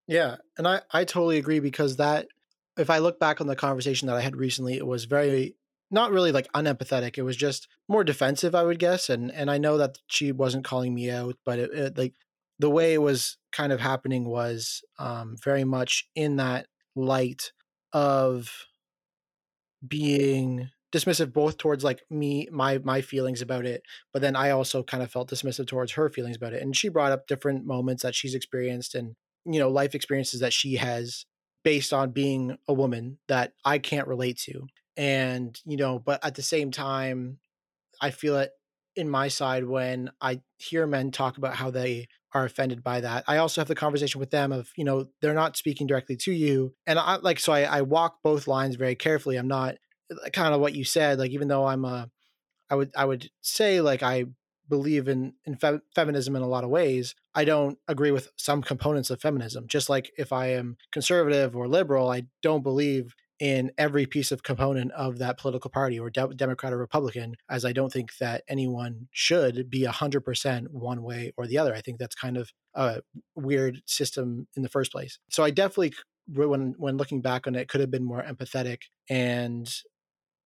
Yeah, 0.07 0.37
and 0.59 0.69
I 0.69 0.83
I 0.91 1.05
totally 1.05 1.39
agree 1.39 1.61
because 1.61 1.97
that 1.97 2.29
if 2.77 2.91
I 2.91 2.99
look 2.99 3.19
back 3.19 3.41
on 3.41 3.47
the 3.47 3.57
conversation 3.57 4.07
that 4.09 4.17
I 4.17 4.21
had 4.21 4.37
recently, 4.37 4.77
it 4.77 4.87
was 4.87 5.05
very 5.05 5.57
not 5.91 6.11
really 6.11 6.33
like 6.33 6.51
unempathetic. 6.53 7.19
It 7.19 7.23
was 7.23 7.37
just 7.37 7.69
more 7.89 8.05
defensive, 8.05 8.55
I 8.55 8.63
would 8.63 8.79
guess. 8.79 9.09
And 9.09 9.31
and 9.31 9.51
I 9.51 9.59
know 9.59 9.79
that 9.79 9.99
she 10.07 10.33
wasn't 10.33 10.65
calling 10.65 10.95
me 10.95 11.11
out, 11.11 11.37
but 11.45 11.59
it, 11.59 11.73
it, 11.73 11.99
like 11.99 12.15
the 12.59 12.71
way 12.71 12.95
it 12.95 13.03
was 13.03 13.37
kind 13.53 13.73
of 13.73 13.81
happening 13.81 14.25
was 14.25 14.83
um, 14.99 15.37
very 15.43 15.65
much 15.65 16.09
in 16.15 16.37
that 16.37 16.67
light 16.95 17.53
of 17.93 18.51
being 19.87 20.71
dismissive 20.95 21.33
both 21.33 21.59
towards 21.59 21.83
like 21.83 22.03
me 22.09 22.49
my 22.53 22.79
my 22.79 23.01
feelings 23.01 23.43
about 23.43 23.67
it 23.67 23.83
but 24.13 24.23
then 24.23 24.37
i 24.37 24.51
also 24.51 24.81
kind 24.81 25.03
of 25.03 25.11
felt 25.11 25.29
dismissive 25.29 25.67
towards 25.67 25.93
her 25.93 26.09
feelings 26.09 26.37
about 26.37 26.53
it 26.53 26.63
and 26.63 26.77
she 26.77 26.89
brought 26.89 27.11
up 27.11 27.27
different 27.27 27.67
moments 27.67 28.05
that 28.05 28.15
she's 28.15 28.35
experienced 28.35 28.95
and 28.95 29.17
you 29.45 29.59
know 29.59 29.69
life 29.69 29.95
experiences 29.95 30.39
that 30.39 30.53
she 30.53 30.77
has 30.77 31.27
based 31.65 31.93
on 31.93 32.13
being 32.13 32.57
a 32.69 32.73
woman 32.73 33.19
that 33.27 33.53
i 33.65 33.77
can't 33.77 34.07
relate 34.07 34.39
to 34.39 34.67
and 34.97 35.61
you 35.65 35.77
know 35.77 35.99
but 35.99 36.25
at 36.25 36.35
the 36.35 36.43
same 36.43 36.71
time 36.71 37.39
i 38.01 38.11
feel 38.11 38.37
it 38.37 38.51
in 38.97 39.09
my 39.09 39.29
side 39.29 39.65
when 39.65 40.11
i 40.21 40.41
hear 40.59 40.87
men 40.87 41.11
talk 41.11 41.37
about 41.37 41.57
how 41.57 41.71
they 41.71 42.07
are 42.35 42.45
offended 42.45 42.83
by 42.83 43.01
that. 43.01 43.23
I 43.29 43.37
also 43.37 43.61
have 43.61 43.69
the 43.69 43.77
conversation 43.77 44.19
with 44.19 44.31
them 44.31 44.53
of 44.53 44.71
you 44.77 44.85
know 44.85 45.07
they're 45.21 45.35
not 45.35 45.57
speaking 45.57 45.87
directly 45.87 46.17
to 46.17 46.33
you 46.33 46.75
and 46.87 46.99
i 46.99 47.17
like 47.17 47.39
so 47.39 47.53
i, 47.53 47.63
I 47.63 47.83
walk 47.83 48.19
both 48.23 48.49
lines 48.49 48.77
very 48.77 48.97
carefully. 48.97 49.37
I'm 49.37 49.49
not 49.49 49.77
kind 50.33 50.53
of 50.53 50.61
what 50.61 50.75
you 50.75 50.85
said 50.85 51.19
like 51.19 51.31
even 51.31 51.49
though 51.49 51.67
i'm 51.67 51.85
a 51.85 52.11
i 52.71 52.75
would 52.75 52.91
i 52.97 53.05
would 53.05 53.31
say 53.41 53.81
like 53.81 54.03
i 54.03 54.27
believe 54.69 55.09
in 55.09 55.33
in 55.45 55.57
fe- 55.57 55.81
feminism 55.95 56.37
in 56.37 56.43
a 56.43 56.49
lot 56.49 56.65
of 56.65 56.71
ways 56.71 57.15
i 57.35 57.45
don't 57.45 57.79
agree 57.89 58.11
with 58.11 58.29
some 58.37 58.63
components 58.63 59.11
of 59.11 59.21
feminism. 59.21 59.67
Just 59.67 59.89
like 59.89 60.11
if 60.19 60.33
i 60.33 60.49
am 60.49 60.77
conservative 60.93 61.57
or 61.57 61.69
liberal 61.69 62.11
i 62.11 62.25
don't 62.43 62.63
believe 62.63 63.15
in 63.41 63.73
every 63.77 64.07
piece 64.07 64.31
of 64.31 64.43
component 64.43 64.93
of 64.93 65.19
that 65.19 65.39
political 65.39 65.71
party 65.71 65.99
or 65.99 66.11
de- 66.11 66.35
Democrat 66.35 66.73
or 66.73 66.79
Republican, 66.79 67.35
as 67.49 67.65
I 67.65 67.73
don't 67.73 67.93
think 67.93 68.17
that 68.19 68.43
anyone 68.49 69.09
should 69.11 69.69
be 69.69 69.85
100% 69.85 70.69
one 70.69 71.03
way 71.03 71.33
or 71.37 71.47
the 71.47 71.59
other. 71.59 71.75
I 71.75 71.81
think 71.81 71.99
that's 71.99 72.15
kind 72.15 72.37
of 72.37 72.53
a 72.75 73.03
weird 73.35 73.83
system 73.87 74.47
in 74.57 74.63
the 74.63 74.69
first 74.69 74.93
place. 74.93 75.19
So 75.31 75.43
I 75.43 75.51
definitely, 75.51 75.95
when, 76.29 76.75
when 76.79 76.97
looking 76.97 77.23
back 77.23 77.47
on 77.47 77.55
it, 77.55 77.69
could 77.69 77.81
have 77.81 77.91
been 77.91 78.05
more 78.05 78.23
empathetic. 78.23 78.83
And, 79.11 79.69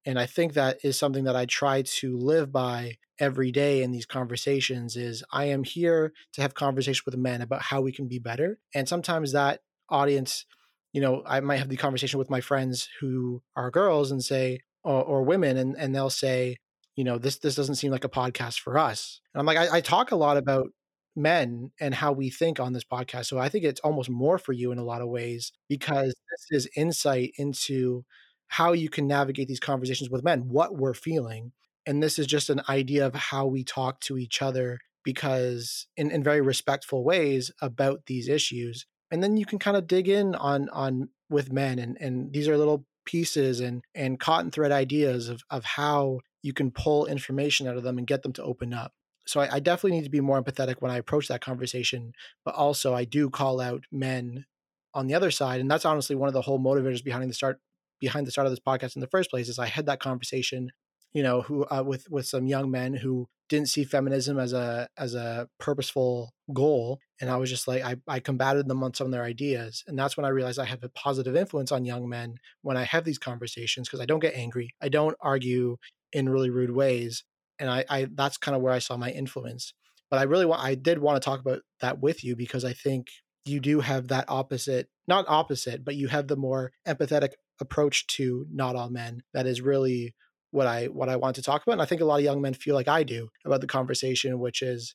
and 0.06 0.18
I 0.18 0.26
think 0.26 0.54
that 0.54 0.78
is 0.82 0.98
something 0.98 1.24
that 1.24 1.36
I 1.36 1.44
try 1.44 1.82
to 1.82 2.16
live 2.16 2.50
by 2.50 2.96
every 3.18 3.50
day 3.50 3.82
in 3.82 3.90
these 3.90 4.06
conversations 4.06 4.96
is 4.96 5.24
I 5.32 5.46
am 5.46 5.64
here 5.64 6.12
to 6.32 6.40
have 6.40 6.54
conversations 6.54 7.04
with 7.04 7.16
men 7.16 7.42
about 7.42 7.62
how 7.62 7.80
we 7.80 7.92
can 7.92 8.08
be 8.08 8.18
better. 8.18 8.60
And 8.74 8.88
sometimes 8.88 9.32
that 9.32 9.60
audience 9.90 10.46
you 10.92 11.00
know, 11.00 11.22
I 11.26 11.40
might 11.40 11.58
have 11.58 11.68
the 11.68 11.76
conversation 11.76 12.18
with 12.18 12.30
my 12.30 12.40
friends 12.40 12.88
who 13.00 13.42
are 13.56 13.70
girls 13.70 14.10
and 14.10 14.22
say, 14.22 14.60
or, 14.84 15.02
or 15.02 15.22
women, 15.22 15.56
and, 15.56 15.76
and 15.76 15.94
they'll 15.94 16.10
say, 16.10 16.56
you 16.96 17.04
know, 17.04 17.18
this 17.18 17.38
this 17.38 17.54
doesn't 17.54 17.76
seem 17.76 17.92
like 17.92 18.04
a 18.04 18.08
podcast 18.08 18.60
for 18.60 18.78
us. 18.78 19.20
And 19.32 19.40
I'm 19.40 19.46
like, 19.46 19.58
I, 19.58 19.76
I 19.76 19.80
talk 19.80 20.10
a 20.10 20.16
lot 20.16 20.36
mm-hmm. 20.36 20.48
about 20.48 20.68
men 21.14 21.70
and 21.80 21.94
how 21.94 22.12
we 22.12 22.30
think 22.30 22.60
on 22.60 22.72
this 22.72 22.84
podcast. 22.84 23.26
So 23.26 23.38
I 23.38 23.48
think 23.48 23.64
it's 23.64 23.80
almost 23.80 24.08
more 24.08 24.38
for 24.38 24.52
you 24.52 24.72
in 24.72 24.78
a 24.78 24.84
lot 24.84 25.02
of 25.02 25.08
ways 25.08 25.52
because 25.68 26.14
this 26.30 26.64
is 26.64 26.70
insight 26.76 27.32
into 27.36 28.04
how 28.48 28.72
you 28.72 28.88
can 28.88 29.06
navigate 29.06 29.48
these 29.48 29.60
conversations 29.60 30.10
with 30.10 30.24
men, 30.24 30.48
what 30.48 30.76
we're 30.76 30.94
feeling. 30.94 31.52
And 31.86 32.02
this 32.02 32.18
is 32.18 32.26
just 32.26 32.50
an 32.50 32.62
idea 32.68 33.06
of 33.06 33.14
how 33.14 33.46
we 33.46 33.64
talk 33.64 34.00
to 34.02 34.16
each 34.16 34.40
other 34.42 34.78
because 35.04 35.86
in, 35.96 36.10
in 36.10 36.22
very 36.22 36.40
respectful 36.40 37.04
ways 37.04 37.50
about 37.60 38.06
these 38.06 38.28
issues 38.28 38.86
and 39.10 39.22
then 39.22 39.36
you 39.36 39.46
can 39.46 39.58
kind 39.58 39.76
of 39.76 39.86
dig 39.86 40.08
in 40.08 40.34
on 40.34 40.68
on 40.70 41.08
with 41.30 41.52
men 41.52 41.78
and 41.78 41.96
and 42.00 42.32
these 42.32 42.48
are 42.48 42.56
little 42.56 42.84
pieces 43.04 43.60
and 43.60 43.82
and 43.94 44.20
cotton 44.20 44.50
thread 44.50 44.72
ideas 44.72 45.28
of 45.28 45.42
of 45.50 45.64
how 45.64 46.20
you 46.42 46.52
can 46.52 46.70
pull 46.70 47.06
information 47.06 47.66
out 47.66 47.76
of 47.76 47.82
them 47.82 47.98
and 47.98 48.06
get 48.06 48.22
them 48.22 48.32
to 48.32 48.42
open 48.42 48.72
up. 48.72 48.92
So 49.26 49.40
I, 49.40 49.56
I, 49.56 49.60
definitely 49.60 49.98
need 49.98 50.04
to 50.04 50.10
be 50.10 50.20
more 50.22 50.42
empathetic 50.42 50.76
when 50.80 50.90
i 50.90 50.96
approach 50.96 51.28
that 51.28 51.42
conversation 51.42 52.14
but 52.46 52.54
also 52.54 52.94
i 52.94 53.04
do 53.04 53.28
call 53.28 53.60
out 53.60 53.84
men 53.92 54.46
on 54.94 55.06
the 55.06 55.14
other 55.14 55.30
side 55.30 55.60
and 55.60 55.70
that's 55.70 55.84
honestly 55.84 56.16
one 56.16 56.28
of 56.28 56.32
the 56.32 56.40
whole 56.42 56.58
motivators 56.58 57.04
behind 57.04 57.28
the 57.28 57.34
start 57.34 57.60
behind 58.00 58.26
the 58.26 58.30
start 58.30 58.46
of 58.46 58.52
this 58.52 58.60
podcast 58.60 58.96
in 58.96 59.00
the 59.00 59.06
first 59.08 59.28
place 59.28 59.48
is 59.50 59.58
i 59.58 59.66
had 59.66 59.84
that 59.84 60.00
conversation 60.00 60.70
you 61.18 61.24
know 61.24 61.42
who 61.42 61.66
uh, 61.68 61.82
with 61.84 62.08
with 62.08 62.28
some 62.28 62.46
young 62.46 62.70
men 62.70 62.94
who 62.94 63.26
didn't 63.48 63.70
see 63.70 63.82
feminism 63.82 64.38
as 64.38 64.52
a 64.52 64.88
as 64.96 65.16
a 65.16 65.48
purposeful 65.58 66.32
goal 66.54 67.00
and 67.20 67.28
i 67.28 67.36
was 67.36 67.50
just 67.50 67.66
like 67.66 67.82
I, 67.82 67.96
I 68.06 68.20
combated 68.20 68.68
them 68.68 68.84
on 68.84 68.94
some 68.94 69.08
of 69.08 69.10
their 69.10 69.24
ideas 69.24 69.82
and 69.88 69.98
that's 69.98 70.16
when 70.16 70.24
i 70.24 70.28
realized 70.28 70.60
i 70.60 70.64
have 70.64 70.84
a 70.84 70.88
positive 70.90 71.34
influence 71.34 71.72
on 71.72 71.84
young 71.84 72.08
men 72.08 72.36
when 72.62 72.76
i 72.76 72.84
have 72.84 73.02
these 73.02 73.18
conversations 73.18 73.88
because 73.88 74.00
i 74.00 74.06
don't 74.06 74.20
get 74.20 74.36
angry 74.36 74.70
i 74.80 74.88
don't 74.88 75.16
argue 75.20 75.76
in 76.12 76.28
really 76.28 76.50
rude 76.50 76.70
ways 76.70 77.24
and 77.58 77.68
I, 77.68 77.84
I 77.90 78.06
that's 78.14 78.38
kind 78.38 78.54
of 78.54 78.62
where 78.62 78.72
i 78.72 78.78
saw 78.78 78.96
my 78.96 79.10
influence 79.10 79.74
but 80.12 80.20
i 80.20 80.22
really 80.22 80.46
want 80.46 80.62
i 80.62 80.76
did 80.76 81.00
want 81.00 81.20
to 81.20 81.28
talk 81.28 81.40
about 81.40 81.62
that 81.80 82.00
with 82.00 82.22
you 82.22 82.36
because 82.36 82.64
i 82.64 82.74
think 82.74 83.08
you 83.44 83.58
do 83.58 83.80
have 83.80 84.06
that 84.06 84.26
opposite 84.28 84.86
not 85.08 85.24
opposite 85.26 85.84
but 85.84 85.96
you 85.96 86.06
have 86.06 86.28
the 86.28 86.36
more 86.36 86.70
empathetic 86.86 87.30
approach 87.60 88.06
to 88.06 88.46
not 88.52 88.76
all 88.76 88.88
men 88.88 89.24
that 89.34 89.46
is 89.46 89.60
really 89.60 90.14
what 90.50 90.66
I 90.66 90.86
what 90.86 91.08
I 91.08 91.16
want 91.16 91.36
to 91.36 91.42
talk 91.42 91.62
about. 91.62 91.74
And 91.74 91.82
I 91.82 91.86
think 91.86 92.00
a 92.00 92.04
lot 92.04 92.18
of 92.18 92.24
young 92.24 92.40
men 92.40 92.54
feel 92.54 92.74
like 92.74 92.88
I 92.88 93.02
do 93.02 93.28
about 93.44 93.60
the 93.60 93.66
conversation, 93.66 94.38
which 94.38 94.62
is 94.62 94.94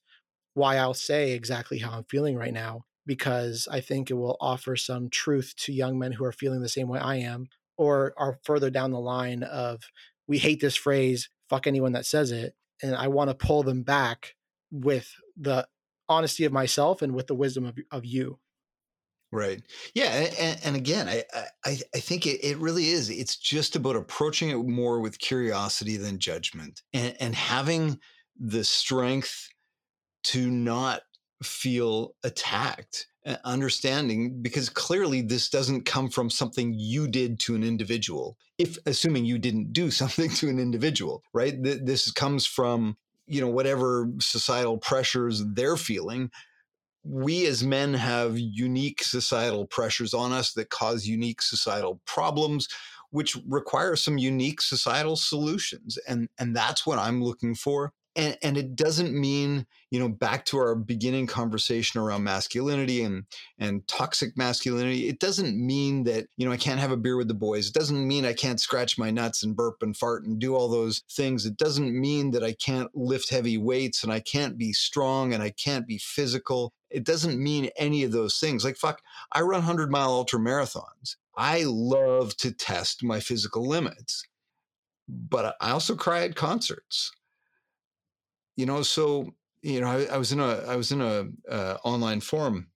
why 0.54 0.78
I'll 0.78 0.94
say 0.94 1.32
exactly 1.32 1.80
how 1.80 1.92
I'm 1.92 2.06
feeling 2.06 2.36
right 2.36 2.54
now, 2.54 2.82
because 3.06 3.68
I 3.72 3.82
think 3.82 4.10
it 4.10 4.16
will 4.16 4.38
offer 4.40 4.76
some 4.76 5.10
truth 5.10 5.54
to 5.60 5.74
young 5.74 5.98
men 5.98 6.14
who 6.14 6.26
are 6.26 6.32
feeling 6.32 6.62
the 6.62 6.70
same 6.70 6.88
way 6.88 7.00
I 7.00 7.16
am, 7.18 7.48
or 7.78 8.14
are 8.18 8.38
further 8.44 8.70
down 8.70 8.92
the 8.92 9.00
line 9.00 9.44
of 9.44 9.82
we 10.28 10.38
hate 10.38 10.62
this 10.62 10.76
phrase, 10.76 11.30
fuck 11.50 11.68
anyone 11.68 11.94
that 11.94 12.06
says 12.06 12.32
it. 12.32 12.56
And 12.82 12.96
I 12.96 13.08
want 13.08 13.30
to 13.30 13.36
pull 13.36 13.64
them 13.64 13.84
back 13.84 14.36
with 14.72 15.14
the 15.38 15.68
honesty 16.10 16.46
of 16.46 16.52
myself 16.52 17.02
and 17.02 17.14
with 17.14 17.28
the 17.28 17.36
wisdom 17.36 17.66
of, 17.66 17.78
of 17.92 18.06
you. 18.06 18.40
Right. 19.34 19.64
Yeah. 19.96 20.30
And, 20.40 20.60
and 20.64 20.76
again, 20.76 21.10
I, 21.10 21.24
I, 21.66 21.80
I 21.96 22.00
think 22.00 22.28
it, 22.28 22.40
it 22.44 22.58
really 22.60 22.90
is. 22.90 23.10
It's 23.10 23.36
just 23.36 23.76
about 23.76 23.96
approaching 23.96 24.50
it 24.50 24.58
more 24.58 25.00
with 25.00 25.18
curiosity 25.18 25.98
than 25.98 26.20
judgment 26.20 26.84
and, 26.94 27.16
and 27.20 27.34
having 27.34 28.00
the 28.40 28.64
strength 28.64 29.50
to 30.26 30.52
not 30.52 31.02
feel 31.42 32.14
attacked 32.24 33.08
uh, 33.26 33.38
understanding 33.44 34.40
because 34.42 34.70
clearly 34.70 35.22
this 35.22 35.50
doesn't 35.50 35.86
come 35.86 36.10
from 36.10 36.30
something 36.30 36.74
you 36.78 37.08
did 37.08 37.40
to 37.40 37.56
an 37.56 37.64
individual 37.64 38.38
if 38.58 38.78
assuming 38.86 39.26
you 39.26 39.38
didn't 39.38 39.74
do 39.74 39.92
something 40.02 40.30
to 40.30 40.48
an 40.48 40.60
individual 40.60 41.22
right 41.34 41.62
this 41.62 42.12
comes 42.12 42.46
from 42.46 42.96
you 43.28 43.42
know 43.42 43.50
whatever 43.50 44.10
societal 44.20 44.78
pressures 44.78 45.44
they're 45.54 45.78
feeling 45.78 46.30
we 47.04 47.46
as 47.46 47.64
men 47.64 47.94
have 47.94 48.38
unique 48.38 49.04
societal 49.04 49.66
pressures 49.66 50.14
on 50.14 50.32
us 50.32 50.54
that 50.54 50.70
cause 50.70 51.06
unique 51.06 51.42
societal 51.42 52.02
problems 52.06 52.68
which 53.14 53.38
require 53.48 53.96
some 53.96 54.18
unique 54.18 54.60
societal 54.60 55.16
solutions 55.16 55.98
and 56.08 56.28
and 56.40 56.56
that's 56.56 56.86
what 56.86 57.00
i'm 57.00 57.24
looking 57.24 57.56
for. 57.56 57.94
And 58.16 58.38
and 58.44 58.58
it 58.58 58.76
doesn't 58.76 59.14
mean 59.14 59.66
you 59.90 60.00
know 60.00 60.08
back 60.08 60.46
to 60.46 60.58
our 60.58 60.76
beginning 60.76 61.26
conversation 61.28 62.00
around 62.00 62.24
masculinity 62.24 63.04
and 63.04 63.24
and 63.58 63.88
toxic 63.88 64.38
masculinity 64.38 65.08
it 65.10 65.20
doesn't 65.20 65.58
mean 65.58 66.04
that 66.04 66.28
you 66.38 66.46
know 66.46 66.52
i 66.52 66.58
can't 66.58 66.80
have 66.80 66.92
a 66.92 66.98
beer 66.98 67.18
with 67.18 67.28
the 67.28 67.34
boys. 67.34 67.68
It 67.68 67.74
doesn't 67.74 68.08
mean 68.08 68.24
i 68.26 68.34
can't 68.34 68.62
scratch 68.62 68.98
my 69.00 69.10
nuts 69.10 69.44
and 69.44 69.56
burp 69.56 69.82
and 69.82 69.98
fart 69.98 70.26
and 70.26 70.40
do 70.40 70.56
all 70.56 70.70
those 70.70 71.04
things. 71.12 71.46
It 71.46 71.58
doesn't 71.58 72.00
mean 72.00 72.32
that 72.32 72.44
i 72.44 72.54
can't 72.54 72.90
lift 72.96 73.30
heavy 73.30 73.58
weights 73.58 74.04
and 74.04 74.14
i 74.14 74.20
can't 74.20 74.58
be 74.58 74.74
strong 74.74 75.34
and 75.34 75.42
i 75.42 75.50
can't 75.50 75.88
be 75.88 75.98
physical 75.98 76.72
it 76.94 77.04
doesn't 77.04 77.42
mean 77.42 77.70
any 77.78 78.04
of 78.04 78.12
those 78.12 78.40
things 78.40 78.64
like 78.64 78.78
fuck 78.78 79.02
i 79.32 79.42
run 79.42 79.60
100 79.60 79.92
mile 79.92 80.10
ultra 80.10 80.40
marathons. 80.40 81.16
I 81.36 81.64
love 81.66 82.38
to 82.38 82.52
test 82.52 83.04
my 83.04 83.20
physical 83.20 83.68
limits 83.68 84.24
but 85.08 85.56
i 85.60 85.72
also 85.72 85.96
cry 85.96 86.24
at 86.24 86.36
concerts. 86.36 87.12
You 88.56 88.66
know 88.66 88.84
so 88.84 89.34
you 89.62 89.82
know 89.82 89.88
I, 89.88 90.06
I 90.06 90.18
was 90.18 90.32
in 90.32 90.40
a 90.40 90.64
i 90.68 90.76
was 90.76 90.92
in 90.92 91.02
a 91.02 91.26
uh, 91.50 91.78
online 91.84 92.22
forum 92.22 92.68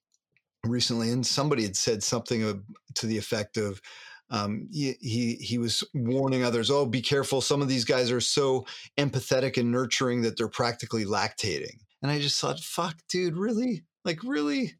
recently 0.63 1.11
and 1.11 1.25
somebody 1.25 1.63
had 1.63 1.75
said 1.75 2.01
something 2.01 2.63
to 2.95 3.05
the 3.05 3.17
effect 3.17 3.57
of 3.57 3.81
um, 4.29 4.67
he, 4.71 4.95
he 4.99 5.35
he 5.35 5.57
was 5.57 5.83
warning 5.93 6.43
others 6.43 6.69
oh 6.69 6.85
be 6.85 7.01
careful 7.01 7.39
some 7.39 7.61
of 7.61 7.69
these 7.69 7.85
guys 7.85 8.11
are 8.11 8.21
so 8.21 8.65
empathetic 8.97 9.57
and 9.57 9.71
nurturing 9.71 10.21
that 10.21 10.37
they're 10.37 10.49
practically 10.49 11.05
lactating. 11.05 11.77
And 12.01 12.11
i 12.11 12.19
just 12.19 12.39
thought 12.41 12.59
fuck 12.59 12.95
dude 13.09 13.37
really 13.37 13.83
like 14.07 14.19
really 14.23 14.73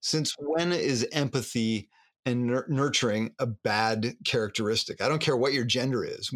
since 0.00 0.34
when 0.38 0.72
is 0.72 1.06
empathy 1.12 1.88
and 2.26 2.46
nurturing 2.68 3.32
a 3.38 3.46
bad 3.46 4.14
characteristic. 4.26 5.00
I 5.00 5.08
don't 5.08 5.20
care 5.20 5.36
what 5.36 5.54
your 5.54 5.64
gender 5.64 6.04
is. 6.04 6.30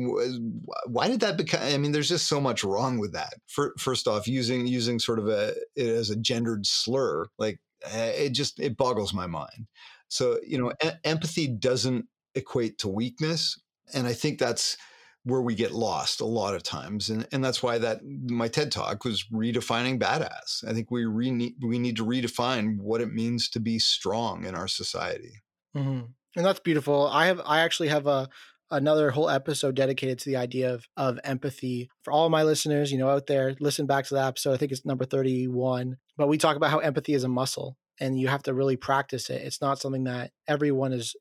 Why 0.86 1.08
did 1.08 1.20
that 1.20 1.36
become? 1.36 1.60
I 1.62 1.76
mean, 1.76 1.92
there's 1.92 2.08
just 2.08 2.28
so 2.28 2.40
much 2.40 2.64
wrong 2.64 2.98
with 2.98 3.12
that. 3.12 3.34
First 3.78 4.08
off, 4.08 4.26
using 4.26 4.66
using 4.66 4.98
sort 4.98 5.18
of 5.18 5.28
a 5.28 5.54
it 5.76 5.88
as 5.88 6.08
a 6.08 6.16
gendered 6.16 6.66
slur, 6.66 7.26
like 7.38 7.60
eh, 7.84 8.10
it 8.10 8.30
just 8.30 8.58
it 8.58 8.76
boggles 8.76 9.12
my 9.12 9.26
mind. 9.26 9.66
So 10.08 10.38
you 10.46 10.58
know, 10.58 10.72
empathy 11.04 11.46
doesn't 11.46 12.06
equate 12.34 12.78
to 12.78 12.88
weakness, 12.88 13.60
and 13.92 14.06
I 14.06 14.14
think 14.14 14.38
that's 14.38 14.78
where 15.24 15.40
we 15.40 15.54
get 15.54 15.72
lost 15.72 16.20
a 16.20 16.26
lot 16.26 16.54
of 16.54 16.62
times 16.62 17.08
and 17.10 17.26
and 17.32 17.44
that's 17.44 17.62
why 17.62 17.78
that 17.78 18.04
my 18.04 18.48
ted 18.48 18.72
talk 18.72 19.04
was 19.04 19.24
redefining 19.32 19.98
badass 19.98 20.66
i 20.68 20.72
think 20.72 20.90
we 20.90 21.04
re- 21.04 21.54
we 21.62 21.78
need 21.78 21.96
to 21.96 22.04
redefine 22.04 22.76
what 22.78 23.00
it 23.00 23.12
means 23.12 23.48
to 23.48 23.60
be 23.60 23.78
strong 23.78 24.44
in 24.44 24.54
our 24.54 24.68
society 24.68 25.42
Mm-hmm. 25.76 26.00
And 26.36 26.46
that's 26.46 26.60
beautiful. 26.60 27.06
I 27.06 27.26
have 27.26 27.40
I 27.44 27.60
actually 27.60 27.88
have 27.88 28.06
a 28.06 28.28
another 28.70 29.10
whole 29.10 29.28
episode 29.28 29.74
dedicated 29.74 30.18
to 30.20 30.30
the 30.30 30.36
idea 30.36 30.72
of 30.72 30.86
of 30.96 31.20
empathy 31.24 31.90
for 32.02 32.12
all 32.12 32.30
my 32.30 32.42
listeners. 32.42 32.90
You 32.90 32.98
know, 32.98 33.10
out 33.10 33.26
there, 33.26 33.54
listen 33.60 33.86
back 33.86 34.06
to 34.06 34.14
that 34.14 34.28
episode. 34.28 34.54
I 34.54 34.56
think 34.56 34.72
it's 34.72 34.84
number 34.84 35.04
thirty 35.04 35.48
one. 35.48 35.98
But 36.16 36.28
we 36.28 36.38
talk 36.38 36.56
about 36.56 36.70
how 36.70 36.78
empathy 36.78 37.14
is 37.14 37.24
a 37.24 37.28
muscle, 37.28 37.76
and 38.00 38.18
you 38.18 38.28
have 38.28 38.42
to 38.44 38.54
really 38.54 38.76
practice 38.76 39.30
it. 39.30 39.42
It's 39.42 39.60
not 39.60 39.78
something 39.78 40.04
that 40.04 40.32
everyone 40.48 40.92
is 40.92 41.14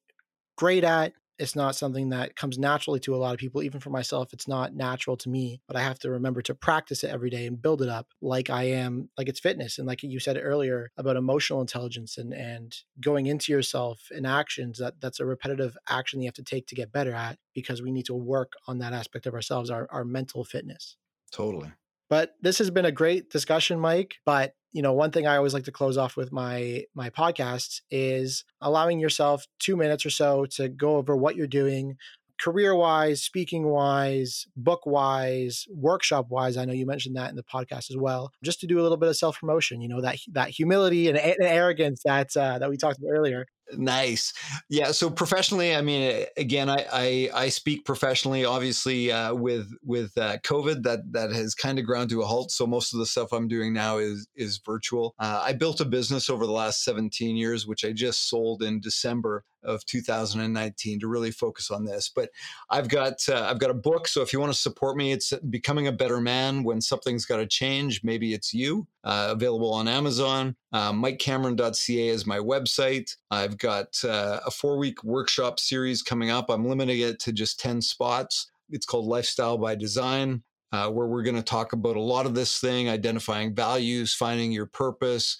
great 0.57 0.83
at 0.83 1.13
it's 1.41 1.55
not 1.55 1.75
something 1.75 2.09
that 2.09 2.35
comes 2.35 2.59
naturally 2.59 2.99
to 2.99 3.15
a 3.15 3.17
lot 3.17 3.33
of 3.33 3.39
people. 3.39 3.63
Even 3.63 3.79
for 3.79 3.89
myself, 3.89 4.31
it's 4.31 4.47
not 4.47 4.75
natural 4.75 5.17
to 5.17 5.29
me, 5.29 5.59
but 5.67 5.75
I 5.75 5.81
have 5.81 5.97
to 5.99 6.11
remember 6.11 6.43
to 6.43 6.53
practice 6.53 7.03
it 7.03 7.09
every 7.09 7.31
day 7.31 7.47
and 7.47 7.59
build 7.59 7.81
it 7.81 7.89
up 7.89 8.09
like 8.21 8.51
I 8.51 8.65
am, 8.65 9.09
like 9.17 9.27
it's 9.27 9.39
fitness. 9.39 9.79
And 9.79 9.87
like 9.87 10.03
you 10.03 10.19
said 10.19 10.39
earlier 10.39 10.91
about 10.97 11.17
emotional 11.17 11.59
intelligence 11.59 12.17
and, 12.17 12.31
and 12.31 12.77
going 12.99 13.25
into 13.25 13.51
yourself 13.51 14.09
in 14.11 14.25
actions, 14.25 14.77
that 14.77 15.01
that's 15.01 15.19
a 15.19 15.25
repetitive 15.25 15.75
action 15.89 16.21
you 16.21 16.27
have 16.27 16.35
to 16.35 16.43
take 16.43 16.67
to 16.67 16.75
get 16.75 16.91
better 16.91 17.13
at 17.13 17.39
because 17.55 17.81
we 17.81 17.91
need 17.91 18.05
to 18.05 18.13
work 18.13 18.53
on 18.67 18.77
that 18.77 18.93
aspect 18.93 19.25
of 19.25 19.33
ourselves, 19.33 19.71
our, 19.71 19.87
our 19.91 20.05
mental 20.05 20.43
fitness. 20.43 20.95
Totally. 21.31 21.71
But 22.07 22.35
this 22.41 22.59
has 22.59 22.69
been 22.69 22.85
a 22.85 22.91
great 22.91 23.31
discussion, 23.31 23.79
Mike. 23.79 24.15
But 24.25 24.53
you 24.71 24.81
know, 24.81 24.93
one 24.93 25.11
thing 25.11 25.27
I 25.27 25.37
always 25.37 25.53
like 25.53 25.65
to 25.65 25.71
close 25.71 25.97
off 25.97 26.15
with 26.15 26.31
my 26.31 26.85
my 26.95 27.09
podcasts 27.09 27.81
is 27.89 28.43
allowing 28.61 28.99
yourself 28.99 29.45
two 29.59 29.75
minutes 29.75 30.05
or 30.05 30.09
so 30.09 30.45
to 30.51 30.69
go 30.69 30.97
over 30.97 31.15
what 31.15 31.35
you're 31.35 31.47
doing, 31.47 31.97
career 32.41 32.75
wise, 32.75 33.21
speaking 33.21 33.67
wise, 33.67 34.47
book 34.55 34.81
wise, 34.85 35.65
workshop 35.69 36.27
wise. 36.29 36.57
I 36.57 36.65
know 36.65 36.73
you 36.73 36.85
mentioned 36.85 37.15
that 37.15 37.29
in 37.29 37.35
the 37.35 37.43
podcast 37.43 37.91
as 37.91 37.97
well. 37.97 38.31
Just 38.43 38.59
to 38.61 38.67
do 38.67 38.79
a 38.79 38.83
little 38.83 38.97
bit 38.97 39.09
of 39.09 39.17
self 39.17 39.39
promotion, 39.39 39.81
you 39.81 39.87
know, 39.87 40.01
that 40.01 40.17
that 40.31 40.49
humility 40.49 41.07
and, 41.07 41.17
and 41.17 41.35
arrogance 41.41 42.01
that 42.05 42.35
uh, 42.35 42.59
that 42.59 42.69
we 42.69 42.77
talked 42.77 42.99
about 42.99 43.11
earlier. 43.11 43.45
Nice. 43.77 44.33
Yeah. 44.69 44.91
So 44.91 45.09
professionally, 45.09 45.75
I 45.75 45.81
mean, 45.81 46.25
again, 46.37 46.69
I 46.69 46.85
I, 46.91 47.29
I 47.33 47.49
speak 47.49 47.85
professionally. 47.85 48.45
Obviously, 48.45 49.11
uh, 49.11 49.33
with 49.33 49.71
with 49.83 50.17
uh, 50.17 50.37
COVID, 50.39 50.83
that 50.83 50.99
that 51.11 51.31
has 51.31 51.55
kind 51.55 51.79
of 51.79 51.85
ground 51.85 52.09
to 52.09 52.21
a 52.21 52.25
halt. 52.25 52.51
So 52.51 52.67
most 52.67 52.93
of 52.93 52.99
the 52.99 53.05
stuff 53.05 53.31
I'm 53.31 53.47
doing 53.47 53.73
now 53.73 53.97
is 53.97 54.27
is 54.35 54.59
virtual. 54.65 55.15
Uh, 55.19 55.41
I 55.43 55.53
built 55.53 55.81
a 55.81 55.85
business 55.85 56.29
over 56.29 56.45
the 56.45 56.51
last 56.51 56.83
17 56.83 57.35
years, 57.35 57.67
which 57.67 57.85
I 57.85 57.91
just 57.91 58.29
sold 58.29 58.63
in 58.63 58.79
December 58.79 59.43
of 59.63 59.85
2019 59.85 60.99
to 60.99 61.07
really 61.07 61.31
focus 61.31 61.69
on 61.69 61.85
this. 61.85 62.09
But 62.13 62.29
I've 62.69 62.89
got 62.89 63.13
uh, 63.29 63.47
I've 63.49 63.59
got 63.59 63.69
a 63.69 63.75
book. 63.75 64.07
So 64.07 64.21
if 64.21 64.33
you 64.33 64.39
want 64.39 64.53
to 64.53 64.59
support 64.59 64.97
me, 64.97 65.11
it's 65.11 65.33
becoming 65.49 65.87
a 65.87 65.91
better 65.91 66.19
man 66.19 66.63
when 66.63 66.81
something's 66.81 67.25
got 67.25 67.37
to 67.37 67.47
change. 67.47 68.01
Maybe 68.03 68.33
it's 68.33 68.53
you. 68.53 68.87
Uh, 69.03 69.29
available 69.31 69.73
on 69.73 69.87
Amazon. 69.87 70.55
Uh, 70.73 70.93
MikeCameron.ca 70.93 72.07
is 72.07 72.25
my 72.25 72.37
website. 72.37 73.15
I've 73.29 73.57
got 73.57 74.03
uh, 74.03 74.39
a 74.45 74.51
four 74.51 74.77
week 74.77 75.03
workshop 75.03 75.59
series 75.59 76.01
coming 76.01 76.29
up. 76.29 76.49
I'm 76.49 76.65
limiting 76.65 77.01
it 77.01 77.19
to 77.21 77.33
just 77.33 77.59
10 77.59 77.81
spots. 77.81 78.49
It's 78.69 78.85
called 78.85 79.05
Lifestyle 79.05 79.57
by 79.57 79.75
Design. 79.75 80.43
Uh, 80.73 80.89
where 80.89 81.07
we're 81.07 81.23
going 81.23 81.35
to 81.35 81.43
talk 81.43 81.73
about 81.73 81.97
a 81.97 82.01
lot 82.01 82.25
of 82.25 82.33
this 82.33 82.59
thing, 82.59 82.87
identifying 82.87 83.53
values, 83.53 84.15
finding 84.15 84.53
your 84.53 84.67
purpose, 84.67 85.37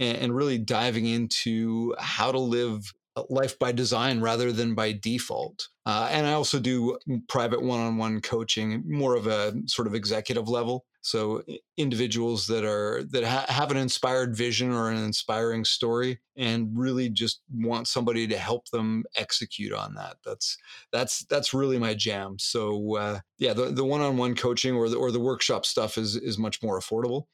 and, 0.00 0.18
and 0.18 0.34
really 0.34 0.58
diving 0.58 1.06
into 1.06 1.94
how 2.00 2.32
to 2.32 2.40
live 2.40 2.92
life 3.28 3.58
by 3.58 3.72
design 3.72 4.20
rather 4.20 4.52
than 4.52 4.74
by 4.74 4.92
default. 4.92 5.68
Uh, 5.86 6.08
and 6.10 6.26
I 6.26 6.32
also 6.32 6.58
do 6.58 6.98
private 7.28 7.62
one 7.62 7.80
on 7.80 7.96
one 7.96 8.20
coaching, 8.20 8.82
more 8.86 9.14
of 9.14 9.26
a 9.26 9.54
sort 9.66 9.86
of 9.86 9.94
executive 9.94 10.48
level. 10.48 10.84
So 11.02 11.42
individuals 11.76 12.46
that 12.46 12.64
are 12.64 13.04
that 13.10 13.24
ha- 13.24 13.44
have 13.48 13.70
an 13.70 13.76
inspired 13.76 14.34
vision 14.34 14.72
or 14.72 14.90
an 14.90 14.96
inspiring 14.96 15.66
story 15.66 16.20
and 16.34 16.70
really 16.74 17.10
just 17.10 17.42
want 17.52 17.88
somebody 17.88 18.26
to 18.26 18.38
help 18.38 18.70
them 18.70 19.04
execute 19.14 19.74
on 19.74 19.94
that. 19.96 20.16
That's 20.24 20.56
that's 20.92 21.26
that's 21.26 21.52
really 21.52 21.78
my 21.78 21.92
jam. 21.92 22.38
So 22.38 22.96
uh, 22.96 23.20
yeah, 23.38 23.52
the 23.52 23.66
the 23.66 23.84
one 23.84 24.00
on 24.00 24.16
one 24.16 24.34
coaching 24.34 24.74
or 24.74 24.88
the 24.88 24.96
or 24.96 25.12
the 25.12 25.20
workshop 25.20 25.66
stuff 25.66 25.98
is 25.98 26.16
is 26.16 26.38
much 26.38 26.62
more 26.62 26.80
affordable 26.80 27.24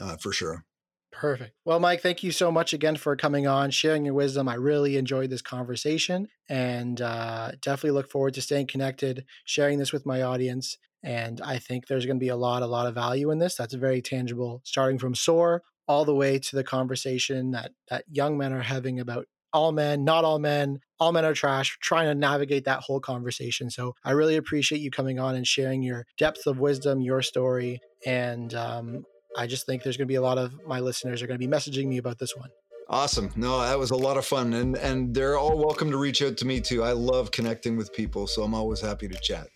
uh, 0.00 0.16
for 0.16 0.32
sure. 0.32 0.64
Perfect. 1.18 1.52
Well, 1.64 1.80
Mike, 1.80 2.00
thank 2.00 2.22
you 2.22 2.30
so 2.30 2.52
much 2.52 2.72
again 2.72 2.94
for 2.94 3.16
coming 3.16 3.48
on, 3.48 3.72
sharing 3.72 4.04
your 4.04 4.14
wisdom. 4.14 4.48
I 4.48 4.54
really 4.54 4.96
enjoyed 4.96 5.30
this 5.30 5.42
conversation 5.42 6.28
and 6.48 7.00
uh, 7.00 7.52
definitely 7.60 7.90
look 7.90 8.08
forward 8.08 8.34
to 8.34 8.40
staying 8.40 8.68
connected, 8.68 9.24
sharing 9.44 9.80
this 9.80 9.92
with 9.92 10.06
my 10.06 10.22
audience. 10.22 10.78
And 11.02 11.40
I 11.40 11.58
think 11.58 11.86
there's 11.86 12.06
going 12.06 12.18
to 12.18 12.24
be 12.24 12.28
a 12.28 12.36
lot, 12.36 12.62
a 12.62 12.66
lot 12.66 12.86
of 12.86 12.94
value 12.94 13.32
in 13.32 13.38
this. 13.38 13.56
That's 13.56 13.74
very 13.74 14.00
tangible, 14.00 14.62
starting 14.64 14.98
from 14.98 15.16
SOAR 15.16 15.62
all 15.88 16.04
the 16.04 16.14
way 16.14 16.38
to 16.38 16.56
the 16.56 16.62
conversation 16.62 17.50
that, 17.50 17.72
that 17.88 18.04
young 18.08 18.38
men 18.38 18.52
are 18.52 18.62
having 18.62 19.00
about 19.00 19.26
all 19.52 19.72
men, 19.72 20.04
not 20.04 20.24
all 20.24 20.38
men, 20.38 20.78
all 21.00 21.10
men 21.10 21.24
are 21.24 21.34
trash, 21.34 21.78
trying 21.80 22.06
to 22.06 22.14
navigate 22.14 22.64
that 22.66 22.80
whole 22.80 23.00
conversation. 23.00 23.70
So 23.70 23.94
I 24.04 24.12
really 24.12 24.36
appreciate 24.36 24.82
you 24.82 24.90
coming 24.92 25.18
on 25.18 25.34
and 25.34 25.46
sharing 25.46 25.82
your 25.82 26.06
depth 26.16 26.46
of 26.46 26.60
wisdom, 26.60 27.00
your 27.00 27.22
story. 27.22 27.80
And 28.06 28.54
um, 28.54 29.04
I 29.38 29.46
just 29.46 29.66
think 29.66 29.84
there's 29.84 29.96
going 29.96 30.08
to 30.08 30.10
be 30.10 30.16
a 30.16 30.20
lot 30.20 30.36
of 30.36 30.52
my 30.66 30.80
listeners 30.80 31.22
are 31.22 31.28
going 31.28 31.40
to 31.40 31.46
be 31.46 31.50
messaging 31.50 31.86
me 31.86 31.98
about 31.98 32.18
this 32.18 32.36
one. 32.36 32.50
Awesome. 32.88 33.30
No, 33.36 33.60
that 33.60 33.78
was 33.78 33.92
a 33.92 33.96
lot 33.96 34.16
of 34.16 34.26
fun. 34.26 34.52
And 34.52 34.76
and 34.76 35.14
they're 35.14 35.38
all 35.38 35.56
welcome 35.56 35.92
to 35.92 35.96
reach 35.96 36.22
out 36.22 36.36
to 36.38 36.44
me 36.44 36.60
too. 36.60 36.82
I 36.82 36.90
love 36.90 37.30
connecting 37.30 37.76
with 37.76 37.92
people, 37.92 38.26
so 38.26 38.42
I'm 38.42 38.52
always 38.52 38.80
happy 38.80 39.06
to 39.06 39.18
chat. 39.20 39.46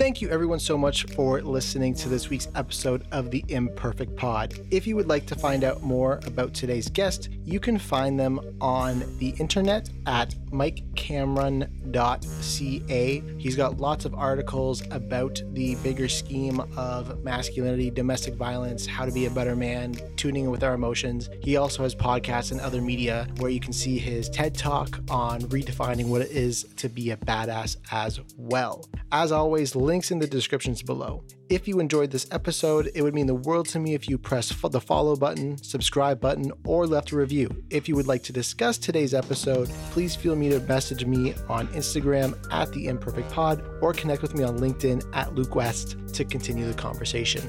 Thank 0.00 0.22
you, 0.22 0.30
everyone, 0.30 0.60
so 0.60 0.78
much 0.78 1.04
for 1.14 1.42
listening 1.42 1.92
to 1.96 2.08
this 2.08 2.30
week's 2.30 2.48
episode 2.54 3.06
of 3.12 3.30
the 3.30 3.44
Imperfect 3.48 4.16
Pod. 4.16 4.54
If 4.70 4.86
you 4.86 4.96
would 4.96 5.08
like 5.08 5.26
to 5.26 5.34
find 5.34 5.62
out 5.62 5.82
more 5.82 6.20
about 6.24 6.54
today's 6.54 6.88
guest, 6.88 7.28
you 7.44 7.60
can 7.60 7.78
find 7.78 8.18
them 8.18 8.40
on 8.62 9.04
the 9.18 9.34
internet 9.38 9.90
at 10.06 10.34
mikecameron.ca. 10.52 13.22
He's 13.38 13.56
got 13.56 13.76
lots 13.76 14.06
of 14.06 14.14
articles 14.14 14.82
about 14.90 15.42
the 15.52 15.74
bigger 15.76 16.08
scheme 16.08 16.60
of 16.78 17.22
masculinity, 17.22 17.90
domestic 17.90 18.36
violence, 18.36 18.86
how 18.86 19.04
to 19.04 19.12
be 19.12 19.26
a 19.26 19.30
better 19.30 19.54
man, 19.54 19.94
tuning 20.16 20.44
in 20.44 20.50
with 20.50 20.64
our 20.64 20.72
emotions. 20.72 21.28
He 21.42 21.58
also 21.58 21.82
has 21.82 21.94
podcasts 21.94 22.52
and 22.52 22.60
other 22.62 22.80
media 22.80 23.28
where 23.36 23.50
you 23.50 23.60
can 23.60 23.74
see 23.74 23.98
his 23.98 24.30
TED 24.30 24.54
Talk 24.54 24.98
on 25.10 25.42
redefining 25.42 26.06
what 26.06 26.22
it 26.22 26.30
is 26.30 26.64
to 26.76 26.88
be 26.88 27.10
a 27.10 27.18
badass 27.18 27.76
as 27.92 28.18
well. 28.38 28.88
As 29.12 29.30
always, 29.30 29.76
links 29.90 30.12
in 30.12 30.20
the 30.20 30.26
descriptions 30.26 30.82
below. 30.82 31.24
If 31.48 31.66
you 31.66 31.80
enjoyed 31.80 32.12
this 32.12 32.28
episode, 32.30 32.92
it 32.94 33.02
would 33.02 33.12
mean 33.12 33.26
the 33.26 33.34
world 33.34 33.66
to 33.70 33.80
me 33.80 33.94
if 33.94 34.08
you 34.08 34.18
press 34.18 34.52
the 34.52 34.80
follow 34.80 35.16
button, 35.16 35.58
subscribe 35.58 36.20
button, 36.20 36.52
or 36.64 36.86
left 36.86 37.10
a 37.10 37.16
review. 37.16 37.64
If 37.70 37.88
you 37.88 37.96
would 37.96 38.06
like 38.06 38.22
to 38.24 38.32
discuss 38.32 38.78
today's 38.78 39.14
episode, 39.14 39.68
please 39.90 40.14
feel 40.14 40.36
free 40.36 40.50
to 40.50 40.60
message 40.60 41.04
me 41.04 41.34
on 41.48 41.66
Instagram 41.68 42.38
at 42.52 42.70
the 42.72 42.86
Imperfect 42.86 43.32
Pod 43.32 43.64
or 43.82 43.92
connect 43.92 44.22
with 44.22 44.36
me 44.36 44.44
on 44.44 44.60
LinkedIn 44.60 45.04
at 45.12 45.34
Luke 45.34 45.56
West 45.56 45.96
to 46.14 46.24
continue 46.24 46.68
the 46.68 46.74
conversation. 46.74 47.42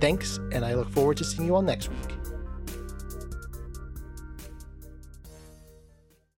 Thanks, 0.00 0.38
and 0.50 0.64
I 0.64 0.74
look 0.74 0.90
forward 0.90 1.16
to 1.18 1.24
seeing 1.24 1.46
you 1.46 1.54
all 1.54 1.62
next 1.62 1.90
week. 1.90 2.17